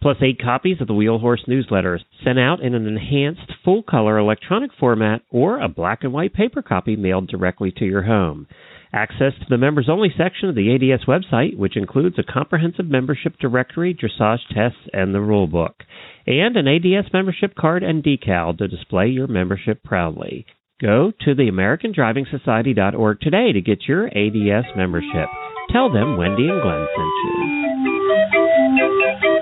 Plus 0.00 0.16
eight 0.22 0.40
copies 0.40 0.80
of 0.80 0.86
the 0.86 0.94
Wheel 0.94 1.18
Horse 1.18 1.42
newsletter 1.48 1.98
sent 2.24 2.38
out 2.38 2.60
in 2.60 2.76
an 2.76 2.86
enhanced 2.86 3.52
full 3.64 3.82
color 3.82 4.18
electronic 4.18 4.70
format 4.78 5.22
or 5.28 5.58
a 5.58 5.68
black 5.68 6.04
and 6.04 6.12
white 6.12 6.32
paper 6.32 6.62
copy 6.62 6.94
mailed 6.94 7.26
directly 7.26 7.72
to 7.72 7.84
your 7.84 8.02
home. 8.02 8.46
Access 8.92 9.32
to 9.40 9.46
the 9.48 9.58
members 9.58 9.88
only 9.88 10.14
section 10.16 10.48
of 10.48 10.54
the 10.54 10.72
ADS 10.72 11.04
website, 11.06 11.56
which 11.56 11.76
includes 11.76 12.16
a 12.16 12.32
comprehensive 12.32 12.86
membership 12.86 13.36
directory, 13.40 13.92
dressage 13.92 14.46
tests, 14.54 14.88
and 14.92 15.12
the 15.12 15.20
rule 15.20 15.48
book. 15.48 15.82
And 16.28 16.56
an 16.56 16.68
ADS 16.68 17.12
membership 17.12 17.56
card 17.56 17.82
and 17.82 18.04
decal 18.04 18.56
to 18.58 18.68
display 18.68 19.08
your 19.08 19.26
membership 19.26 19.82
proudly. 19.82 20.46
Go 20.80 21.12
to 21.26 21.34
the 21.34 21.50
theamericandrivingsociety.org 21.50 23.20
today 23.20 23.52
to 23.52 23.60
get 23.60 23.86
your 23.86 24.06
ADS 24.06 24.64
membership. 24.76 25.28
Tell 25.70 25.92
them 25.92 26.16
Wendy 26.16 26.48
and 26.48 26.62
Glenn 26.62 26.86
sent 26.96 27.14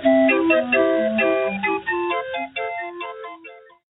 you. 0.03 0.08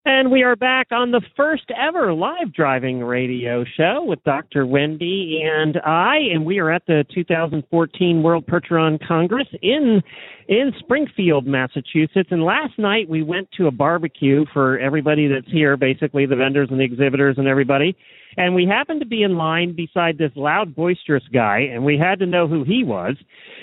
And 0.05 0.31
we 0.31 0.43
are 0.43 0.57
back 0.57 0.87
on 0.91 1.11
the 1.11 1.21
first 1.37 1.71
ever 1.81 2.13
live 2.13 2.53
driving 2.53 3.01
radio 3.01 3.63
show 3.63 4.03
with 4.03 4.21
Dr. 4.25 4.65
Wendy 4.65 5.41
and 5.45 5.77
I, 5.77 6.17
and 6.33 6.45
we 6.45 6.59
are 6.59 6.69
at 6.69 6.85
the 6.85 7.05
2014 7.15 8.21
World 8.21 8.45
Percheron 8.45 8.99
Congress 9.07 9.47
in 9.61 10.01
in 10.49 10.73
Springfield, 10.79 11.47
Massachusetts. 11.47 12.27
And 12.31 12.43
last 12.43 12.77
night 12.77 13.07
we 13.07 13.23
went 13.23 13.49
to 13.53 13.67
a 13.67 13.71
barbecue 13.71 14.43
for 14.51 14.77
everybody 14.77 15.29
that's 15.29 15.49
here, 15.49 15.77
basically 15.77 16.25
the 16.25 16.35
vendors 16.35 16.67
and 16.69 16.81
the 16.81 16.83
exhibitors 16.83 17.37
and 17.37 17.47
everybody. 17.47 17.95
And 18.35 18.53
we 18.53 18.65
happened 18.65 18.99
to 18.99 19.07
be 19.07 19.23
in 19.23 19.37
line 19.37 19.73
beside 19.73 20.17
this 20.17 20.31
loud, 20.35 20.75
boisterous 20.75 21.23
guy, 21.33 21.59
and 21.59 21.85
we 21.85 21.97
had 21.97 22.19
to 22.19 22.25
know 22.25 22.45
who 22.45 22.65
he 22.65 22.83
was. 22.83 23.15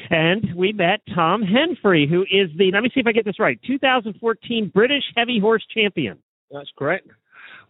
And 0.09 0.55
we 0.57 0.73
met 0.73 1.03
Tom 1.15 1.43
Henfrey, 1.43 2.09
who 2.09 2.23
is 2.23 2.49
the, 2.57 2.71
let 2.73 2.83
me 2.83 2.91
see 2.95 3.01
if 3.01 3.07
I 3.07 3.13
get 3.13 3.27
this 3.27 3.39
right, 3.39 3.61
2014 3.67 4.71
British 4.73 5.05
Heavy 5.15 5.39
Horse 5.39 5.67
Champion. 5.75 6.19
That's 6.51 6.71
correct. 6.79 7.09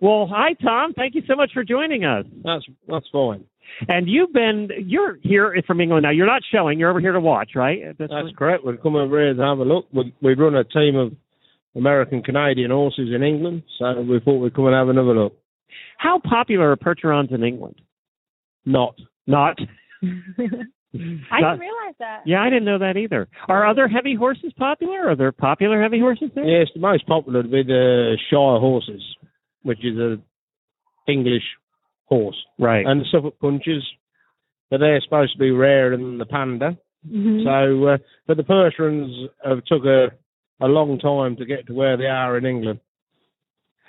Well, 0.00 0.26
hi, 0.30 0.54
Tom. 0.54 0.92
Thank 0.94 1.14
you 1.14 1.22
so 1.26 1.36
much 1.36 1.50
for 1.52 1.64
joining 1.64 2.04
us. 2.04 2.24
That's 2.44 2.64
that's 2.88 3.06
fine. 3.12 3.44
And 3.88 4.08
you've 4.08 4.32
been, 4.32 4.68
you're 4.84 5.18
here 5.22 5.54
from 5.66 5.80
England 5.80 6.02
now. 6.02 6.10
You're 6.10 6.26
not 6.26 6.42
showing, 6.52 6.78
you're 6.78 6.90
over 6.90 7.00
here 7.00 7.12
to 7.12 7.20
watch, 7.20 7.50
right? 7.54 7.82
At 7.82 7.98
this 7.98 8.10
That's 8.10 8.34
correct. 8.36 8.64
We've 8.64 8.82
come 8.82 8.96
over 8.96 9.18
here 9.18 9.34
to 9.34 9.42
have 9.42 9.58
a 9.58 9.64
look. 9.64 9.86
We, 9.92 10.14
we 10.20 10.34
run 10.34 10.56
a 10.56 10.64
team 10.64 10.96
of 10.96 11.12
American 11.76 12.22
Canadian 12.22 12.70
horses 12.70 13.10
in 13.14 13.22
England, 13.22 13.62
so 13.78 14.00
we 14.00 14.20
thought 14.20 14.38
we'd 14.38 14.54
come 14.54 14.66
and 14.66 14.74
have 14.74 14.88
another 14.88 15.14
look. 15.14 15.38
How 15.98 16.18
popular 16.18 16.72
are 16.72 16.76
Percherons 16.76 17.32
in 17.32 17.44
England? 17.44 17.80
Not. 18.64 18.96
Not. 19.26 19.58
I 20.92 20.98
didn't 20.98 21.60
realize 21.60 21.94
that. 22.00 22.22
Yeah, 22.26 22.42
I 22.42 22.50
didn't 22.50 22.64
know 22.64 22.78
that 22.78 22.96
either. 22.96 23.28
Are 23.48 23.66
other 23.66 23.86
heavy 23.86 24.14
horses 24.14 24.52
popular? 24.58 25.08
Are 25.08 25.16
there 25.16 25.30
popular 25.32 25.80
heavy 25.80 26.00
horses 26.00 26.30
there? 26.34 26.44
Yes, 26.44 26.68
the 26.74 26.80
most 26.80 27.06
popular 27.06 27.42
would 27.42 27.50
be 27.50 27.62
the 27.62 28.16
Shire 28.28 28.58
horses, 28.58 29.02
which 29.62 29.84
is 29.84 29.96
a 29.98 30.18
English 31.08 31.44
horse, 32.06 32.36
Right. 32.58 32.84
and 32.86 33.00
the 33.00 33.04
Suffolk 33.12 33.38
punches, 33.40 33.84
but 34.68 34.78
they're 34.80 35.00
supposed 35.00 35.32
to 35.34 35.38
be 35.38 35.50
rarer 35.52 35.96
than 35.96 36.18
the 36.18 36.26
Panda. 36.26 36.76
Mhm. 37.08 37.44
So, 37.44 37.86
uh, 37.86 37.98
but 38.26 38.36
the 38.36 38.42
Percherons 38.44 39.28
have 39.44 39.64
took 39.64 39.84
a 39.84 40.10
a 40.62 40.68
long 40.68 40.98
time 40.98 41.36
to 41.36 41.46
get 41.46 41.66
to 41.66 41.72
where 41.72 41.96
they 41.96 42.06
are 42.06 42.36
in 42.36 42.44
England. 42.44 42.80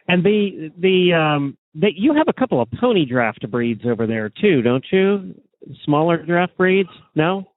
And 0.08 0.24
the 0.24 0.72
the 0.78 1.14
um 1.14 1.58
that 1.76 1.96
you 1.96 2.14
have 2.14 2.28
a 2.28 2.34
couple 2.34 2.62
of 2.62 2.70
pony 2.80 3.06
draft 3.06 3.50
breeds 3.50 3.86
over 3.86 4.06
there 4.08 4.30
too, 4.30 4.62
don't 4.62 4.86
you? 4.92 5.36
Smaller 5.84 6.18
draft 6.18 6.58
breeds? 6.58 6.90
No? 7.16 7.48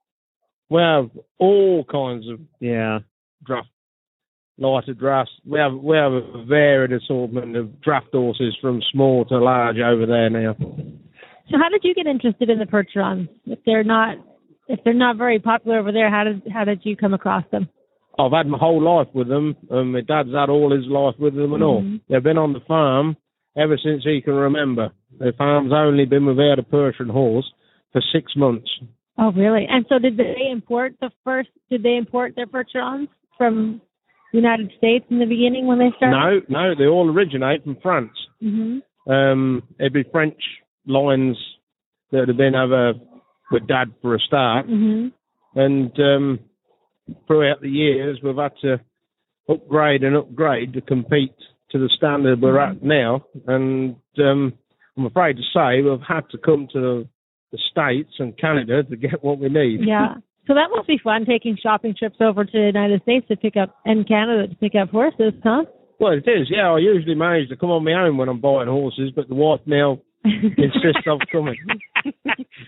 We 0.69 0.81
have 0.81 1.09
all 1.39 1.83
kinds 1.85 2.27
of 2.27 2.39
Yeah. 2.59 2.99
draft, 3.43 3.67
lighter 4.57 4.93
drafts. 4.93 5.33
We 5.45 5.59
have 5.59 5.73
we 5.73 5.95
have 5.97 6.13
a 6.13 6.43
varied 6.45 6.91
assortment 6.91 7.55
of 7.55 7.81
draft 7.81 8.11
horses 8.11 8.55
from 8.61 8.81
small 8.91 9.25
to 9.25 9.37
large 9.37 9.79
over 9.79 10.05
there 10.05 10.29
now. 10.29 10.55
So 11.49 11.57
how 11.59 11.69
did 11.69 11.83
you 11.83 11.93
get 11.93 12.07
interested 12.07 12.49
in 12.49 12.57
the 12.57 12.65
Percherons? 12.65 13.29
If 13.45 13.59
they're 13.65 13.83
not 13.83 14.17
if 14.67 14.83
they're 14.83 14.93
not 14.93 15.17
very 15.17 15.37
popular 15.39 15.77
over 15.77 15.91
there, 15.91 16.09
how 16.09 16.23
did 16.23 16.41
how 16.51 16.63
did 16.63 16.81
you 16.83 16.95
come 16.95 17.13
across 17.13 17.43
them? 17.51 17.69
I've 18.17 18.31
had 18.31 18.47
my 18.47 18.57
whole 18.57 18.81
life 18.81 19.13
with 19.13 19.27
them, 19.27 19.55
and 19.69 19.91
my 19.91 20.01
dad's 20.01 20.33
had 20.33 20.49
all 20.49 20.71
his 20.71 20.87
life 20.87 21.15
with 21.19 21.35
them 21.35 21.53
and 21.53 21.63
all. 21.63 21.81
Mhm. 21.81 22.01
They've 22.07 22.23
been 22.23 22.37
on 22.37 22.53
the 22.53 22.61
farm 22.61 23.17
ever 23.57 23.77
since 23.77 24.03
he 24.03 24.21
can 24.21 24.33
remember. 24.33 24.91
The 25.19 25.33
farm's 25.33 25.73
only 25.73 26.05
been 26.05 26.25
without 26.25 26.57
a 26.57 26.63
Percheron 26.63 27.09
horse 27.09 27.51
for 27.95 28.01
six 28.13 28.33
months. 28.35 28.69
Oh, 29.17 29.31
really? 29.31 29.65
And 29.69 29.85
so 29.87 29.97
did 29.97 30.17
they 30.17 30.49
import 30.51 30.95
the 30.99 31.09
first? 31.23 31.47
Did 31.69 31.81
they 31.81 31.95
import 31.95 32.33
their 32.35 32.45
Percherons 32.45 33.07
from 33.37 33.81
the 34.33 34.37
United 34.37 34.73
States 34.77 35.05
in 35.09 35.19
the 35.19 35.25
beginning 35.25 35.65
when 35.65 35.79
they 35.79 35.91
started? 35.95 36.43
No, 36.49 36.59
no, 36.61 36.75
they 36.77 36.87
all 36.87 37.09
originate 37.09 37.63
from 37.63 37.77
France. 37.81 38.11
hmm 38.41 38.79
Um, 39.07 39.63
it'd 39.79 39.93
be 39.93 40.03
French 40.11 40.41
lines 40.85 41.37
that 42.11 42.27
have 42.27 42.35
been 42.35 42.55
over 42.55 42.93
with 43.49 43.65
Dad 43.65 43.93
for 44.01 44.15
a 44.15 44.19
start, 44.19 44.65
hmm 44.65 45.07
and 45.57 45.97
um, 46.01 46.39
throughout 47.27 47.61
the 47.61 47.69
years 47.69 48.19
we've 48.21 48.35
had 48.35 48.51
to 48.61 48.81
upgrade 49.47 50.03
and 50.03 50.17
upgrade 50.17 50.73
to 50.73 50.81
compete 50.81 51.37
to 51.71 51.77
the 51.77 51.89
standard 51.95 52.41
we're 52.41 52.59
at 52.59 52.83
now. 52.83 53.23
And 53.47 53.95
um, 54.17 54.53
I'm 54.97 55.05
afraid 55.05 55.37
to 55.37 55.43
say 55.53 55.81
we've 55.81 56.01
had 56.05 56.29
to 56.31 56.37
come 56.37 56.67
to 56.73 57.07
the, 57.55 57.61
the 57.73 57.93
States 57.97 58.13
and 58.19 58.37
Canada 58.37 58.83
to 58.83 58.95
get 58.95 59.23
what 59.23 59.39
we 59.39 59.49
need. 59.49 59.81
Yeah. 59.87 60.15
So 60.47 60.53
that 60.53 60.69
must 60.75 60.87
be 60.87 60.99
fun 61.03 61.25
taking 61.25 61.57
shopping 61.61 61.95
trips 61.97 62.17
over 62.21 62.45
to 62.45 62.51
the 62.51 62.59
United 62.59 63.01
States 63.01 63.27
to 63.29 63.35
pick 63.35 63.57
up 63.57 63.75
and 63.85 64.07
Canada 64.07 64.47
to 64.47 64.55
pick 64.55 64.73
up 64.75 64.89
horses, 64.89 65.33
huh? 65.43 65.63
Well, 65.99 66.13
it 66.13 66.29
is. 66.29 66.49
Yeah, 66.49 66.71
I 66.71 66.77
usually 66.79 67.15
manage 67.15 67.49
to 67.49 67.55
come 67.55 67.71
on 67.71 67.83
my 67.83 67.93
own 67.93 68.17
when 68.17 68.29
I'm 68.29 68.41
buying 68.41 68.67
horses, 68.67 69.11
but 69.15 69.27
the 69.27 69.35
wife 69.35 69.61
now 69.65 69.99
insists 70.23 71.07
I'm 71.07 71.19
coming. 71.31 71.55
Does 72.05 72.13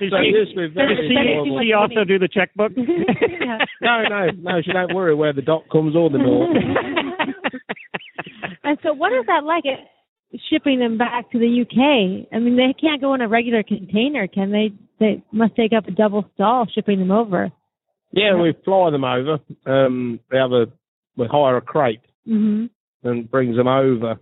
So 0.10 0.18
she, 0.24 0.32
this 0.34 0.50
was 0.56 0.72
very 0.74 0.96
does 0.96 1.06
she, 1.08 1.14
does 1.14 1.64
she 1.66 1.74
also 1.74 2.04
do 2.04 2.18
the 2.20 2.28
checkbook? 2.28 2.72
Yeah. 2.78 3.58
No, 3.82 4.04
no, 4.10 4.28
no. 4.42 4.62
She 4.66 4.72
don't 4.74 4.94
worry 4.94 5.16
where 5.16 5.34
the 5.34 5.42
dock 5.42 5.70
comes 5.72 5.96
or 5.96 6.10
the 6.10 6.18
door. 6.18 6.50
and 8.64 8.78
so, 8.84 8.94
what 8.94 9.14
is 9.14 9.26
that 9.28 9.44
like? 9.44 9.64
Shipping 10.50 10.80
them 10.80 10.98
back 10.98 11.32
to 11.32 11.40
the 11.40 11.62
UK. 11.62 12.28
I 12.34 12.40
mean, 12.40 12.58
they 12.58 12.74
can't 12.80 13.02
go 13.02 13.14
in 13.14 13.22
a 13.22 13.28
regular 13.28 13.64
container, 13.64 14.28
can 14.28 14.52
they? 14.52 14.72
They 15.00 15.24
must 15.32 15.56
take 15.56 15.72
up 15.72 15.88
a 15.88 15.92
double 15.92 16.30
stall 16.34 16.68
shipping 16.74 17.00
them 17.00 17.12
over. 17.12 17.50
Yeah, 18.12 18.36
we 18.36 18.54
fly 18.66 18.90
them 18.90 19.04
over. 19.04 19.40
Um, 19.66 20.20
we 20.32 20.38
have 20.38 20.52
a 20.52 20.66
we 21.16 21.28
hire 21.28 21.58
a 21.58 21.62
crate 21.62 22.02
hmm 22.26 22.66
and 23.04 23.30
brings 23.30 23.56
them 23.56 23.68
over. 23.68 24.20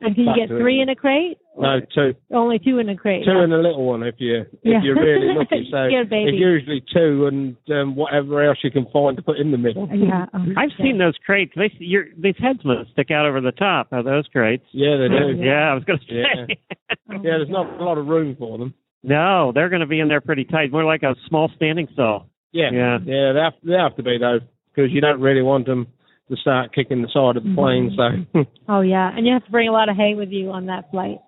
And 0.00 0.14
can 0.14 0.24
you 0.24 0.34
get 0.36 0.48
three 0.48 0.80
in 0.80 0.88
a 0.88 0.96
crate? 0.96 1.38
No, 1.58 1.80
two, 1.94 2.14
Only 2.34 2.58
two 2.58 2.78
in 2.78 2.88
a 2.88 2.96
crate. 2.96 3.24
two 3.24 3.32
yeah. 3.32 3.42
and 3.44 3.52
a 3.52 3.56
little 3.58 3.84
one 3.84 4.02
if 4.02 4.16
you 4.18 4.40
if 4.42 4.46
Yeah. 4.62 4.82
you're 4.82 4.94
really 4.96 5.34
lucky. 5.38 5.68
So 5.70 5.88
Good 5.88 6.10
baby. 6.10 6.30
it's 6.32 6.38
usually 6.40 6.82
two 6.92 7.26
and 7.26 7.56
um, 7.70 7.96
whatever 7.96 8.42
else 8.42 8.58
you 8.62 8.70
can 8.70 8.86
find 8.92 9.16
to 9.16 9.22
put 9.22 9.38
in 9.38 9.50
the 9.52 9.58
middle. 9.58 9.88
yeah. 9.92 10.26
oh, 10.34 10.38
I've 10.56 10.70
okay. 10.74 10.82
seen 10.82 10.98
those 10.98 11.14
crates. 11.24 11.52
They 11.56 11.70
your 11.78 12.04
these 12.18 12.34
heads 12.38 12.60
must 12.64 12.90
stick 12.92 13.10
out 13.10 13.24
over 13.26 13.40
the 13.40 13.52
top 13.52 13.88
of 13.92 14.04
those 14.04 14.26
crates. 14.28 14.64
Yeah, 14.72 14.96
they 14.98 15.08
do. 15.08 15.42
Yeah, 15.42 15.70
I 15.70 15.74
was 15.74 15.84
going 15.84 15.98
to 16.00 16.14
Yeah. 16.14 16.46
say. 16.46 16.58
Oh, 16.90 16.94
Yeah, 17.12 17.18
there's 17.22 17.48
not 17.48 17.80
a 17.80 17.84
lot 17.84 17.98
of 17.98 18.06
room 18.06 18.36
for 18.38 18.58
them. 18.58 18.74
no, 19.02 19.52
they're 19.54 19.68
going 19.70 19.80
to 19.80 19.86
be 19.86 20.00
in 20.00 20.08
there 20.08 20.20
pretty 20.20 20.44
tight, 20.44 20.70
more 20.72 20.84
like 20.84 21.02
a 21.02 21.14
small 21.28 21.50
standing 21.56 21.88
stall. 21.92 22.28
Yeah, 22.52 22.70
Yeah. 22.72 22.98
yeah, 23.04 23.32
they 23.32 23.40
have, 23.40 23.52
they 23.62 23.72
have 23.74 23.96
to 23.96 24.02
be 24.02 24.18
though 24.18 24.40
because 24.74 24.90
you 24.92 25.00
don't 25.00 25.20
really 25.20 25.42
want 25.42 25.66
them 25.66 25.86
to 26.28 26.36
start 26.36 26.74
kicking 26.74 27.02
the 27.02 27.08
side 27.14 27.36
of 27.36 27.44
the 27.44 27.54
plane. 27.54 27.96
So 27.96 28.44
Oh 28.68 28.80
yeah, 28.80 29.10
and 29.16 29.26
you 29.26 29.32
have 29.32 29.44
to 29.44 29.50
bring 29.50 29.68
a 29.68 29.72
lot 29.72 29.88
of 29.88 29.96
hay 29.96 30.14
with 30.14 30.30
you 30.30 30.50
on 30.50 30.66
that 30.66 30.90
flight. 30.90 31.18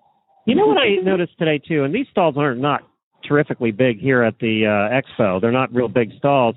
You 0.49 0.55
know 0.55 0.65
what 0.65 0.77
I 0.77 0.95
noticed 1.03 1.37
today 1.37 1.59
too, 1.59 1.83
and 1.83 1.93
these 1.93 2.07
stalls 2.11 2.35
are 2.37 2.55
not 2.55 2.69
not 2.69 2.89
terrifically 3.23 3.71
big 3.71 3.99
here 3.99 4.23
at 4.23 4.39
the 4.39 4.65
uh, 4.65 5.21
expo. 5.21 5.41
They're 5.41 5.51
not 5.51 5.73
real 5.73 5.87
big 5.87 6.11
stalls. 6.17 6.55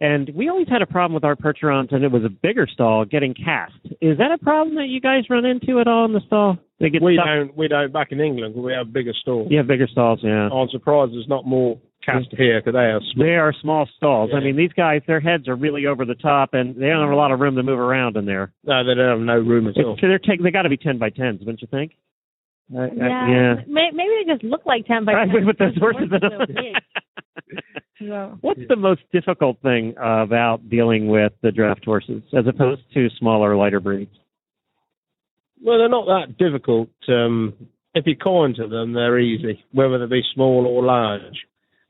And 0.00 0.30
we 0.32 0.48
always 0.48 0.68
had 0.68 0.80
a 0.80 0.86
problem 0.86 1.12
with 1.12 1.24
our 1.24 1.34
Percherons, 1.34 1.92
and 1.92 2.04
it 2.04 2.12
was 2.12 2.22
a 2.24 2.28
bigger 2.28 2.68
stall 2.72 3.04
getting 3.04 3.34
cast. 3.34 3.74
Is 4.00 4.18
that 4.18 4.30
a 4.32 4.38
problem 4.38 4.76
that 4.76 4.86
you 4.86 5.00
guys 5.00 5.24
run 5.28 5.44
into 5.44 5.80
at 5.80 5.88
all 5.88 6.04
in 6.04 6.12
the 6.12 6.20
stall? 6.26 6.56
They 6.78 6.88
get 6.88 7.02
we 7.02 7.16
stuck? 7.16 7.26
don't 7.26 7.56
we 7.56 7.66
don't 7.66 7.92
back 7.92 8.12
in 8.12 8.20
England. 8.20 8.54
We 8.54 8.72
have 8.72 8.92
bigger. 8.92 9.12
You 9.26 9.58
have 9.58 9.66
bigger 9.66 9.88
stalls, 9.90 10.20
yeah. 10.22 10.48
I'm 10.50 10.68
surprised 10.70 11.12
there's 11.12 11.26
not 11.28 11.44
more 11.44 11.80
cast 12.06 12.28
here 12.30 12.60
because 12.60 12.74
they 12.74 12.86
are 12.94 13.00
small. 13.12 13.26
They 13.26 13.34
are 13.34 13.52
small 13.60 13.88
stalls. 13.96 14.30
I 14.32 14.38
mean, 14.38 14.56
these 14.56 14.72
guys, 14.72 15.02
their 15.08 15.18
heads 15.18 15.48
are 15.48 15.56
really 15.56 15.86
over 15.86 16.04
the 16.04 16.14
top, 16.14 16.50
and 16.52 16.76
they 16.76 16.86
don't 16.86 17.02
have 17.02 17.10
a 17.10 17.16
lot 17.16 17.32
of 17.32 17.40
room 17.40 17.56
to 17.56 17.64
move 17.64 17.80
around 17.80 18.16
in 18.16 18.24
there. 18.24 18.52
No, 18.62 18.84
they 18.84 18.94
don't 18.94 19.18
have 19.18 19.26
no 19.26 19.38
room 19.40 19.66
at 19.66 19.84
all. 19.84 19.98
They're 20.00 20.20
take, 20.20 20.40
they 20.40 20.52
got 20.52 20.62
to 20.62 20.68
be 20.68 20.76
ten 20.76 20.98
by 20.98 21.10
tens, 21.10 21.40
wouldn't 21.40 21.60
you 21.60 21.68
think? 21.68 21.96
Uh, 22.74 22.78
uh, 22.80 22.88
Yeah, 22.94 23.28
yeah. 23.28 23.54
Maybe 23.66 24.24
they 24.26 24.32
just 24.32 24.44
look 24.44 24.66
like 24.66 24.86
ten 24.86 25.04
by 25.04 25.12
Right, 25.14 25.30
ten. 25.30 25.46
with 25.46 25.58
those 25.58 25.76
horses 25.78 26.02
in 26.02 26.08
the 26.10 26.18
them. 26.18 26.32
horses 26.32 26.56
are 26.56 26.62
big. 26.62 26.74
Yeah. 28.00 28.28
What's 28.42 28.60
the 28.68 28.76
most 28.76 29.00
difficult 29.12 29.60
thing 29.60 29.94
about 29.98 30.68
dealing 30.70 31.08
with 31.08 31.32
the 31.42 31.50
draft 31.50 31.84
horses 31.84 32.22
as 32.32 32.44
opposed 32.46 32.82
to 32.94 33.08
smaller, 33.18 33.56
lighter 33.56 33.80
breeds? 33.80 34.14
Well, 35.60 35.78
they're 35.78 35.88
not 35.88 36.06
that 36.06 36.38
difficult. 36.38 36.90
Um, 37.08 37.54
if 37.94 38.06
you're 38.06 38.14
kind 38.14 38.54
to 38.54 38.68
them, 38.68 38.92
they're 38.92 39.18
easy. 39.18 39.64
Whether 39.72 39.98
they 39.98 40.06
be 40.06 40.22
small 40.32 40.64
or 40.66 40.84
large, 40.84 41.44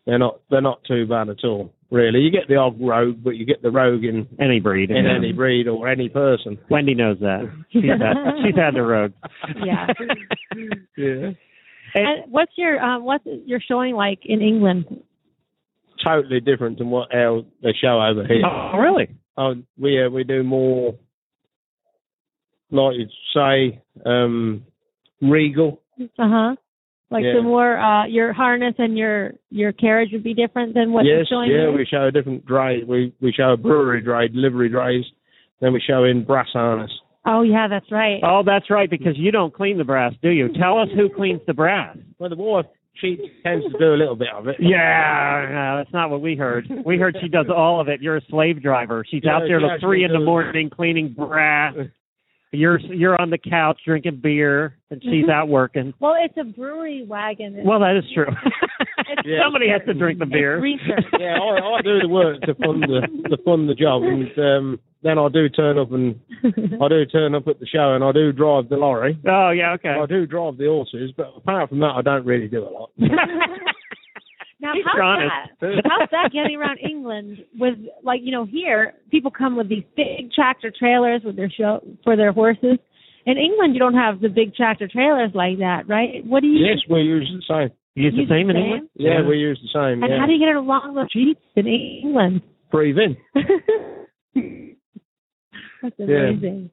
they're 0.09 0.19
not 0.19 0.41
they're 0.51 0.61
not 0.63 0.83
too 0.89 1.07
bad 1.07 1.29
at 1.29 1.45
all. 1.45 1.73
Really, 1.91 2.21
you 2.21 2.31
get 2.31 2.49
the 2.49 2.57
odd 2.57 2.81
rogue, 2.81 3.23
but 3.23 3.37
you 3.37 3.47
get 3.47 3.63
the 3.63 3.71
rogue 3.71 4.05
in 4.05 4.27
Any 4.41 4.59
breed. 4.59 4.91
in 4.91 5.05
yeah. 5.05 5.15
any 5.17 5.33
breed 5.33 5.69
or 5.69 5.89
any 5.89 6.09
person. 6.09 6.59
Wendy 6.71 6.95
knows 6.95 7.19
that. 7.21 7.49
She's 7.71 7.85
had, 7.85 8.17
she's 8.45 8.57
had 8.57 8.75
the 8.75 8.83
rogue. 8.83 9.13
Yeah. 9.65 9.87
Yeah, 10.97 11.31
And 11.95 12.25
what's 12.31 12.53
your 12.57 12.83
um, 12.83 13.05
what's 13.05 13.25
your 13.47 13.61
showing 13.61 13.95
like 13.95 14.19
in 14.25 14.43
England? 14.43 14.85
totally 16.05 16.41
different 16.41 16.79
than 16.79 16.91
what 16.91 17.13
our, 17.15 17.43
they 17.63 17.73
show 17.81 18.01
over 18.01 18.25
here. 18.27 18.43
Oh, 18.45 18.77
really? 18.79 19.09
Oh, 19.37 19.55
we 19.79 20.05
uh, 20.05 20.09
we 20.09 20.25
do 20.25 20.43
more, 20.43 20.95
like 22.71 22.97
you 22.97 23.07
say, 23.35 23.81
um, 24.07 24.65
regal. 25.23 25.81
Uh 26.01 26.05
huh. 26.19 26.57
Like 27.11 27.25
Yeah. 27.25 27.35
the 27.37 27.43
more 27.43 27.79
uh, 27.79 28.07
your 28.07 28.33
harness 28.33 28.75
and 28.79 28.97
your 28.99 29.33
your 29.51 29.73
carriage 29.73 30.11
would 30.13 30.23
be 30.25 30.35
different 30.35 30.75
than 30.75 30.93
what 30.93 31.05
you're 31.05 31.19
yes, 31.21 31.29
showing. 31.29 31.51
yeah, 31.51 31.61
here? 31.63 31.73
we 31.73 31.87
show 31.87 32.07
a 32.07 32.11
different 32.13 32.45
dray. 32.45 32.83
We 32.85 33.13
we 33.21 33.33
show 33.33 33.53
a 33.53 33.57
brewery 33.57 34.03
dray, 34.03 34.29
delivery 34.29 34.69
drays. 34.69 35.05
Then 35.61 35.73
we 35.73 35.81
show 35.81 36.05
in 36.05 36.25
brass 36.25 36.49
harness. 36.53 36.91
Oh 37.25 37.43
yeah, 37.43 37.67
that's 37.69 37.91
right. 37.91 38.21
Oh, 38.23 38.43
that's 38.45 38.71
right, 38.71 38.89
because 38.89 39.15
you 39.17 39.31
don't 39.33 39.53
clean 39.53 39.77
the 39.79 39.85
brass, 39.85 40.13
do 40.23 40.31
you? 40.31 40.49
Tell 40.59 40.79
us 40.79 40.89
who 40.95 41.09
cleans 41.09 41.41
the 41.47 41.53
brass. 41.55 41.97
Well, 42.19 42.31
the 42.31 42.37
wife 42.37 42.67
she 42.95 43.17
tends 43.45 43.65
to 43.71 43.79
do 43.79 43.95
a 43.95 43.97
little 43.97 44.17
bit 44.17 44.29
of 44.35 44.49
it. 44.49 44.57
Yeah, 44.61 45.47
no, 45.51 45.77
that's 45.79 45.93
not 45.93 46.11
what 46.11 46.21
we 46.21 46.37
heard. 46.37 46.67
We 46.85 46.99
heard 46.99 47.17
she 47.21 47.29
does 47.29 47.47
all 47.55 47.81
of 47.81 47.89
it. 47.89 48.01
You're 48.03 48.17
a 48.17 48.25
slave 48.29 48.63
driver. 48.63 49.05
She's 49.09 49.23
Yeah, 49.25 49.37
out 49.37 49.43
there 49.47 49.61
she 49.61 49.67
till 49.67 49.81
three 49.81 50.05
in 50.05 50.13
the 50.13 50.21
morning 50.21 50.69
cleaning 50.71 51.15
brass. 51.17 51.75
You're 52.51 52.81
you're 52.81 53.21
on 53.21 53.29
the 53.31 53.39
couch 53.39 53.79
drinking 53.85 54.21
beer, 54.23 54.75
and 54.91 55.03
she's 55.03 55.29
out 55.29 55.49
working. 55.49 55.93
Well, 56.01 56.15
it's 56.19 56.35
a 56.41 56.45
brewery 56.45 57.05
wagon. 57.07 57.63
Well, 57.65 57.81
that 57.81 57.97
is 57.97 58.05
true. 58.15 58.27
Yeah. 59.25 59.39
Somebody 59.45 59.69
has 59.71 59.81
to 59.87 59.95
drink 59.95 60.19
the 60.19 60.27
beer. 60.27 60.61
research. 60.61 61.05
Yeah, 61.19 61.37
I, 61.41 61.79
I 61.79 61.81
do 61.83 61.99
the 62.01 62.09
work 62.09 62.41
to 62.43 62.55
fund 62.55 62.83
the 62.83 63.29
to 63.31 63.43
fund 63.43 63.69
the 63.69 63.75
job, 63.75 64.03
and 64.03 64.29
um, 64.39 64.81
then 65.03 65.19
I 65.19 65.29
do 65.29 65.49
turn 65.49 65.79
up 65.79 65.93
and 65.93 66.19
I 66.45 66.89
do 66.89 67.05
turn 67.07 67.35
up 67.35 67.49
at 67.49 67.59
the 67.59 67.67
show, 67.67 67.95
and 67.95 68.05
I 68.05 68.13
do 68.13 68.33
drive 68.33 68.69
the 68.69 68.77
lorry. 68.77 69.19
Oh 69.27 69.51
yeah, 69.51 69.73
okay. 69.75 69.91
I 70.01 70.07
do 70.07 70.27
drive 70.27 70.59
the 70.59 70.67
horses, 70.67 71.13
but 71.17 71.33
apart 71.37 71.71
from 71.71 71.81
that, 71.81 71.95
I 71.97 72.03
don't 72.03 72.27
really 72.27 72.49
do 72.49 72.65
a 72.65 72.71
lot. 72.71 72.91
Now, 74.61 74.73
Keep 74.75 74.85
how's 74.87 75.01
honest. 75.03 75.31
that? 75.61 75.83
How's 75.85 76.09
that 76.11 76.33
getting 76.33 76.57
around 76.57 76.79
England 76.79 77.39
with 77.59 77.75
like 78.03 78.21
you 78.23 78.33
know 78.33 78.45
here 78.45 78.95
people 79.11 79.31
come 79.31 79.57
with 79.57 79.69
these 79.69 79.85
big 79.97 80.33
tractor 80.35 80.73
trailers 80.77 81.23
with 81.25 81.37
their 81.37 81.51
show 81.51 81.81
for 82.05 82.17
their 82.17 82.33
horses. 82.33 82.79
In 83.27 83.37
England, 83.37 83.75
you 83.75 83.79
don't 83.81 83.95
have 83.95 84.21
the 84.21 84.29
big 84.29 84.55
tractor 84.55 84.89
trailers 84.89 85.31
like 85.35 85.59
that, 85.59 85.83
right? 85.89 86.25
What 86.27 86.41
do 86.41 86.49
you? 86.49 86.65
yes, 86.67 86.79
we 86.91 87.01
use 87.03 87.31
the 87.33 87.43
same. 87.55 87.71
You 87.95 88.05
use 88.05 88.15
the 88.15 88.21
Use 88.23 88.29
same 88.31 88.51
in? 88.51 88.57
England? 88.57 88.89
Yeah, 88.95 89.27
we 89.29 89.37
use 89.39 89.61
the 89.63 89.69
same. 89.75 90.03
And 90.03 90.13
yeah. 90.13 90.19
how 90.21 90.27
do 90.27 90.33
you 90.33 90.39
get 90.39 90.49
it 90.49 90.57
along 90.57 90.95
the 90.95 91.07
streets 91.09 91.41
in 91.57 91.67
England? 91.67 92.43
breathe 92.71 92.97
in? 92.99 93.17
That's 95.83 95.95
Yeah. 95.99 96.05
amazing. 96.31 96.71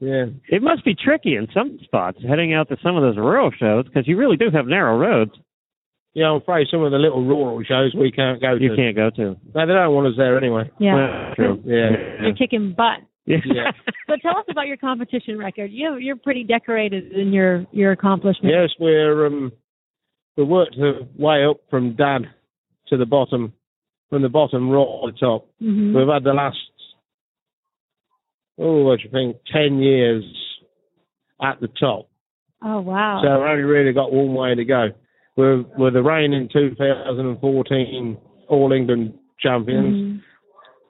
Yeah. 0.00 0.26
It 0.48 0.62
must 0.62 0.84
be 0.84 0.94
tricky 0.94 1.34
in 1.36 1.48
some 1.52 1.78
spots 1.82 2.18
heading 2.28 2.54
out 2.54 2.68
to 2.68 2.76
some 2.82 2.96
of 2.96 3.02
those 3.02 3.16
rural 3.16 3.50
shows 3.50 3.84
because 3.86 4.06
you 4.06 4.16
really 4.16 4.36
do 4.36 4.50
have 4.52 4.66
narrow 4.66 4.96
roads 4.96 5.32
Yeah, 6.18 6.30
I'm 6.30 6.42
afraid 6.42 6.66
some 6.68 6.82
of 6.82 6.90
the 6.90 6.98
little 6.98 7.24
rural 7.24 7.62
shows 7.62 7.94
we 7.94 8.10
can't 8.10 8.40
go 8.40 8.54
you 8.54 8.70
to. 8.70 8.76
can't 8.76 8.96
go 8.96 9.08
to. 9.10 9.36
No, 9.54 9.66
they 9.66 9.72
don't 9.72 9.94
want 9.94 10.08
us 10.08 10.14
there 10.16 10.36
anyway. 10.36 10.68
Yeah. 10.80 10.94
Well, 10.96 11.34
true. 11.36 11.62
Yeah. 11.64 12.24
You're 12.24 12.34
kicking 12.34 12.74
butt. 12.76 12.98
Yeah. 13.24 13.70
So 14.08 14.16
tell 14.20 14.36
us 14.36 14.46
about 14.50 14.66
your 14.66 14.78
competition 14.78 15.38
record. 15.38 15.70
You 15.70 15.96
you're 15.98 16.16
pretty 16.16 16.42
decorated 16.42 17.12
in 17.12 17.32
your 17.32 17.66
your 17.70 17.92
accomplishments. 17.92 18.52
Yes, 18.52 18.70
we're 18.80 19.26
um 19.26 19.52
we 20.36 20.42
worked 20.42 20.74
the 20.76 21.06
way 21.16 21.44
up 21.44 21.58
from 21.70 21.94
dad 21.94 22.22
to 22.88 22.96
the 22.96 23.06
bottom, 23.06 23.52
from 24.10 24.22
the 24.22 24.28
bottom 24.28 24.68
right 24.70 24.86
to 25.04 25.12
the 25.12 25.18
top. 25.18 25.46
hmm 25.60 25.94
We've 25.94 26.08
had 26.08 26.24
the 26.24 26.32
last 26.32 26.56
oh, 28.58 28.82
what 28.82 28.98
do 28.98 29.04
you 29.04 29.10
think, 29.10 29.36
ten 29.52 29.78
years 29.78 30.24
at 31.40 31.60
the 31.60 31.68
top. 31.78 32.08
Oh 32.64 32.80
wow. 32.80 33.20
So 33.22 33.30
we've 33.38 33.48
only 33.50 33.62
really 33.62 33.92
got 33.92 34.12
one 34.12 34.34
way 34.34 34.56
to 34.56 34.64
go. 34.64 34.88
We're 35.38 35.62
we're 35.78 35.92
the 35.92 36.02
reigning 36.02 36.48
2014 36.52 38.18
All 38.48 38.72
England 38.72 39.14
champions. 39.38 39.94
Mhm. 39.94 40.22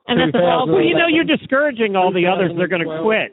And 0.09 0.21
that's 0.21 0.35
a 0.35 0.39
all. 0.47 0.65
2000 0.67 0.73
Well, 0.75 0.83
you 0.83 0.95
know, 0.97 1.07
you're 1.07 1.25
discouraging 1.37 1.95
all 1.97 2.11
the 2.13 2.27
others. 2.27 2.53
They're 2.57 2.67
going 2.67 2.89
to 2.89 3.03
quit. 3.03 3.33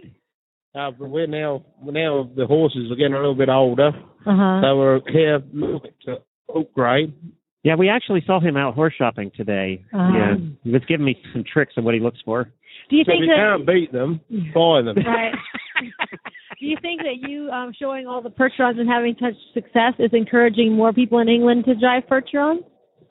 Uh, 0.75 0.91
but 0.91 1.09
we're 1.09 1.25
now 1.25 1.63
we're 1.81 1.93
now 1.93 2.29
the 2.35 2.45
horses 2.45 2.91
are 2.91 2.95
getting 2.95 3.13
a 3.13 3.17
little 3.17 3.33
bit 3.33 3.47
older, 3.47 3.91
Uh 4.25 4.35
huh. 4.35 4.61
so 4.61 4.77
we're 4.77 4.99
here 5.09 5.41
looking 5.53 5.91
to 6.05 6.17
upgrade. 6.53 7.13
Yeah, 7.63 7.75
we 7.75 7.87
actually 7.87 8.21
saw 8.27 8.41
him 8.41 8.57
out 8.57 8.75
horse 8.75 8.93
shopping 8.97 9.31
today. 9.37 9.85
Um, 9.93 10.13
yeah, 10.15 10.35
he 10.65 10.71
was 10.71 10.81
giving 10.89 11.05
me 11.05 11.15
some 11.31 11.45
tricks 11.45 11.73
of 11.77 11.85
what 11.85 11.93
he 11.93 12.01
looks 12.01 12.19
for. 12.25 12.43
Do 12.89 12.95
you 12.97 13.05
So 13.05 13.13
if 13.13 13.19
think 13.19 13.21
you 13.21 13.27
that? 13.27 13.37
can't 13.37 13.65
beat 13.65 13.91
them, 13.93 14.19
buy 14.53 14.81
them. 14.81 14.97
Right. 14.97 15.33
Do 16.59 16.65
you 16.65 16.77
think 16.81 17.01
that 17.01 17.27
you 17.27 17.49
um, 17.49 17.73
showing 17.77 18.07
all 18.07 18.21
the 18.21 18.29
Percherons 18.29 18.79
and 18.79 18.87
having 18.87 19.15
such 19.19 19.33
success 19.53 19.93
is 19.99 20.11
encouraging 20.13 20.73
more 20.73 20.93
people 20.93 21.19
in 21.19 21.27
England 21.27 21.65
to 21.65 21.75
drive 21.75 22.03
Percherons? 22.09 22.63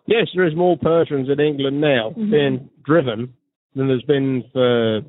Yes, 0.06 0.28
there 0.34 0.46
is 0.46 0.54
more 0.56 0.76
Percherons 0.78 1.30
in 1.30 1.40
England 1.40 1.80
now 1.80 2.10
Mhm. 2.16 2.30
being 2.30 2.70
driven 2.84 3.32
than 3.74 3.88
there's 3.88 4.02
been 4.04 4.44
for 4.52 5.02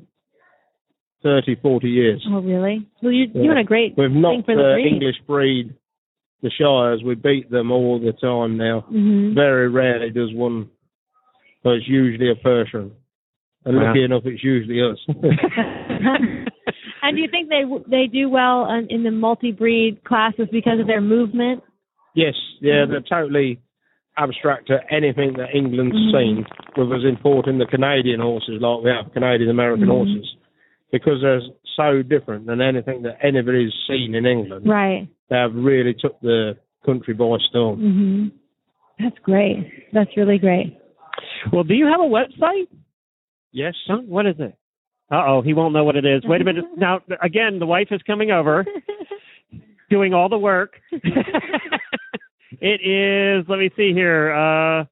30, 1.22 1.54
40 1.56 1.88
years. 1.88 2.24
Oh, 2.28 2.40
really? 2.40 2.86
Well, 3.02 3.12
you're 3.12 3.26
Yeah. 3.28 3.42
doing 3.42 3.58
a 3.58 3.64
great 3.64 3.96
We've 3.96 4.10
thing 4.10 4.20
knocked 4.20 4.46
for 4.46 4.56
the 4.56 4.62
the 4.62 4.72
breed. 4.74 4.86
English 4.92 5.20
breed, 5.26 5.74
the 6.42 6.50
Shires. 6.50 7.02
We 7.02 7.14
beat 7.14 7.50
them 7.50 7.70
all 7.70 7.98
the 7.98 8.12
time 8.12 8.56
now. 8.56 8.80
hmm 8.82 9.32
Very 9.34 9.68
rarely 9.68 10.10
does 10.10 10.32
one, 10.34 10.68
but 11.62 11.76
it's 11.76 11.88
usually 11.88 12.30
a 12.30 12.34
Percheron. 12.34 12.90
And 13.64 13.76
Wow. 13.76 13.84
lucky 13.86 14.02
enough, 14.04 14.24
it's 14.26 14.44
usually 14.44 14.80
us. 14.82 14.98
and 17.08 17.16
do 17.16 17.22
you 17.22 17.28
think 17.30 17.48
they 17.48 17.62
they 17.90 18.06
do 18.06 18.28
well 18.28 18.68
in, 18.70 18.86
in 18.90 19.02
the 19.02 19.10
multi-breed 19.10 20.04
classes 20.04 20.48
because 20.50 20.80
of 20.80 20.86
their 20.86 21.00
movement? 21.00 21.62
yes, 22.14 22.34
yeah, 22.60 22.84
they're 22.88 23.00
totally 23.00 23.60
abstract 24.18 24.68
to 24.68 24.78
anything 24.90 25.34
that 25.36 25.54
England's 25.54 25.94
Mhm. 25.94 26.12
seen, 26.12 26.46
with 26.76 26.90
us 26.92 27.04
importing 27.04 27.58
the 27.58 27.66
Canadian 27.66 28.20
horses 28.20 28.60
like 28.62 28.82
we 28.82 28.90
have 28.90 29.12
Canadian 29.12 29.50
American 29.50 29.88
Mhm. 29.88 29.90
horses, 29.98 30.36
because 30.90 31.20
they're 31.20 31.42
so 31.76 32.02
different 32.02 32.46
than 32.46 32.62
anything 32.62 33.02
that 33.02 33.18
anybody's 33.22 33.74
seen 33.86 34.14
in 34.14 34.24
England. 34.24 34.66
Right. 34.66 35.06
They 35.28 35.36
have 35.36 35.54
really 35.54 35.92
took 35.92 36.18
the 36.20 36.56
country 36.86 37.12
by 37.12 37.36
storm. 37.50 37.78
hmm 37.80 38.28
That's 38.98 39.18
great. 39.18 39.92
That's 39.92 40.16
really 40.16 40.38
great. 40.38 40.78
Well, 41.52 41.64
do 41.64 41.74
you 41.74 41.84
have 41.86 42.00
a 42.00 42.04
website? 42.04 42.68
Yes. 43.52 43.74
Huh? 43.86 43.98
What 43.98 44.24
is 44.26 44.40
it? 44.40 44.54
Uh 45.10 45.22
oh, 45.26 45.42
he 45.42 45.54
won't 45.54 45.72
know 45.72 45.84
what 45.84 45.96
it 45.96 46.04
is. 46.04 46.22
Wait 46.24 46.40
a 46.40 46.44
minute. 46.44 46.64
Now, 46.76 47.00
again, 47.22 47.58
the 47.58 47.66
wife 47.66 47.88
is 47.90 48.00
coming 48.06 48.30
over, 48.32 48.64
doing 49.88 50.12
all 50.14 50.28
the 50.28 50.38
work. 50.38 50.74
it 50.92 52.80
is. 52.82 53.46
Let 53.48 53.58
me 53.58 53.70
see 53.76 53.92
here. 53.94 54.32
Uh, 54.32 54.84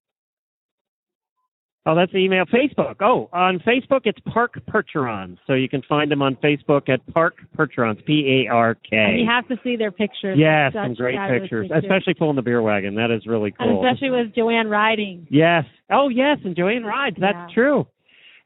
oh, 1.85 1.95
that's 1.95 2.11
the 2.13 2.19
email. 2.19 2.45
Facebook. 2.45 2.95
Oh, 3.01 3.29
on 3.33 3.59
Facebook, 3.59 4.01
it's 4.05 4.19
Park 4.31 4.59
Percherons. 4.69 5.37
So 5.47 5.53
you 5.53 5.67
can 5.69 5.81
find 5.87 6.09
them 6.09 6.21
on 6.21 6.35
Facebook 6.37 6.87
at 6.89 7.05
Park 7.13 7.35
Percherons. 7.57 8.03
P 8.05 8.45
A 8.47 8.51
R 8.53 8.75
K. 8.75 8.95
And 8.95 9.19
you 9.19 9.27
have 9.29 9.47
to 9.49 9.57
see 9.63 9.75
their 9.75 9.91
pictures. 9.91 10.37
Yes, 10.39 10.73
Such 10.73 10.83
some 10.85 10.93
great 10.95 11.15
fabulous 11.15 11.41
pictures, 11.43 11.71
especially 11.75 12.13
pulling 12.13 12.35
the 12.37 12.41
beer 12.41 12.61
wagon. 12.61 12.95
That 12.95 13.11
is 13.11 13.27
really 13.27 13.53
and 13.59 13.69
cool. 13.69 13.85
especially 13.85 14.11
with 14.11 14.33
Joanne 14.33 14.69
riding. 14.69 15.27
Yes. 15.29 15.65
Oh, 15.91 16.07
yes, 16.09 16.37
and 16.45 16.55
Joanne 16.55 16.83
rides. 16.85 17.17
That's 17.19 17.35
Yeah. 17.49 17.53
true. 17.53 17.87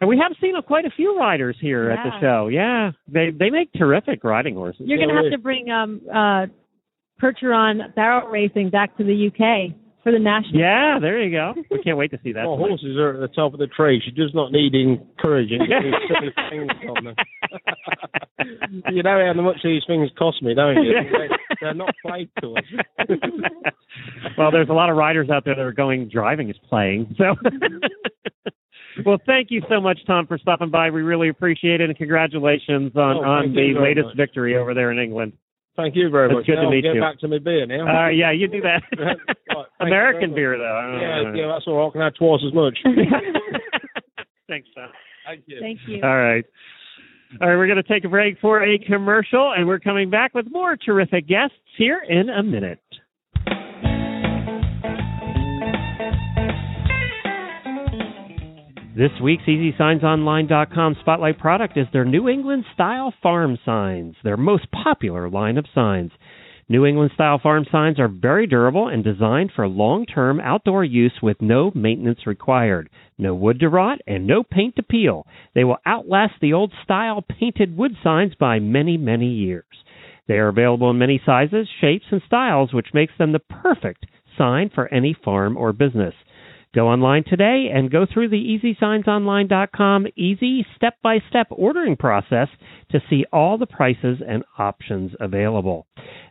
And 0.01 0.07
we 0.09 0.17
have 0.17 0.31
seen 0.41 0.53
quite 0.65 0.85
a 0.85 0.91
few 0.95 1.17
riders 1.17 1.57
here 1.59 1.91
at 1.91 2.03
the 2.03 2.11
show. 2.21 2.47
Yeah, 2.47 2.91
they 3.07 3.31
they 3.37 3.49
make 3.49 3.71
terrific 3.73 4.23
riding 4.23 4.55
horses. 4.55 4.83
You're 4.85 4.97
going 4.97 5.09
to 5.09 5.15
have 5.15 5.31
to 5.31 5.37
bring 5.37 5.69
um 5.69 6.01
uh 6.09 6.45
Percheron 7.21 7.93
barrel 7.95 8.29
racing 8.29 8.69
back 8.69 8.95
to 8.97 9.03
the 9.03 9.27
UK 9.27 9.75
for 10.03 10.11
the 10.13 10.19
national. 10.19 10.59
Yeah, 10.59 10.99
there 11.01 11.21
you 11.21 11.31
go. 11.31 11.53
We 11.69 11.83
can't 11.83 11.97
wait 11.97 12.11
to 12.11 12.19
see 12.23 12.31
that. 12.33 12.45
Well, 12.47 12.55
tonight. 12.55 12.69
horses 12.69 12.97
are 12.97 13.15
at 13.15 13.19
the 13.19 13.35
top 13.35 13.53
of 13.53 13.59
the 13.59 13.67
tree. 13.67 14.01
She 14.03 14.11
does 14.11 14.31
not 14.33 14.51
need 14.51 14.73
encouraging. 14.73 15.59
These 15.59 15.93
silly 16.07 16.33
things 16.49 16.71
on 16.87 17.03
them. 17.03 17.15
you 18.91 19.03
know 19.03 19.33
how 19.35 19.41
much 19.41 19.57
these 19.63 19.83
things 19.85 20.09
cost 20.17 20.41
me, 20.41 20.53
don't 20.55 20.81
you? 20.81 20.93
They, 20.93 21.27
they're 21.61 21.73
not 21.73 21.93
played 22.05 22.29
to 22.41 22.55
us. 22.55 22.63
well, 24.37 24.51
there's 24.51 24.69
a 24.69 24.73
lot 24.73 24.89
of 24.89 24.95
riders 24.95 25.29
out 25.29 25.43
there 25.45 25.55
that 25.55 25.61
are 25.61 25.73
going 25.73 26.09
driving 26.09 26.49
is 26.49 26.55
playing. 26.69 27.15
So, 27.17 27.35
well, 29.05 29.17
thank 29.25 29.51
you 29.51 29.61
so 29.69 29.79
much, 29.81 29.99
Tom, 30.05 30.27
for 30.27 30.37
stopping 30.37 30.69
by. 30.69 30.89
We 30.89 31.01
really 31.01 31.29
appreciate 31.29 31.81
it, 31.81 31.89
and 31.89 31.97
congratulations 31.97 32.91
on 32.95 33.17
Oh, 33.17 33.23
on 33.23 33.53
the 33.53 33.73
latest 33.79 34.07
much. 34.07 34.17
victory 34.17 34.55
over 34.57 34.73
there 34.73 34.91
in 34.91 34.99
England. 34.99 35.33
Thank 35.75 35.95
you 35.95 36.09
very 36.09 36.27
It's 36.27 36.33
much. 36.35 36.45
good 36.45 36.55
to 36.55 36.61
Now 36.61 36.67
I'll 36.67 36.71
meet 36.71 36.81
get 36.83 36.95
you. 36.95 37.01
back 37.01 37.19
to 37.19 37.27
my 37.29 37.37
beer 37.39 37.65
now. 37.65 37.87
Uh, 38.05 38.09
yeah, 38.09 38.31
you 38.31 38.47
do 38.47 38.61
that. 38.61 38.81
Right, 39.49 39.65
American 39.87 40.33
beer, 40.35 40.51
much. 40.51 40.59
though. 40.59 40.99
Yeah, 41.01 41.33
yeah, 41.41 41.47
that's 41.53 41.65
all 41.67 41.77
right. 41.77 41.87
I 41.87 41.91
can 41.91 42.01
have 42.01 42.13
twice 42.15 42.41
as 42.45 42.53
much. 42.53 42.77
Thanks, 44.47 44.67
Tom. 44.75 44.89
Thank 45.25 45.43
you. 45.47 45.57
Thank 45.59 45.79
you. 45.87 46.01
All 46.03 46.17
right. 46.17 46.45
All 47.41 47.47
right, 47.47 47.55
we're 47.55 47.67
going 47.67 47.77
to 47.81 47.83
take 47.83 48.03
a 48.05 48.09
break 48.09 48.39
for 48.39 48.63
a 48.63 48.77
commercial, 48.79 49.53
and 49.55 49.67
we're 49.67 49.79
coming 49.79 50.09
back 50.09 50.33
with 50.33 50.47
more 50.51 50.75
terrific 50.75 51.27
guests 51.27 51.55
here 51.77 52.01
in 52.07 52.29
a 52.29 52.41
minute. 52.43 52.79
This 58.99 59.11
week's 59.23 59.43
EZSignsOnline.com 59.43 60.97
spotlight 60.99 61.39
product 61.39 61.77
is 61.77 61.87
their 61.93 62.03
New 62.03 62.27
England 62.27 62.65
style 62.73 63.13
farm 63.23 63.57
signs, 63.63 64.15
their 64.25 64.35
most 64.35 64.69
popular 64.71 65.29
line 65.29 65.57
of 65.57 65.65
signs. 65.73 66.11
New 66.67 66.85
England 66.85 67.11
style 67.13 67.39
farm 67.41 67.65
signs 67.71 67.97
are 67.97 68.09
very 68.09 68.45
durable 68.45 68.89
and 68.89 69.01
designed 69.01 69.53
for 69.55 69.69
long 69.69 70.05
term 70.05 70.41
outdoor 70.41 70.83
use 70.83 71.13
with 71.23 71.41
no 71.41 71.71
maintenance 71.73 72.27
required, 72.27 72.89
no 73.17 73.33
wood 73.33 73.61
to 73.61 73.69
rot, 73.69 73.99
and 74.05 74.27
no 74.27 74.43
paint 74.43 74.75
to 74.75 74.83
peel. 74.83 75.25
They 75.55 75.63
will 75.63 75.77
outlast 75.85 76.33
the 76.41 76.51
old 76.51 76.73
style 76.83 77.21
painted 77.21 77.77
wood 77.77 77.93
signs 78.03 78.35
by 78.35 78.59
many, 78.59 78.97
many 78.97 79.29
years. 79.29 79.63
They 80.27 80.39
are 80.39 80.49
available 80.49 80.89
in 80.89 80.97
many 80.97 81.21
sizes, 81.25 81.69
shapes, 81.79 82.07
and 82.11 82.21
styles, 82.27 82.73
which 82.73 82.93
makes 82.93 83.13
them 83.17 83.31
the 83.31 83.39
perfect 83.39 84.07
sign 84.37 84.69
for 84.75 84.93
any 84.93 85.15
farm 85.23 85.55
or 85.55 85.71
business. 85.71 86.15
Go 86.75 86.87
online 86.87 87.23
today 87.23 87.69
and 87.73 87.89
go 87.89 88.05
through 88.05 88.29
the 88.29 88.59
EZSignsOnline.com 88.81 90.05
easy 90.15 90.63
step 90.75 90.95
by 91.01 91.17
step 91.27 91.47
ordering 91.49 91.95
process 91.95 92.47
to 92.91 92.99
see 93.09 93.25
all 93.33 93.57
the 93.57 93.65
prices 93.65 94.19
and 94.27 94.43
options 94.57 95.11
available. 95.19 95.87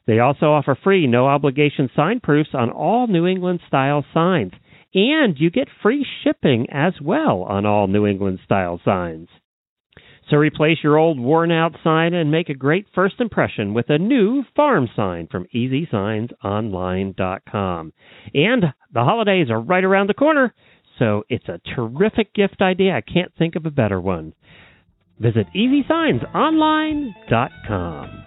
They 0.06 0.20
also 0.20 0.46
offer 0.46 0.78
free, 0.82 1.08
no 1.08 1.26
obligation 1.26 1.90
sign 1.96 2.20
proofs 2.20 2.50
on 2.54 2.70
all 2.70 3.08
New 3.08 3.26
England 3.26 3.60
style 3.66 4.04
signs. 4.14 4.52
And 4.94 5.36
you 5.38 5.50
get 5.50 5.68
free 5.82 6.06
shipping 6.22 6.68
as 6.70 6.94
well 7.02 7.42
on 7.42 7.66
all 7.66 7.88
New 7.88 8.06
England 8.06 8.38
style 8.44 8.80
signs. 8.84 9.28
So 10.30 10.36
replace 10.36 10.78
your 10.82 10.98
old 10.98 11.18
worn 11.18 11.50
out 11.50 11.74
sign 11.82 12.12
and 12.12 12.30
make 12.30 12.50
a 12.50 12.54
great 12.54 12.84
first 12.94 13.14
impression 13.18 13.72
with 13.72 13.86
a 13.88 13.96
new 13.98 14.44
farm 14.54 14.86
sign 14.94 15.26
from 15.30 15.46
EZSignsOnline.com. 15.54 17.92
And 18.34 18.64
the 18.92 19.04
holidays 19.04 19.50
are 19.50 19.60
right 19.60 19.84
around 19.84 20.08
the 20.08 20.14
corner, 20.14 20.52
so 20.98 21.22
it's 21.30 21.48
a 21.48 21.62
terrific 21.74 22.34
gift 22.34 22.60
idea. 22.60 22.94
I 22.94 23.00
can't 23.00 23.32
think 23.38 23.56
of 23.56 23.64
a 23.64 23.70
better 23.70 23.98
one. 24.00 24.34
Visit 25.18 25.46
EZSignsOnline.com. 25.56 28.24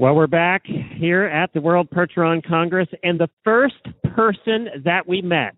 Well, 0.00 0.14
we're 0.14 0.28
back 0.28 0.62
here 0.64 1.24
at 1.24 1.52
the 1.52 1.60
World 1.60 1.90
Percheron 1.90 2.46
Congress, 2.46 2.86
and 3.02 3.18
the 3.18 3.28
first 3.42 3.82
person 4.14 4.68
that 4.84 5.08
we 5.08 5.22
met 5.22 5.56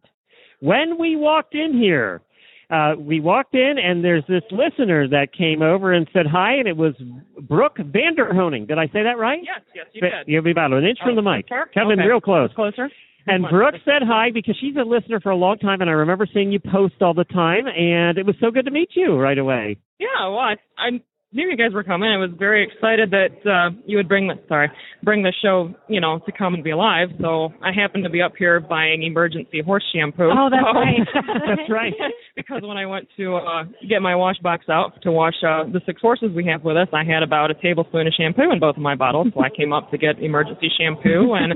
when 0.60 0.98
we 0.98 1.16
walked 1.16 1.54
in 1.54 1.72
here 1.76 2.22
uh, 2.70 2.94
we 2.96 3.18
walked 3.18 3.54
in, 3.54 3.74
and 3.82 4.04
there's 4.04 4.22
this 4.28 4.44
listener 4.52 5.08
that 5.08 5.32
came 5.36 5.60
over 5.60 5.92
and 5.92 6.08
said 6.12 6.24
hi, 6.24 6.54
and 6.54 6.68
it 6.68 6.76
was 6.76 6.94
Brooke 7.42 7.78
Vanderhoning. 7.78 8.68
Did 8.68 8.78
I 8.78 8.86
say 8.86 9.02
that 9.02 9.18
right? 9.18 9.40
Yes, 9.42 9.60
yes, 9.74 9.86
you 9.92 10.02
did. 10.02 10.12
You'll 10.26 10.44
be 10.44 10.52
about 10.52 10.72
an 10.72 10.84
inch 10.84 10.98
from 11.02 11.16
the 11.16 11.22
Oh, 11.22 11.34
mic. 11.34 11.48
closer? 11.48 11.68
Come 11.74 11.90
in 11.90 11.98
Okay. 11.98 12.08
real 12.08 12.20
close. 12.20 12.52
Closer. 12.54 12.88
And 13.26 13.44
Brooke 13.50 13.74
said 13.84 14.02
hi 14.02 14.30
because 14.30 14.56
she's 14.60 14.76
a 14.76 14.82
listener 14.84 15.18
for 15.20 15.30
a 15.30 15.36
long 15.36 15.58
time, 15.58 15.80
and 15.80 15.90
I 15.90 15.94
remember 15.94 16.26
seeing 16.32 16.52
you 16.52 16.60
post 16.60 16.94
all 17.02 17.12
the 17.12 17.24
time, 17.24 17.66
and 17.66 18.16
it 18.18 18.24
was 18.24 18.36
so 18.40 18.50
good 18.52 18.64
to 18.66 18.70
meet 18.70 18.90
you 18.94 19.18
right 19.18 19.38
away. 19.38 19.76
Yeah, 19.98 20.28
well, 20.28 20.38
I, 20.38 20.56
I 20.78 21.00
knew 21.32 21.48
you 21.48 21.56
guys 21.56 21.72
were 21.72 21.84
coming. 21.84 22.10
I 22.10 22.16
was 22.16 22.30
very 22.38 22.64
excited 22.66 23.10
that 23.12 23.48
uh, 23.48 23.70
you 23.86 23.96
would 23.96 24.08
bring 24.08 24.26
the 24.26 24.34
sorry 24.48 24.68
bring 25.02 25.22
the 25.22 25.32
show, 25.42 25.72
you 25.88 26.00
know, 26.00 26.18
to 26.26 26.32
come 26.32 26.54
and 26.54 26.64
be 26.64 26.74
live. 26.74 27.08
So 27.20 27.52
I 27.62 27.72
happened 27.72 28.04
to 28.04 28.10
be 28.10 28.20
up 28.20 28.32
here 28.38 28.60
buying 28.60 29.02
emergency 29.02 29.62
horse 29.64 29.84
shampoo. 29.94 30.30
Oh, 30.32 30.48
that's 30.50 30.62
So- 30.62 30.78
right. 30.78 31.00
That's 31.56 31.70
right. 31.70 31.92
because 32.36 32.62
when 32.62 32.76
I 32.76 32.86
went 32.86 33.08
to 33.16 33.36
uh, 33.36 33.64
get 33.88 34.00
my 34.02 34.14
wash 34.14 34.38
box 34.38 34.66
out 34.68 35.00
to 35.02 35.10
wash 35.12 35.34
uh, 35.42 35.64
the 35.72 35.80
six 35.86 36.00
horses 36.00 36.30
we 36.34 36.44
have 36.46 36.62
with 36.64 36.76
us, 36.76 36.88
I 36.92 37.04
had 37.04 37.22
about 37.22 37.50
a 37.50 37.54
tablespoon 37.54 38.06
of 38.06 38.12
shampoo 38.16 38.50
in 38.52 38.60
both 38.60 38.76
of 38.76 38.82
my 38.82 38.94
bottles. 38.94 39.28
So 39.34 39.40
I 39.42 39.48
came 39.50 39.72
up 39.72 39.90
to 39.90 39.98
get 39.98 40.18
emergency 40.20 40.68
shampoo, 40.78 41.34
and 41.34 41.54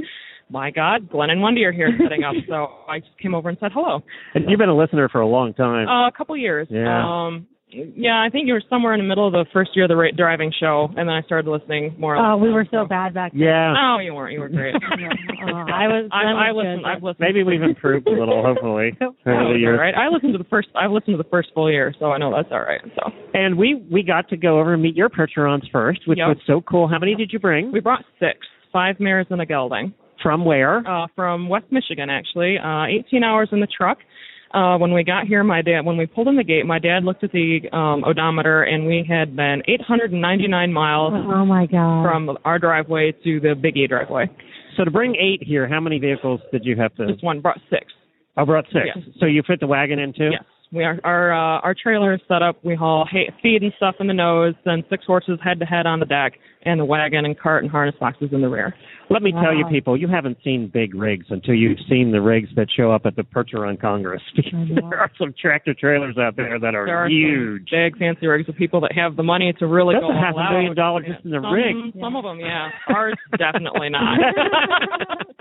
my 0.51 0.70
God, 0.70 1.09
Glenn 1.11 1.31
and 1.31 1.41
Wendy 1.43 1.64
are 1.64 1.72
here 1.72 1.91
setting 2.03 2.22
up. 2.25 2.35
So 2.49 2.68
I 2.89 3.01
just 3.01 3.18
came 3.20 3.35
over 3.35 3.49
and 3.49 3.59
said 3.61 3.72
hello. 3.72 4.03
And 4.35 4.45
you've 4.49 4.59
been 4.59 4.68
a 4.68 4.77
listener 4.77 5.09
for 5.09 5.20
a 5.20 5.27
long 5.27 5.55
time. 5.55 5.89
Uh, 5.89 6.09
a 6.09 6.12
couple 6.12 6.37
years. 6.37 6.68
Yeah. 6.70 7.03
Um, 7.27 7.47
yeah, 7.97 8.22
I 8.22 8.29
think 8.31 8.47
you 8.47 8.55
were 8.55 8.62
somewhere 8.70 8.95
in 8.95 9.01
the 9.01 9.07
middle 9.07 9.27
of 9.27 9.33
the 9.33 9.45
first 9.53 9.70
year 9.75 9.85
of 9.85 9.89
the 9.89 9.97
ra- 9.97 10.11
driving 10.16 10.53
show, 10.59 10.89
and 10.97 11.09
then 11.09 11.14
I 11.14 11.22
started 11.22 11.51
listening 11.51 11.95
more. 11.99 12.16
Oh, 12.16 12.37
we 12.37 12.51
were 12.53 12.66
so 12.70 12.85
bad 12.87 13.14
back 13.14 13.33
then. 13.33 13.41
yeah. 13.41 13.75
Oh, 13.77 13.99
you 13.99 14.14
weren't. 14.14 14.33
You 14.33 14.41
were 14.41 14.49
great. 14.49 14.75
Oh, 15.47 15.53
I 15.53 15.87
was. 15.89 16.09
I, 16.11 16.49
I 16.49 16.53
was 16.53 16.64
listened. 16.64 16.87
I've 16.87 17.03
listened. 17.03 17.20
Maybe 17.20 17.43
we've 17.43 17.61
improved 17.62 18.07
a 18.07 18.11
little, 18.11 18.43
hopefully, 18.47 18.97
over 19.27 19.53
the 19.53 19.59
years. 19.59 19.77
all 19.79 19.85
right. 19.85 19.95
I 19.95 20.09
listened 20.09 20.33
to 20.33 20.39
the 20.39 20.49
first. 20.49 20.68
I've 20.75 20.91
listened 20.91 21.14
to 21.18 21.22
the 21.22 21.29
first 21.29 21.51
full 21.55 21.70
year, 21.70 21.93
so 21.99 22.12
I 22.12 22.18
know 22.18 22.33
that's 22.35 22.49
all 22.51 22.61
right. 22.61 22.81
So 22.97 23.12
And 23.35 23.59
we 23.59 23.85
we 23.93 24.03
got 24.03 24.29
to 24.31 24.37
go 24.39 24.59
over 24.59 24.72
and 24.72 24.83
meet 24.83 24.97
your 24.97 25.11
Percherons 25.11 25.68
first, 25.70 26.01
which 26.07 26.18
Yep. 26.18 26.29
was 26.29 26.37
so 26.47 26.62
cool. 26.62 26.89
How 26.89 26.99
many 26.99 27.14
did 27.14 27.31
you 27.33 27.39
bring? 27.39 27.72
we 27.72 27.81
brought 27.81 28.05
six, 28.18 28.39
five 28.72 28.99
mares 29.01 29.27
and 29.31 29.41
a 29.43 29.47
gelding. 29.47 29.93
From 30.22 30.47
where? 30.47 30.79
uh, 30.89 31.07
from 31.14 31.49
West 31.51 31.66
Michigan, 31.70 32.09
actually. 32.09 32.57
Uh, 32.57 32.87
18 32.87 33.22
hours 33.22 33.51
in 33.53 33.61
the 33.61 33.66
truck. 33.66 33.99
Uh, 34.55 34.78
when 34.78 34.92
we 34.94 35.02
got 35.02 35.26
here, 35.26 35.42
my 35.42 35.62
dad, 35.62 35.84
when 35.84 35.96
we 35.96 36.07
pulled 36.07 36.28
in 36.28 36.36
the 36.36 36.44
gate, 36.44 36.64
my 36.64 36.78
dad 36.78 37.02
looked 37.02 37.24
at 37.24 37.32
the 37.32 37.61
um, 37.72 38.05
odometer, 38.05 38.62
and 38.62 38.86
we 38.86 39.05
had 39.09 39.34
been 39.34 39.62
899 39.66 40.72
miles 40.72 41.12
Oh 41.16 41.44
my 41.44 41.66
God. 41.66 42.05
from 42.05 42.38
our 42.44 42.59
driveway 42.61 43.12
to 43.24 43.40
the 43.40 43.55
Big 43.61 43.76
E 43.76 43.86
driveway. 43.88 44.26
So 44.76 44.84
to 44.84 44.90
bring 44.90 45.16
eight 45.16 45.42
here, 45.46 45.68
how 45.68 45.80
many 45.80 45.98
vehicles 45.98 46.40
did 46.52 46.64
you 46.64 46.76
have 46.76 46.94
to? 46.96 47.07
Just 47.11 47.24
one 47.24 47.40
brought 47.40 47.59
six. 47.68 47.86
I 48.36 48.44
brought 48.44 48.64
six. 48.66 48.86
Yes. 48.94 49.05
So 49.20 49.26
you 49.26 49.42
fit 49.46 49.59
the 49.61 49.66
wagon 49.66 49.98
in 49.98 50.12
too? 50.12 50.30
Yes, 50.32 50.44
we 50.75 50.85
are. 50.85 50.99
Our 51.05 51.33
uh, 51.33 51.61
our 51.61 51.75
trailer 51.81 52.14
is 52.14 52.20
set 52.29 52.43
up. 52.43 52.57
We 52.64 52.75
haul 52.75 53.07
hay, 53.11 53.33
feed 53.43 53.62
and 53.62 53.72
stuff 53.77 53.97
in 54.01 54.07
the 54.09 54.14
nose, 54.14 54.55
then 54.64 54.83
six 54.91 55.05
horses 55.07 55.39
head 55.43 55.61
to 55.61 55.66
head 55.66 55.87
on 55.87 56.01
the 56.01 56.07
deck, 56.07 56.33
and 56.64 56.81
the 56.81 56.85
wagon 56.85 57.25
and 57.25 57.39
cart 57.39 57.62
and 57.62 57.70
harness 57.70 57.95
boxes 58.01 58.31
in 58.33 58.41
the 58.41 58.49
rear. 58.49 58.75
Let 59.11 59.22
me 59.22 59.33
tell 59.33 59.55
you, 59.55 59.66
people, 59.70 59.97
you 59.99 60.09
haven't 60.09 60.39
seen 60.43 60.70
big 60.72 60.95
rigs 60.95 61.27
until 61.29 61.55
you've 61.55 61.79
seen 61.89 62.11
the 62.11 62.20
rigs 62.22 62.49
that 62.57 62.68
show 62.75 62.91
up 62.91 63.03
at 63.05 63.16
the 63.16 63.22
Percheron 63.22 63.79
Congress. 63.81 64.22
there 64.91 64.99
are 64.99 65.11
some 65.18 65.35
tractor 65.41 65.75
trailers 65.75 66.16
out 66.18 66.37
there 66.37 66.59
that 66.59 66.75
are, 66.75 66.87
There 66.87 66.97
are 67.05 67.09
huge. 67.09 67.68
some 67.68 67.79
big 67.79 67.99
fancy 67.99 68.27
rigs 68.27 68.49
of 68.49 68.57
people 68.57 68.81
that 68.81 68.93
have 68.93 69.16
the 69.16 69.22
money 69.22 69.53
to 69.59 69.66
really 69.66 69.95
That's 69.95 70.05
go 70.05 70.11
a 70.11 70.14
half 70.14 70.35
all 70.35 70.41
a 70.41 70.43
out. 70.45 70.53
million 70.53 70.75
dollars 70.75 71.05
just 71.07 71.25
in 71.25 71.31
the 71.33 71.41
some, 71.43 71.53
rig. 71.53 71.77
Some 72.01 72.16
of 72.16 72.25
them, 72.25 72.41
yeah. 72.41 72.70
Ours, 72.89 73.14
definitely 73.39 73.91
not. 73.91 74.18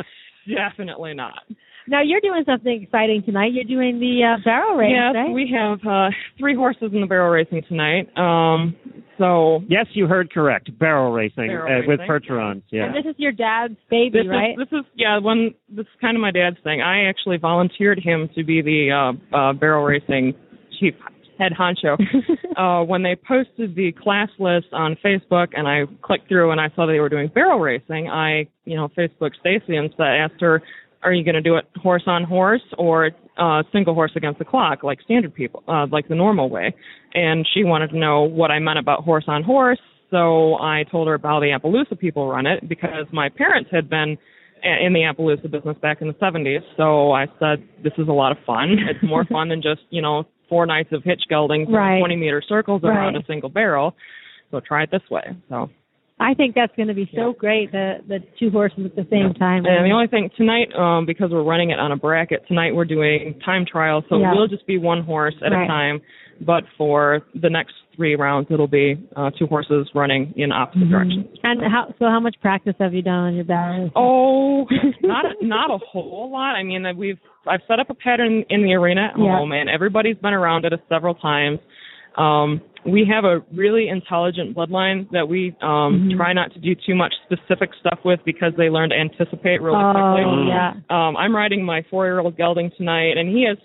definitely 0.47 1.13
not. 1.13 1.43
Now 1.87 2.01
you're 2.01 2.21
doing 2.21 2.43
something 2.45 2.83
exciting 2.83 3.23
tonight. 3.25 3.51
You're 3.53 3.63
doing 3.65 3.99
the 3.99 4.35
uh, 4.35 4.43
barrel 4.43 4.77
race, 4.77 4.91
yes, 4.93 5.13
right? 5.15 5.31
we 5.31 5.53
have 5.55 5.79
uh, 5.87 6.09
three 6.39 6.55
horses 6.55 6.91
in 6.93 7.01
the 7.01 7.07
barrel 7.07 7.29
racing 7.29 7.63
tonight. 7.67 8.07
Um, 8.17 8.75
so 9.17 9.61
Yes, 9.67 9.87
you 9.93 10.07
heard 10.07 10.31
correct. 10.31 10.77
Barrel 10.79 11.11
racing, 11.11 11.47
Barrel 11.47 11.83
uh, 11.83 11.87
with. 11.87 11.99
Percherons. 12.01 12.63
Yeah. 12.71 12.85
And 12.85 12.95
this 12.95 13.09
is 13.09 13.15
your 13.17 13.31
dad's 13.31 13.75
baby, 13.89 14.19
this 14.19 14.27
right? 14.27 14.51
is 14.51 14.67
this 14.69 14.79
is 14.79 14.85
yeah 14.95 15.19
one 15.19 15.53
this 15.69 15.83
is 15.83 16.01
kind 16.01 16.17
of 16.17 16.21
my 16.21 16.31
dad's 16.31 16.57
thing. 16.63 16.81
I 16.81 17.07
actually 17.07 17.37
volunteered 17.37 17.99
him 17.99 18.29
to 18.35 18.43
be 18.43 18.61
the 18.61 18.91
uh, 18.91 19.37
uh, 19.37 19.53
barrel 19.53 19.83
racing 19.83 20.33
chief 20.79 20.95
head 21.37 21.51
honcho. 21.57 21.97
uh, 22.57 22.85
when 22.85 23.03
they 23.03 23.15
posted 23.15 23.75
the 23.75 23.91
class 23.91 24.29
list 24.39 24.67
on 24.71 24.95
Facebook, 25.03 25.49
and 25.53 25.67
I 25.67 25.83
clicked 26.01 26.27
through 26.27 26.51
and 26.51 26.61
I 26.61 26.69
saw 26.75 26.85
they 26.85 26.99
were 26.99 27.09
doing 27.09 27.29
barrel 27.33 27.59
racing, 27.59 28.09
I 28.09 28.47
you 28.65 28.75
know 28.75 28.89
Facebook 28.97 29.31
Stacy 29.39 29.75
and 29.75 29.93
said, 29.97 30.03
asked 30.03 30.41
her, 30.41 30.61
"Are 31.03 31.13
you 31.13 31.23
going 31.23 31.35
to 31.35 31.41
do 31.41 31.55
it 31.55 31.65
horse 31.81 32.03
on 32.07 32.23
horse 32.23 32.61
or 32.77 33.11
uh, 33.37 33.63
single 33.71 33.93
horse 33.93 34.11
against 34.15 34.39
the 34.39 34.45
clock, 34.45 34.83
like 34.83 35.01
standard 35.01 35.33
people, 35.33 35.63
uh, 35.67 35.87
like 35.91 36.07
the 36.07 36.15
normal 36.15 36.49
way?" 36.49 36.73
And 37.13 37.47
she 37.53 37.63
wanted 37.63 37.89
to 37.91 37.97
know 37.97 38.23
what 38.23 38.51
I 38.51 38.59
meant 38.59 38.79
about 38.79 39.03
horse 39.03 39.25
on 39.27 39.43
horse. 39.43 39.79
So 40.11 40.55
I 40.59 40.83
told 40.91 41.07
her 41.07 41.15
about 41.15 41.29
how 41.29 41.39
the 41.39 41.47
Appaloosa 41.57 41.97
people 41.97 42.27
run 42.27 42.45
it 42.45 42.67
because 42.69 43.07
my 43.11 43.29
parents 43.29 43.69
had 43.71 43.89
been 43.89 44.17
in 44.63 44.93
the 44.93 45.01
Appaloosa 45.01 45.49
business 45.51 45.75
back 45.81 46.01
in 46.01 46.07
the 46.07 46.13
70s. 46.15 46.61
So 46.77 47.11
I 47.11 47.25
said, 47.39 47.67
this 47.83 47.93
is 47.97 48.07
a 48.07 48.11
lot 48.13 48.31
of 48.31 48.37
fun. 48.45 48.77
It's 48.89 49.03
more 49.03 49.25
fun 49.25 49.49
than 49.49 49.61
just, 49.61 49.81
you 49.89 50.01
know, 50.01 50.25
four 50.47 50.65
nights 50.65 50.89
of 50.91 51.03
hitch 51.03 51.23
gelding 51.29 51.69
Right. 51.71 51.99
20 51.99 52.15
meter 52.15 52.41
circles 52.47 52.83
around 52.83 53.15
Right. 53.15 53.23
a 53.23 53.25
single 53.25 53.49
barrel. 53.49 53.95
So 54.51 54.59
try 54.59 54.83
it 54.83 54.91
this 54.91 55.01
way. 55.09 55.23
So, 55.49 55.69
I 56.19 56.33
think 56.35 56.55
that's 56.55 56.73
going 56.75 56.87
to 56.87 56.93
be 56.93 57.09
so 57.15 57.33
great. 57.37 57.71
The 57.71 57.95
the 58.07 58.19
two 58.39 58.49
horses 58.49 58.85
at 58.85 58.95
the 58.95 59.07
same 59.09 59.33
time. 59.33 59.65
and 59.65 59.85
the 59.85 59.91
only 59.93 60.07
thing 60.07 60.29
tonight, 60.37 60.73
um, 60.75 61.05
because 61.05 61.31
we're 61.31 61.43
running 61.43 61.71
it 61.71 61.79
on 61.79 61.91
a 61.91 61.97
bracket, 61.97 62.47
tonight 62.47 62.73
we're 62.75 62.85
doing 62.85 63.39
time 63.43 63.65
trials. 63.69 64.03
So 64.09 64.19
Yeah. 64.19 64.31
it 64.31 64.35
will 64.35 64.47
just 64.47 64.65
be 64.67 64.77
one 64.77 65.03
horse 65.03 65.35
at 65.43 65.51
Right. 65.51 65.63
a 65.63 65.67
time. 65.67 66.01
But 66.41 66.63
for 66.77 67.21
the 67.35 67.49
next 67.49 67.73
three 67.95 68.15
rounds, 68.15 68.47
it'll 68.51 68.67
be 68.67 68.97
uh, 69.15 69.31
two 69.37 69.45
horses 69.47 69.87
running 69.93 70.33
in 70.35 70.51
opposite 70.51 70.87
Mhm. 70.87 70.89
directions. 70.91 71.25
And 71.43 71.61
how 71.61 71.93
so? 71.99 72.05
How 72.09 72.19
much 72.19 72.35
practice 72.41 72.75
have 72.79 72.93
you 72.93 73.01
done 73.01 73.25
on 73.25 73.35
your 73.35 73.45
barrel? 73.45 73.91
Oh, 73.95 74.67
not 75.01 75.25
a, 75.25 75.45
not 75.45 75.71
a 75.71 75.77
whole 75.77 76.29
lot. 76.31 76.55
I 76.55 76.63
mean, 76.63 76.85
we've 76.97 77.19
I've 77.47 77.61
set 77.67 77.79
up 77.79 77.89
a 77.89 77.93
pattern 77.95 78.43
in 78.49 78.63
the 78.63 78.73
arena 78.73 79.11
at 79.13 79.19
Yeah. 79.19 79.37
home, 79.37 79.51
and 79.51 79.69
everybody's 79.69 80.17
been 80.17 80.33
around 80.33 80.65
it 80.65 80.73
several 80.89 81.15
times. 81.15 81.59
Um, 82.17 82.61
we 82.85 83.05
have 83.09 83.23
a 83.23 83.41
really 83.53 83.87
intelligent 83.87 84.55
bloodline 84.55 85.09
that 85.11 85.27
we 85.27 85.55
um, 85.61 86.09
Mhm. 86.11 86.17
try 86.17 86.33
not 86.33 86.51
to 86.53 86.59
do 86.59 86.75
too 86.75 86.95
much 86.95 87.13
specific 87.25 87.69
stuff 87.79 87.99
with 88.03 88.19
because 88.25 88.53
they 88.57 88.69
learn 88.69 88.89
to 88.89 88.95
anticipate 88.95 89.61
really 89.61 89.81
oh 89.81 89.91
quickly. 89.93 90.47
yeah. 90.49 90.73
Um, 90.89 91.15
I'm 91.15 91.33
riding 91.35 91.63
my 91.63 91.83
four-year-old 91.89 92.35
gelding 92.37 92.71
tonight, 92.77 93.17
and 93.17 93.29
he 93.29 93.43
has. 93.45 93.57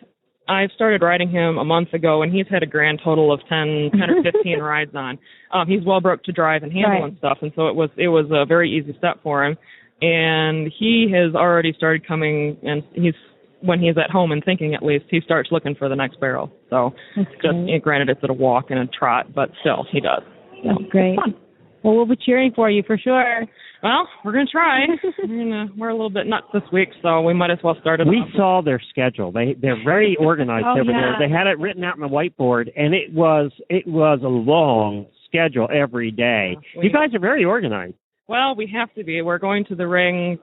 I've 0.51 0.71
started 0.73 1.03
riding 1.03 1.29
him 1.29 1.59
a 1.59 1.65
month 1.65 1.93
ago, 1.93 2.23
and 2.23 2.33
he's 2.33 2.47
had 2.49 2.63
a 2.63 2.67
grand 2.67 3.01
total 3.05 3.31
of 3.31 3.41
10, 3.51 3.91
10 3.91 4.09
or 4.11 4.23
15 4.23 4.59
rides 4.63 4.95
on. 4.95 5.19
Um, 5.53 5.67
he's 5.69 5.83
well 5.85 6.01
broke 6.01 6.23
to 6.25 6.33
drive 6.33 6.63
and 6.63 6.73
handle 6.73 6.93
Right. 6.93 7.05
and 7.05 7.19
stuff, 7.19 7.39
and 7.43 7.53
so 7.55 7.67
it 7.69 7.75
was 7.75 7.91
it 7.97 8.09
was 8.09 8.27
a 8.31 8.47
very 8.47 8.71
easy 8.71 8.95
step 8.97 9.19
for 9.23 9.45
him. 9.45 9.59
And 10.01 10.73
he 10.79 11.11
has 11.13 11.35
already 11.35 11.73
started 11.73 12.07
coming, 12.07 12.57
and 12.63 12.83
he's 12.95 13.15
when 13.61 13.81
he's 13.81 13.97
at 13.99 14.11
home 14.11 14.33
and 14.33 14.43
thinking 14.45 14.75
at 14.75 14.83
least, 14.83 15.07
he 15.11 15.21
starts 15.21 15.51
looking 15.51 15.75
for 15.75 15.89
the 15.89 15.97
next 15.97 16.21
barrel. 16.21 16.51
So 16.71 16.95
That's 17.17 17.29
just 17.31 17.41
great. 17.41 17.75
eh, 17.75 17.79
granted, 17.79 18.09
it's 18.11 18.21
at 18.23 18.31
a 18.31 18.35
walk 18.35 18.67
and 18.71 18.79
a 18.79 18.87
trot, 18.87 19.35
but 19.35 19.51
still, 19.61 19.87
he 19.91 20.01
does. 20.01 20.23
So, 20.63 20.69
That's 20.79 20.91
great. 20.91 21.17
fun. 21.17 21.35
Well, 21.83 21.95
we'll 21.97 22.07
be 22.07 22.17
cheering 22.17 22.53
for 22.55 22.69
you 22.69 22.83
for 22.87 22.99
sure. 22.99 23.45
Well, 23.83 24.09
we're 24.25 24.33
gonna 24.33 24.47
try. 24.51 24.87
we're, 25.19 25.27
gonna, 25.29 25.67
we're 25.77 25.89
a 25.91 25.95
little 25.95 26.11
bit 26.11 26.27
nuts 26.27 26.47
this 26.53 26.65
week, 26.73 26.89
so 27.01 27.21
we 27.21 27.33
might 27.33 27.53
as 27.53 27.59
well 27.63 27.77
start 27.81 28.01
it. 28.01 28.09
We 28.09 28.17
off. 28.17 28.29
saw 28.37 28.63
their 28.65 28.81
schedule. 28.91 29.31
They 29.31 29.55
they're 29.61 29.83
very 29.85 30.17
organized 30.21 30.67
Oh, 30.67 30.81
over 30.81 30.91
yeah. 30.91 31.15
there. 31.19 31.29
They 31.29 31.33
had 31.33 31.47
it 31.47 31.61
written 31.61 31.85
out 31.85 31.95
on 31.95 32.01
the 32.01 32.09
whiteboard, 32.09 32.73
and 32.77 32.93
it 32.95 33.13
was 33.15 33.53
it 33.71 33.87
was 33.87 34.19
a 34.25 34.29
long 34.29 35.07
schedule 35.29 35.69
every 35.73 36.11
day. 36.11 36.57
Yeah, 36.75 36.83
you 36.83 36.91
guys 36.93 37.15
are 37.15 37.21
very 37.21 37.45
organized. 37.45 37.95
Well, 38.29 38.55
we 38.55 38.71
have 38.75 38.93
to 38.95 39.05
be. 39.05 39.23
We're 39.23 39.39
going 39.39 39.65
to 39.67 39.75
the 39.75 39.89
ring 39.89 40.39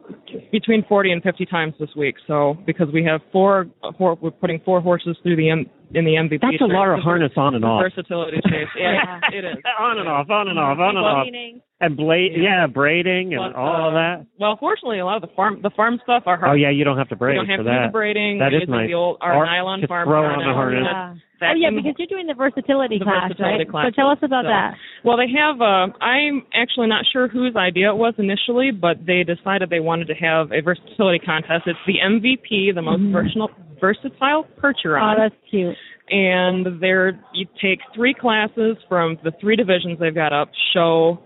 between 0.51 0.83
40 0.89 1.11
and 1.11 1.21
50 1.21 1.45
times 1.45 1.75
this 1.79 1.89
week. 1.95 2.15
So 2.25 2.57
because 2.65 2.87
we 2.91 3.03
have 3.03 3.21
four, 3.31 3.67
we're 3.99 4.31
putting 4.31 4.59
four 4.65 4.81
horses 4.81 5.15
through 5.21 5.35
the 5.35 5.49
in 5.93 6.05
the 6.05 6.13
MVP. 6.15 6.41
That's 6.41 6.61
a 6.61 6.65
lot 6.65 6.89
of 6.89 6.99
harness 7.03 7.31
on 7.37 7.55
and 7.55 7.63
off. 7.65 7.83
Versatility 7.83 8.37
chase. 8.49 8.67
Yeah, 8.77 9.19
it 9.31 9.43
is. 9.45 9.57
on 9.79 9.99
and 9.99 10.07
off, 10.09 10.29
on 10.29 10.47
and 10.47 10.57
off, 10.59 10.77
on 10.79 10.97
and 10.97 11.05
off, 11.05 11.25
Meaning- 11.25 11.61
and 11.81 11.97
blade, 11.97 12.31
yeah, 12.37 12.67
braiding 12.67 13.33
and 13.35 13.51
But, 13.53 13.59
all 13.59 13.89
of 13.89 13.93
uh, 13.93 13.97
that. 13.99 14.25
Well, 14.39 14.55
fortunately, 14.57 14.99
a 14.99 15.05
lot 15.05 15.17
of 15.21 15.27
the 15.27 15.35
farm 15.35 15.59
the 15.61 15.69
farm 15.75 15.99
stuff 16.03 16.23
are 16.25 16.37
hard. 16.39 16.51
Oh 16.51 16.55
yeah, 16.55 16.69
you 16.71 16.83
don't 16.85 16.97
have 16.97 17.09
to 17.09 17.15
we 17.15 17.19
braid 17.19 17.35
don't 17.35 17.47
have 17.51 17.59
for 17.59 17.63
to 17.67 17.69
do 17.69 17.75
that. 17.75 17.87
the 17.87 17.91
braiding. 17.91 18.39
That 18.39 18.51
we 18.51 18.57
is 18.57 18.61
just 18.63 18.71
nice. 18.71 18.87
The 18.87 18.93
old, 18.95 19.17
our 19.19 19.35
Or 19.35 19.45
nylon 19.45 19.83
farm 19.87 20.07
throw 20.07 20.23
on 20.23 20.39
the 20.39 20.53
harness. 20.55 20.87
Yeah. 20.87 21.15
That 21.43 21.51
Oh 21.51 21.55
yeah, 21.59 21.67
can- 21.67 21.75
because 21.83 21.95
you're 21.99 22.07
doing 22.07 22.27
the 22.27 22.33
versatility 22.33 22.97
The 22.99 23.03
class, 23.03 23.27
versatility 23.27 23.67
right? 23.67 23.69
class. 23.69 23.85
So 23.87 23.91
tell 23.91 24.07
us 24.09 24.19
about 24.23 24.45
So- 24.47 24.55
that. 24.55 24.75
Well, 25.03 25.17
they 25.19 25.27
have. 25.35 25.59
Uh, 25.59 25.91
I'm 25.99 26.47
actually 26.55 26.87
not 26.87 27.03
sure 27.11 27.27
whose 27.27 27.55
idea 27.59 27.91
it 27.91 27.97
was 27.99 28.13
initially, 28.17 28.71
but 28.71 29.03
they 29.05 29.23
decided 29.27 29.67
they 29.69 29.83
wanted 29.83 30.07
to 30.07 30.15
have 30.15 30.55
a 30.55 30.61
versatility 30.63 31.19
contest. 31.19 31.67
It's 31.67 31.77
the 31.85 31.99
MVP, 31.99 32.71
the 32.71 32.81
most 32.81 33.03
Mhm. 33.03 33.11
versatile, 33.11 33.51
versatile 33.79 34.45
percheron. 34.61 35.15
Oh, 35.15 35.21
that's 35.21 35.35
cute. 35.49 35.75
and 36.09 36.81
they're 36.81 37.19
you 37.33 37.45
take 37.61 37.79
three 37.95 38.13
classes 38.13 38.77
from 38.87 39.17
the 39.23 39.31
three 39.41 39.55
divisions 39.55 39.97
they've 39.99 40.13
got 40.13 40.33
up: 40.33 40.49
show, 40.73 41.19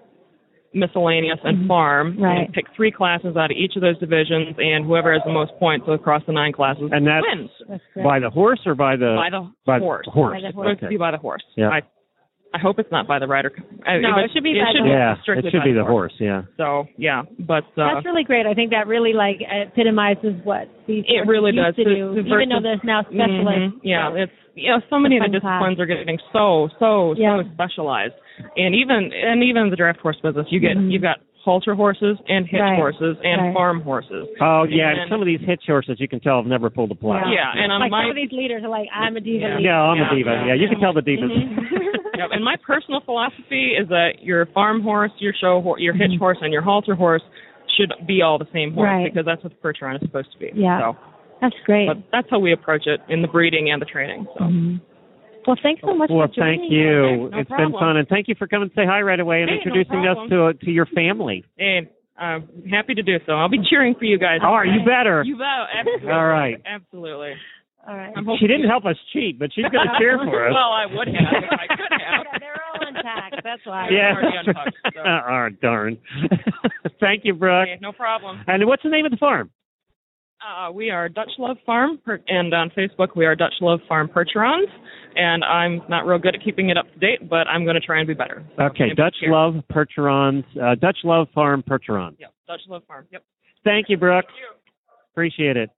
miscellaneous 0.73 1.39
and 1.43 1.59
mm-hmm. 1.59 1.67
farm 1.67 2.21
Right. 2.21 2.45
and 2.45 2.53
pick 2.53 2.65
three 2.75 2.91
classes 2.91 3.35
out 3.35 3.51
of 3.51 3.57
each 3.57 3.75
of 3.75 3.81
those 3.81 3.97
divisions 3.99 4.55
and 4.57 4.85
whoever 4.85 5.11
has 5.13 5.21
the 5.25 5.31
most 5.33 5.51
points 5.59 5.85
across 5.89 6.21
the 6.27 6.33
nine 6.33 6.53
classes 6.53 6.89
And 6.91 7.07
that's 7.07 7.25
wins 7.27 7.49
That's 7.67 7.83
by 8.03 8.19
the 8.19 8.29
horse 8.29 8.59
or 8.65 8.75
by 8.75 8.95
the 8.95 9.15
by 9.17 9.29
the 9.31 9.51
by 9.65 9.79
horse 9.79 10.05
The 10.05 10.11
horse. 10.11 10.35
By 10.35 10.41
the 10.41 10.47
it's 10.47 10.55
horse. 10.55 10.67
supposed 10.67 10.81
to 10.81 10.87
be 10.89 10.97
by 10.97 11.11
the 11.11 11.17
horse 11.17 11.43
Yeah. 11.57 11.69
I 11.69 11.81
I 12.53 12.57
hope 12.57 12.79
it's 12.79 12.91
not 12.91 13.07
by 13.07 13.19
the 13.19 13.27
rider 13.27 13.51
No, 13.55 14.09
but 14.15 14.23
it 14.25 14.31
should 14.33 14.43
be 14.43 14.53
by 14.57 14.73
the 14.73 14.87
Yeah, 14.89 15.13
it 15.13 15.51
should 15.51 15.63
be 15.63 15.71
the 15.73 15.83
horse. 15.85 16.13
Yeah. 16.19 16.43
so 16.57 16.87
yeah 16.97 17.23
but 17.39 17.63
uh 17.77 17.93
That's 17.93 18.05
really 18.05 18.23
great. 18.23 18.45
I 18.45 18.53
think 18.53 18.71
that 18.71 18.87
really 18.87 19.13
like 19.13 19.37
epitomizes 19.41 20.33
what 20.43 20.67
these 20.87 21.03
It 21.07 21.27
really 21.27 21.51
used 21.53 21.65
does. 21.65 21.75
to 21.75 21.83
The- 21.83 21.95
do, 21.95 22.13
the 22.15 22.19
even 22.21 22.49
though 22.49 22.55
versus- 22.59 22.63
there's 22.63 22.83
now 22.83 23.01
specialists. 23.03 23.75
Mhm. 23.75 23.79
Yeah, 23.83 24.13
it's 24.15 24.31
you 24.55 24.69
know 24.71 24.81
so 24.89 24.97
many 24.99 25.17
of 25.17 25.21
the 25.23 25.29
fun 25.29 25.41
class. 25.41 25.61
disciplines 25.61 25.79
are 25.79 25.85
getting 25.85 26.19
so 26.33 26.69
so 26.79 27.13
Yeah. 27.17 27.41
so 27.43 27.49
specialized, 27.53 28.15
and 28.57 28.73
even 28.75 29.13
and 29.13 29.43
even 29.43 29.69
the 29.69 29.75
draft 29.77 29.99
horse 29.99 30.17
business, 30.21 30.47
you 30.49 30.59
get 30.59 30.75
Mhm. 30.77 30.91
you've 30.91 31.01
got 31.03 31.17
halter 31.45 31.73
horses 31.73 32.17
and 32.27 32.45
hitch 32.47 32.59
Right. 32.59 32.75
horses 32.75 33.15
and 33.23 33.41
Right. 33.41 33.53
farm 33.53 33.81
horses. 33.81 34.27
Oh 34.41 34.63
yeah, 34.63 34.89
And- 34.89 34.99
and 35.01 35.09
some 35.09 35.21
of 35.21 35.27
these 35.27 35.39
hitch 35.41 35.63
horses 35.67 35.99
you 35.99 36.07
can 36.07 36.19
tell 36.19 36.37
have 36.37 36.45
never 36.47 36.69
pulled 36.69 36.91
a 36.91 36.95
plow. 36.95 37.29
Yeah, 37.31 37.51
and 37.55 37.71
on 37.71 37.79
like 37.79 37.91
my 37.91 38.03
some 38.03 38.09
of 38.09 38.15
these 38.17 38.31
leaders 38.33 38.63
are 38.63 38.69
like, 38.69 38.89
I'm 38.93 39.15
a 39.15 39.21
diva 39.21 39.39
Yeah. 39.39 39.55
leader. 39.55 39.59
Yeah, 39.69 39.81
I'm 39.83 39.97
Yeah. 39.97 40.11
a 40.11 40.15
diva. 40.15 40.43
Yeah, 40.47 40.53
you 40.55 40.67
can 40.67 40.79
tell 40.79 40.93
the 40.93 41.01
divas. 41.01 41.29
Yep, 42.19 42.29
and 42.33 42.43
my 42.43 42.55
personal 42.65 42.99
philosophy 43.05 43.73
is 43.79 43.87
that 43.89 44.19
your 44.21 44.45
farm 44.47 44.81
horse, 44.81 45.11
your 45.19 45.33
show 45.39 45.61
horse, 45.61 45.79
your 45.81 45.93
hitch 45.93 46.19
horse, 46.19 46.37
and 46.41 46.51
your 46.51 46.61
halter 46.61 46.95
horse 46.95 47.21
should 47.77 47.93
be 48.05 48.21
all 48.21 48.37
the 48.37 48.47
same 48.51 48.73
horse 48.73 48.87
Right. 48.87 49.07
because 49.13 49.25
that's 49.25 49.41
what 49.43 49.53
the 49.53 49.59
Percheron 49.63 49.95
is 49.95 50.01
supposed 50.01 50.31
to 50.33 50.37
be. 50.39 50.51
Yeah. 50.53 50.79
So, 50.79 50.97
That's 51.41 51.55
great. 51.65 51.87
but 51.87 51.97
that's 52.11 52.27
how 52.29 52.39
we 52.39 52.51
approach 52.51 52.87
it 52.87 52.99
in 53.07 53.21
the 53.21 53.29
breeding 53.29 53.71
and 53.71 53.81
the 53.81 53.85
training. 53.85 54.27
So. 54.37 54.43
Mhm. 54.43 54.81
Well, 55.47 55.55
thanks 55.63 55.81
so 55.81 55.93
much 55.95 56.09
Well, 56.09 56.27
for 56.27 56.33
joining 56.33 56.59
thank 56.59 56.71
you. 56.71 56.89
Okay, 56.89 57.15
no 57.15 57.39
It's 57.39 57.47
problem. 57.49 57.71
been 57.71 57.79
fun, 57.79 57.97
and 57.97 58.07
thank 58.09 58.27
you 58.27 58.35
for 58.35 58.47
coming 58.47 58.67
to 58.69 58.75
say 58.75 58.85
hi 58.85 59.01
right 59.01 59.19
away 59.19 59.41
and 59.41 59.49
Hey, 59.49 59.55
no 59.55 59.61
introducing 59.61 60.05
us 60.05 60.17
problem. 60.17 60.53
to 60.59 60.65
to 60.65 60.71
your 60.71 60.85
family. 60.87 61.45
And 61.57 61.87
I'm 62.17 62.43
happy 62.69 62.93
to 62.95 63.01
do 63.01 63.17
so. 63.25 63.31
I'll 63.37 63.47
be 63.47 63.63
cheering 63.69 63.95
for 63.95 64.03
you 64.03 64.17
guys. 64.17 64.41
Oh, 64.43 64.59
you 64.61 64.83
better. 64.83 65.23
You 65.23 65.37
bet. 65.37 65.47
Absolutely. 65.73 66.11
All 66.19 66.25
right. 66.27 66.59
Absolutely. 66.65 67.33
All 67.87 67.95
right. 67.95 68.13
She 68.39 68.47
didn't 68.47 68.67
help 68.67 68.85
us 68.85 68.95
cheat, 69.13 69.39
but 69.39 69.51
she's 69.53 69.65
going 69.71 69.87
to 69.87 69.93
cheer 69.97 70.17
for 70.17 70.47
us. 70.47 70.53
well, 70.55 70.71
I 70.71 70.85
would 70.85 71.07
have. 71.07 71.43
if 71.43 71.49
I 71.51 71.67
could 71.75 71.91
have. 71.91 72.25
Yeah, 72.31 72.37
they're 72.39 72.61
all 72.73 72.87
intact. 72.87 73.41
That's 73.43 73.65
why. 73.65 73.87
yeah. 73.89 74.13
already 74.13 74.37
untouched, 74.37 74.77
so. 74.93 75.01
oh, 75.05 75.47
darn. 75.61 75.97
thank 76.99 77.23
you, 77.23 77.33
Brooke. 77.33 77.67
Okay, 77.69 77.79
no 77.81 77.91
problem. 77.91 78.43
And 78.47 78.65
what's 78.67 78.83
the 78.83 78.89
name 78.89 79.05
of 79.05 79.11
the 79.11 79.17
farm? 79.17 79.49
Uh, 80.39 80.71
we 80.71 80.89
are 80.89 81.09
Dutch 81.09 81.31
Love 81.37 81.57
Farm, 81.65 81.99
and 82.27 82.53
on 82.53 82.69
Facebook 82.69 83.09
we 83.15 83.25
are 83.25 83.35
Dutch 83.35 83.55
Love 83.61 83.79
Farm 83.89 84.07
Percherons. 84.07 84.67
And 85.15 85.43
I'm 85.43 85.81
not 85.89 86.05
real 86.05 86.19
good 86.19 86.35
at 86.35 86.43
keeping 86.43 86.69
it 86.69 86.77
up 86.77 86.91
to 86.93 86.99
date, 86.99 87.29
but 87.29 87.47
I'm 87.47 87.63
going 87.63 87.75
to 87.75 87.81
try 87.81 87.99
and 87.99 88.07
be 88.07 88.13
better. 88.13 88.45
So, 88.55 88.63
Okay, 88.65 88.93
Dutch 88.95 89.15
here. 89.19 89.31
Love 89.31 89.55
Percherons, 89.71 90.43
uh, 90.61 90.75
Dutch 90.75 90.99
Love 91.03 91.27
Farm 91.33 91.63
Percherons. 91.67 92.15
Yep, 92.19 92.33
Dutch 92.47 92.61
Love 92.67 92.83
Farm. 92.87 93.05
Yep. 93.11 93.23
Thank 93.63 93.87
you, 93.89 93.97
Brooke. 93.97 94.25
Appreciate 95.13 95.57
it. 95.57 95.69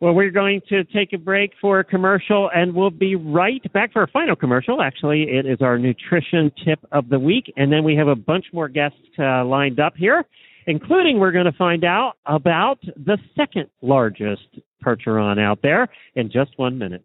Well, 0.00 0.14
we're 0.14 0.30
going 0.30 0.62
to 0.70 0.82
take 0.84 1.12
a 1.12 1.18
break 1.18 1.52
for 1.60 1.80
a 1.80 1.84
commercial, 1.84 2.50
and 2.54 2.74
we'll 2.74 2.88
be 2.88 3.16
right 3.16 3.60
back 3.74 3.92
for 3.92 4.00
our 4.00 4.06
final 4.06 4.34
commercial. 4.34 4.80
Actually, 4.80 5.24
it 5.24 5.44
is 5.44 5.58
our 5.60 5.78
nutrition 5.78 6.50
tip 6.64 6.78
of 6.90 7.10
the 7.10 7.18
week, 7.18 7.52
and 7.58 7.70
then 7.70 7.84
we 7.84 7.96
have 7.96 8.08
a 8.08 8.14
bunch 8.16 8.46
more 8.54 8.66
guests 8.66 8.96
uh, 9.18 9.44
lined 9.44 9.78
up 9.78 9.92
here, 9.94 10.24
including 10.66 11.18
we're 11.18 11.32
going 11.32 11.44
to 11.44 11.52
find 11.52 11.84
out 11.84 12.14
about 12.24 12.78
the 12.96 13.18
second 13.36 13.66
largest 13.82 14.48
percheron 14.82 15.38
out 15.38 15.58
there 15.62 15.86
in 16.14 16.30
just 16.32 16.52
one 16.56 16.78
minute. 16.78 17.04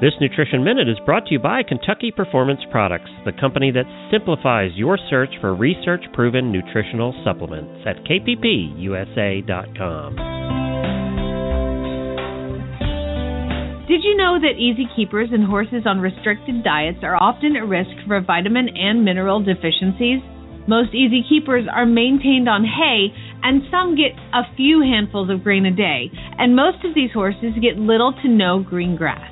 This 0.00 0.14
Nutrition 0.18 0.64
Minute 0.64 0.88
is 0.88 0.96
brought 1.04 1.26
to 1.26 1.32
you 1.32 1.38
by 1.38 1.62
Kentucky 1.62 2.10
Performance 2.10 2.60
Products, 2.70 3.10
the 3.26 3.34
company 3.38 3.70
that 3.70 3.84
simplifies 4.10 4.70
your 4.74 4.96
search 5.10 5.28
for 5.42 5.54
research 5.54 6.00
proven 6.14 6.50
nutritional 6.50 7.12
supplements 7.22 7.84
at 7.84 7.96
kppusa.com. 8.08 10.16
Did 13.86 14.00
you 14.02 14.16
know 14.16 14.40
that 14.40 14.56
easy 14.56 14.88
keepers 14.96 15.28
and 15.32 15.44
horses 15.44 15.82
on 15.84 16.00
restricted 16.00 16.64
diets 16.64 17.00
are 17.02 17.22
often 17.22 17.54
at 17.56 17.68
risk 17.68 17.90
for 18.08 18.22
vitamin 18.22 18.70
and 18.74 19.04
mineral 19.04 19.44
deficiencies? 19.44 20.22
Most 20.66 20.94
easy 20.94 21.22
keepers 21.28 21.66
are 21.70 21.84
maintained 21.84 22.48
on 22.48 22.64
hay, 22.64 23.12
and 23.42 23.60
some 23.70 23.96
get 23.96 24.12
a 24.32 24.48
few 24.56 24.80
handfuls 24.80 25.28
of 25.28 25.44
grain 25.44 25.66
a 25.66 25.70
day, 25.70 26.10
and 26.38 26.56
most 26.56 26.86
of 26.86 26.94
these 26.94 27.12
horses 27.12 27.52
get 27.60 27.76
little 27.76 28.14
to 28.22 28.28
no 28.30 28.64
green 28.64 28.96
grass. 28.96 29.30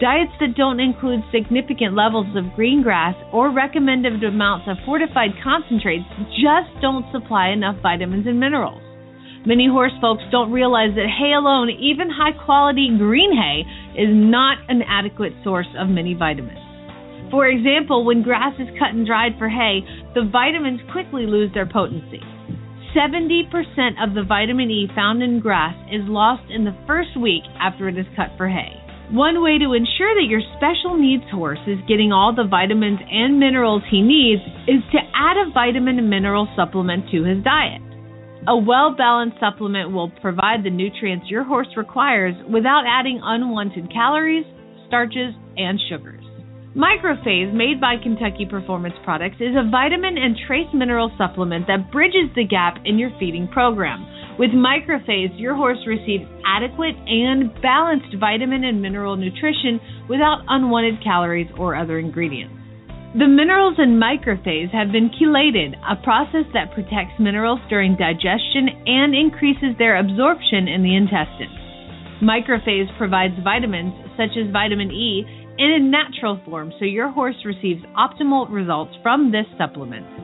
Diets 0.00 0.32
that 0.40 0.56
don't 0.56 0.80
include 0.80 1.22
significant 1.30 1.94
levels 1.94 2.26
of 2.34 2.52
green 2.56 2.82
grass 2.82 3.14
or 3.32 3.54
recommended 3.54 4.24
amounts 4.24 4.66
of 4.66 4.76
fortified 4.84 5.30
concentrates 5.42 6.04
just 6.42 6.66
don't 6.82 7.06
supply 7.12 7.50
enough 7.50 7.76
vitamins 7.80 8.26
and 8.26 8.40
minerals. 8.40 8.82
Many 9.46 9.68
horse 9.68 9.92
folks 10.00 10.24
don't 10.32 10.50
realize 10.50 10.96
that 10.96 11.06
hay 11.06 11.32
alone, 11.32 11.70
even 11.70 12.10
high 12.10 12.32
quality 12.32 12.90
green 12.98 13.36
hay, 13.36 13.62
is 13.94 14.10
not 14.10 14.58
an 14.68 14.82
adequate 14.82 15.32
source 15.44 15.68
of 15.78 15.86
many 15.86 16.14
vitamins. 16.14 16.58
For 17.30 17.46
example, 17.46 18.04
when 18.04 18.22
grass 18.22 18.54
is 18.58 18.68
cut 18.78 18.94
and 18.94 19.06
dried 19.06 19.38
for 19.38 19.48
hay, 19.48 19.80
the 20.14 20.26
vitamins 20.26 20.80
quickly 20.90 21.26
lose 21.26 21.52
their 21.54 21.66
potency. 21.66 22.20
70% 22.96 23.46
of 24.02 24.14
the 24.14 24.24
vitamin 24.26 24.70
E 24.70 24.88
found 24.94 25.22
in 25.22 25.40
grass 25.40 25.74
is 25.92 26.02
lost 26.06 26.50
in 26.50 26.64
the 26.64 26.76
first 26.86 27.16
week 27.20 27.42
after 27.60 27.88
it 27.88 27.98
is 27.98 28.06
cut 28.16 28.30
for 28.36 28.48
hay. 28.48 28.83
One 29.12 29.42
way 29.42 29.58
to 29.58 29.74
ensure 29.74 30.14
that 30.14 30.30
your 30.30 30.40
special 30.56 30.96
needs 30.96 31.28
horse 31.30 31.60
is 31.66 31.78
getting 31.86 32.10
all 32.10 32.34
the 32.34 32.48
vitamins 32.48 33.00
and 33.04 33.38
minerals 33.38 33.82
he 33.90 34.00
needs 34.00 34.40
is 34.66 34.80
to 34.92 34.98
add 35.14 35.36
a 35.36 35.52
vitamin 35.52 35.98
and 35.98 36.08
mineral 36.08 36.48
supplement 36.56 37.10
to 37.10 37.22
his 37.22 37.44
diet. 37.44 37.82
A 38.48 38.56
well 38.56 38.94
balanced 38.96 39.40
supplement 39.40 39.92
will 39.92 40.08
provide 40.20 40.64
the 40.64 40.70
nutrients 40.70 41.28
your 41.28 41.44
horse 41.44 41.68
requires 41.76 42.34
without 42.50 42.84
adding 42.88 43.20
unwanted 43.22 43.92
calories, 43.92 44.46
starches, 44.86 45.34
and 45.56 45.78
sugars. 45.88 46.24
Microphase, 46.74 47.52
made 47.52 47.80
by 47.80 47.96
Kentucky 48.02 48.46
Performance 48.48 48.96
Products, 49.04 49.36
is 49.38 49.54
a 49.54 49.70
vitamin 49.70 50.18
and 50.18 50.34
trace 50.46 50.66
mineral 50.72 51.12
supplement 51.16 51.66
that 51.68 51.92
bridges 51.92 52.32
the 52.34 52.44
gap 52.44 52.78
in 52.84 52.98
your 52.98 53.10
feeding 53.20 53.48
program. 53.48 54.04
With 54.36 54.50
Microphase, 54.50 55.38
your 55.38 55.54
horse 55.54 55.78
receives 55.86 56.24
adequate 56.44 56.96
and 57.06 57.54
balanced 57.62 58.16
vitamin 58.18 58.64
and 58.64 58.82
mineral 58.82 59.14
nutrition 59.16 59.78
without 60.08 60.42
unwanted 60.48 61.02
calories 61.04 61.46
or 61.56 61.76
other 61.76 62.00
ingredients. 62.00 62.54
The 63.16 63.28
minerals 63.28 63.76
in 63.78 63.94
microphase 63.94 64.74
have 64.74 64.90
been 64.90 65.08
chelated, 65.14 65.78
a 65.88 65.94
process 66.02 66.50
that 66.52 66.74
protects 66.74 67.14
minerals 67.20 67.60
during 67.70 67.94
digestion 67.94 68.66
and 68.86 69.14
increases 69.14 69.78
their 69.78 69.98
absorption 69.98 70.66
in 70.66 70.82
the 70.82 70.96
intestines. 70.96 71.54
Microphase 72.20 72.90
provides 72.98 73.34
vitamins, 73.44 73.94
such 74.16 74.34
as 74.34 74.50
vitamin 74.50 74.90
E, 74.90 75.22
in 75.58 75.70
a 75.70 75.78
natural 75.78 76.40
form 76.44 76.72
so 76.80 76.84
your 76.84 77.08
horse 77.08 77.36
receives 77.44 77.84
optimal 77.94 78.50
results 78.50 78.90
from 79.00 79.30
this 79.30 79.46
supplement. 79.56 80.23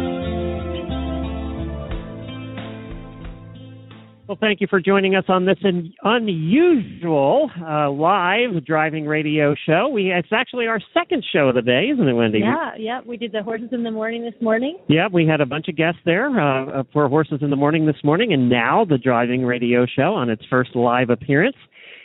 Well, 4.31 4.37
thank 4.39 4.61
you 4.61 4.67
for 4.69 4.79
joining 4.79 5.13
us 5.13 5.25
on 5.27 5.45
this 5.45 5.57
unusual 6.03 7.51
uh, 7.61 7.91
live 7.91 8.65
driving 8.65 9.05
radio 9.05 9.53
show. 9.67 9.89
We 9.93 10.09
it's 10.09 10.29
actually 10.31 10.67
our 10.67 10.79
second 10.93 11.25
show 11.33 11.49
of 11.49 11.55
the 11.55 11.61
day, 11.61 11.89
isn't 11.93 12.07
it, 12.07 12.13
Wendy? 12.13 12.39
Yeah, 12.39 12.69
yeah. 12.79 13.01
We 13.05 13.17
did 13.17 13.33
the 13.33 13.43
horses 13.43 13.67
in 13.73 13.83
the 13.83 13.91
morning 13.91 14.23
this 14.23 14.41
morning. 14.41 14.77
Yeah, 14.87 15.09
we 15.11 15.27
had 15.27 15.41
a 15.41 15.45
bunch 15.45 15.67
of 15.67 15.75
guests 15.75 15.99
there 16.05 16.29
uh, 16.29 16.83
for 16.93 17.09
Horses 17.09 17.39
in 17.41 17.49
the 17.49 17.57
Morning 17.57 17.85
this 17.85 18.01
morning, 18.05 18.31
and 18.31 18.49
now 18.49 18.85
the 18.85 18.97
driving 18.97 19.43
radio 19.43 19.85
show 19.85 20.13
on 20.13 20.29
its 20.29 20.43
first 20.49 20.77
live 20.77 21.09
appearance. 21.09 21.57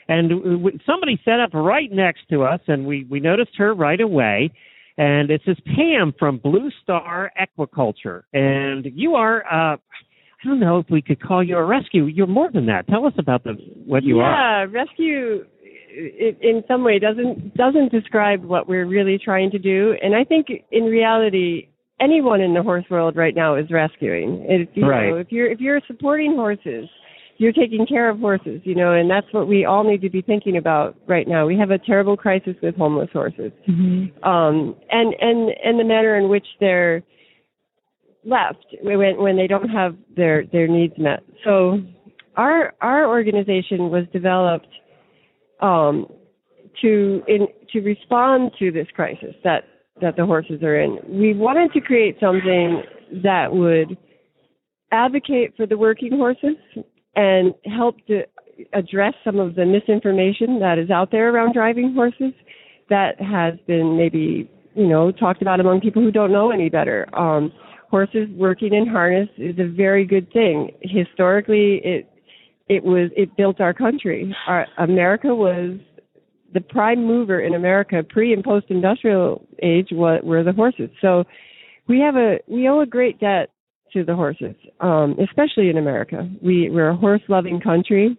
And 0.08 0.32
somebody 0.84 1.20
set 1.24 1.38
up 1.38 1.54
right 1.54 1.92
next 1.92 2.22
to 2.30 2.42
us, 2.42 2.58
and 2.66 2.86
we, 2.86 3.06
we 3.08 3.20
noticed 3.20 3.52
her 3.58 3.72
right 3.72 4.00
away. 4.00 4.50
And 4.98 5.30
it 5.30 5.42
says 5.44 5.58
Pam 5.64 6.12
from 6.18 6.38
Blue 6.38 6.70
Star 6.82 7.30
Equiculture. 7.38 8.22
And 8.32 8.84
you 8.94 9.14
are, 9.14 9.44
uh, 9.46 9.76
don't 10.46 10.60
know 10.60 10.78
if 10.78 10.86
we 10.90 11.02
could 11.02 11.20
call 11.20 11.42
you 11.42 11.56
a 11.56 11.64
rescue. 11.64 12.04
You're 12.06 12.26
more 12.26 12.50
than 12.50 12.66
that. 12.66 12.86
Tell 12.88 13.06
us 13.06 13.12
about 13.18 13.44
the 13.44 13.52
what 13.84 14.02
you 14.04 14.20
are. 14.20 14.30
yeah, 14.30 14.66
rescue 14.70 15.44
i- 15.98 16.36
in 16.40 16.62
some 16.68 16.84
way 16.84 16.98
doesn't 16.98 17.54
doesn't 17.54 17.90
describe 17.92 18.44
what 18.44 18.68
we're 18.68 18.86
really 18.86 19.18
trying 19.18 19.50
to 19.50 19.58
do, 19.58 19.94
and 20.02 20.14
I 20.14 20.24
think 20.24 20.46
in 20.70 20.84
reality, 20.84 21.68
anyone 22.00 22.40
in 22.40 22.54
the 22.54 22.62
horse 22.62 22.84
world 22.90 23.16
right 23.16 23.34
now 23.34 23.54
is 23.56 23.70
rescuing. 23.70 24.44
If, 24.48 24.68
you 24.74 24.86
Right. 24.86 25.08
know, 25.10 25.16
if 25.16 25.32
you're 25.32 25.46
if 25.50 25.60
you're 25.60 25.80
supporting 25.86 26.34
horses, 26.34 26.88
you're 27.38 27.52
taking 27.52 27.86
care 27.86 28.08
of 28.08 28.18
horses, 28.18 28.60
you 28.64 28.74
know, 28.74 28.92
and 28.92 29.10
that's 29.10 29.30
what 29.32 29.46
we 29.46 29.64
all 29.66 29.84
need 29.84 30.00
to 30.02 30.08
be 30.10 30.22
thinking 30.22 30.56
about 30.56 30.96
right 31.06 31.28
now. 31.28 31.46
We 31.46 31.56
have 31.58 31.70
a 31.70 31.78
terrible 31.78 32.16
crisis 32.16 32.56
with 32.62 32.74
homeless 32.76 33.10
horses, 33.12 33.52
um, 34.22 34.74
and 34.90 35.14
and 35.20 35.50
and 35.64 35.78
the 35.78 35.84
manner 35.84 36.16
in 36.16 36.28
which 36.28 36.46
they're 36.60 37.02
left 38.26 38.66
when 38.82 39.16
when 39.16 39.36
they 39.36 39.46
don't 39.46 39.68
have 39.68 39.96
their 40.16 40.44
their 40.52 40.68
needs 40.68 40.94
met. 40.98 41.22
So 41.44 41.78
our 42.36 42.74
our 42.80 43.06
organization 43.06 43.90
was 43.90 44.04
developed 44.12 44.68
um, 45.60 46.06
to 46.82 47.22
in 47.28 47.46
to 47.72 47.80
respond 47.80 48.52
to 48.58 48.70
this 48.70 48.88
crisis 48.94 49.34
that 49.44 49.64
that 50.00 50.16
the 50.16 50.26
horses 50.26 50.62
are 50.62 50.78
in. 50.78 50.98
We 51.08 51.34
wanted 51.34 51.72
to 51.72 51.80
create 51.80 52.16
something 52.20 52.82
that 53.22 53.52
would 53.52 53.96
advocate 54.92 55.54
for 55.56 55.66
the 55.66 55.78
working 55.78 56.12
horses 56.12 56.56
and 57.14 57.54
help 57.64 57.96
to 58.06 58.22
address 58.72 59.14
some 59.24 59.38
of 59.38 59.54
the 59.54 59.64
misinformation 59.64 60.60
that 60.60 60.78
is 60.78 60.90
out 60.90 61.10
there 61.10 61.34
around 61.34 61.54
driving 61.54 61.94
horses 61.94 62.32
that 62.88 63.20
has 63.20 63.54
been 63.66 63.96
maybe 63.96 64.50
you 64.74 64.86
know 64.86 65.10
talked 65.10 65.42
about 65.42 65.60
among 65.60 65.80
people 65.80 66.02
who 66.02 66.10
don't 66.10 66.32
know 66.32 66.50
any 66.50 66.68
better. 66.68 67.06
Um, 67.18 67.52
horses 67.90 68.28
working 68.34 68.74
in 68.74 68.86
harness 68.86 69.28
is 69.36 69.58
a 69.58 69.66
very 69.66 70.04
good 70.04 70.32
thing. 70.32 70.70
Historically, 70.82 71.80
it 71.84 72.10
it 72.68 72.82
was 72.84 73.10
it 73.16 73.36
built 73.36 73.60
our 73.60 73.72
country. 73.72 74.34
Our, 74.46 74.66
America 74.78 75.34
was 75.34 75.78
the 76.52 76.60
prime 76.60 77.04
mover 77.04 77.40
in 77.40 77.54
America 77.54 78.02
pre 78.02 78.32
and 78.32 78.42
post 78.42 78.66
industrial 78.70 79.46
age 79.62 79.88
were, 79.92 80.20
were 80.22 80.42
the 80.42 80.52
horses. 80.52 80.90
So 81.00 81.24
we 81.88 82.00
have 82.00 82.16
a 82.16 82.38
we 82.48 82.68
owe 82.68 82.80
a 82.80 82.86
great 82.86 83.20
debt 83.20 83.50
to 83.92 84.04
the 84.04 84.16
horses, 84.16 84.54
um, 84.80 85.16
especially 85.22 85.70
in 85.70 85.78
America. 85.78 86.28
We 86.42 86.70
we're 86.70 86.90
a 86.90 86.96
horse 86.96 87.22
loving 87.28 87.60
country. 87.60 88.18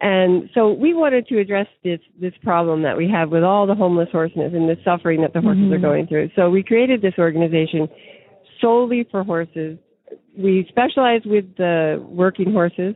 And 0.00 0.48
so 0.54 0.72
we 0.72 0.94
wanted 0.94 1.26
to 1.26 1.38
address 1.40 1.66
this 1.82 2.00
this 2.20 2.32
problem 2.42 2.82
that 2.82 2.96
we 2.96 3.10
have 3.10 3.30
with 3.30 3.42
all 3.42 3.66
the 3.66 3.74
homeless 3.74 4.08
horses 4.12 4.54
and 4.54 4.68
the 4.68 4.76
suffering 4.84 5.20
that 5.22 5.32
the 5.32 5.40
horses 5.40 5.64
Mhm. 5.64 5.74
are 5.74 5.78
going 5.78 6.06
through. 6.06 6.30
So 6.36 6.48
we 6.50 6.62
created 6.62 7.02
this 7.02 7.14
organization 7.18 7.88
solely 8.60 9.06
for 9.10 9.24
horses. 9.24 9.78
We 10.36 10.66
specialize 10.68 11.22
with 11.24 11.56
the 11.56 12.04
working 12.08 12.52
horses. 12.52 12.94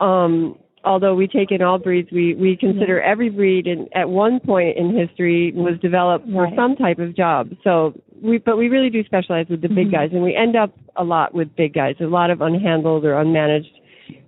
Um, 0.00 0.58
although 0.84 1.14
we 1.14 1.26
take 1.26 1.50
in 1.50 1.62
all 1.62 1.78
breeds, 1.78 2.10
we, 2.10 2.34
we 2.34 2.56
consider 2.56 3.00
every 3.00 3.30
breed 3.30 3.66
in, 3.66 3.88
at 3.94 4.08
one 4.08 4.40
point 4.40 4.76
in 4.76 4.96
history 4.96 5.52
was 5.54 5.78
developed 5.80 6.28
for 6.30 6.48
some 6.56 6.76
type 6.76 6.98
of 6.98 7.16
job. 7.16 7.50
So 7.62 7.92
we, 8.20 8.38
but 8.38 8.56
we 8.56 8.68
really 8.68 8.90
do 8.90 9.04
specialize 9.04 9.46
with 9.48 9.62
the 9.62 9.68
big 9.68 9.88
Mhm. 9.88 9.92
guys 9.92 10.10
and 10.12 10.22
we 10.22 10.34
end 10.34 10.56
up 10.56 10.72
a 10.96 11.04
lot 11.04 11.34
with 11.34 11.54
big 11.56 11.74
guys, 11.74 11.96
a 12.00 12.04
lot 12.04 12.30
of 12.30 12.38
unhandled 12.38 13.04
or 13.04 13.14
unmanaged 13.14 13.70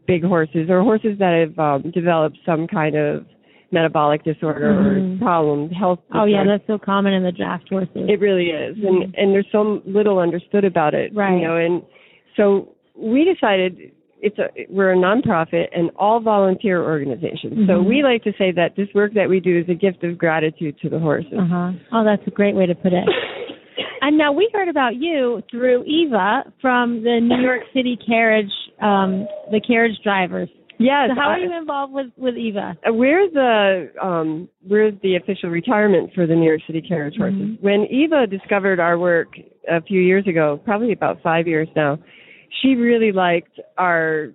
big 0.07 0.23
horses 0.23 0.69
or 0.69 0.83
horses 0.83 1.19
that 1.19 1.33
have 1.33 1.59
um, 1.59 1.91
developed 1.91 2.39
some 2.45 2.67
kind 2.67 2.95
of 2.95 3.25
metabolic 3.75 4.23
disorder 4.25 4.73
Mhm. 4.73 5.17
or 5.17 5.19
problem, 5.19 5.69
health. 5.71 6.01
Oh 6.15 6.25
yeah, 6.25 6.45
that's 6.45 6.67
so 6.67 6.79
common 6.79 7.13
in 7.13 7.23
the 7.23 7.33
draft 7.33 7.69
horses. 7.69 8.09
It 8.09 8.21
really 8.21 8.49
is, 8.51 8.77
Mhm. 8.79 8.89
and 8.89 9.15
and 9.19 9.35
there's 9.35 9.51
so 9.53 9.83
little 9.85 10.19
understood 10.19 10.65
about 10.65 10.95
it, 10.95 11.13
Right. 11.15 11.35
You 11.41 11.47
know, 11.47 11.57
and 11.57 11.83
so 12.37 12.69
we 12.97 13.25
decided 13.25 13.91
it's 14.23 14.39
a 14.39 14.49
we're 14.71 14.93
a 14.93 14.97
nonprofit 14.97 15.69
and 15.77 15.91
all 15.97 16.21
volunteer 16.21 16.83
organization. 16.83 17.67
So 17.67 17.83
Mhm. 17.83 17.85
we 17.85 18.03
like 18.03 18.23
to 18.25 18.33
say 18.39 18.53
that 18.53 18.75
this 18.77 18.89
work 18.95 19.13
that 19.15 19.29
we 19.29 19.39
do 19.41 19.59
is 19.59 19.69
a 19.69 19.75
gift 19.75 20.03
of 20.05 20.17
gratitude 20.17 20.79
to 20.83 20.89
the 20.89 20.99
horses. 20.99 21.35
Uh 21.39 21.45
huh. 21.45 21.73
Oh, 21.93 22.05
that's 22.05 22.27
a 22.27 22.31
great 22.31 22.55
way 22.55 22.67
to 22.67 22.75
put 22.75 22.93
it. 22.95 23.05
And 24.03 24.19
now 24.19 24.33
we 24.33 24.51
heard 24.53 24.69
about 24.69 24.97
you 24.97 25.43
through 25.51 25.83
Eva 25.85 26.45
from 26.61 27.03
the 27.03 27.21
New 27.21 27.41
York 27.41 27.63
City 27.73 27.97
carriage, 28.07 28.53
um, 28.83 29.27
the 29.51 29.61
carriage 29.61 29.99
drivers. 30.05 30.51
Yes. 30.79 31.11
So 31.11 31.15
how 31.15 31.29
are 31.31 31.39
you 31.39 31.57
involved 31.57 31.93
with 31.93 32.07
with 32.17 32.37
Eva? 32.37 32.77
We're 32.87 33.31
the 33.31 33.93
um, 34.03 34.49
we're 34.69 34.91
the 34.91 35.17
official 35.17 35.51
retirement 35.51 36.11
for 36.15 36.27
the 36.27 36.35
New 36.35 36.47
York 36.47 36.61
City 36.67 36.83
carriage 36.83 37.17
horses. 37.17 37.41
Mhm. 37.41 37.63
When 37.63 37.87
Eva 37.91 38.27
discovered 38.27 38.81
our 38.81 38.99
work 38.99 39.29
a 39.69 39.81
few 39.81 40.01
years 40.01 40.27
ago, 40.27 40.61
probably 40.65 40.93
about 40.93 41.23
five 41.23 41.47
years 41.47 41.69
now, 41.77 41.99
she 42.61 42.75
really 42.75 43.13
liked 43.13 43.61
our 43.79 44.31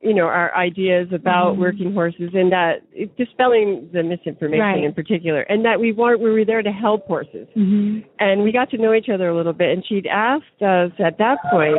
you 0.00 0.14
know 0.14 0.26
our 0.26 0.54
ideas 0.54 1.08
about 1.12 1.56
Mhm. 1.56 1.58
working 1.58 1.92
horses 1.92 2.30
and 2.32 2.52
that 2.52 2.82
it- 2.92 3.16
dispelling 3.16 3.88
the 3.92 4.02
misinformation 4.02 4.64
Right. 4.64 4.84
in 4.84 4.92
particular, 4.92 5.40
and 5.42 5.64
that 5.64 5.80
we 5.80 5.92
want 5.92 6.20
we 6.20 6.30
were 6.30 6.44
there 6.44 6.62
to 6.62 6.70
help 6.70 7.06
horses. 7.06 7.48
Mm-hmm. 7.56 8.00
And 8.20 8.42
we 8.42 8.52
got 8.52 8.70
to 8.70 8.78
know 8.78 8.94
each 8.94 9.08
other 9.08 9.28
a 9.28 9.34
little 9.34 9.52
bit, 9.52 9.70
and 9.74 9.84
she'd 9.84 10.06
asked 10.06 10.62
us 10.62 10.92
at 10.98 11.18
that 11.18 11.38
point 11.50 11.78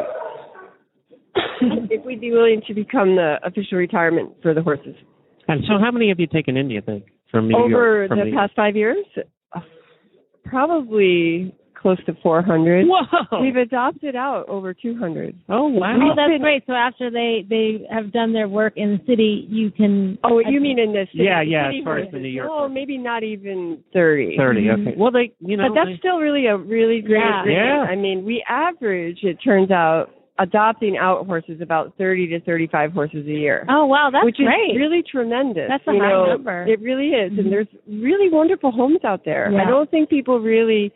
if 1.89 2.05
we'd 2.05 2.21
be 2.21 2.31
willing 2.31 2.61
to 2.67 2.73
become 2.73 3.15
the 3.15 3.35
official 3.43 3.77
retirement 3.77 4.31
for 4.41 4.53
the 4.53 4.61
horses. 4.61 4.95
And 5.47 5.63
so, 5.67 5.73
how 5.83 5.91
many 5.91 6.09
have 6.09 6.19
you 6.19 6.27
taken 6.27 6.57
in? 6.57 6.67
Do 6.67 6.73
you 6.75 6.81
think 6.81 7.05
from 7.31 7.47
New 7.47 7.57
Over 7.57 7.69
York? 7.69 8.09
From 8.09 8.19
the 8.19 8.25
New- 8.25 8.35
past 8.35 8.53
five 8.55 8.75
years, 8.75 8.97
probably 10.45 11.55
close 11.79 11.97
to 12.05 12.13
400. 12.21 12.85
Whoa! 12.87 13.41
We've 13.41 13.55
adopted 13.55 14.15
out 14.15 14.47
over 14.49 14.73
200. 14.73 15.35
Oh 15.49 15.67
wow! 15.67 15.95
Oh, 16.11 16.13
that's 16.15 16.41
great. 16.41 16.63
So 16.67 16.73
after 16.73 17.09
they 17.09 17.45
they 17.49 17.85
have 17.89 18.11
done 18.11 18.33
their 18.33 18.47
work 18.49 18.73
in 18.75 18.91
the 18.97 19.11
city, 19.11 19.47
you 19.49 19.71
can. 19.71 20.17
Oh, 20.23 20.39
you 20.39 20.59
mean 20.59 20.77
in 20.77 20.91
this? 20.93 21.07
Yeah, 21.13 21.39
city- 21.39 21.51
yeah, 21.51 21.67
city 21.69 21.79
as 21.79 21.83
far 21.85 21.97
as 21.99 22.11
the 22.11 22.19
New 22.19 22.27
York 22.29 22.49
Oh, 22.51 22.67
maybe 22.67 22.97
not 22.97 23.23
even 23.23 23.79
30. 23.93 24.35
Thirty. 24.37 24.61
Mhm. 24.65 24.87
Okay. 24.87 24.97
Well, 24.97 25.11
they, 25.11 25.31
you 25.39 25.57
know, 25.57 25.69
but 25.69 25.75
that's 25.75 25.89
they- 25.91 25.97
still 25.97 26.17
really 26.19 26.47
a 26.47 26.57
really 26.57 27.01
great 27.01 27.19
Yeah. 27.21 27.43
rate. 27.43 27.53
Yeah. 27.53 27.85
I 27.89 27.95
mean, 27.95 28.25
we 28.25 28.43
average, 28.47 29.19
it 29.23 29.37
turns 29.43 29.71
out, 29.71 30.09
adopting 30.39 30.97
out 30.97 31.25
horses 31.25 31.61
about 31.61 31.93
30 31.97 32.27
to 32.27 32.39
35 32.41 32.91
horses 32.93 33.25
a 33.27 33.31
year. 33.31 33.65
Oh 33.69 33.85
wow, 33.85 34.09
that's 34.11 34.25
which 34.25 34.37
great. 34.37 34.71
is 34.71 34.77
really 34.77 35.03
tremendous. 35.03 35.67
That's 35.69 35.83
a 35.87 35.93
you 35.93 35.99
high 35.99 36.09
know, 36.09 36.25
number. 36.27 36.65
It 36.67 36.79
really 36.81 37.09
is, 37.09 37.31
Mhm. 37.33 37.39
and 37.39 37.51
there's 37.51 37.67
really 37.87 38.29
wonderful 38.29 38.71
homes 38.71 39.03
out 39.03 39.25
there. 39.25 39.51
Yeah. 39.51 39.61
I 39.63 39.65
don't 39.65 39.89
think 39.91 40.09
people 40.09 40.39
really 40.39 40.91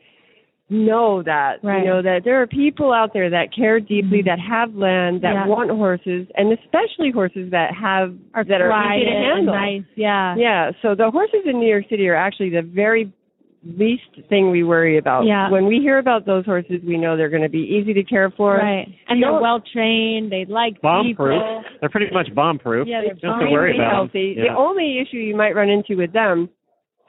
know 0.69 1.21
that. 1.23 1.59
Right. 1.61 1.83
You 1.83 1.89
know 1.89 2.01
that 2.01 2.23
there 2.23 2.41
are 2.41 2.47
people 2.47 2.93
out 2.93 3.13
there 3.13 3.29
that 3.29 3.53
care 3.53 3.79
deeply, 3.79 4.21
Mhm. 4.21 4.25
that 4.25 4.39
have 4.39 4.73
land, 4.75 5.21
that 5.21 5.33
Yeah. 5.33 5.45
want 5.47 5.69
horses, 5.69 6.25
and 6.35 6.51
especially 6.53 7.11
horses 7.11 7.51
that 7.51 7.73
have 7.73 8.13
Are 8.33 8.43
that 8.45 8.61
are 8.61 8.71
easy 8.95 9.05
to 9.05 9.11
handle. 9.11 9.53
nice. 9.53 9.83
Yeah. 9.95 10.35
Yeah. 10.35 10.71
So 10.81 10.95
the 10.95 11.11
horses 11.11 11.45
in 11.45 11.59
New 11.59 11.67
York 11.69 11.87
City 11.89 12.07
are 12.09 12.15
actually 12.15 12.49
the 12.49 12.61
very 12.61 13.11
least 13.65 14.03
thing 14.29 14.51
we 14.51 14.63
worry 14.63 14.97
about. 14.97 15.25
Yeah. 15.25 15.49
When 15.49 15.65
we 15.67 15.77
hear 15.77 15.97
about 15.97 16.25
those 16.25 16.45
horses, 16.45 16.81
we 16.85 16.97
know 16.97 17.15
they're 17.17 17.29
going 17.29 17.43
to 17.43 17.49
be 17.49 17.59
easy 17.79 17.93
to 17.93 18.03
care 18.03 18.29
for. 18.35 18.57
Right. 18.57 18.87
And 19.07 19.19
You 19.19 19.25
they're 19.25 19.39
well 19.41 19.61
trained. 19.73 20.31
They 20.31 20.45
like 20.47 20.81
bomb 20.81 21.05
people. 21.07 21.25
proof. 21.25 21.65
They're 21.79 21.89
pretty 21.89 22.13
much 22.13 22.33
bomb 22.35 22.59
proof. 22.59 22.87
Yeah, 22.87 23.01
they're 23.01 23.13
Don't 23.15 23.31
have 23.31 23.39
bomb 23.39 23.47
to 23.47 23.51
worry 23.51 23.75
about 23.75 23.93
healthy. 23.93 24.35
them. 24.35 24.45
The 24.47 24.55
only 24.57 24.99
issue 24.99 25.17
you 25.17 25.35
might 25.35 25.55
run 25.55 25.69
into 25.69 25.95
with 25.95 26.11
them 26.13 26.49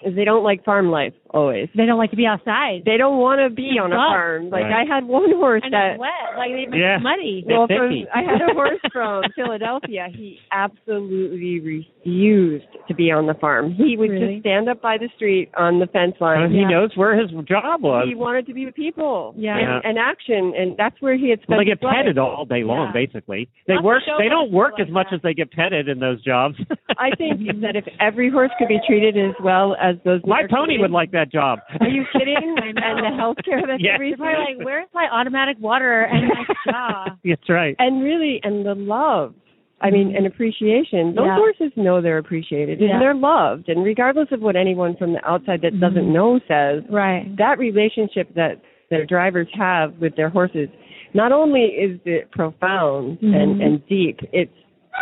is 0.05 0.14
they 0.14 0.24
don't 0.24 0.44
like 0.44 0.64
farm 0.64 0.90
life 0.90 1.14
always. 1.35 1.68
They 1.76 1.87
don't 1.87 1.99
like 1.99 2.11
to 2.11 2.16
be 2.16 2.26
outside. 2.26 2.82
They 2.87 2.97
don't 2.97 3.18
want 3.18 3.41
to 3.41 3.51
be 3.55 3.70
It's 3.74 3.80
on 3.82 3.93
a 3.93 3.97
farm. 3.97 4.51
Like 4.51 4.64
Right. 4.64 4.87
I 4.89 4.95
had 4.95 5.05
one 5.05 5.30
horse 5.35 5.62
and 5.64 5.72
that 5.74 5.93
it's 5.93 6.01
wet. 6.01 6.11
Like 6.39 6.51
they 6.53 6.66
make 6.66 6.80
Yeah. 6.80 6.97
it 6.97 7.03
muddy. 7.03 7.45
Well, 7.47 7.66
from. 7.66 7.93
I 8.14 8.22
had 8.22 8.41
a 8.41 8.55
horse 8.59 8.80
from 8.93 9.24
Philadelphia. 9.35 10.09
He 10.14 10.39
absolutely 10.53 11.61
refused 11.61 12.66
to 12.89 12.95
be 12.95 13.11
on 13.11 13.26
the 13.26 13.35
farm. 13.35 13.72
He 13.74 13.97
would 13.97 14.11
Really? 14.11 14.35
just 14.37 14.43
stand 14.43 14.68
up 14.68 14.80
by 14.80 14.99
the 14.99 15.09
street 15.16 15.51
on 15.57 15.78
the 15.80 15.87
fence 15.89 16.14
line. 16.20 16.43
And 16.43 16.53
he 16.55 16.61
Yeah. 16.61 16.68
knows 16.68 16.97
where 16.97 17.16
his 17.16 17.30
job 17.47 17.82
was. 17.82 18.07
He 18.09 18.14
wanted 18.14 18.47
to 18.47 18.55
be 18.55 18.64
with 18.66 18.74
people 18.74 19.35
Yeah. 19.37 19.57
and, 19.59 19.62
Yeah. 19.68 19.80
and 19.85 19.99
action, 19.99 20.55
and 20.57 20.76
that's 20.76 21.01
where 21.01 21.14
he 21.16 21.30
had 21.30 21.39
spent. 21.41 21.51
Well, 21.51 21.59
they 21.59 21.64
get 21.66 21.78
his 21.78 21.85
life. 21.85 21.95
petted 21.97 22.18
all 22.18 22.45
day 22.45 22.62
long, 22.64 22.87
Yeah. 22.89 22.93
basically. 22.93 23.49
They 23.66 23.74
Lots 23.74 23.80
of 23.80 23.85
work. 23.85 24.03
show 24.05 24.18
They 24.18 24.28
don't 24.28 24.51
work 24.53 24.72
like 24.78 24.87
as 24.89 24.93
much 24.93 25.09
that. 25.11 25.16
as 25.16 25.22
they 25.22 25.35
get 25.35 25.51
petted 25.51 25.89
in 25.89 25.99
those 25.99 26.22
jobs. 26.22 26.59
I 26.99 27.11
think 27.16 27.41
that 27.61 27.76
if 27.76 27.87
every 28.01 28.28
horse 28.30 28.51
could 28.59 28.68
be 28.68 28.80
treated 28.87 29.16
as 29.16 29.35
well 29.43 29.76
as 29.80 29.97
those, 30.05 30.20
my 30.26 30.47
pony 30.47 30.78
would 30.78 30.91
like 30.91 31.11
that 31.12 31.23
job. 31.24 31.60
Are 31.80 31.88
you 31.88 32.04
kidding? 32.12 32.34
I 32.62 32.72
know. 32.72 32.80
and 32.84 33.04
the 33.04 33.16
health 33.18 33.36
care 33.44 33.60
that 33.66 33.80
Yeah. 33.80 33.96
they're 33.98 34.08
They're 34.08 34.16
probably 34.16 34.54
like, 34.56 34.64
where's 34.66 34.88
my 34.94 35.08
automatic 35.10 35.56
water 35.60 36.02
and 36.02 36.28
my 36.28 36.44
straw? 36.62 37.06
That's 37.24 37.48
right. 37.48 37.74
and 37.78 38.02
really, 38.02 38.40
and 38.42 38.64
the 38.66 38.74
love. 38.74 39.34
I 39.80 39.90
mean, 39.90 40.14
and 40.16 40.26
appreciation. 40.26 41.14
Those 41.14 41.26
Yeah. 41.26 41.36
horses 41.36 41.72
know 41.76 42.00
they're 42.00 42.16
appreciated 42.18 42.80
Yeah. 42.80 42.92
and 42.92 43.02
they're 43.02 43.14
loved. 43.14 43.68
And 43.68 43.84
regardless 43.84 44.28
of 44.32 44.40
what 44.40 44.56
anyone 44.56 44.96
from 44.96 45.12
the 45.12 45.28
outside 45.28 45.60
that 45.62 45.78
doesn't 45.78 46.08
Mhm. 46.08 46.12
know 46.12 46.38
says, 46.48 46.84
Right. 46.88 47.26
that 47.36 47.58
relationship 47.58 48.32
that 48.34 48.60
their 48.88 49.04
drivers 49.04 49.48
have 49.52 49.98
with 50.00 50.14
their 50.16 50.28
horses, 50.30 50.68
not 51.12 51.32
only 51.32 51.64
is 51.64 51.98
it 52.06 52.30
profound 52.30 53.18
and, 53.20 53.60
Mhm. 53.60 53.66
and 53.66 53.86
deep, 53.86 54.20
it's 54.32 54.50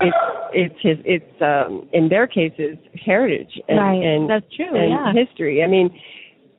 it's 0.00 0.16
it's 0.52 0.74
his 0.80 0.98
it's 1.04 1.42
um 1.42 1.88
in 1.92 2.08
their 2.08 2.26
cases 2.26 2.76
heritage 3.04 3.60
and 3.68 3.78
right. 3.78 4.02
and, 4.02 4.28
That's 4.30 4.46
true. 4.54 4.74
and 4.74 4.90
yeah. 4.90 5.12
history. 5.12 5.62
I 5.62 5.66
mean, 5.66 5.90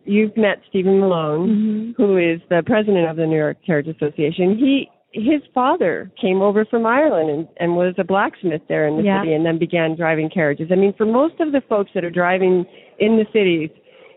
you've 0.05 0.35
met 0.37 0.61
Stephen 0.69 0.99
Malone 0.99 1.47
hmm 1.47 1.73
who 2.01 2.17
is 2.17 2.39
the 2.49 2.63
president 2.65 3.07
of 3.09 3.17
the 3.17 3.25
New 3.27 3.35
York 3.37 3.57
Carriage 3.65 3.87
Association, 3.87 4.57
he 4.57 4.89
his 5.11 5.41
father 5.53 6.11
came 6.19 6.41
over 6.41 6.65
from 6.65 6.87
Ireland 6.87 7.29
and, 7.29 7.47
and 7.57 7.75
was 7.75 7.93
a 7.99 8.03
blacksmith 8.03 8.61
there 8.67 8.87
in 8.87 8.97
the 8.97 9.03
Yeah. 9.03 9.21
city 9.21 9.33
and 9.33 9.45
then 9.45 9.59
began 9.59 9.95
driving 9.95 10.27
carriages. 10.27 10.69
I 10.71 10.75
mean, 10.75 10.91
for 10.97 11.05
most 11.05 11.39
of 11.39 11.51
the 11.51 11.61
folks 11.69 11.91
that 11.93 12.03
are 12.03 12.09
driving 12.09 12.65
in 12.97 13.17
the 13.17 13.25
cities, 13.31 13.69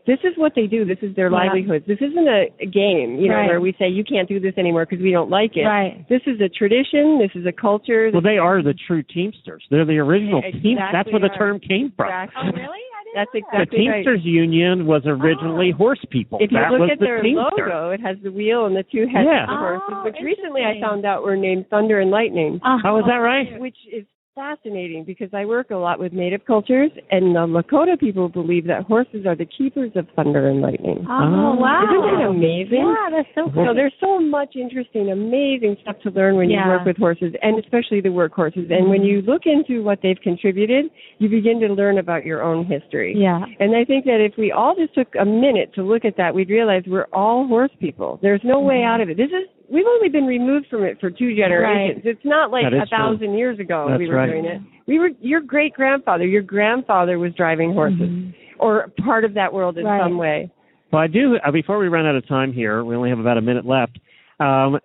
this 0.06 0.18
is 0.24 0.32
what 0.36 0.54
they 0.54 0.66
do. 0.66 0.84
This 0.84 0.98
is 1.02 1.14
their 1.16 1.30
Yeah. 1.30 1.36
livelihoods. 1.38 1.86
This 1.86 2.00
isn't 2.00 2.28
a, 2.28 2.46
a 2.60 2.66
game, 2.66 3.16
you 3.18 3.28
know, 3.28 3.34
Right. 3.36 3.48
where 3.48 3.60
we 3.60 3.72
say 3.78 3.88
you 3.88 4.04
can't 4.04 4.28
do 4.28 4.38
this 4.40 4.54
anymore 4.56 4.86
because 4.88 5.02
we 5.02 5.10
don't 5.10 5.30
like 5.30 5.56
it. 5.56 5.64
Right. 5.64 6.04
This 6.08 6.22
is 6.26 6.40
a 6.40 6.48
tradition. 6.48 7.18
This 7.18 7.32
is 7.34 7.46
a 7.46 7.52
culture. 7.52 8.10
Well, 8.12 8.22
they 8.22 8.38
are 8.38 8.62
the 8.62 8.74
true 8.86 9.02
Teamsters. 9.02 9.64
They're 9.70 9.84
the 9.84 9.98
original 9.98 10.42
Yeah, 10.44 10.60
team. 10.60 10.78
That's 10.92 11.10
where 11.10 11.20
the 11.20 11.28
right. 11.28 11.38
term 11.38 11.60
came 11.60 11.92
from. 11.96 12.06
Exactly. 12.06 12.42
Oh, 12.42 12.46
really? 12.56 12.82
I 12.98 13.04
didn't 13.04 13.14
That's 13.16 13.30
The 13.32 13.38
exactly 13.38 13.88
right. 13.88 13.94
Teamsters 14.04 14.24
Union 14.24 14.86
was 14.86 15.02
originally 15.06 15.70
horse 15.70 16.04
people. 16.10 16.38
If 16.40 16.52
you 16.52 16.58
that 16.58 16.70
look 16.70 16.80
was 16.80 16.90
at 16.92 16.98
the 16.98 17.04
their 17.06 17.22
Teamster. 17.22 17.66
logo, 17.68 17.90
it 17.90 18.00
has 18.00 18.16
the 18.22 18.30
wheel 18.32 18.66
and 18.66 18.76
the 18.76 18.82
two 18.84 19.06
heads 19.06 19.26
Yeah. 19.26 19.44
of 19.44 19.58
horses, 19.58 19.82
Oh, 19.90 20.04
which 20.04 20.16
recently 20.22 20.62
I 20.64 20.78
found 20.80 21.04
out 21.04 21.22
were 21.24 21.36
named 21.36 21.68
Thunder 21.68 22.00
and 22.00 22.10
Lightning. 22.10 22.60
Oh, 22.64 22.98
is 22.98 23.06
that 23.06 23.16
right? 23.18 23.58
Which 23.58 23.76
is 23.92 24.04
fascinating 24.36 25.02
because 25.04 25.30
I 25.32 25.46
work 25.46 25.70
a 25.70 25.76
lot 25.76 25.98
with 25.98 26.12
native 26.12 26.44
cultures, 26.46 26.90
and 27.10 27.34
the 27.34 27.40
Lakota 27.48 27.98
people 27.98 28.28
believe 28.28 28.66
that 28.66 28.82
horses 28.84 29.24
are 29.26 29.34
the 29.34 29.46
keepers 29.46 29.90
of 29.96 30.06
thunder 30.14 30.48
and 30.48 30.60
lightning. 30.60 31.04
Oh, 31.08 31.56
wow. 31.56 31.82
Isn't 31.88 32.20
it 32.20 32.28
amazing? 32.28 32.84
Yeah, 32.84 33.16
that's 33.16 33.28
so 33.34 33.50
cool. 33.52 33.66
So 33.66 33.74
there's 33.74 33.94
so 33.98 34.20
much 34.20 34.54
interesting, 34.54 35.10
amazing 35.10 35.78
stuff 35.80 35.96
to 36.02 36.10
learn 36.10 36.36
when 36.36 36.50
Yeah. 36.50 36.64
you 36.66 36.70
work 36.70 36.84
with 36.84 36.98
horses, 36.98 37.34
and 37.42 37.58
especially 37.58 38.02
the 38.02 38.12
work 38.12 38.32
horses. 38.34 38.70
And 38.70 38.90
when 38.90 39.02
you 39.02 39.22
look 39.22 39.46
into 39.46 39.82
what 39.82 40.00
they've 40.02 40.20
contributed, 40.20 40.90
you 41.18 41.30
begin 41.30 41.58
to 41.60 41.68
learn 41.72 41.96
about 41.96 42.26
your 42.26 42.42
own 42.42 42.66
history. 42.66 43.14
Yeah. 43.16 43.42
And 43.58 43.74
I 43.74 43.84
think 43.84 44.04
that 44.04 44.20
if 44.20 44.36
we 44.36 44.52
all 44.52 44.76
just 44.76 44.94
took 44.94 45.08
a 45.18 45.24
minute 45.24 45.72
to 45.76 45.82
look 45.82 46.04
at 46.04 46.18
that, 46.18 46.34
we'd 46.34 46.50
realize 46.50 46.82
we're 46.86 47.08
all 47.12 47.46
horse 47.46 47.72
people. 47.80 48.18
There's 48.22 48.44
no 48.44 48.60
way 48.60 48.76
Mm-hmm. 48.76 48.88
out 48.92 49.00
of 49.00 49.08
it. 49.08 49.16
This 49.16 49.30
is 49.30 49.48
we've 49.70 49.86
only 49.86 50.08
been 50.08 50.24
removed 50.26 50.66
from 50.70 50.84
it 50.84 50.98
for 51.00 51.10
two 51.10 51.34
generations. 51.36 52.02
It's 52.04 52.24
not 52.24 52.50
like 52.50 52.64
a 52.66 52.86
thousand 52.86 53.28
true. 53.28 53.36
years 53.38 53.58
ago 53.58 53.86
That's 53.88 53.98
we 53.98 54.08
were 54.08 54.14
right. 54.16 54.30
doing 54.30 54.44
it. 54.44 54.60
We 54.86 54.98
were 54.98 55.10
your 55.20 55.40
great 55.40 55.72
grandfather, 55.74 56.24
your 56.26 56.42
grandfather 56.42 57.18
was 57.18 57.32
driving 57.34 57.72
horses 57.72 58.32
or 58.58 58.88
part 59.04 59.24
of 59.24 59.34
that 59.34 59.52
world 59.52 59.76
in 59.78 59.84
Mm-hmm. 59.84 59.90
Right. 59.92 60.04
some 60.04 60.18
way. 60.18 60.50
Well, 60.92 61.02
I 61.02 61.08
do. 61.08 61.36
Uh, 61.44 61.50
before 61.50 61.78
we 61.78 61.88
run 61.88 62.06
out 62.06 62.14
of 62.14 62.26
time 62.28 62.52
here, 62.52 62.84
we 62.84 62.94
only 62.94 63.10
have 63.10 63.18
about 63.18 63.36
a 63.38 63.42
minute 63.42 63.66
left. 63.66 63.98
Um, 64.38 64.78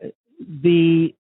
the 0.63 1.13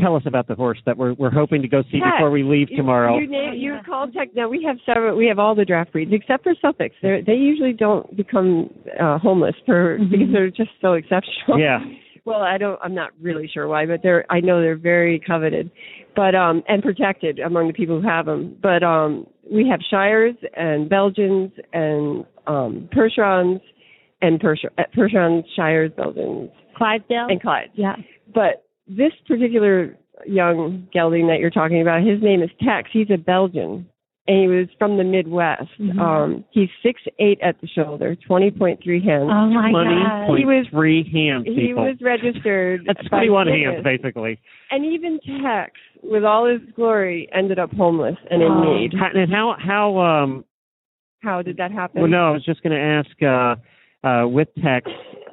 tell 0.00 0.14
us 0.14 0.22
about 0.26 0.46
the 0.46 0.54
horse 0.54 0.78
that 0.86 0.96
we're 0.96 1.14
we're 1.14 1.30
hoping 1.30 1.62
to 1.62 1.68
go 1.68 1.82
see 1.90 1.98
Tex. 2.00 2.12
before 2.16 2.30
we 2.30 2.42
leave 2.42 2.68
tomorrow. 2.76 3.18
You, 3.18 3.26
name, 3.26 3.54
you 3.54 3.76
called 3.86 4.12
tech. 4.12 4.28
Now 4.36 4.48
we 4.48 4.62
have 4.66 4.76
several. 4.86 5.16
We 5.16 5.26
have 5.26 5.38
all 5.38 5.54
the 5.54 5.64
draft 5.64 5.90
breeds 5.92 6.12
except 6.14 6.44
for 6.44 6.54
Suffolks. 6.60 6.94
They 7.02 7.22
they 7.26 7.32
usually 7.34 7.72
don't 7.72 8.16
become 8.16 8.70
uh, 9.02 9.18
homeless 9.18 9.54
for 9.66 9.98
because 10.10 10.28
they're 10.32 10.50
just 10.50 10.70
so 10.80 10.92
exceptional. 10.94 11.58
yeah. 11.58 11.78
Well, 12.24 12.42
I 12.42 12.58
don't. 12.58 12.78
I'm 12.82 12.94
not 12.94 13.10
really 13.20 13.48
sure 13.52 13.66
why, 13.66 13.86
but 13.86 14.00
they're. 14.02 14.24
I 14.30 14.40
know 14.40 14.60
they're 14.60 14.76
very 14.76 15.20
coveted, 15.26 15.70
but 16.14 16.34
um 16.34 16.62
and 16.68 16.82
protected 16.82 17.38
among 17.38 17.68
the 17.68 17.72
people 17.72 18.00
who 18.00 18.06
have 18.06 18.26
them. 18.26 18.56
But 18.62 18.82
um 18.82 19.26
we 19.50 19.68
have 19.68 19.80
Shires 19.90 20.36
and 20.54 20.88
Belgians 20.88 21.50
and 21.72 22.24
um 22.46 22.88
Percherons 22.92 23.60
and 24.22 24.40
Percher, 24.40 24.68
uh, 24.78 24.82
Percherons, 24.94 25.44
Shires, 25.56 25.90
Belgians, 25.96 26.50
Clydesdale? 26.76 27.26
and 27.30 27.40
Clyde. 27.40 27.70
Yeah. 27.74 27.96
But 28.34 28.64
this 28.86 29.12
particular 29.26 29.96
young 30.26 30.86
gelding 30.92 31.28
that 31.28 31.38
you're 31.40 31.50
talking 31.50 31.80
about, 31.80 32.02
his 32.02 32.22
name 32.22 32.42
is 32.42 32.50
Tex. 32.62 32.90
He's 32.92 33.08
a 33.10 33.16
Belgian, 33.16 33.86
and 34.30 34.38
he 34.40 34.46
was 34.46 34.68
from 34.78 34.96
the 34.96 35.02
Midwest. 35.04 35.68
Mhm. 35.80 35.98
Um, 35.98 36.44
he's 36.52 36.68
six 36.84 37.02
eight 37.18 37.40
at 37.42 37.60
the 37.60 37.66
shoulder, 37.66 38.14
twenty 38.14 38.50
point 38.52 38.80
three 38.82 39.00
hands. 39.04 39.28
Oh 39.32 39.46
my 39.50 39.70
Twenty 39.70 39.94
god. 40.02 40.38
He 40.38 40.44
was- 40.44 40.66
three 40.68 41.02
hands, 41.10 41.46
he 41.46 41.74
was 41.74 41.96
registered. 42.00 42.82
That's 42.86 43.06
twenty-one 43.08 43.48
hands, 43.48 43.82
basically. 43.82 44.38
And 44.70 44.84
even 44.84 45.18
Tex, 45.42 45.72
with 46.02 46.24
all 46.24 46.44
his 46.46 46.60
glory, 46.76 47.28
ended 47.32 47.58
up 47.58 47.72
homeless 47.72 48.16
and 48.30 48.40
in 48.42 48.52
Oh. 48.52 48.62
need. 48.78 48.94
How, 48.94 49.08
and 49.12 49.30
how 49.32 49.56
how 49.58 49.98
um 49.98 50.44
How 51.22 51.42
did 51.42 51.56
that 51.56 51.72
happen? 51.72 52.00
well 52.00 52.10
no, 52.10 52.28
I 52.28 52.30
was 52.30 52.44
just 52.44 52.62
going 52.62 52.72
to 52.72 52.80
ask 52.80 53.22
uh 53.22 54.06
uh 54.06 54.28
with 54.28 54.48
Tex 54.62 54.88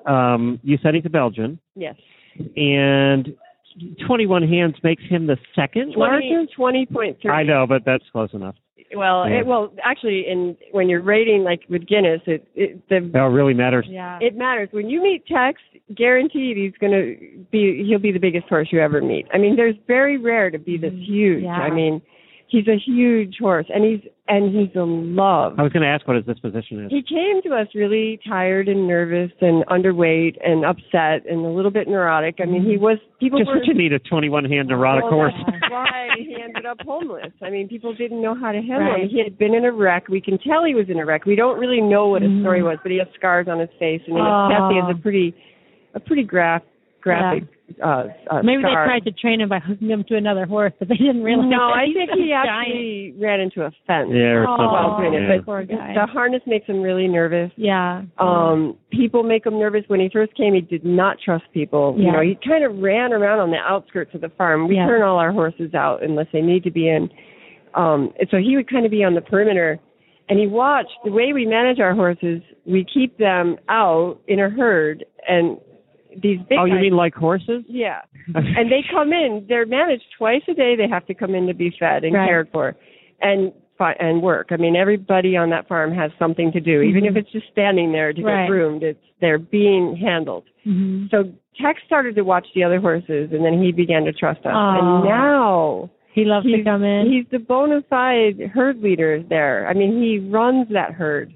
um 0.07 0.59
you 0.63 0.77
said 0.81 0.95
he's 0.95 1.05
a 1.05 1.09
Belgian 1.09 1.59
Yes. 1.75 1.95
and 2.55 3.35
21 4.07 4.41
hands 4.47 4.75
makes 4.83 5.03
him 5.03 5.27
the 5.27 5.37
second 5.55 5.93
20, 5.93 6.29
largest. 6.31 6.57
20.3. 6.57 7.29
I 7.29 7.43
know, 7.43 7.67
but 7.67 7.83
that's 7.85 8.03
close 8.11 8.33
enough. 8.33 8.55
Well, 8.95 9.29
Yeah. 9.29 9.39
it, 9.39 9.45
well, 9.45 9.73
actually, 9.83 10.27
in 10.27 10.55
when 10.71 10.89
you're 10.89 11.01
rating 11.01 11.43
like 11.43 11.61
with 11.69 11.85
Guinness, 11.87 12.21
it, 12.25 12.47
it 12.55 12.87
the 12.89 12.99
That 13.13 13.19
really 13.31 13.53
matters. 13.53 13.85
Yeah. 13.89 14.19
it 14.21 14.35
matters. 14.35 14.69
When 14.71 14.89
you 14.89 15.01
meet 15.01 15.25
Tex, 15.27 15.61
guaranteed 15.95 16.57
he's 16.57 16.77
going 16.79 16.93
to 16.93 17.45
be 17.51 17.83
he'll 17.85 17.99
be 17.99 18.11
the 18.11 18.19
biggest 18.19 18.47
horse 18.47 18.69
you 18.71 18.79
ever 18.79 19.01
meet. 19.01 19.27
I 19.33 19.37
mean, 19.37 19.55
there's 19.55 19.75
very 19.87 20.17
rare 20.17 20.49
to 20.49 20.59
be 20.59 20.77
this 20.77 20.93
mm-hmm. 20.93 21.13
huge. 21.13 21.43
Yeah. 21.43 21.51
I 21.51 21.69
mean, 21.69 22.01
he's 22.47 22.67
a 22.67 22.77
huge 22.77 23.37
horse, 23.39 23.67
and 23.73 23.83
he's 23.83 24.09
and 24.27 24.53
he's 24.53 24.75
a 24.75 24.83
love. 24.83 25.55
I 25.57 25.63
was 25.63 25.71
going 25.71 25.83
to 25.83 25.89
ask 25.89 26.07
what 26.07 26.17
his 26.17 26.25
disposition 26.25 26.83
is. 26.85 26.91
He 26.91 27.01
came 27.01 27.41
to 27.43 27.55
us 27.55 27.67
really 27.73 28.19
tired 28.27 28.67
and 28.67 28.87
nervous 28.87 29.31
and 29.41 29.65
underweight 29.67 30.35
and 30.45 30.65
upset 30.65 31.25
and 31.29 31.45
a 31.45 31.49
little 31.49 31.71
bit 31.71 31.87
neurotic. 31.87 32.35
I 32.41 32.45
mean, 32.45 32.63
he 32.63 32.77
was 32.77 32.97
people 33.19 33.39
Just 33.39 33.49
were 33.49 33.57
what 33.57 33.67
you 33.67 33.73
need 33.73 33.93
a 33.93 33.99
21 33.99 34.45
hand 34.45 34.67
neurotic 34.67 35.05
well, 35.05 35.13
horse. 35.13 35.33
That's 35.45 35.61
why 35.71 36.09
he 36.17 36.35
ended 36.43 36.65
up 36.65 36.77
homeless. 36.85 37.31
I 37.41 37.49
mean, 37.49 37.67
people 37.67 37.93
didn't 37.95 38.21
know 38.21 38.35
how 38.35 38.51
to 38.51 38.59
handle 38.59 38.91
Right. 38.91 39.03
him. 39.03 39.09
He 39.09 39.23
had 39.23 39.37
been 39.37 39.53
in 39.53 39.65
a 39.65 39.71
wreck. 39.71 40.07
We 40.09 40.21
can 40.21 40.37
tell 40.37 40.63
he 40.65 40.75
was 40.75 40.89
in 40.89 40.99
a 40.99 41.05
wreck. 41.05 41.25
We 41.25 41.35
don't 41.35 41.59
really 41.59 41.81
know 41.81 42.07
what 42.09 42.21
his 42.21 42.31
Mhm. 42.31 42.41
story 42.41 42.63
was, 42.63 42.77
but 42.83 42.91
he 42.91 42.97
has 42.99 43.07
scars 43.15 43.47
on 43.47 43.59
his 43.59 43.69
face, 43.79 44.01
and 44.07 44.17
in 44.17 44.25
his 44.25 44.33
chest 44.49 44.63
he 44.71 44.77
has 44.77 44.89
a 44.89 44.99
pretty, 45.01 45.33
a 45.93 45.99
pretty 45.99 46.23
graph, 46.23 46.63
graphic. 47.07 47.43
Uh, 47.83 48.03
uh, 48.31 48.41
Maybe 48.43 48.63
they 48.63 48.71
tried 48.71 49.03
to 49.05 49.11
train 49.11 49.41
him 49.41 49.49
by 49.49 49.59
hooking 49.59 49.89
him 49.89 50.03
to 50.07 50.15
another 50.15 50.45
horse, 50.45 50.71
but 50.79 50.87
they 50.87 50.95
didn't 50.95 51.21
realize. 51.23 51.47
No, 51.49 51.67
that 51.67 51.83
I 51.83 51.85
think 51.93 52.09
a 52.11 52.15
he 52.15 52.29
giant. 52.29 52.49
actually 52.49 53.13
ran 53.19 53.39
into 53.41 53.61
a 53.63 53.71
fence. 53.85 54.09
Yeah, 54.11 54.39
or 54.39 54.47
Oh, 54.47 54.55
something. 54.57 55.11
while 55.11 55.13
Yeah. 55.13 55.33
it, 55.35 55.45
poor 55.45 55.63
guy. 55.63 55.93
the 55.93 56.05
harness 56.05 56.41
makes 56.47 56.65
him 56.65 56.81
really 56.81 57.07
nervous. 57.07 57.51
Yeah. 57.57 58.03
Um, 58.19 58.77
people 58.89 59.23
make 59.23 59.45
him 59.45 59.59
nervous. 59.59 59.83
When 59.87 59.99
he 59.99 60.09
first 60.09 60.33
came, 60.35 60.53
he 60.53 60.61
did 60.61 60.85
not 60.85 61.17
trust 61.23 61.43
people. 61.53 61.93
You 61.97 62.11
know, 62.11 62.21
he 62.21 62.37
kind 62.47 62.63
of 62.63 62.77
ran 62.79 63.11
around 63.13 63.39
on 63.39 63.51
the 63.51 63.57
outskirts 63.57 64.15
of 64.15 64.21
the 64.21 64.29
farm. 64.29 64.67
We 64.67 64.75
Yeah. 64.77 64.87
turn 64.87 65.01
all 65.01 65.17
our 65.19 65.31
horses 65.33 65.73
out 65.73 66.01
unless 66.03 66.27
they 66.31 66.41
need 66.41 66.63
to 66.63 66.71
be 66.71 66.87
in. 66.87 67.09
Um, 67.75 68.13
and 68.19 68.27
so 68.31 68.37
he 68.37 68.55
would 68.55 68.69
kind 68.69 68.85
of 68.85 68.91
be 68.91 69.03
on 69.03 69.13
the 69.13 69.21
perimeter. 69.21 69.77
And 70.29 70.39
he 70.39 70.47
watched 70.47 70.97
the 71.05 71.11
way 71.11 71.31
we 71.31 71.45
manage 71.45 71.79
our 71.79 71.93
horses. 71.93 72.41
We 72.65 72.83
keep 72.91 73.17
them 73.17 73.57
out 73.69 74.19
in 74.27 74.39
a 74.41 74.49
herd, 74.49 75.05
and 75.27 75.57
these 76.21 76.39
big. 76.49 76.57
Oh, 76.59 76.65
you 76.65 76.73
guys- 76.73 76.81
mean 76.81 76.95
like 76.95 77.13
horses? 77.15 77.63
Yeah. 77.67 78.01
and 78.35 78.71
they 78.71 78.83
come 78.91 79.13
in. 79.13 79.45
They're 79.47 79.65
managed 79.65 80.05
twice 80.17 80.41
a 80.47 80.53
day. 80.53 80.75
They 80.75 80.87
have 80.89 81.05
to 81.07 81.13
come 81.13 81.35
in 81.35 81.47
to 81.47 81.53
be 81.53 81.71
fed 81.79 82.03
and 82.03 82.13
Right. 82.13 82.27
cared 82.27 82.49
for, 82.51 82.75
and 83.21 83.51
fi- 83.77 83.95
and 83.99 84.21
work. 84.21 84.47
I 84.51 84.57
mean, 84.57 84.75
everybody 84.75 85.37
on 85.37 85.49
that 85.51 85.67
farm 85.67 85.93
has 85.93 86.11
something 86.19 86.51
to 86.53 86.59
do, 86.59 86.81
even 86.81 87.03
Mhm. 87.03 87.09
if 87.11 87.15
it's 87.17 87.31
just 87.31 87.47
standing 87.51 87.91
there 87.91 88.11
to 88.13 88.21
Right. 88.23 88.43
get 88.43 88.47
groomed. 88.49 88.83
It's 88.83 88.99
they're 89.19 89.39
being 89.39 89.95
handled. 89.95 90.43
hmm 90.63 91.05
So 91.09 91.31
Tex 91.59 91.81
started 91.85 92.15
to 92.15 92.23
watch 92.23 92.45
the 92.53 92.63
other 92.63 92.79
horses, 92.79 93.31
and 93.33 93.43
then 93.43 93.61
he 93.61 93.71
began 93.71 94.05
to 94.05 94.13
trust 94.13 94.45
us. 94.45 94.53
Oh. 94.53 94.97
And 94.97 95.05
now 95.05 95.89
He 96.11 96.23
loves 96.25 96.45
to 96.45 96.63
come 96.63 96.83
in. 96.83 97.07
he's 97.11 97.25
the 97.29 97.39
bona 97.39 97.81
fide 97.89 98.39
herd 98.53 98.81
leader 98.83 99.23
there. 99.23 99.67
I 99.67 99.73
mean, 99.73 100.01
he 100.01 100.19
runs 100.19 100.67
that 100.69 100.91
herd. 100.93 101.33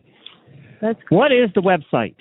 That's 0.80 1.00
What 1.10 1.32
is 1.32 1.52
the 1.54 1.62
website? 1.62 2.16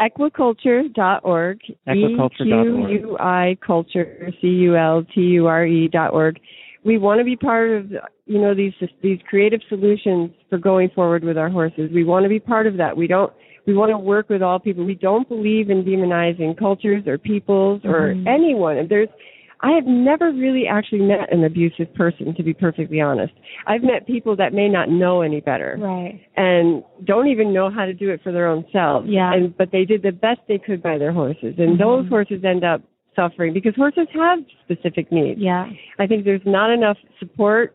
Equiculture.org. 0.00 1.60
Equiculture.org. 1.88 2.90
E-Q-U-I 2.90 3.56
culture, 3.66 4.30
C-U-L-T-U-R-E 4.40 5.88
dot 5.88 6.12
org. 6.12 6.38
We 6.84 6.98
want 6.98 7.18
to 7.18 7.24
be 7.24 7.34
part 7.36 7.70
of, 7.70 7.90
you 8.26 8.40
know, 8.40 8.54
these 8.54 8.72
these 9.02 9.18
creative 9.28 9.60
solutions 9.68 10.30
for 10.48 10.58
going 10.58 10.90
forward 10.90 11.24
with 11.24 11.36
our 11.36 11.48
horses. 11.48 11.90
We 11.92 12.04
want 12.04 12.24
to 12.24 12.28
be 12.28 12.38
part 12.38 12.66
of 12.66 12.76
that. 12.76 12.96
We 12.96 13.06
don't. 13.06 13.32
We 13.66 13.74
want 13.74 13.90
to 13.90 13.98
work 13.98 14.28
with 14.28 14.42
all 14.42 14.60
people. 14.60 14.84
We 14.84 14.94
don't 14.94 15.28
believe 15.28 15.70
in 15.70 15.82
demonizing 15.82 16.56
cultures 16.56 17.04
or 17.08 17.18
peoples 17.18 17.80
or 17.84 18.14
Mhm. 18.14 18.26
anyone. 18.28 18.86
There's, 18.86 19.08
I 19.66 19.72
have 19.72 19.84
never 19.86 20.26
really 20.32 20.64
actually 20.70 21.00
met 21.00 21.32
an 21.32 21.42
abusive 21.42 21.92
person, 21.94 22.32
to 22.36 22.42
be 22.44 22.54
perfectly 22.54 23.00
honest. 23.00 23.32
I've 23.66 23.82
met 23.82 24.06
people 24.06 24.36
that 24.36 24.52
may 24.52 24.68
not 24.68 24.88
know 24.88 25.22
any 25.22 25.40
better 25.40 25.76
right. 25.80 26.20
and 26.36 26.84
don't 27.04 27.26
even 27.26 27.52
know 27.52 27.68
how 27.68 27.84
to 27.84 27.92
do 27.92 28.10
it 28.10 28.20
for 28.22 28.30
their 28.30 28.46
own 28.46 28.64
selves. 28.72 29.08
Yeah. 29.10 29.32
And 29.34 29.56
but 29.56 29.72
they 29.72 29.84
did 29.84 30.02
the 30.02 30.12
best 30.12 30.40
they 30.46 30.58
could 30.58 30.82
by 30.82 30.98
their 30.98 31.12
horses, 31.12 31.54
and 31.58 31.76
Mhm. 31.76 31.78
those 31.78 32.08
horses 32.08 32.44
end 32.44 32.62
up 32.62 32.80
suffering 33.16 33.52
because 33.54 33.74
horses 33.74 34.06
have 34.14 34.38
specific 34.64 35.10
needs. 35.10 35.40
Yeah. 35.40 35.68
I 35.98 36.06
think 36.06 36.24
there's 36.24 36.46
not 36.46 36.70
enough 36.70 36.98
support. 37.18 37.74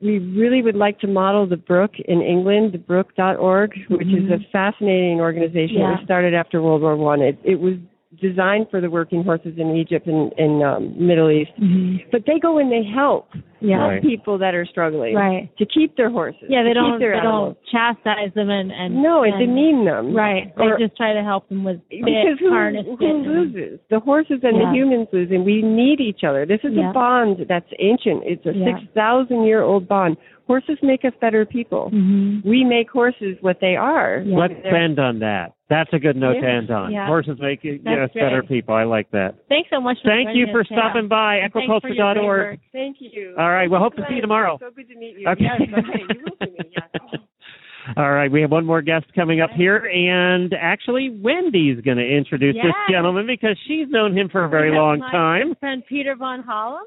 We 0.00 0.18
really 0.18 0.62
would 0.62 0.76
like 0.76 0.98
to 1.00 1.06
model 1.06 1.46
the 1.46 1.58
Brooke 1.58 1.98
in 1.98 2.22
England, 2.22 2.72
thebrooke.org, 2.72 3.72
which 3.90 4.08
is 4.08 4.30
a 4.30 4.38
fascinating 4.50 5.20
organization. 5.20 5.76
Mm-hmm. 5.76 5.82
Yeah. 5.82 5.96
was 5.96 6.04
started 6.04 6.32
after 6.32 6.62
World 6.62 6.80
War 6.80 6.96
One. 6.96 7.20
It, 7.20 7.36
it 7.44 7.60
was 7.60 7.74
designed 8.20 8.66
for 8.70 8.80
the 8.80 8.90
working 8.90 9.22
horses 9.22 9.54
in 9.56 9.76
Egypt 9.76 10.06
and 10.08 10.32
in 10.36 10.62
um, 10.62 10.94
Middle 10.98 11.30
East. 11.30 11.52
hmm 11.56 11.96
But 12.10 12.22
they 12.26 12.38
go 12.40 12.58
and 12.58 12.70
they 12.70 12.82
help 12.82 13.28
Yeah. 13.60 13.76
Right. 13.76 14.02
people 14.02 14.36
that 14.38 14.52
are 14.54 14.66
struggling 14.66 15.14
Right. 15.14 15.48
to 15.58 15.64
keep 15.66 15.96
their 15.96 16.10
horses. 16.10 16.42
Yeah, 16.48 16.64
they 16.64 16.72
don't 16.74 16.98
they 16.98 17.06
animals. 17.06 17.54
don't 17.54 17.58
chastise 17.70 18.34
them 18.34 18.50
and 18.50 18.72
and 18.72 19.00
No, 19.00 19.22
and 19.22 19.34
and, 19.34 19.46
demean 19.46 19.84
them. 19.84 20.12
Right. 20.14 20.52
They 20.56 20.64
Or- 20.64 20.78
just 20.78 20.96
try 20.96 21.12
to 21.12 21.22
help 21.22 21.48
them 21.48 21.62
with 21.62 21.78
because 21.88 22.38
who, 22.40 22.50
harness 22.50 22.84
who 22.98 23.06
and- 23.06 23.26
loses? 23.26 23.78
The 23.90 24.00
horses 24.00 24.40
and 24.42 24.56
Yeah. 24.56 24.66
the 24.70 24.74
humans 24.74 25.06
lose, 25.12 25.30
and 25.30 25.44
we 25.44 25.62
need 25.62 26.00
each 26.00 26.24
other. 26.24 26.44
This 26.46 26.60
is 26.64 26.74
Yeah. 26.74 26.90
a 26.90 26.92
bond 26.92 27.46
that's 27.48 27.70
ancient. 27.78 28.24
It's 28.26 28.44
a 28.44 28.52
Yeah. 28.54 28.64
six 28.78 28.92
thousand 28.92 29.44
year 29.44 29.62
old 29.62 29.86
bond. 29.86 30.16
Horses 30.48 30.78
make 30.82 31.04
us 31.04 31.12
better 31.20 31.44
people. 31.46 31.90
Mhm. 31.94 32.44
We 32.44 32.64
make 32.64 32.90
horses 32.90 33.36
what 33.40 33.60
they 33.60 33.76
are. 33.76 34.22
Yeah. 34.26 34.36
Let's 34.36 34.54
end 34.64 34.98
on 34.98 35.20
that. 35.20 35.52
That's 35.70 35.90
a 35.92 35.98
good 36.00 36.16
note 36.16 36.34
to 36.40 36.46
end 36.46 36.70
on. 36.72 36.90
Yeah. 36.92 37.06
Horses 37.06 37.38
make 37.40 37.62
you 37.62 37.80
That's 37.84 38.10
us 38.10 38.14
better 38.14 38.42
people. 38.42 38.74
I 38.74 38.82
like 38.84 39.08
that. 39.12 39.36
Thanks 39.48 39.70
so 39.72 39.80
much. 39.80 39.98
For 40.02 40.10
Thank 40.10 40.30
you 40.36 40.46
for 40.50 40.64
stopping 40.64 41.02
Sam. 41.02 41.08
by, 41.08 41.36
And 41.36 41.52
thanks 41.52 41.66
for 41.80 41.88
your 41.88 42.12
great 42.12 42.16
equiculture.org. 42.18 42.26
work. 42.26 42.58
Thank 42.72 42.96
you. 42.98 43.34
All 43.38 43.48
right. 43.50 43.70
Well, 43.70 43.80
hope 43.80 43.94
to 43.94 44.02
see 44.08 44.16
you 44.16 44.20
tomorrow. 44.20 44.58
So 44.60 44.70
good 44.74 44.88
to 44.88 44.96
meet 44.96 45.16
you. 45.18 45.28
Okay. 45.28 45.44
Yes, 45.44 45.60
okay. 45.62 46.02
You 46.10 46.24
will 46.24 46.36
see 46.46 46.52
me. 46.52 46.72
Yes. 46.76 47.20
All 47.96 48.12
right, 48.12 48.30
we 48.30 48.42
have 48.42 48.50
one 48.52 48.66
more 48.66 48.82
guest 48.82 49.06
coming 49.14 49.40
up 49.40 49.50
here, 49.56 49.78
and 49.86 50.52
actually, 50.54 51.08
Wendy's 51.10 51.80
going 51.80 51.96
to 51.96 52.06
introduce 52.06 52.54
this 52.54 52.74
gentleman 52.90 53.26
because 53.26 53.56
she's 53.66 53.86
known 53.88 54.16
him 54.16 54.28
for 54.28 54.44
a 54.44 54.48
very 54.48 54.70
We 54.70 54.76
have 54.76 54.82
long 54.82 54.98
my 55.00 55.10
time. 55.10 55.54
Friend 55.58 55.82
Peter 55.88 56.14
Von 56.14 56.42
Hollum. 56.44 56.82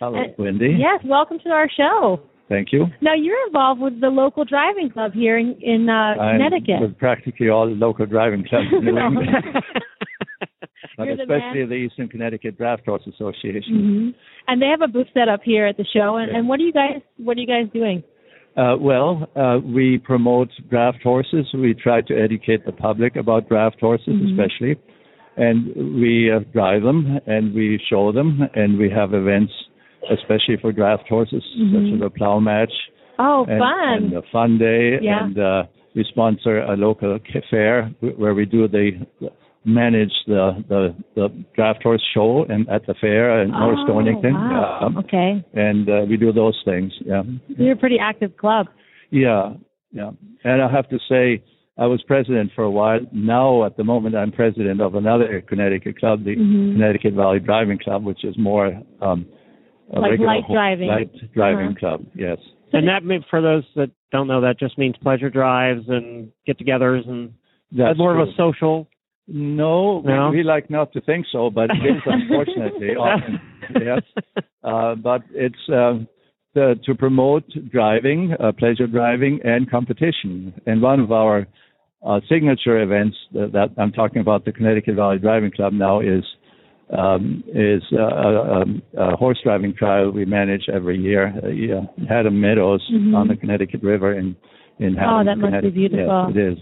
Hello, 0.00 0.16
Uh, 0.22 0.28
Wendy. 0.38 0.76
Yes, 0.78 1.00
welcome 1.04 1.38
to 1.40 1.50
our 1.50 1.68
show. 1.76 2.20
Thank 2.48 2.68
you. 2.72 2.86
Now 3.02 3.14
you're 3.14 3.46
involved 3.46 3.80
with 3.80 4.00
the 4.00 4.08
local 4.08 4.44
driving 4.44 4.90
club 4.90 5.12
here 5.12 5.36
in, 5.38 5.56
in 5.60 5.88
uh, 5.88 5.92
I'm 6.20 6.38
Connecticut. 6.40 6.80
with 6.80 6.96
practically 6.98 7.48
all 7.50 7.66
the 7.66 7.74
local 7.74 8.06
driving 8.06 8.44
clubs 8.48 8.66
in 8.72 8.84
New 8.84 8.98
England, 9.06 9.28
but 10.96 11.04
You're 11.04 11.16
the 11.16 11.22
especially 11.22 11.66
the 11.66 11.74
Eastern 11.74 12.08
Connecticut 12.08 12.56
Draft 12.56 12.86
Horse 12.86 13.02
Association. 13.06 13.74
hmm 13.74 14.08
And 14.48 14.62
they 14.62 14.66
have 14.66 14.80
a 14.82 14.88
booth 14.88 15.08
set 15.14 15.28
up 15.28 15.40
here 15.44 15.66
at 15.66 15.76
the 15.76 15.84
show. 15.92 16.16
And, 16.16 16.34
and 16.34 16.48
what 16.48 16.58
are 16.60 16.64
you 16.64 16.72
guys 16.72 17.02
What 17.18 17.36
are 17.36 17.40
you 17.40 17.46
guys 17.46 17.66
doing? 17.72 18.02
Uh, 18.56 18.76
well, 18.80 19.28
uh, 19.36 19.58
we 19.64 19.98
promote 19.98 20.48
draft 20.68 21.02
horses. 21.02 21.46
We 21.54 21.74
try 21.74 22.00
to 22.00 22.14
educate 22.18 22.64
the 22.66 22.72
public 22.72 23.14
about 23.16 23.48
draft 23.48 23.78
horses, 23.78 24.08
Mhm. 24.08 24.32
especially, 24.32 24.76
and 25.36 26.00
we 26.00 26.32
uh, 26.32 26.40
drive 26.52 26.82
them 26.82 27.20
and 27.26 27.54
we 27.54 27.78
show 27.88 28.10
them, 28.10 28.40
and 28.54 28.76
we 28.78 28.90
have 28.90 29.14
events, 29.14 29.52
especially 30.10 30.56
for 30.60 30.72
draft 30.72 31.08
horses, 31.08 31.44
Mhm. 31.58 31.72
such 31.74 31.94
as 31.96 32.06
a 32.06 32.10
plow 32.10 32.38
match 32.40 32.72
Oh, 33.18 33.44
and, 33.48 33.58
fun! 33.58 34.04
and 34.04 34.12
a 34.14 34.22
fun 34.32 34.58
day, 34.58 34.98
Yeah. 35.00 35.24
and 35.24 35.38
uh, 35.38 35.62
we 35.94 36.04
sponsor 36.04 36.60
a 36.60 36.76
local 36.76 37.18
fair 37.50 37.90
where 38.00 38.34
we 38.34 38.44
do 38.44 38.68
the 38.68 38.92
manage 39.64 40.12
the 40.26 40.64
the, 40.68 40.94
the 41.14 41.28
draft 41.54 41.82
horse 41.82 42.02
show 42.14 42.44
and 42.48 42.68
at 42.70 42.86
the 42.86 42.94
fair 43.00 43.42
in 43.42 43.50
North 43.50 43.78
Oh, 43.80 43.84
Stonington. 43.86 44.34
wow. 44.34 44.78
Um, 44.82 44.96
okay, 44.98 45.44
and 45.54 45.88
uh, 45.88 46.06
we 46.08 46.16
do 46.16 46.32
those 46.32 46.58
things. 46.64 46.92
Yeah. 47.04 47.22
you're 47.48 47.72
a 47.72 47.76
pretty 47.76 47.98
active 47.98 48.36
club. 48.36 48.66
Yeah, 49.10 49.54
yeah. 49.92 50.10
And 50.44 50.62
I 50.62 50.70
have 50.70 50.88
to 50.90 50.98
say, 51.08 51.42
I 51.76 51.86
was 51.86 52.02
president 52.02 52.50
for 52.54 52.64
a 52.64 52.70
while. 52.70 53.00
Now, 53.12 53.64
at 53.64 53.76
the 53.76 53.84
moment, 53.84 54.14
I'm 54.16 54.32
president 54.32 54.80
of 54.80 54.94
another 54.94 55.40
Connecticut 55.46 55.98
club, 55.98 56.24
the 56.24 56.36
Mhm. 56.36 56.72
Connecticut 56.74 57.14
Valley 57.14 57.40
Driving 57.40 57.78
Club, 57.78 58.04
which 58.04 58.24
is 58.24 58.36
more 58.38 58.80
um, 59.00 59.26
a 59.92 60.00
Like 60.00 60.10
regular 60.12 60.26
light 60.34 60.44
ho- 60.44 60.54
driving. 60.54 60.88
light 60.88 61.10
driving 61.34 61.66
Uh-huh. 61.68 61.78
club. 61.78 62.06
Yes. 62.14 62.38
and 62.72 62.86
that, 62.88 63.02
for 63.30 63.40
those 63.40 63.64
that 63.76 63.90
don't 64.12 64.26
know, 64.28 64.40
that 64.42 64.58
just 64.58 64.76
means 64.78 64.94
pleasure 64.98 65.30
drives 65.30 65.88
and 65.88 66.30
get-togethers, 66.46 67.08
and 67.08 67.32
That's 67.72 67.98
more 67.98 68.18
of 68.18 68.28
a 68.28 68.32
social. 68.34 68.86
No, 69.26 70.02
we- 70.04 70.12
No? 70.12 70.30
we 70.30 70.42
like 70.42 70.70
not 70.70 70.92
to 70.94 71.00
think 71.02 71.26
so, 71.32 71.50
but 71.50 71.70
it 71.70 71.84
is 71.84 72.02
unfortunately 72.06 72.96
often. 72.96 73.40
Yes, 73.80 74.02
uh, 74.64 74.94
but 74.94 75.22
it's 75.32 75.68
um, 75.68 76.08
the, 76.54 76.78
to 76.86 76.94
promote 76.94 77.44
driving, 77.70 78.34
uh, 78.40 78.52
pleasure 78.52 78.86
driving, 78.86 79.40
and 79.44 79.70
competition. 79.70 80.54
And 80.66 80.80
one 80.80 81.00
of 81.00 81.12
our 81.12 81.46
uh, 82.06 82.20
signature 82.28 82.80
events 82.80 83.16
that, 83.32 83.52
that 83.52 83.70
I'm 83.76 83.92
talking 83.92 84.20
about, 84.22 84.44
the 84.46 84.52
Connecticut 84.52 84.94
Valley 84.96 85.18
Driving 85.18 85.50
Club 85.50 85.72
now, 85.74 86.00
is 86.00 86.24
um, 86.96 87.44
is 87.48 87.82
uh, 87.92 88.02
a, 88.02 88.60
a, 88.60 89.12
a 89.12 89.16
horse 89.16 89.38
driving 89.42 89.74
trial 89.74 90.10
we 90.10 90.24
manage 90.24 90.68
every 90.72 90.98
year. 90.98 91.34
Uh, 91.42 91.48
yeah, 91.48 91.80
Haddam 92.08 92.40
Meadows 92.40 92.82
Mhm. 92.92 93.14
on 93.14 93.28
the 93.28 93.36
Connecticut 93.36 93.82
River 93.82 94.12
in 94.18 94.36
in 94.78 94.96
Oh, 94.98 95.24
that 95.24 95.38
must 95.38 95.62
be 95.62 95.70
beautiful. 95.70 96.26
Yes, 96.28 96.36
it 96.36 96.52
is. 96.52 96.58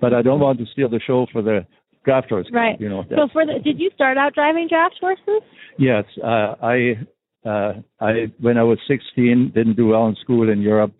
But 0.00 0.12
I 0.12 0.22
don't 0.22 0.40
want 0.40 0.58
to 0.58 0.66
steal 0.66 0.88
the 0.88 1.00
show 1.00 1.26
for 1.32 1.40
the 1.42 1.66
draft 2.04 2.28
horse. 2.28 2.46
Right. 2.52 2.78
You 2.80 2.88
know. 2.90 3.04
So 3.08 3.28
for 3.32 3.46
the, 3.46 3.58
did 3.64 3.80
you 3.80 3.90
start 3.94 4.18
out 4.18 4.34
driving 4.34 4.68
draft 4.68 4.96
horses? 5.00 5.42
Yes, 5.78 6.04
uh, 6.22 6.54
I, 6.62 6.98
uh, 7.46 7.72
I 8.00 8.30
when 8.40 8.58
I 8.58 8.62
was 8.62 8.78
16, 8.86 9.52
didn't 9.54 9.76
do 9.76 9.88
well 9.88 10.06
in 10.06 10.14
school 10.16 10.50
in 10.50 10.60
Europe. 10.60 10.92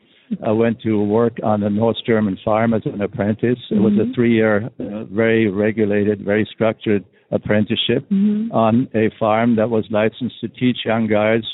I 0.44 0.52
went 0.52 0.80
to 0.82 1.02
work 1.04 1.34
on 1.42 1.62
a 1.62 1.70
North 1.70 1.98
German 2.06 2.38
farm 2.44 2.72
as 2.72 2.82
an 2.86 3.02
apprentice. 3.02 3.58
It 3.70 3.78
was 3.78 3.92
a 3.98 4.06
Mhm. 4.06 4.14
three-year, 4.14 4.70
uh, 4.80 5.04
very 5.04 5.48
regulated, 5.48 6.22
very 6.22 6.46
structured 6.46 7.04
apprenticeship 7.38 8.02
Mhm. 8.10 8.52
on 8.52 8.88
a 8.94 9.06
farm 9.22 9.56
that 9.56 9.68
was 9.76 9.84
licensed 9.90 10.38
to 10.40 10.48
teach 10.48 10.78
young 10.84 11.06
guys, 11.06 11.44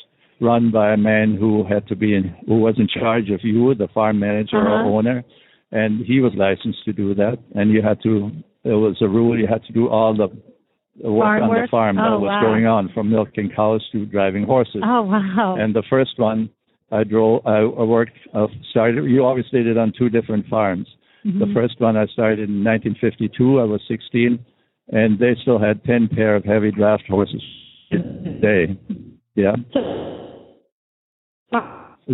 run 0.40 0.70
by 0.70 0.92
a 0.92 0.96
man 0.96 1.28
who 1.40 1.52
had 1.72 1.84
to 1.88 1.96
be 1.96 2.10
in, 2.18 2.24
who 2.48 2.56
was 2.66 2.78
in 2.78 2.86
charge 2.86 3.28
of 3.30 3.40
you, 3.42 3.74
the 3.74 3.88
farm 3.88 4.16
manager 4.28 4.58
Uh-huh. 4.58 4.88
or 4.88 4.98
owner, 4.98 5.18
and 5.72 5.92
he 6.10 6.16
was 6.20 6.32
licensed 6.46 6.82
to 6.84 6.92
do 6.92 7.08
that. 7.22 7.38
And 7.56 7.66
you 7.74 7.80
had 7.90 7.98
to, 8.06 8.12
there 8.64 8.78
was 8.78 8.96
a 9.02 9.08
rule, 9.18 9.34
you 9.42 9.46
had 9.56 9.64
to 9.68 9.72
do 9.80 9.84
all 9.88 10.12
the 10.14 10.28
the 11.02 11.10
work 11.10 11.24
Farm 11.28 11.42
on 11.44 11.48
the 11.54 11.60
work? 11.62 11.70
farm 11.70 11.96
that 11.96 12.12
Oh, 12.12 12.18
was 12.18 12.28
wow. 12.28 12.42
going 12.48 12.66
on, 12.66 12.82
from 12.94 13.08
milking 13.08 13.48
cows 13.58 13.82
to 13.92 13.98
driving 14.04 14.44
horses. 14.44 14.82
Oh 14.84 15.02
wow! 15.02 15.56
And 15.58 15.72
the 15.72 15.84
first 15.94 16.14
one 16.18 16.50
I 16.92 17.04
drove, 17.04 17.40
I 17.46 17.62
worked, 17.96 18.18
uh, 18.34 18.48
started. 18.70 19.04
You 19.14 19.24
always 19.24 19.46
did 19.48 19.78
on 19.78 19.92
two 19.92 20.10
different 20.10 20.44
farms. 20.54 20.88
The 21.24 21.46
Mhm. 21.46 21.54
first 21.54 21.76
one 21.80 21.96
I 21.96 22.06
started 22.16 22.50
in 22.50 22.62
1952. 22.62 23.60
I 23.60 23.64
was 23.64 23.80
16, 23.88 24.40
and 24.90 25.18
they 25.18 25.36
still 25.42 25.58
had 25.58 25.82
10 25.84 26.08
pair 26.08 26.36
of 26.36 26.44
heavy 26.44 26.70
draft 26.70 27.04
horses 27.08 27.42
a 27.92 27.96
day. 28.40 28.78
Yeah, 29.34 29.54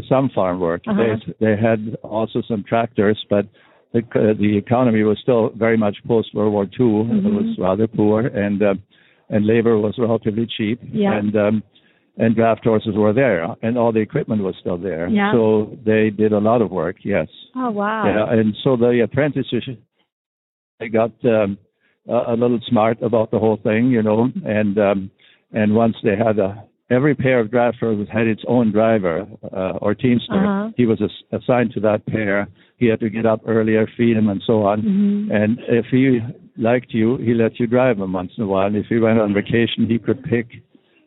some 0.09 0.31
farm 0.35 0.61
work. 0.61 0.83
Uh-huh. 0.87 1.17
They 1.41 1.47
they 1.47 1.61
had 1.61 1.97
also 2.03 2.43
some 2.49 2.65
tractors, 2.69 3.23
but 3.31 3.47
the 3.93 4.01
uh, 4.01 4.35
the 4.39 4.57
economy 4.57 5.03
was 5.03 5.19
still 5.23 5.51
very 5.57 5.77
much 5.77 5.97
post 6.07 6.35
World 6.35 6.53
War 6.53 6.65
II. 6.65 6.69
It 6.71 7.25
Mhm. 7.25 7.35
was 7.35 7.59
rather 7.59 7.87
poor, 7.87 8.27
and 8.27 8.63
uh, 8.63 8.75
and 9.31 9.47
labor 9.47 9.79
was 9.79 9.95
relatively 9.99 10.47
cheap. 10.47 10.79
Yeah. 10.93 11.17
And 11.19 11.37
um, 11.37 11.63
and 12.19 12.35
draft 12.35 12.65
horses 12.65 12.95
were 12.95 13.13
there, 13.13 13.47
and 13.63 13.77
all 13.79 13.93
the 13.93 14.01
equipment 14.01 14.43
was 14.43 14.55
still 14.61 14.79
there. 14.79 15.09
Yeah. 15.09 15.33
So 15.33 15.77
they 15.85 16.11
did 16.11 16.33
a 16.33 16.39
lot 16.41 16.63
of 16.63 16.71
work. 16.71 16.97
Yes. 17.03 17.29
Oh 17.55 17.71
wow! 17.71 18.05
Yeah, 18.07 18.39
and 18.39 18.55
so 18.65 18.77
the 18.77 19.01
apprentices, 19.03 19.65
they 20.79 20.89
got 20.89 21.13
um, 21.25 21.59
a, 22.09 22.33
a 22.33 22.37
little 22.37 22.61
smart 22.69 23.01
about 23.03 23.31
the 23.31 23.39
whole 23.39 23.59
thing, 23.63 23.91
you 23.91 24.03
know, 24.03 24.29
and 24.45 24.79
um, 24.79 25.11
and 25.53 25.75
once 25.75 25.97
they 26.03 26.17
had 26.17 26.39
a 26.39 26.65
every 26.91 27.15
pair 27.15 27.41
of 27.41 27.51
draft 27.51 27.79
horses 27.81 28.09
had 28.13 28.27
its 28.27 28.43
own 28.47 28.71
driver 28.73 29.27
uh, 29.53 29.73
or 29.83 29.95
teamster. 29.95 30.35
Uh-huh. 30.35 30.71
He 30.77 30.87
was 30.87 31.01
ass- 31.03 31.41
assigned 31.43 31.73
to 31.73 31.81
that 31.81 32.07
pair. 32.07 32.47
He 32.77 32.87
had 32.87 33.01
to 33.01 33.11
get 33.11 33.27
up 33.27 33.41
earlier, 33.47 33.89
feed 33.97 34.17
him, 34.17 34.29
and 34.29 34.41
so 34.47 34.63
on. 34.63 34.83
Mhm. 34.83 35.35
And 35.35 35.59
if 35.69 35.87
he 35.91 36.21
liked 36.57 36.93
you, 36.95 37.17
he 37.17 37.35
let 37.35 37.59
you 37.59 37.67
drive 37.67 37.99
him 37.99 38.13
once 38.13 38.33
in 38.37 38.45
a 38.45 38.47
while. 38.47 38.67
And 38.69 38.77
if 38.77 38.87
he 38.87 38.99
went 38.99 39.19
on 39.19 39.35
vacation, 39.35 39.87
he 39.89 39.99
could 39.99 40.23
pick 40.23 40.47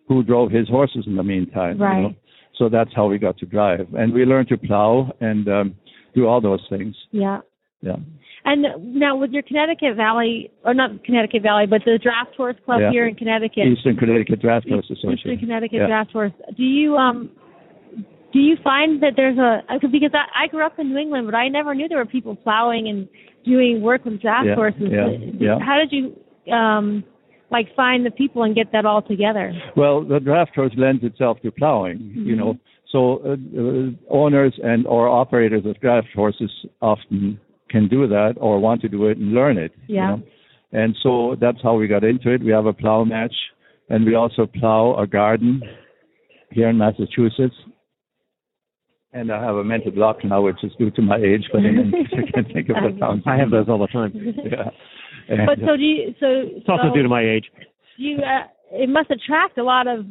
who 0.07 0.21
drove 0.23 0.51
his 0.51 0.67
horses 0.67 1.05
in 1.07 1.15
the 1.15 1.23
meantime. 1.23 1.77
you 1.77 1.83
Right. 1.85 2.01
know. 2.01 2.15
So 2.57 2.67
that's 2.67 2.93
how 2.93 3.05
we 3.07 3.17
got 3.19 3.37
to 3.37 3.45
drive, 3.45 3.87
and 3.93 4.11
we 4.13 4.25
learned 4.25 4.49
to 4.49 4.57
plow 4.57 5.13
and 5.21 5.47
um, 5.47 5.75
do 6.13 6.27
all 6.27 6.41
those 6.41 6.65
things. 6.69 6.93
Yeah. 7.11 7.39
Yeah. 7.81 7.95
And 8.49 8.65
now 8.99 9.15
with 9.15 9.29
your 9.29 9.43
Connecticut 9.43 9.95
Valley, 9.95 10.49
or 10.65 10.73
not 10.73 11.03
Connecticut 11.03 11.43
Valley, 11.43 11.67
but 11.67 11.81
the 11.85 11.99
Draft 12.01 12.35
Horse 12.35 12.55
Club 12.65 12.81
Yeah. 12.81 12.89
here 12.89 13.05
in 13.07 13.13
Connecticut, 13.13 13.67
Eastern 13.67 13.95
Connecticut 13.95 14.41
Draft 14.41 14.67
Horse 14.67 14.85
Association, 14.89 15.13
Eastern 15.13 15.37
Connecticut 15.37 15.79
Yeah. 15.81 15.87
Draft 15.87 16.11
Horse. 16.11 16.31
Do 16.57 16.63
you 16.63 16.97
um 16.97 17.29
do 18.33 18.39
you 18.39 18.57
find 18.63 19.03
that 19.03 19.13
there's 19.15 19.37
a 19.37 19.61
because 19.91 20.15
I, 20.15 20.45
I 20.45 20.47
grew 20.47 20.65
up 20.65 20.79
in 20.79 20.89
New 20.89 20.97
England, 20.97 21.27
but 21.27 21.35
I 21.35 21.47
never 21.47 21.75
knew 21.75 21.87
there 21.87 21.99
were 21.99 22.05
people 22.05 22.35
plowing 22.35 22.87
and 22.87 23.07
doing 23.45 23.83
work 23.83 24.03
with 24.05 24.19
draft 24.19 24.47
Yeah, 24.47 24.55
horses. 24.55 24.89
yeah, 24.91 25.09
yeah. 25.39 25.59
How 25.59 25.77
did 25.77 25.91
you 25.91 26.03
um 26.51 27.03
like 27.51 27.67
find 27.75 28.03
the 28.03 28.11
people 28.11 28.41
and 28.43 28.55
get 28.55 28.71
that 28.71 28.83
all 28.83 29.03
together? 29.03 29.53
Well, 29.77 30.03
the 30.03 30.19
draft 30.19 30.55
horse 30.55 30.73
lends 30.75 31.03
itself 31.03 31.39
to 31.43 31.51
plowing, 31.51 32.13
you 32.15 32.35
know. 32.35 32.57
So 32.91 33.21
uh, 33.23 33.33
uh, 33.33 33.91
owners 34.09 34.59
and 34.63 34.87
or 34.87 35.07
operators 35.07 35.63
of 35.67 35.79
draft 35.79 36.07
horses 36.15 36.51
often 36.81 37.39
can 37.69 37.87
do 37.87 38.07
that 38.07 38.33
or 38.37 38.59
want 38.59 38.81
to 38.81 38.89
do 38.89 39.07
it 39.07 39.17
and 39.17 39.33
learn 39.33 39.57
it. 39.57 39.71
you 39.87 39.95
Yeah. 39.95 40.09
know. 40.15 40.21
And 40.71 40.95
so 41.01 41.35
that's 41.39 41.57
how 41.63 41.75
we 41.75 41.87
got 41.87 42.03
into 42.03 42.31
it. 42.31 42.43
We 42.43 42.51
have 42.51 42.65
a 42.67 42.73
plow 42.73 43.03
match, 43.03 43.35
and 43.89 44.05
we 44.05 44.13
also 44.15 44.45
plow 44.45 44.95
a 44.99 45.07
garden 45.07 45.61
here 46.51 46.69
in 46.69 46.77
Massachusetts. 46.77 47.55
And 49.11 49.31
I 49.31 49.43
have 49.43 49.55
a 49.55 49.63
mental 49.63 49.91
block 49.91 50.23
now, 50.23 50.41
which 50.43 50.63
is 50.63 50.71
due 50.77 50.91
to 50.91 51.01
my 51.01 51.17
age, 51.17 51.45
but 51.51 51.61
I 51.61 52.31
can't 52.31 52.47
think 52.53 52.69
of 52.69 52.75
the 52.75 52.95
sound. 52.99 53.23
I 53.25 53.37
have 53.37 53.49
those 53.49 53.67
all 53.67 53.79
the 53.79 53.87
time. 53.87 54.11
Yeah. 54.15 54.69
And, 55.31 55.45
But 55.45 55.59
so 55.59 55.77
do 55.77 55.83
you 55.83 56.15
so 56.19 56.25
It's 56.57 56.67
also 56.67 56.87
so 56.89 56.93
due 56.95 57.03
to 57.03 57.09
my 57.09 57.21
age. 57.21 57.45
you 57.97 58.17
uh, 58.17 58.47
it 58.71 58.89
must 58.89 59.11
attract 59.11 59.59
a 59.59 59.63
lot 59.63 59.85
of 59.85 60.03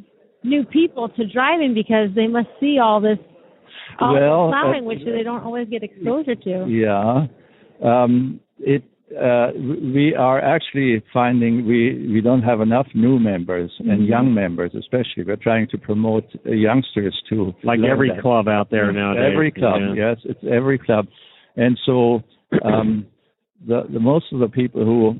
new 0.45 0.63
people 0.65 1.09
to 1.09 1.27
driving 1.27 1.75
because 1.75 2.11
they 2.15 2.29
must 2.29 2.47
see 2.61 2.79
all 2.79 3.01
this 3.01 3.19
all 3.99 4.15
Well, 4.15 4.49
plowing 4.51 4.85
uh, 4.85 4.87
which 4.87 5.01
they 5.05 5.25
don't 5.25 5.43
always 5.43 5.69
get 5.69 5.83
exposure 5.83 6.37
to. 6.37 6.67
Yeah. 6.69 7.27
Um, 7.83 8.41
it 8.59 8.83
uh, 9.19 9.53
we 9.57 10.15
are 10.15 10.39
actually 10.39 11.03
finding 11.15 11.67
we 11.67 12.09
we 12.13 12.21
don't 12.21 12.43
have 12.43 12.61
enough 12.61 12.87
new 12.95 13.19
members 13.19 13.71
and 13.79 14.03
Mhm. 14.03 14.09
young 14.09 14.35
members 14.35 14.75
especially. 14.75 15.25
We're 15.25 15.37
trying 15.37 15.67
to 15.69 15.79
promote 15.79 16.25
uh, 16.47 16.51
youngsters 16.51 17.17
to 17.31 17.55
Like 17.63 17.81
every 17.81 18.11
that. 18.11 18.21
club 18.21 18.49
out 18.49 18.69
there 18.71 18.93
now. 18.93 19.13
Every 19.17 19.51
club, 19.51 19.81
yeah. 19.81 19.95
yes, 20.11 20.19
it's 20.25 20.45
every 20.45 20.77
club, 20.79 21.07
and 21.57 21.79
so 21.87 22.23
um, 22.63 23.07
the 23.67 23.85
the 23.89 24.01
most 24.01 24.27
of 24.33 24.41
the 24.41 24.49
people 24.49 24.85
who 24.85 25.19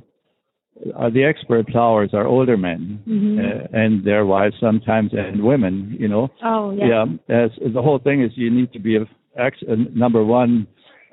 are 0.95 1.11
the 1.11 1.25
expert 1.25 1.67
plowers 1.69 2.11
are 2.13 2.27
older 2.27 2.57
men 2.57 3.01
Mhm. 3.09 3.39
uh, 3.39 3.67
and 3.73 4.05
their 4.05 4.25
wives 4.27 4.57
sometimes 4.61 5.13
and 5.15 5.43
women. 5.43 5.97
You 5.99 6.09
know, 6.09 6.31
Oh 6.43 6.73
yeah. 6.73 7.07
yeah. 7.29 7.45
As, 7.45 7.51
the 7.73 7.83
whole 7.83 7.99
thing 7.99 8.21
is 8.23 8.37
you 8.37 8.51
need 8.51 8.73
to 8.75 8.79
be 8.79 8.97
a, 8.97 9.07
ex- 9.37 9.63
uh, 9.69 9.77
number 9.95 10.23
one 10.25 10.67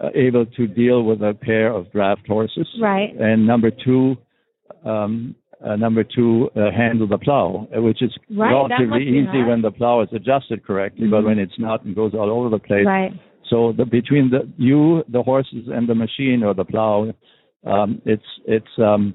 uh, 0.03 0.09
able 0.15 0.45
to 0.45 0.67
deal 0.67 1.03
with 1.03 1.21
a 1.21 1.33
pair 1.33 1.71
of 1.71 1.91
draft 1.91 2.27
horses. 2.27 2.67
Right. 2.81 3.15
And 3.17 3.47
number 3.47 3.71
two, 3.71 4.15
um, 4.83 5.35
uh, 5.65 5.75
number 5.75 6.03
two, 6.03 6.49
uh, 6.55 6.71
handle 6.71 7.07
the 7.07 7.17
plow, 7.17 7.67
uh, 7.75 7.81
which 7.81 8.01
is 8.01 8.11
Right, 8.29 8.51
relatively 8.51 9.03
easy 9.07 9.41
when 9.43 9.61
the 9.61 9.71
plow 9.71 10.01
is 10.01 10.09
adjusted 10.11 10.65
correctly, 10.65 11.07
but 11.07 11.21
Mhm. 11.21 11.25
when 11.25 11.39
it's 11.39 11.57
not 11.57 11.83
and 11.85 11.95
goes 11.95 12.13
all 12.13 12.29
over 12.29 12.49
the 12.49 12.59
place. 12.59 12.85
Right. 12.85 13.13
So 13.49 13.71
the, 13.71 13.85
between 13.85 14.29
the 14.29 14.47
you, 14.57 15.03
the 15.07 15.23
horses, 15.23 15.67
and 15.67 15.87
the 15.87 15.95
machine 15.95 16.43
or 16.43 16.53
the 16.53 16.65
plow, 16.65 17.13
um, 17.65 18.01
it's 18.05 18.25
it's 18.45 18.79
um, 18.79 19.13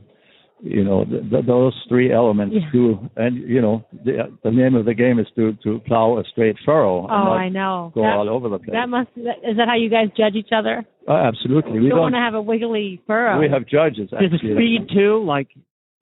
you 0.63 0.85
know 0.85 1.05
th 1.05 1.23
th 1.31 1.47
those 1.47 1.75
three 1.89 2.13
elements 2.13 2.55
Yeah. 2.55 2.71
do, 2.73 3.11
and 3.17 3.37
you 3.49 3.61
know 3.61 3.85
the 4.05 4.31
the 4.45 4.51
name 4.51 4.75
of 4.75 4.85
the 4.85 4.95
game 4.95 5.19
is 5.19 5.27
to 5.37 5.53
to 5.65 5.79
plow 5.87 6.19
a 6.19 6.25
straight 6.33 6.57
furrow. 6.65 7.05
and 7.05 7.13
Oh, 7.13 7.25
not 7.25 7.37
I 7.39 7.49
know. 7.49 7.93
Go 7.95 8.03
That- 8.03 8.17
all 8.17 8.29
over 8.29 8.49
the 8.49 8.59
place. 8.59 8.73
That 8.73 8.89
must. 8.89 9.11
That, 9.17 9.39
is 9.51 9.57
that 9.57 9.69
how 9.69 9.77
you 9.77 9.89
guys 9.91 10.09
judge 10.17 10.35
each 10.35 10.53
other? 10.53 10.85
Oh, 11.09 11.17
absolutely. 11.17 11.79
We 11.79 11.85
you 11.85 11.89
don't, 11.91 11.97
don't. 11.99 12.13
want 12.13 12.15
to 12.15 12.21
have 12.29 12.35
a 12.35 12.43
wiggly 12.43 13.01
furrow. 13.07 13.39
We 13.41 13.49
have 13.49 13.67
judges. 13.67 14.09
Is 14.13 14.33
it 14.33 14.41
speed 14.41 14.89
too? 14.93 15.23
Like 15.25 15.49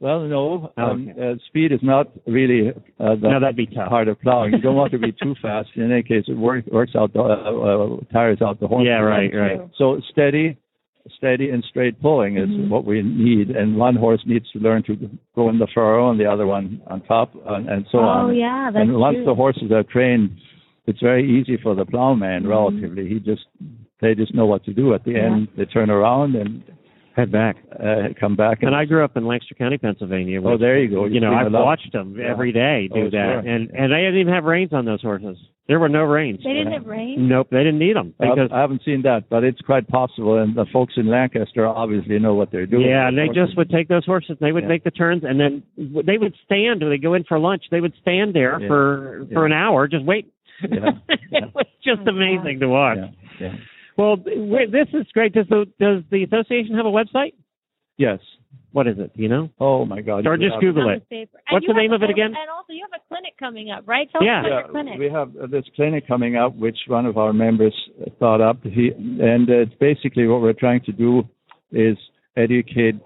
Well, 0.00 0.20
no. 0.36 0.44
Oh, 0.76 0.82
Um, 0.82 1.10
uh, 1.20 1.34
speed 1.48 1.72
is 1.72 1.82
not 1.82 2.06
really 2.26 2.70
uh, 3.00 3.14
the 3.20 3.28
No, 3.32 3.40
that'd 3.40 3.56
be 3.56 3.66
tough. 3.66 3.88
part 3.88 4.06
of 4.08 4.20
plowing. 4.20 4.52
You 4.52 4.60
don't 4.60 4.76
want 4.82 4.92
to 4.92 4.98
be 4.98 5.12
too 5.24 5.34
fast. 5.42 5.68
In 5.74 5.90
any 5.90 6.02
case, 6.04 6.24
it 6.28 6.36
work, 6.48 6.66
works 6.78 6.94
out 6.94 7.12
the 7.14 7.20
uh, 7.20 7.26
uh, 7.26 7.96
tires 8.12 8.40
out 8.46 8.60
the 8.60 8.68
horse. 8.68 8.84
Yeah, 8.86 9.00
right, 9.00 9.30
right. 9.34 9.60
So 9.80 10.00
steady, 10.12 10.56
steady 11.16 11.50
and 11.50 11.62
straight 11.64 12.00
pulling 12.00 12.36
is 12.36 12.48
Mhm. 12.48 12.68
what 12.68 12.84
we 12.84 13.02
need, 13.02 13.50
and 13.50 13.76
one 13.76 13.96
horse 13.96 14.22
needs 14.26 14.50
to 14.52 14.58
learn 14.58 14.82
to 14.84 14.96
go 15.34 15.48
in 15.48 15.58
the 15.58 15.66
furrow, 15.68 16.10
and 16.10 16.18
the 16.20 16.26
other 16.30 16.46
one 16.46 16.80
on 16.86 17.00
top, 17.02 17.34
and, 17.46 17.68
and 17.68 17.86
so 17.90 17.98
oh 17.98 18.02
on. 18.02 18.36
yeah, 18.36 18.70
that's 18.72 18.82
and 18.82 18.96
once 18.98 19.16
true. 19.16 19.24
the 19.24 19.34
horses 19.34 19.70
are 19.72 19.82
trained, 19.82 20.30
it's 20.86 21.00
very 21.00 21.24
easy 21.28 21.56
for 21.56 21.74
the 21.74 21.84
plowman. 21.84 22.44
Mhm. 22.44 22.48
Relatively, 22.48 23.08
he 23.08 23.18
just 23.20 23.46
they 24.00 24.14
just 24.14 24.32
know 24.32 24.46
what 24.46 24.64
to 24.64 24.72
do. 24.72 24.94
At 24.94 25.02
the 25.04 25.12
Yeah. 25.12 25.24
end, 25.26 25.48
they 25.56 25.64
turn 25.64 25.90
around 25.90 26.36
and 26.36 26.62
head 27.14 27.32
back. 27.32 27.56
uh, 27.80 28.08
come 28.18 28.36
back. 28.36 28.62
And 28.62 28.74
I 28.76 28.84
grew 28.84 29.02
up 29.04 29.16
in 29.16 29.26
Lancaster 29.26 29.54
County, 29.56 29.76
Pennsylvania. 29.76 30.40
Oh, 30.44 30.56
there 30.56 30.78
you 30.78 30.86
go. 30.88 31.04
You 31.04 31.14
You've 31.14 31.22
know, 31.24 31.34
I've 31.34 31.52
watched 31.52 31.92
them 31.92 32.14
Yeah. 32.16 32.26
every 32.26 32.52
day 32.52 32.88
do 32.94 33.02
Oh, 33.06 33.10
that, 33.10 33.42
sure. 33.44 33.52
and 33.52 33.70
and 33.74 33.92
they 33.92 34.02
didn't 34.02 34.20
even 34.20 34.32
have 34.32 34.44
reins 34.44 34.72
on 34.72 34.84
those 34.84 35.02
horses. 35.02 35.36
There 35.68 35.78
were 35.78 35.90
no 35.90 36.04
reins. 36.04 36.40
They 36.42 36.54
didn't 36.54 36.72
have 36.72 36.86
rain. 36.86 37.28
Nope, 37.28 37.48
they 37.50 37.58
didn't 37.58 37.78
need 37.78 37.94
them 37.94 38.14
because 38.18 38.48
I 38.52 38.60
haven't 38.60 38.82
seen 38.86 39.02
that, 39.02 39.28
but 39.28 39.44
it's 39.44 39.60
quite 39.60 39.86
possible, 39.86 40.38
and 40.38 40.54
the 40.56 40.64
folks 40.72 40.94
in 40.96 41.08
Lancaster 41.08 41.66
obviously 41.66 42.18
know 42.18 42.34
what 42.34 42.50
they're 42.50 42.64
doing. 42.64 42.86
yeah, 42.88 43.06
and 43.06 43.18
they 43.18 43.28
just 43.28 43.54
would 43.58 43.68
take 43.68 43.86
those 43.88 44.06
horses. 44.06 44.38
They 44.40 44.50
would 44.50 44.62
Yeah. 44.64 44.68
make 44.70 44.84
the 44.84 44.90
turns, 44.90 45.24
and 45.24 45.38
then 45.38 45.62
they 45.76 46.16
would 46.16 46.34
stand 46.46 46.80
when 46.80 46.88
they 46.88 46.96
go 46.96 47.12
in 47.12 47.24
for 47.24 47.38
lunch. 47.38 47.64
They 47.70 47.82
would 47.82 47.92
stand 48.00 48.32
there 48.32 48.58
Yeah. 48.60 48.66
for 48.66 49.26
for 49.32 49.40
Yeah. 49.46 49.46
an 49.46 49.52
hour, 49.52 49.86
just 49.88 50.04
wait. 50.06 50.26
Yeah. 50.62 50.92
it 51.08 51.54
was 51.54 51.66
just 51.84 52.00
Oh, 52.06 52.10
amazing 52.10 52.60
to 52.60 52.68
watch. 52.68 52.98
Yeah. 52.98 53.08
yeah. 53.38 53.54
Well, 53.98 54.16
this 54.16 54.88
is 54.94 55.06
great. 55.12 55.34
Does 55.34 55.48
the 55.48 55.66
does 55.78 56.02
the 56.10 56.22
association 56.24 56.76
have 56.76 56.86
a 56.86 56.90
website? 56.90 57.34
Yes. 57.98 58.20
What 58.72 58.86
is 58.86 58.96
it? 58.98 59.10
You 59.14 59.28
know, 59.28 59.50
Oh 59.58 59.84
my 59.84 60.00
God. 60.02 60.26
or 60.26 60.36
just 60.36 60.60
Google 60.60 60.88
it. 60.90 61.28
What's 61.50 61.66
the 61.66 61.72
name 61.72 61.90
have 61.90 62.02
of 62.02 62.02
it 62.08 62.10
again? 62.10 62.26
And 62.26 62.50
also, 62.54 62.72
you 62.72 62.86
have 62.90 63.00
a 63.00 63.08
clinic 63.08 63.32
coming 63.38 63.70
up, 63.70 63.82
right? 63.88 64.08
Tell 64.12 64.22
Yeah. 64.22 64.40
us 64.40 64.46
about 64.46 64.50
Yeah, 64.50 64.60
your 64.60 64.68
clinic. 64.70 64.98
we 64.98 65.08
have 65.10 65.36
uh, 65.36 65.46
this 65.46 65.64
clinic 65.74 66.06
coming 66.06 66.36
up, 66.36 66.54
which 66.54 66.78
one 66.86 67.06
of 67.06 67.16
our 67.18 67.32
members 67.32 67.74
thought 68.18 68.40
up. 68.40 68.62
He, 68.62 68.90
and 68.94 69.48
uh, 69.50 69.54
it's 69.64 69.74
basically 69.80 70.26
what 70.28 70.42
we're 70.42 70.52
trying 70.52 70.82
to 70.82 70.92
do 70.92 71.24
is 71.72 71.96
educate 72.36 72.96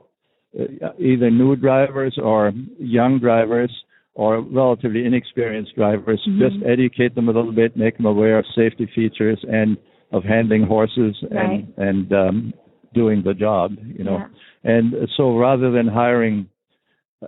uh, 0.58 0.88
either 0.98 1.30
new 1.30 1.56
drivers 1.56 2.18
or 2.22 2.52
young 2.78 3.18
drivers 3.20 3.72
or 4.14 4.40
relatively 4.42 5.06
inexperienced 5.06 5.74
drivers. 5.74 6.20
Mhm. 6.28 6.38
Just 6.40 6.56
educate 6.66 7.14
them 7.14 7.28
a 7.28 7.32
little 7.32 7.52
bit, 7.52 7.76
make 7.76 7.96
them 7.96 8.06
aware 8.06 8.38
of 8.38 8.44
safety 8.54 8.86
features 8.94 9.42
and 9.48 9.78
of 10.10 10.24
handling 10.24 10.64
horses 10.64 11.16
Right. 11.30 11.64
and 11.78 11.88
and 11.88 12.12
um, 12.12 12.54
doing 12.94 13.22
the 13.24 13.34
job. 13.34 13.72
You 13.98 14.04
know. 14.04 14.18
Yeah. 14.18 14.74
And 14.76 14.94
so 15.16 15.36
rather 15.36 15.70
than 15.70 15.88
hiring 15.88 16.48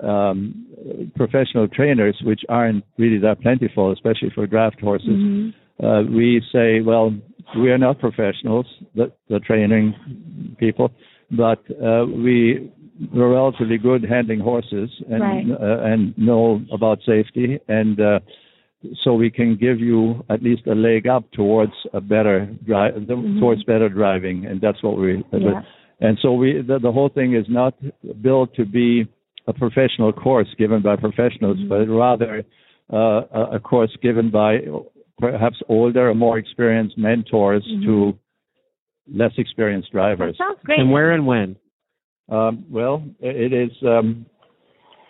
um, 0.02 0.66
professional 1.14 1.68
trainers, 1.68 2.16
which 2.24 2.42
aren't 2.48 2.84
really 2.98 3.18
that 3.18 3.40
plentiful, 3.40 3.92
especially 3.92 4.30
for 4.34 4.46
draft 4.46 4.80
horses, 4.80 5.08
Mhm. 5.08 5.54
uh, 5.82 6.02
we 6.10 6.42
say, 6.52 6.80
well, 6.80 7.14
we 7.56 7.70
are 7.70 7.78
not 7.78 7.98
professionals, 7.98 8.66
the, 8.94 9.12
the 9.28 9.40
training 9.40 9.94
people, 10.58 10.90
but 11.30 11.60
uh, 11.82 12.06
we 12.06 12.70
we're 13.12 13.32
relatively 13.32 13.76
good 13.76 14.04
handling 14.04 14.38
horses 14.38 14.88
and 15.10 15.20
Right. 15.20 15.46
uh, 15.50 15.80
and 15.90 16.16
know 16.16 16.62
about 16.72 17.02
safety, 17.02 17.58
and 17.68 18.00
uh, 18.00 18.20
so 19.02 19.14
we 19.14 19.30
can 19.30 19.56
give 19.56 19.80
you 19.80 20.24
at 20.28 20.42
least 20.42 20.66
a 20.66 20.74
leg 20.74 21.06
up 21.06 21.24
towards 21.32 21.72
a 21.92 22.00
better 22.00 22.46
drive, 22.66 22.94
Mhm. 22.94 23.40
towards 23.40 23.62
better 23.64 23.88
driving, 23.88 24.46
and 24.46 24.60
that's 24.60 24.82
what 24.82 24.96
we. 24.98 25.22
Yeah. 25.32 25.62
And 26.00 26.18
so 26.22 26.32
we 26.34 26.60
the, 26.60 26.78
the 26.78 26.92
whole 26.92 27.08
thing 27.08 27.34
is 27.34 27.46
not 27.48 27.74
built 28.20 28.54
to 28.54 28.64
be 28.64 29.06
a 29.46 29.52
professional 29.52 30.12
course 30.12 30.48
given 30.58 30.80
by 30.82 30.96
professionals, 30.96 31.58
Mhm. 31.58 31.68
but 31.68 31.86
rather 31.88 32.44
uh, 32.92 33.22
a, 33.32 33.42
a 33.56 33.60
course 33.60 33.94
given 34.02 34.28
by 34.30 34.62
perhaps 35.18 35.58
older 35.68 36.10
or 36.10 36.14
more 36.14 36.36
experienced 36.38 36.98
mentors 36.98 37.64
Mhm. 37.66 37.84
to 37.84 38.18
less 39.12 39.32
experienced 39.38 39.88
That 39.92 39.98
drivers. 39.98 40.36
sounds 40.36 40.58
great. 40.64 40.80
And 40.80 40.90
where 40.90 41.12
and 41.12 41.26
when? 41.26 41.56
Um, 42.28 42.64
well, 42.70 43.02
it 43.20 43.52
is 43.52 43.70
um, 43.82 44.26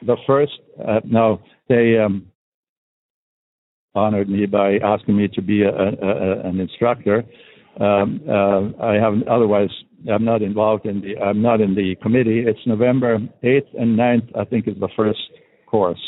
the 0.02 0.16
first. 0.26 0.58
Uh, 0.84 1.00
no, 1.04 1.40
they 1.68 1.96
um, 1.98 2.26
honored 3.94 4.28
me 4.28 4.46
by 4.46 4.78
asking 4.84 5.16
me 5.16 5.28
to 5.28 5.42
be 5.42 5.62
a, 5.62 5.68
a, 5.68 5.88
a, 5.90 6.48
an 6.48 6.60
instructor. 6.60 7.24
Um, 7.80 8.20
uh, 8.28 8.82
I 8.82 8.94
haven't. 8.94 9.26
Otherwise, 9.28 9.70
I'm 10.12 10.24
not 10.24 10.42
involved 10.42 10.86
in 10.86 11.00
the. 11.00 11.18
I'm 11.18 11.42
not 11.42 11.60
in 11.60 11.74
the 11.74 11.96
committee. 12.02 12.44
It's 12.46 12.60
November 12.66 13.18
8th 13.42 13.74
and 13.78 13.98
9th. 13.98 14.38
I 14.38 14.44
think 14.44 14.68
is 14.68 14.74
the 14.78 14.88
first 14.96 15.18
course. 15.66 15.98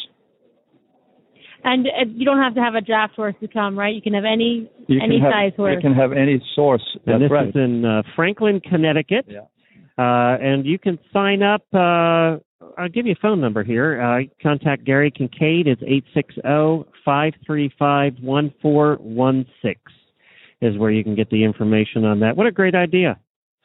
And 1.65 1.87
uh, 1.87 1.91
you 2.15 2.25
don't 2.25 2.39
have 2.39 2.55
to 2.55 2.61
have 2.61 2.77
a 2.77 2.81
draft 2.81 3.17
horse 3.17 3.35
to 3.41 3.49
come, 3.49 3.77
right? 3.77 3.93
You 3.93 4.03
can 4.03 4.15
have 4.15 4.25
any 4.25 4.71
You 4.87 5.01
any 5.03 5.19
have, 5.19 5.33
size 5.33 5.53
horse. 5.57 5.75
You 5.75 5.81
can 5.81 5.95
have 5.99 6.13
any 6.13 6.41
source. 6.55 6.85
And 7.07 7.21
That's 7.21 7.25
this 7.25 7.31
right. 7.33 7.49
is 7.49 7.55
in 7.57 7.85
uh, 7.85 8.03
Franklin, 8.15 8.61
Connecticut. 8.61 9.27
Yeah. 9.29 9.41
Uh, 9.99 10.37
and 10.41 10.65
you 10.65 10.79
can 10.79 10.99
sign 11.13 11.43
up. 11.43 11.63
I'll 12.77 12.89
give 12.89 13.07
you 13.07 13.13
a 13.13 13.21
phone 13.21 13.41
number 13.41 13.65
here. 13.65 14.01
Uh, 14.01 14.23
contact 14.43 14.85
Gary 14.85 15.11
Kincaid. 15.11 15.67
It's 15.67 15.83
eight 15.87 16.05
six 16.15 16.35
zero 16.35 16.87
five 17.05 17.33
three 17.47 17.73
five 17.79 18.15
one 18.21 18.53
four 18.61 18.97
one 18.97 19.47
six. 19.63 19.81
Is 20.63 20.77
where 20.79 20.91
you 20.91 21.05
can 21.05 21.15
get 21.15 21.29
the 21.31 21.45
information 21.45 22.05
on 22.05 22.21
that. 22.21 22.37
What 22.37 22.47
a 22.47 22.53
great 22.53 22.75
idea! 22.75 23.19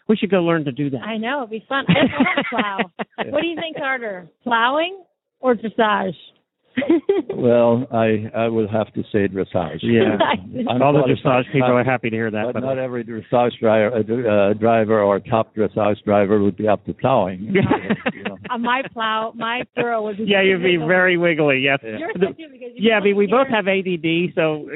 We 0.10 0.18
should 0.18 0.30
go 0.30 0.44
learn 0.44 0.66
to 0.66 0.72
do 0.74 0.90
that. 0.90 1.02
I 1.02 1.18
know 1.18 1.40
it'd 1.40 1.52
be 1.52 1.66
fun. 1.70 1.86
I 1.88 2.42
plow. 2.50 2.78
What 3.30 3.42
do 3.42 3.48
you 3.48 3.56
think's 3.56 3.80
harder, 3.80 4.28
plowing 4.44 5.04
or 5.40 5.56
dressage? 5.56 6.16
Well, 7.34 7.88
I 7.92 8.30
I 8.36 8.48
will 8.50 8.68
have 8.68 8.94
to 8.94 9.02
say 9.12 9.28
dressage. 9.28 9.80
Yeah. 9.82 10.18
I'm 10.70 10.82
All 10.82 10.94
the 10.94 11.00
dressage 11.00 11.52
people 11.52 11.72
are 11.72 11.84
happy 11.84 12.10
to 12.10 12.16
hear 12.16 12.30
that. 12.30 12.44
But 12.46 12.54
by 12.56 12.60
the 12.60 12.66
not 12.68 12.78
every 12.78 13.04
dressage 13.04 13.58
driver, 13.60 13.96
uh, 13.98 14.54
driver 14.54 15.02
or 15.02 15.20
top 15.20 15.56
dressage 15.56 16.04
driver 16.04 16.40
would 16.42 16.58
be 16.58 16.68
up 16.68 16.86
to 16.86 16.94
plowing. 16.94 17.40
you 18.14 18.24
know. 18.24 18.38
Uh, 18.50 18.58
my 18.58 18.82
plow, 18.94 19.34
my 19.36 19.64
furrow 19.76 20.04
would 20.04 20.18
be. 20.18 20.26
yeah, 20.28 20.42
you'd 20.44 20.62
be 20.62 20.78
very 20.78 21.18
wiggly. 21.18 21.62
Yes. 21.64 21.80
Yours 21.84 22.12
The- 22.20 22.28
would 22.28 22.38
too 22.38 22.48
because 22.52 22.70
you 22.76 22.90
yeah, 22.90 22.98
I 23.00 23.04
mean, 23.04 23.16
we 23.16 23.28
both 23.28 23.48
have 23.48 23.68
ADD, 23.68 24.34
so 24.36 24.68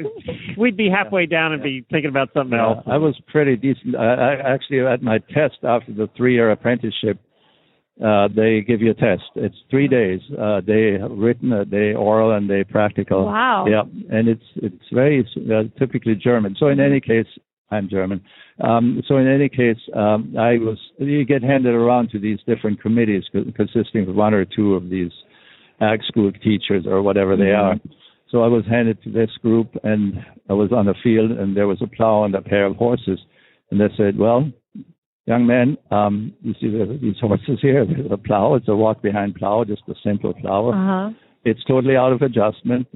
we'd 0.56 0.76
be 0.76 0.88
halfway 0.90 1.26
down 1.26 1.52
and 1.52 1.62
be 1.62 1.84
thinking 1.90 2.10
about 2.10 2.30
something 2.34 2.56
Yeah, 2.58 2.76
else. 2.76 2.84
I 2.86 2.96
was 2.96 3.20
pretty 3.28 3.56
decent. 3.56 3.94
I, 3.96 4.32
I 4.34 4.54
actually 4.54 4.80
at 4.80 5.02
my 5.02 5.18
test 5.18 5.56
after 5.62 5.92
the 5.92 6.08
three-year 6.16 6.50
apprenticeship, 6.50 7.20
uh, 8.04 8.28
they 8.34 8.60
give 8.60 8.82
you 8.82 8.90
a 8.90 8.94
test. 8.94 9.22
It's 9.36 9.56
three 9.70 9.88
days, 9.88 10.20
uh, 10.38 10.60
day 10.60 10.98
written, 11.10 11.52
a 11.52 11.64
day 11.64 11.94
oral, 11.94 12.32
and 12.32 12.46
day 12.48 12.62
practical. 12.64 13.24
Wow. 13.24 13.66
Yeah, 13.68 13.82
and 14.10 14.28
it's 14.28 14.44
it's 14.56 14.84
very 14.92 15.26
uh, 15.50 15.62
typically 15.78 16.14
German. 16.14 16.56
So 16.58 16.68
in 16.68 16.78
any 16.78 17.00
case, 17.00 17.26
I'm 17.70 17.88
German. 17.88 18.22
Um, 18.62 19.02
so 19.08 19.16
in 19.16 19.26
any 19.26 19.48
case, 19.48 19.78
um, 19.94 20.34
I 20.38 20.58
was 20.58 20.78
you 20.98 21.24
get 21.24 21.42
handed 21.42 21.74
around 21.74 22.10
to 22.10 22.18
these 22.18 22.38
different 22.46 22.82
committees 22.82 23.24
co- 23.32 23.44
consisting 23.56 24.08
of 24.08 24.14
one 24.14 24.34
or 24.34 24.44
two 24.44 24.74
of 24.74 24.90
these 24.90 25.12
ag 25.80 26.00
school 26.04 26.30
teachers 26.32 26.86
or 26.86 27.02
whatever 27.02 27.36
they 27.36 27.52
Mhm. 27.52 27.62
are. 27.64 27.80
So 28.28 28.42
I 28.42 28.48
was 28.48 28.66
handed 28.66 29.02
to 29.04 29.10
this 29.10 29.30
group, 29.38 29.68
and 29.84 30.24
I 30.50 30.52
was 30.52 30.72
on 30.72 30.86
the 30.86 30.94
field, 31.02 31.30
and 31.30 31.56
there 31.56 31.66
was 31.68 31.80
a 31.80 31.86
plow 31.86 32.24
and 32.24 32.34
a 32.34 32.42
pair 32.42 32.66
of 32.66 32.76
horses, 32.76 33.20
and 33.70 33.80
they 33.80 33.88
said, 33.96 34.18
"Well, 34.18 34.50
young 35.26 35.46
man, 35.46 35.76
um, 35.90 36.32
you 36.40 36.54
see 36.60 36.68
the, 36.68 36.98
these 37.00 37.16
horses 37.20 37.58
here? 37.60 37.84
A 38.10 38.16
plow. 38.16 38.54
It's 38.54 38.68
a 38.68 38.74
walk 38.74 39.02
behind 39.02 39.34
plow, 39.34 39.64
just 39.64 39.82
a 39.88 39.94
simple 40.02 40.32
plow. 40.34 40.70
Uh 40.70 40.72
huh. 40.74 41.10
It's 41.44 41.62
totally 41.64 41.96
out 41.96 42.12
of 42.12 42.22
adjustment. 42.22 42.88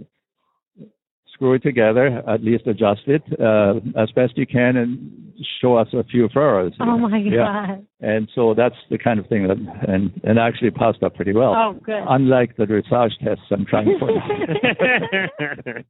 Screw 1.40 1.54
it 1.54 1.62
together, 1.62 2.22
at 2.28 2.44
least 2.44 2.66
adjust 2.66 3.00
it 3.06 3.22
uh, 3.40 3.72
as 3.98 4.10
best 4.10 4.36
you 4.36 4.46
can, 4.46 4.76
and 4.76 5.32
show 5.62 5.74
us 5.74 5.88
a 5.94 6.04
few 6.04 6.28
furrows. 6.34 6.72
Oh 6.80 6.98
my 6.98 7.22
god. 7.22 7.32
Yeah. 7.32 7.76
And 8.00 8.28
so 8.34 8.52
that's 8.54 8.74
the 8.90 8.98
kind 8.98 9.18
of 9.18 9.26
thing 9.28 9.48
that, 9.48 9.56
and 9.88 10.10
and 10.22 10.38
actually 10.38 10.70
passed 10.70 11.02
up 11.02 11.14
pretty 11.14 11.32
well. 11.32 11.54
Oh, 11.56 11.80
good. 11.82 12.02
Unlike 12.06 12.56
the 12.58 12.64
dressage 12.64 13.12
tests 13.24 13.44
I'm 13.50 13.64
trying 13.64 13.86
to 13.86 13.98
put. 13.98 15.86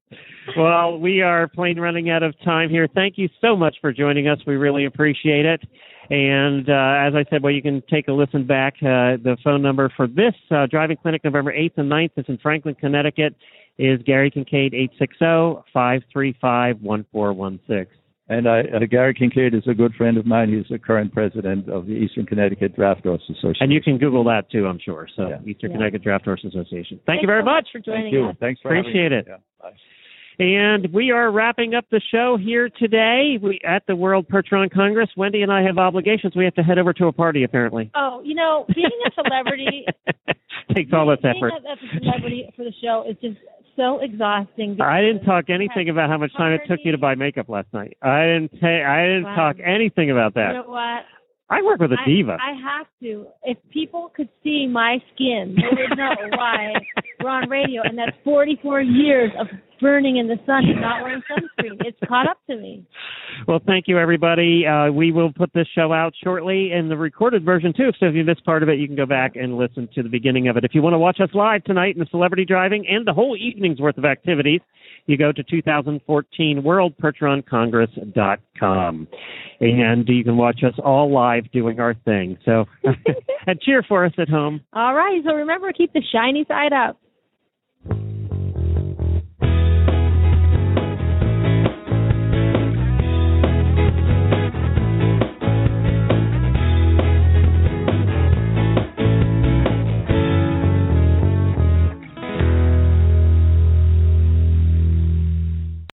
well, 0.56 0.98
we 0.98 1.20
are 1.20 1.48
plain 1.48 1.80
running 1.80 2.10
out 2.10 2.22
of 2.22 2.32
time 2.44 2.70
here. 2.70 2.86
Thank 2.94 3.18
you 3.18 3.28
so 3.40 3.56
much 3.56 3.74
for 3.80 3.92
joining 3.92 4.28
us. 4.28 4.38
We 4.46 4.54
really 4.54 4.84
appreciate 4.84 5.46
it. 5.46 5.62
And 6.10 6.68
uh, 6.68 7.06
as 7.06 7.14
I 7.14 7.24
said, 7.30 7.42
well, 7.42 7.52
you 7.52 7.62
can 7.62 7.82
take 7.88 8.08
a 8.08 8.12
listen 8.12 8.44
back. 8.44 8.74
Uh, 8.80 9.14
the 9.22 9.36
phone 9.44 9.62
number 9.62 9.92
for 9.96 10.08
this 10.08 10.34
uh, 10.50 10.66
driving 10.66 10.96
clinic, 10.96 11.22
November 11.22 11.52
8th 11.52 11.74
and 11.76 11.90
9th, 11.90 12.10
is 12.16 12.24
in 12.26 12.38
Franklin, 12.38 12.74
Connecticut, 12.74 13.36
is 13.80 14.00
Gary 14.04 14.30
Kincaid, 14.30 14.74
860-535-1416. 15.00 17.86
And 18.28 18.48
I, 18.48 18.60
uh, 18.60 18.78
Gary 18.88 19.12
Kincaid 19.12 19.54
is 19.54 19.64
a 19.66 19.74
good 19.74 19.92
friend 19.94 20.16
of 20.16 20.24
mine. 20.24 20.52
He's 20.52 20.66
the 20.70 20.78
current 20.78 21.12
president 21.12 21.68
of 21.68 21.86
the 21.86 21.94
Eastern 21.94 22.26
Connecticut 22.26 22.76
Draft 22.76 23.02
Horse 23.04 23.22
Association. 23.28 23.56
And 23.60 23.72
you 23.72 23.80
can 23.82 23.98
Google 23.98 24.22
that 24.24 24.48
too, 24.52 24.66
I'm 24.66 24.78
sure. 24.78 25.08
So 25.16 25.36
Eastern 25.46 25.72
Yeah. 25.72 25.76
Connecticut 25.78 26.02
Draft 26.04 26.26
Horse 26.26 26.44
Association. 26.44 26.98
Thank 26.98 27.06
Thanks 27.06 27.22
you 27.22 27.26
very 27.26 27.40
so 27.40 27.46
much. 27.46 27.68
for 27.72 27.80
joining 27.80 28.02
Thank 28.04 28.14
you. 28.14 28.26
us. 28.28 28.36
Thanks 28.38 28.60
for 28.60 28.68
Appreciate 28.76 29.10
having 29.10 29.26
me. 29.26 29.32
it. 29.32 29.38
Yeah, 29.60 29.60
bye. 29.60 29.72
And 30.38 30.92
we 30.94 31.10
are 31.10 31.28
wrapping 31.32 31.74
up 31.74 31.86
the 31.90 32.00
show 32.12 32.36
here 32.40 32.68
today 32.78 33.36
we, 33.42 33.58
at 33.66 33.82
the 33.88 33.96
World 33.96 34.28
Percheron 34.28 34.70
Congress. 34.72 35.10
Wendy 35.16 35.42
and 35.42 35.52
I 35.52 35.62
have 35.62 35.76
obligations. 35.76 36.34
We 36.36 36.44
have 36.44 36.54
to 36.54 36.62
head 36.62 36.78
over 36.78 36.92
to 36.94 37.06
a 37.08 37.12
party, 37.12 37.42
apparently. 37.42 37.90
Oh, 37.96 38.22
you 38.24 38.36
know, 38.36 38.64
being 38.74 38.88
a 39.06 39.10
celebrity, 39.12 39.84
Takes 40.74 40.92
all 40.94 41.06
this 41.08 41.18
being 41.20 41.34
effort. 41.36 41.52
a, 41.52 41.56
as 41.72 41.78
a 41.82 41.88
celebrity 41.98 42.48
for 42.56 42.62
the 42.64 42.72
show 42.80 43.04
is 43.10 43.16
just 43.20 43.36
so 43.76 43.98
exhausting. 44.00 44.76
I 44.80 45.00
didn't 45.00 45.24
talk 45.24 45.50
anything 45.50 45.88
about 45.88 46.08
how 46.10 46.18
much 46.18 46.32
time 46.36 46.52
it 46.52 46.62
took 46.68 46.80
you 46.84 46.92
to 46.92 46.98
buy 46.98 47.14
makeup 47.14 47.48
last 47.48 47.68
night. 47.72 47.96
I 48.02 48.22
didn't. 48.26 48.60
ta- 48.60 48.66
I 48.90 49.06
didn't 49.06 49.24
Wow. 49.24 49.34
talk 49.36 49.56
anything 49.64 50.10
about 50.10 50.34
that. 50.34 50.48
You 50.54 50.62
know 50.62 50.68
what? 50.70 51.04
I 51.52 51.62
work 51.62 51.80
with 51.80 51.92
a 51.92 51.96
I- 52.00 52.04
diva. 52.04 52.36
I, 52.40 52.52
have 52.52 52.86
to. 53.02 53.26
If 53.44 53.58
people 53.70 54.12
could 54.14 54.28
see 54.44 54.66
my 54.68 54.98
skin, 55.14 55.56
they 55.56 55.82
would 55.82 55.98
know 55.98 56.14
why 56.36 56.72
we're 57.22 57.28
on 57.30 57.48
radio, 57.50 57.82
and 57.82 57.98
that's 57.98 58.16
44 58.24 58.80
years 58.82 59.32
of 59.38 59.48
burning 59.80 60.18
in 60.18 60.28
the 60.28 60.36
sun 60.46 60.66
and 60.66 60.80
not 60.80 61.02
wearing 61.02 61.22
sunscreen. 61.30 61.76
It's 61.84 61.98
caught 62.08 62.28
up 62.28 62.38
to 62.48 62.56
me. 62.56 62.86
Well, 63.46 63.60
thank 63.66 63.86
you, 63.88 63.98
everybody. 63.98 64.64
Uh, 64.66 64.90
we 64.92 65.12
will 65.12 65.32
put 65.32 65.52
this 65.52 65.66
show 65.74 65.92
out 65.92 66.14
shortly 66.22 66.72
in 66.72 66.88
the 66.88 66.96
recorded 66.96 67.44
version, 67.44 67.72
too. 67.76 67.90
So 67.98 68.06
if 68.06 68.14
you 68.14 68.24
missed 68.24 68.44
part 68.44 68.62
of 68.62 68.68
it, 68.68 68.78
you 68.78 68.86
can 68.86 68.94
go 68.96 69.06
back 69.06 69.36
and 69.36 69.56
listen 69.56 69.88
to 69.94 70.02
the 70.02 70.08
beginning 70.08 70.48
of 70.48 70.56
it. 70.56 70.64
If 70.64 70.74
you 70.74 70.82
want 70.82 70.94
to 70.94 70.98
watch 70.98 71.20
us 71.20 71.30
live 71.34 71.62
tonight 71.64 71.94
in 71.94 72.00
the 72.00 72.06
celebrity 72.10 72.44
driving 72.44 72.86
and 72.88 73.06
the 73.06 73.12
whole 73.12 73.36
evening's 73.36 73.80
worth 73.80 73.98
of 73.98 74.04
activities, 74.04 74.60
you 75.06 75.16
go 75.16 75.32
to 75.32 75.42
2014 75.42 76.62
worldpercheroncongress.com. 76.62 79.08
And 79.60 80.08
you 80.08 80.24
can 80.24 80.36
watch 80.36 80.62
us 80.64 80.74
all 80.82 81.12
live 81.12 81.50
doing 81.52 81.78
our 81.80 81.94
thing. 81.94 82.38
So, 82.44 82.66
and 83.46 83.60
cheer 83.60 83.82
for 83.82 84.04
us 84.04 84.12
at 84.18 84.28
home. 84.28 84.60
All 84.72 84.94
right, 84.94 85.20
so 85.24 85.34
remember, 85.34 85.72
keep 85.72 85.92
the 85.92 86.02
shiny 86.12 86.44
side 86.48 86.72
up. 86.72 87.00